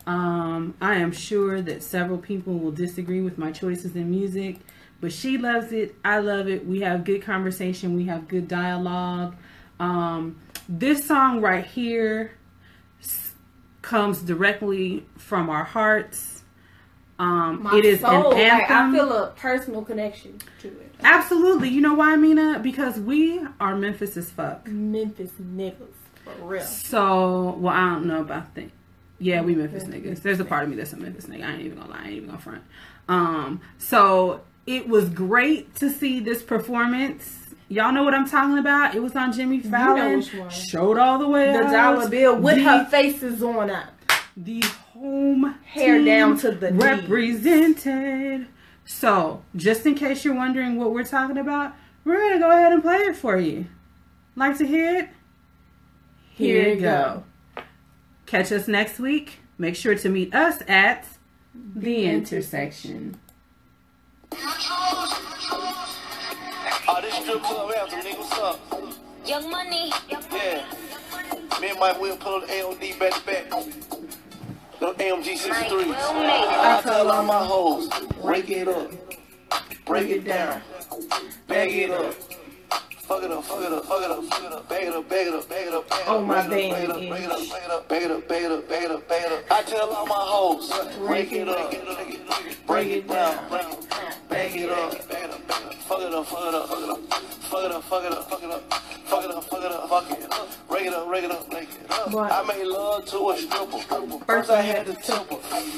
Um, 0.06 0.76
I 0.82 0.96
am 0.96 1.14
sure 1.14 1.62
that 1.62 1.84
several 1.84 2.18
people 2.18 2.60
will 2.60 2.72
disagree 2.72 3.22
with 3.22 3.38
my 3.38 3.54
choices 3.54 3.96
in 3.96 4.12
music, 4.12 4.58
but 5.02 5.12
she 5.12 5.38
loves 5.38 5.72
it. 5.74 5.96
I 6.06 6.20
love 6.20 6.48
it. 6.48 6.66
We 6.66 6.82
have 6.82 7.04
good 7.04 7.22
conversation. 7.24 7.96
We 7.96 8.06
have 8.06 8.28
good 8.28 8.48
dialogue. 8.48 9.36
Um, 9.80 10.38
this 10.70 11.06
song 11.06 11.42
right 11.42 11.66
here 11.66 12.32
s- 13.02 13.34
comes 13.82 14.22
directly 14.22 15.06
from 15.18 15.50
our 15.50 15.64
hearts. 15.64 16.44
Um, 17.20 17.68
it 17.74 17.86
is 17.86 18.00
soul, 18.00 18.32
an 18.32 18.40
anthem. 18.40 18.60
like 18.60 18.72
I 18.72 18.92
feel 18.92 19.14
a 19.14 19.28
personal 19.32 19.84
connection 19.84 20.40
to 20.62 20.68
it. 20.70 20.96
Absolutely. 21.04 21.70
You 21.70 21.82
know 21.82 21.94
why, 21.94 22.16
Mina? 22.16 22.60
Because 22.60 23.00
we 23.00 23.42
are 23.60 23.76
Memphis 23.76 24.18
as 24.18 24.30
fuck. 24.32 24.68
Memphis 24.68 25.32
niggas 25.42 25.76
for 26.24 26.32
real. 26.46 26.64
So, 26.64 27.56
well, 27.60 27.74
I 27.76 27.90
don't 27.94 28.06
know 28.06 28.22
about 28.22 28.56
that. 28.56 28.70
Yeah, 29.20 29.42
we 29.44 29.54
Memphis 29.54 29.84
niggas. 29.84 30.24
There's 30.24 30.40
a 30.40 30.46
part 30.46 30.64
of 30.64 30.70
me 30.70 30.76
that's 30.76 30.94
a 30.94 30.98
Memphis 30.98 31.26
nigga. 31.28 31.44
I 31.46 31.52
ain't 31.54 31.62
even 31.62 31.78
gonna 31.78 31.92
lie. 31.92 32.00
I 32.00 32.04
ain't 32.06 32.12
even 32.14 32.30
gonna 32.30 32.40
front. 32.42 32.64
Um, 33.08 33.62
so 33.78 34.42
it 34.66 34.88
was 34.88 35.10
great 35.10 35.76
to 35.76 35.90
see 35.90 36.20
this 36.20 36.42
performance. 36.44 37.38
Y'all 37.68 37.92
know 37.92 38.04
what 38.04 38.14
I'm 38.14 38.30
talking 38.30 38.58
about. 38.58 38.96
It 38.96 39.02
was 39.02 39.16
on 39.16 39.32
Jimmy 39.32 39.60
Fallon. 39.60 40.18
which 40.18 40.34
one. 40.34 40.50
Showed 40.50 40.98
all 40.98 41.18
the 41.18 41.28
way. 41.28 41.52
The 41.54 41.64
out. 41.64 41.72
dollar 41.72 42.10
bill 42.10 42.36
with 42.38 42.56
the, 42.56 42.64
her 42.64 42.86
faces 42.86 43.42
on 43.42 43.70
up. 43.70 43.94
the 44.36 44.62
home 44.94 45.56
Hair 45.66 46.04
down 46.04 46.38
to 46.40 46.52
the 46.52 46.74
represented. 46.74 48.48
So, 48.86 49.44
just 49.56 49.86
in 49.86 49.96
case 49.96 50.26
you're 50.26 50.36
wondering 50.36 50.78
what 50.78 50.92
we're 50.92 51.06
talking 51.06 51.38
about, 51.38 51.74
we're 52.04 52.18
gonna 52.20 52.40
go 52.40 52.52
ahead 52.52 52.74
and 52.74 52.82
play 52.82 52.98
it 52.98 53.16
for 53.16 53.38
you. 53.38 53.68
Like 54.36 54.58
to 54.58 54.68
hear 54.68 54.98
it? 54.98 55.10
Here 56.32 56.74
you 56.74 56.82
go. 56.82 57.24
Catch 58.26 58.52
us 58.52 58.68
next 58.68 59.00
week. 59.00 59.40
Make 59.58 59.76
sure 59.76 59.96
to 59.96 60.10
meet 60.10 60.34
us 60.34 60.62
at 60.68 61.06
the 61.54 62.06
intersection. 62.06 63.20
Oh, 66.88 67.00
this 67.02 67.14
strip 67.16 67.42
club 67.44 67.72
anthem, 67.78 68.00
nigga, 68.00 68.18
what's 68.18 68.40
up? 68.40 68.60
Young 69.26 69.52
money. 69.52 69.92
Yeah. 70.10 70.64
Me 71.60 71.70
and 71.70 71.80
Mike 71.80 72.00
Will 72.02 72.18
pull 72.18 72.42
the 72.42 72.48
AOD 72.48 73.00
back 73.00 73.14
to 73.14 73.26
back. 73.26 73.50
The 74.80 74.94
AMG 74.94 75.38
63. 75.38 75.70
Will 75.70 75.86
made 75.86 75.94
it. 75.94 75.98
I 75.98 76.82
tell 76.82 77.12
all 77.12 77.24
my 77.24 77.46
hoes, 77.46 77.90
break 78.22 78.50
it 78.50 78.68
up, 78.68 78.92
break 79.86 80.10
it 80.10 80.24
down, 80.26 80.62
bag 81.48 81.72
it 81.72 81.92
up. 81.92 82.16
Fuck 83.04 83.24
it 83.24 83.32
up, 83.32 83.44
fuck 83.44 83.62
it 83.62 83.74
up, 83.74 83.86
fuck 83.86 84.02
it 84.02 84.12
up, 84.12 84.24
fuck 84.26 84.44
it 84.44 84.54
up, 84.54 84.70
bag 84.70 84.84
it 84.84 84.94
up, 84.94 85.10
bag 85.10 85.28
it 85.28 85.34
up, 85.34 85.50
bag 85.50 85.68
it 85.68 85.74
up, 85.74 85.88
bag 85.90 85.94
it 85.94 86.02
up. 86.02 86.08
Oh, 86.08 86.22
my 86.22 86.48
bag 86.48 86.72
it 86.72 86.90
up, 86.90 86.98
bag 86.98 87.24
it 87.24 87.32
up, 87.32 87.50
bag 87.50 87.64
it 87.64 87.72
up, 87.72 87.90
bag 87.90 88.04
it 88.04 88.12
up, 88.12 88.28
bag 88.28 88.44
it 88.44 88.52
up, 88.52 88.70
bag 88.70 88.84
it 88.84 88.92
up, 88.92 89.08
bag 89.10 89.24
it 89.26 89.32
up. 89.32 89.52
I 89.52 89.64
tell 89.64 89.90
all 89.90 90.06
my 90.06 90.16
hoes, 90.16 90.72
break 91.00 91.32
it 91.34 91.50
up, 91.50 91.72
break 92.68 92.88
it 92.88 93.08
down, 93.08 93.50
bag 93.50 93.66
it 93.66 93.74
up, 93.90 94.30
bag 94.30 94.56
it 94.56 94.70
up, 94.70 95.08
bag 95.10 95.24
it 95.24 95.32
up. 95.32 95.42
Fuck 95.82 96.02
it 96.02 96.14
up, 96.14 96.26
fuck 96.26 96.48
it 96.48 96.56
up, 96.56 96.70
fuck 96.70 96.80
it 96.80 96.90
up, 96.90 97.04
fuck 97.44 97.64
it 97.66 97.72
up, 97.72 97.84
fuck 97.84 98.04
it 98.04 98.12
up, 98.12 98.30
fuck 98.30 98.44
it 98.44 98.52
up, 98.52 98.72
fuck 99.06 99.24
it 99.24 99.32
up, 99.32 99.44
fuck 99.44 99.64
it 99.64 99.72
up, 99.72 99.90
fuck 99.90 100.12
it 100.12 100.32
up. 100.32 100.48
Break 100.70 100.86
it 100.86 100.94
up, 100.94 101.08
break 101.08 101.24
it 101.26 101.32
up, 101.32 101.50
break 101.50 101.70
it 101.70 101.92
up. 101.92 102.16
I 102.16 102.44
made 102.48 102.66
love 102.66 103.06
to 103.08 103.30
a 103.32 103.38
stripper. 103.38 104.24
First 104.26 104.50
I 104.50 104.62
had 104.62 104.86
to 104.86 104.94
temper. 104.94 105.36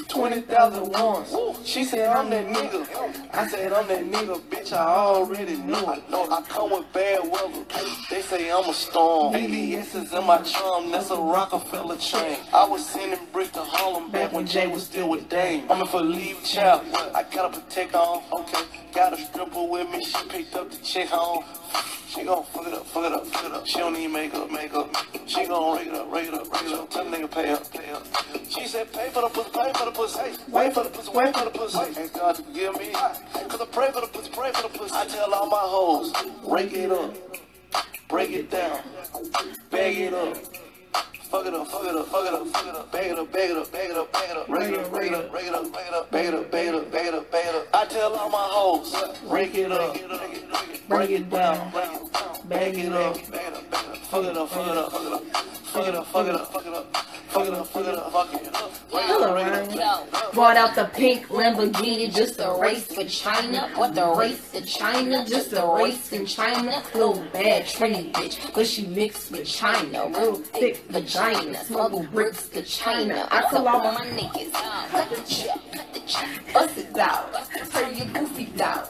20,000 0.08 0.92
once. 0.92 1.68
She 1.68 1.82
said 1.82 2.08
I'm 2.08 2.30
that 2.30 2.46
nigga. 2.46 3.34
I 3.34 3.48
said 3.48 3.72
I'm 3.72 3.88
that 3.88 4.04
nigga, 4.04 4.40
bitch. 4.42 4.72
I 4.72 4.86
already 4.86 5.56
knew 5.56 5.74
it. 5.74 6.04
I 6.12 6.42
come 6.48 6.70
with 6.70 6.92
bad 6.92 7.13
weather. 7.22 7.64
They 8.10 8.22
say 8.22 8.50
I'm 8.50 8.68
a 8.68 8.74
storm. 8.74 9.34
ABS 9.34 9.94
is 9.94 10.12
in 10.12 10.24
my 10.26 10.38
charm. 10.42 10.90
That's 10.90 11.10
a 11.10 11.16
Rockefeller 11.16 11.96
chain. 11.96 12.38
I 12.52 12.66
was 12.66 12.84
sending 12.86 13.18
brick 13.32 13.52
to 13.52 13.60
Harlem 13.60 14.10
back 14.10 14.32
when 14.32 14.46
Jay 14.46 14.66
was 14.66 14.84
still 14.84 15.08
with 15.10 15.28
Dame. 15.28 15.70
I'm 15.70 15.80
in 15.80 15.86
for 15.86 16.00
leave 16.00 16.42
child. 16.44 16.84
I 17.14 17.24
gotta 17.30 17.60
protect 17.60 17.92
her. 17.92 18.22
Okay. 18.32 18.64
Got 18.94 19.12
a 19.12 19.16
stripper 19.16 19.64
with 19.64 19.90
me. 19.90 20.04
She 20.04 20.28
picked 20.28 20.54
up 20.56 20.70
the 20.70 20.76
chick 20.78 21.08
home. 21.08 21.44
She 22.14 22.22
gon' 22.22 22.44
fuck 22.44 22.64
it 22.68 22.72
up, 22.72 22.86
fuck 22.86 23.04
it 23.06 23.12
up, 23.12 23.26
fuck 23.26 23.44
it 23.44 23.52
up. 23.52 23.66
She 23.66 23.78
don't 23.78 23.92
need 23.92 24.06
makeup, 24.06 24.48
makeup. 24.48 24.96
She 25.26 25.46
gon' 25.46 25.76
rake 25.76 25.88
it 25.88 25.94
up, 25.94 26.12
rake 26.12 26.28
it 26.28 26.34
up, 26.34 26.52
rake 26.52 26.70
it 26.70 26.72
up. 26.72 26.88
Tell 26.90 27.04
the 27.04 27.10
nigga 27.16 27.28
pay 27.28 27.50
up, 27.50 27.68
pay 27.72 27.90
up. 27.90 28.06
She 28.48 28.68
said 28.68 28.92
pay 28.92 29.08
for 29.10 29.22
the 29.22 29.28
pussy, 29.30 29.50
pay 29.50 29.72
for 29.74 29.84
the 29.86 29.90
pussy. 29.90 30.18
Hey, 30.20 30.36
wait 30.48 30.72
for 30.72 30.84
the 30.84 30.90
pussy, 30.90 31.10
wait 31.12 31.36
for 31.36 31.44
the 31.44 31.50
pussy. 31.50 31.78
Ask 31.78 32.12
God 32.14 32.36
forgive 32.36 32.78
me. 32.78 32.92
Cause 32.92 33.60
I 33.60 33.66
pray 33.66 33.90
for 33.90 34.00
the 34.00 34.06
pussy, 34.06 34.30
pray 34.30 34.52
for 34.52 34.62
the 34.62 34.78
pussy. 34.78 34.94
I 34.94 35.06
tell 35.06 35.34
all 35.34 35.46
my 35.50 35.58
hoes, 35.58 36.12
rake 36.44 36.72
it 36.72 36.92
up, 36.92 37.03
break 38.08 38.30
it 38.30 38.50
down, 38.50 38.80
bag 39.70 39.98
it 39.98 40.14
up. 40.14 40.36
Fuck 41.34 41.46
it 41.46 41.54
up, 41.54 41.66
fuck 41.66 41.84
it 41.84 41.96
up, 41.96 42.06
fuck 42.06 42.26
it 42.26 42.34
up, 42.34 42.46
fuck 42.46 42.66
it 42.66 42.74
up, 42.74 42.92
bag 42.92 43.10
it 43.10 43.18
up, 43.18 43.32
bag 43.32 43.50
it 43.50 43.56
up, 43.56 43.72
bag 43.72 43.90
it 43.90 43.96
up, 43.96 44.12
bag 44.12 44.30
it 44.30 44.36
up, 44.36 44.48
rake 44.48 44.72
it 44.72 44.78
up, 44.78 44.92
rake 44.92 45.10
it 45.10 45.14
up, 45.14 45.32
rake 45.32 45.46
it 45.46 45.54
up, 45.54 45.72
bag 45.72 45.86
it 45.86 45.94
up, 45.94 46.10
bag 46.10 46.26
it 46.26 46.34
up, 46.34 46.50
bag 46.50 46.66
it 46.66 46.74
up, 46.74 46.92
bag 46.92 47.06
it 47.06 47.14
up, 47.14 47.30
bag 47.32 47.46
it 47.46 47.54
up. 47.54 47.66
I 47.74 47.84
tell 47.86 48.14
all 48.14 48.30
my 48.30 48.38
hoes, 48.38 48.94
rake 49.24 49.54
it 49.56 49.72
up, 49.72 49.96
break 50.88 51.10
it 51.10 51.30
down, 51.30 51.72
bag 51.72 51.90
it 51.92 52.14
up, 52.14 52.48
bag 52.48 52.78
it 52.78 52.92
up, 52.92 53.14
bag 53.30 53.34
it 53.34 53.54
up, 53.54 53.96
fuck 54.04 54.24
it 54.24 54.36
up, 54.36 54.48
fuck 54.48 54.66
it 54.68 54.76
up, 54.76 54.92
fuck 54.92 55.06
it 55.06 55.12
up, 55.12 55.26
fuck 55.66 55.88
it 55.88 55.94
up, 55.94 56.06
fuck 56.06 56.26
it 56.26 56.34
up, 56.34 56.46
fuck 56.52 56.66
it 56.66 56.74
up, 56.74 56.86
fuck 57.34 57.46
it 57.46 57.54
up, 57.54 57.66
fuck 57.66 57.86
it 57.86 57.94
up, 57.94 58.12
fuck 58.12 58.34
it 58.34 58.54
up. 58.54 58.54
Hello, 58.92 59.34
Ryan. 59.34 59.70
Yo. 59.70 60.06
Brought 60.32 60.56
out 60.56 60.74
the 60.74 60.84
pink 60.84 61.28
Lamborghini 61.28 62.14
Just 62.14 62.38
a 62.40 62.56
race 62.60 62.86
for 62.86 63.04
China. 63.04 63.68
What 63.74 63.94
the 63.94 64.06
race 64.14 64.50
to 64.52 64.60
China? 64.62 65.24
Just 65.26 65.52
a 65.52 65.66
race 65.76 66.12
in 66.12 66.26
China. 66.26 66.82
Little 66.94 67.24
bad 67.32 67.64
trendy 67.64 68.12
bitch, 68.12 68.54
but 68.54 68.66
she 68.66 68.86
mixed 68.86 69.32
with 69.32 69.46
China. 69.46 70.08
Real 70.08 70.34
thick 70.36 70.83
vagina. 70.88 71.64
Smuggle 71.64 72.02
bricks 72.12 72.48
to 72.48 72.62
China. 72.62 73.26
I 73.30 73.42
tell 73.50 73.66
all 73.68 73.92
my 73.92 74.06
niggas, 74.06 74.52
cut 74.52 75.10
the 75.10 75.22
chip, 75.22 75.50
cut 75.72 75.94
the 75.94 76.00
chip, 76.00 76.52
bust 76.52 76.78
it 76.78 76.98
out. 76.98 77.32
Turn 77.70 77.96
your 77.96 78.06
goofy 78.06 78.46
down. 78.56 78.86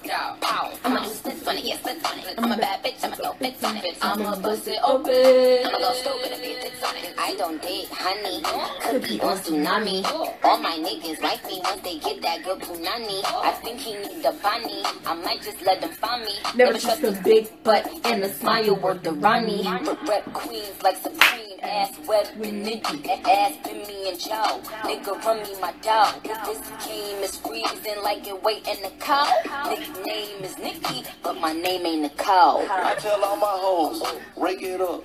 I'ma 0.84 1.00
just 1.00 1.18
spit 1.18 1.48
on 1.48 1.56
it, 1.56 1.64
yeah, 1.64 1.76
spit 1.78 2.04
on 2.04 2.18
it. 2.18 2.34
I'm 2.36 2.52
a 2.52 2.56
bad 2.56 2.84
bitch, 2.84 3.04
I'ma 3.04 3.16
go 3.16 3.32
fits 3.34 3.64
on 3.64 3.76
it. 3.76 3.96
I'ma 4.02 4.36
bust 4.40 4.68
it 4.68 4.78
open. 4.84 5.66
I'ma 5.66 5.78
go 5.78 5.92
stupid 5.94 6.32
if 6.32 6.42
it 6.42 6.62
fits 6.62 6.82
on 6.84 6.96
it. 6.96 7.14
I 7.18 7.34
don't 7.36 7.62
date 7.62 7.88
honey. 7.90 8.42
Cookie 8.80 9.20
on 9.20 9.38
tsunami. 9.38 10.02
Oh. 10.06 10.34
All 10.44 10.58
my 10.58 10.76
niggas 10.76 11.20
like 11.22 11.44
me 11.46 11.60
once 11.64 11.80
they 11.82 11.98
get 11.98 12.20
that 12.22 12.44
good 12.44 12.60
punani. 12.60 13.22
I 13.24 13.52
think 13.62 13.80
he 13.80 13.94
need 13.94 14.22
the 14.22 14.32
bunny. 14.42 14.82
I 15.06 15.14
might 15.14 15.42
just 15.42 15.62
let 15.62 15.80
them 15.80 15.90
find 15.90 16.24
me. 16.24 16.32
Never 16.54 16.78
trust 16.78 17.02
a 17.02 17.12
big 17.24 17.48
butt 17.64 17.88
and 18.04 18.22
a 18.24 18.32
smile 18.32 18.76
worth 18.76 19.02
the 19.02 19.12
Ronnie. 19.12 19.64
Mm-hmm. 19.64 20.06
Rep 20.08 20.32
queens 20.32 20.82
like 20.82 20.96
Supreme. 20.96 21.43
Ass 21.74 21.98
with 22.06 22.36
Nikki. 22.36 23.02
Ass 23.10 23.56
been 23.64 23.78
me 23.88 24.08
and 24.08 24.20
Joe. 24.20 24.60
Nigga 24.84 25.24
run 25.24 25.42
me 25.42 25.60
my 25.60 25.72
dog. 25.82 26.22
This 26.22 26.60
game 26.86 27.20
is 27.20 27.36
freezing 27.36 28.00
like 28.00 28.28
it 28.28 28.40
wait 28.44 28.68
in 28.68 28.80
the 28.80 28.92
car. 29.00 29.26
Nickname 29.68 30.44
is 30.44 30.56
Nikki, 30.56 31.02
but 31.24 31.40
my 31.40 31.52
name 31.52 31.84
ain't 31.84 32.02
Nicole. 32.02 32.64
I 32.70 32.94
tell 33.00 33.24
all 33.24 33.36
my 33.36 33.56
hoes, 33.58 34.02
rake 34.36 34.62
it 34.62 34.80
up, 34.80 35.04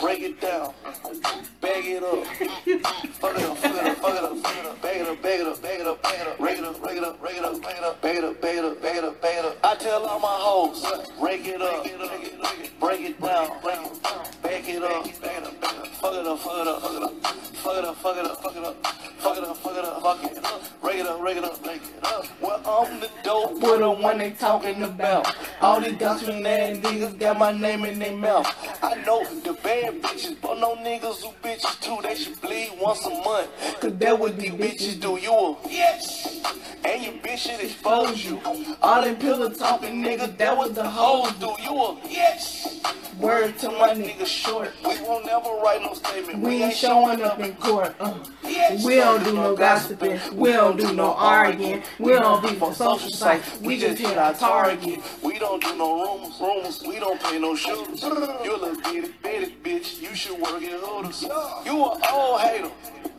Break 0.00 0.20
it 0.20 0.40
down. 0.40 0.74
Bag 1.60 1.84
it 1.86 2.02
up. 2.02 2.24
fuck 2.24 3.38
it 3.38 3.44
up, 3.44 3.56
fuck 3.58 3.74
it 3.74 3.86
up, 3.86 3.96
fuck 3.96 4.14
it 4.14 4.24
up, 4.24 4.36
fuck 4.38 4.56
it 4.56 4.66
up. 4.66 4.82
Bag 4.82 5.00
it 5.00 5.08
up, 5.08 5.22
bag 5.22 5.40
it 5.40 5.46
up, 5.46 5.62
bag 5.62 5.80
it 5.80 5.86
up, 5.86 6.02
bag 6.02 6.20
it 6.20 6.26
up. 6.26 6.40
Rake 6.40 6.58
it 6.58 6.64
up, 6.64 6.82
rake 6.84 6.96
it 6.96 7.04
up, 7.04 7.22
rake 7.22 7.36
it 7.36 7.44
up, 7.44 7.62
bag 7.62 7.76
it 7.76 7.84
up, 7.84 8.00
bag 8.02 8.16
it 8.16 8.24
up, 8.24 8.40
bag 8.40 8.56
it 8.56 8.64
up, 8.64 8.82
bag 8.82 8.96
it 8.96 9.04
up, 9.04 9.22
bag 9.22 9.38
it 9.38 9.44
up. 9.44 9.56
I 9.64 9.74
tell 9.76 10.04
all 10.04 10.20
my 10.20 10.28
hoes, 10.28 10.84
break 11.18 11.46
it 11.46 11.62
up, 11.62 11.84
break 12.80 13.00
it 13.00 13.20
down, 13.20 13.48
bag 13.62 13.88
it 13.88 14.02
up, 14.02 14.42
bag 14.42 14.68
it 14.68 14.82
up, 14.82 15.20
back 15.20 15.38
it 15.38 15.44
up. 15.44 15.56
Fuck 15.94 16.14
it 16.14 16.26
up, 16.26 16.38
fuck 16.38 16.60
it 16.60 16.68
up, 16.68 16.82
fuck 16.82 16.92
it 16.92 17.02
up. 17.02 17.12
Fuck 17.64 17.78
it 17.78 17.84
up, 17.84 17.96
fuck 17.96 18.16
it 18.16 18.24
up, 18.26 18.42
fuck 18.42 18.56
it 18.56 18.64
up. 18.64 18.86
Fuck 19.24 19.38
it 19.38 19.44
up, 19.44 19.56
fuck 19.56 19.74
it 19.74 19.84
up, 19.84 20.02
fuck 20.02 20.22
it 20.22 20.44
up. 20.44 20.62
Rake 20.82 20.96
it 20.96 21.06
up, 21.06 21.20
rake 21.22 21.38
it 21.38 21.44
up, 21.44 21.66
rake 21.66 21.80
it 21.82 22.04
up. 22.04 22.26
Well, 22.42 22.60
I'm 22.66 23.00
the 23.00 23.08
dope, 23.22 23.58
but 23.58 23.78
the 23.78 23.90
one 23.90 24.18
they 24.18 24.32
talking 24.32 24.82
about. 24.82 25.34
All 25.62 25.80
these 25.80 25.96
doctrinaire 25.96 26.76
niggas 26.76 27.18
got 27.18 27.38
my 27.38 27.52
name 27.52 27.86
in 27.86 27.98
their 27.98 28.14
mouth. 28.14 28.46
I 28.82 28.96
know 28.96 29.24
the 29.42 29.52
bad 29.54 30.00
bitches, 30.02 30.36
but 30.40 30.58
no 30.58 30.76
niggas 30.76 31.22
who 31.22 31.32
bitches 31.42 31.80
too. 31.80 31.98
They 32.02 32.14
should 32.14 32.40
bleed 32.40 32.70
once 32.80 33.04
a 33.06 33.10
month. 33.10 33.50
Cause 33.80 33.96
that 33.98 34.18
what 34.18 34.38
these 34.38 34.52
bitches 34.52 35.00
do. 35.00 35.18
You 35.18 35.32
a 35.32 35.54
bitch. 35.56 36.84
And 36.84 37.02
your 37.02 37.14
bitch 37.14 37.38
should 37.38 37.60
expose 37.60 38.24
you. 38.24 38.40
All 38.82 39.02
them 39.02 39.16
pillow 39.16 39.48
talking 39.48 40.02
niggas, 40.02 40.36
that 40.38 40.56
what 40.56 40.74
the 40.74 40.88
hoes 40.88 41.32
do. 41.34 41.54
You 41.62 41.72
a 41.72 41.96
bitch. 41.96 42.94
Word 43.18 43.56
to 43.58 43.68
my 43.70 43.94
nigga 43.94 44.26
short. 44.26 44.72
We 44.84 45.00
won't 45.02 45.24
never 45.24 45.50
write 45.62 45.80
no 45.82 45.94
statement. 45.94 46.40
We 46.40 46.62
ain't 46.64 46.74
showing 46.74 47.22
up 47.22 47.38
in 47.38 47.54
court. 47.54 47.94
Uh, 48.00 48.14
we 48.84 48.96
don't 48.96 49.24
do 49.24 49.32
no 49.34 49.54
gossiping. 49.56 50.20
We 50.34 50.52
don't 50.52 50.76
do 50.76 50.92
no 50.92 51.14
arguing. 51.14 51.82
We 51.98 52.12
don't 52.12 52.42
be 52.42 52.54
for 52.54 52.74
social 52.74 53.10
sites. 53.10 53.60
We 53.60 53.78
just 53.78 53.98
hit 53.98 54.18
our 54.18 54.34
target. 54.34 55.00
We 55.22 55.38
don't 55.38 55.62
do 55.62 55.76
no 55.76 56.04
rumors, 56.04 56.40
rumors. 56.40 56.82
We 56.86 56.98
don't 56.98 57.20
pay 57.22 57.38
no 57.38 57.54
shooters. 57.54 58.02
You 58.02 58.56
a 58.56 58.58
little 58.58 58.76
bitty, 58.82 59.12
bitty 59.24 59.56
bitch. 59.64 60.00
You 60.00 60.14
should 60.14 60.38
work 60.38 60.62
at 60.62 60.80
Hooters. 60.80 61.22
You 61.64 61.84
a 61.84 62.12
old 62.12 62.40
hater. 62.40 62.70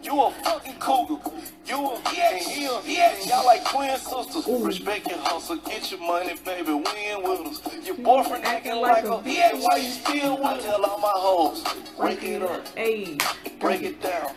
You 0.03 0.21
a 0.21 0.31
fucking 0.31 0.75
cougar. 0.75 1.19
You 1.65 1.75
a 1.75 1.95
a 1.95 2.79
and 2.85 3.27
y'all 3.27 3.45
like 3.45 3.65
twin 3.65 3.97
sisters. 3.97 4.47
Respect 4.47 5.07
your 5.07 5.17
hustle, 5.17 5.57
get 5.57 5.89
your 5.91 5.99
money, 5.99 6.35
baby. 6.45 6.73
We 6.73 6.85
ain't 6.97 7.23
with 7.23 7.47
us. 7.47 7.85
Your 7.85 7.97
boyfriend 7.97 8.45
acting 8.45 8.75
like 8.75 9.03
a 9.03 9.17
bitch. 9.17 9.63
Why 9.63 9.77
you 9.77 9.89
still 9.89 10.37
with? 10.37 10.45
I 10.45 10.59
tell 10.59 10.85
all 10.85 10.99
my 10.99 11.11
hoes, 11.15 11.63
break 11.97 12.23
it 12.23 12.43
up, 12.43 12.67
Hey, 12.77 13.17
break 13.59 13.81
it 13.81 13.99
down, 14.01 14.31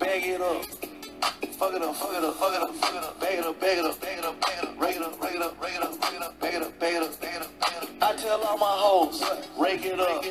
bag 0.00 0.24
it 0.24 0.40
up. 0.40 0.91
Fuck 1.22 1.74
it 1.74 1.82
up, 1.82 1.94
fuck 1.94 2.12
it 2.12 2.24
up, 2.24 2.34
fuck 2.34 2.54
it 2.54 2.62
up, 2.62 2.74
fuck 2.74 2.94
it 2.94 3.04
up, 3.04 3.20
bag 3.20 3.38
it 3.38 3.44
up, 3.44 3.60
bag 3.60 3.78
it 3.78 3.84
up, 3.84 4.00
bag 4.00 4.18
it 4.18 4.24
up, 4.24 4.40
bag 4.40 4.58
it 4.58 4.64
up, 4.64 4.80
rake 4.80 4.96
it 4.96 5.02
up, 5.02 5.22
rake 5.22 5.34
it 5.36 5.42
up, 5.42 5.62
rake 5.62 5.74
it 5.76 5.82
up, 5.82 6.02
rake 6.02 6.14
it 6.14 6.22
up, 6.22 6.40
bag 6.40 6.54
it 6.54 6.62
up, 6.62 6.80
bag 6.80 6.94
it 6.94 7.02
up, 7.02 7.20
bag 7.20 7.34
it 7.34 7.42
up, 7.42 7.60
bag 7.60 7.72
it 7.76 7.82
up. 7.82 8.02
I 8.02 8.16
tell 8.16 8.40
all 8.42 8.58
my 8.58 8.66
hoes, 8.66 9.22
rake 9.56 9.84
it 9.84 10.00
up, 10.00 10.22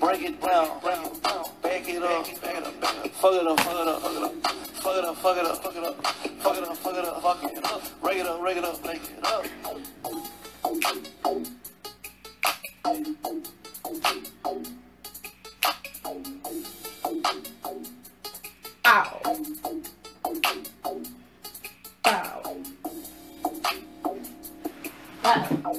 break 0.00 0.22
it 0.22 0.40
down, 0.42 0.80
bag 0.80 0.98
it 1.88 2.02
up, 2.02 2.28
fuck 3.14 3.32
it 3.32 3.46
up, 3.46 3.60
fuck 3.60 3.80
it 3.80 3.88
up, 3.88 4.02
fuck 4.02 4.16
it 4.16 4.22
up, 4.22 4.34
fuck 4.82 4.96
it 4.96 5.04
up, 5.04 5.16
fuck 5.16 5.36
it 5.36 5.44
up, 5.44 5.56
fuck 5.62 5.76
it 5.76 5.84
up, 5.84 5.96
fuck 6.42 6.56
it 6.56 6.64
up, 6.64 6.76
fuck 6.76 6.96
it 6.98 7.04
up, 7.04 7.22
fuck 7.22 7.42
it 7.44 7.64
up, 7.64 7.82
rake 8.02 8.18
it 8.18 8.26
up, 8.26 8.42
rake 8.42 8.56
it 8.58 8.64
up, 8.64 8.84
rake 8.84 9.00
it 9.00 9.24
up. 9.24 9.46
Ow. 18.86 19.93
Bow. 20.42 20.62
Bow. 25.22 25.74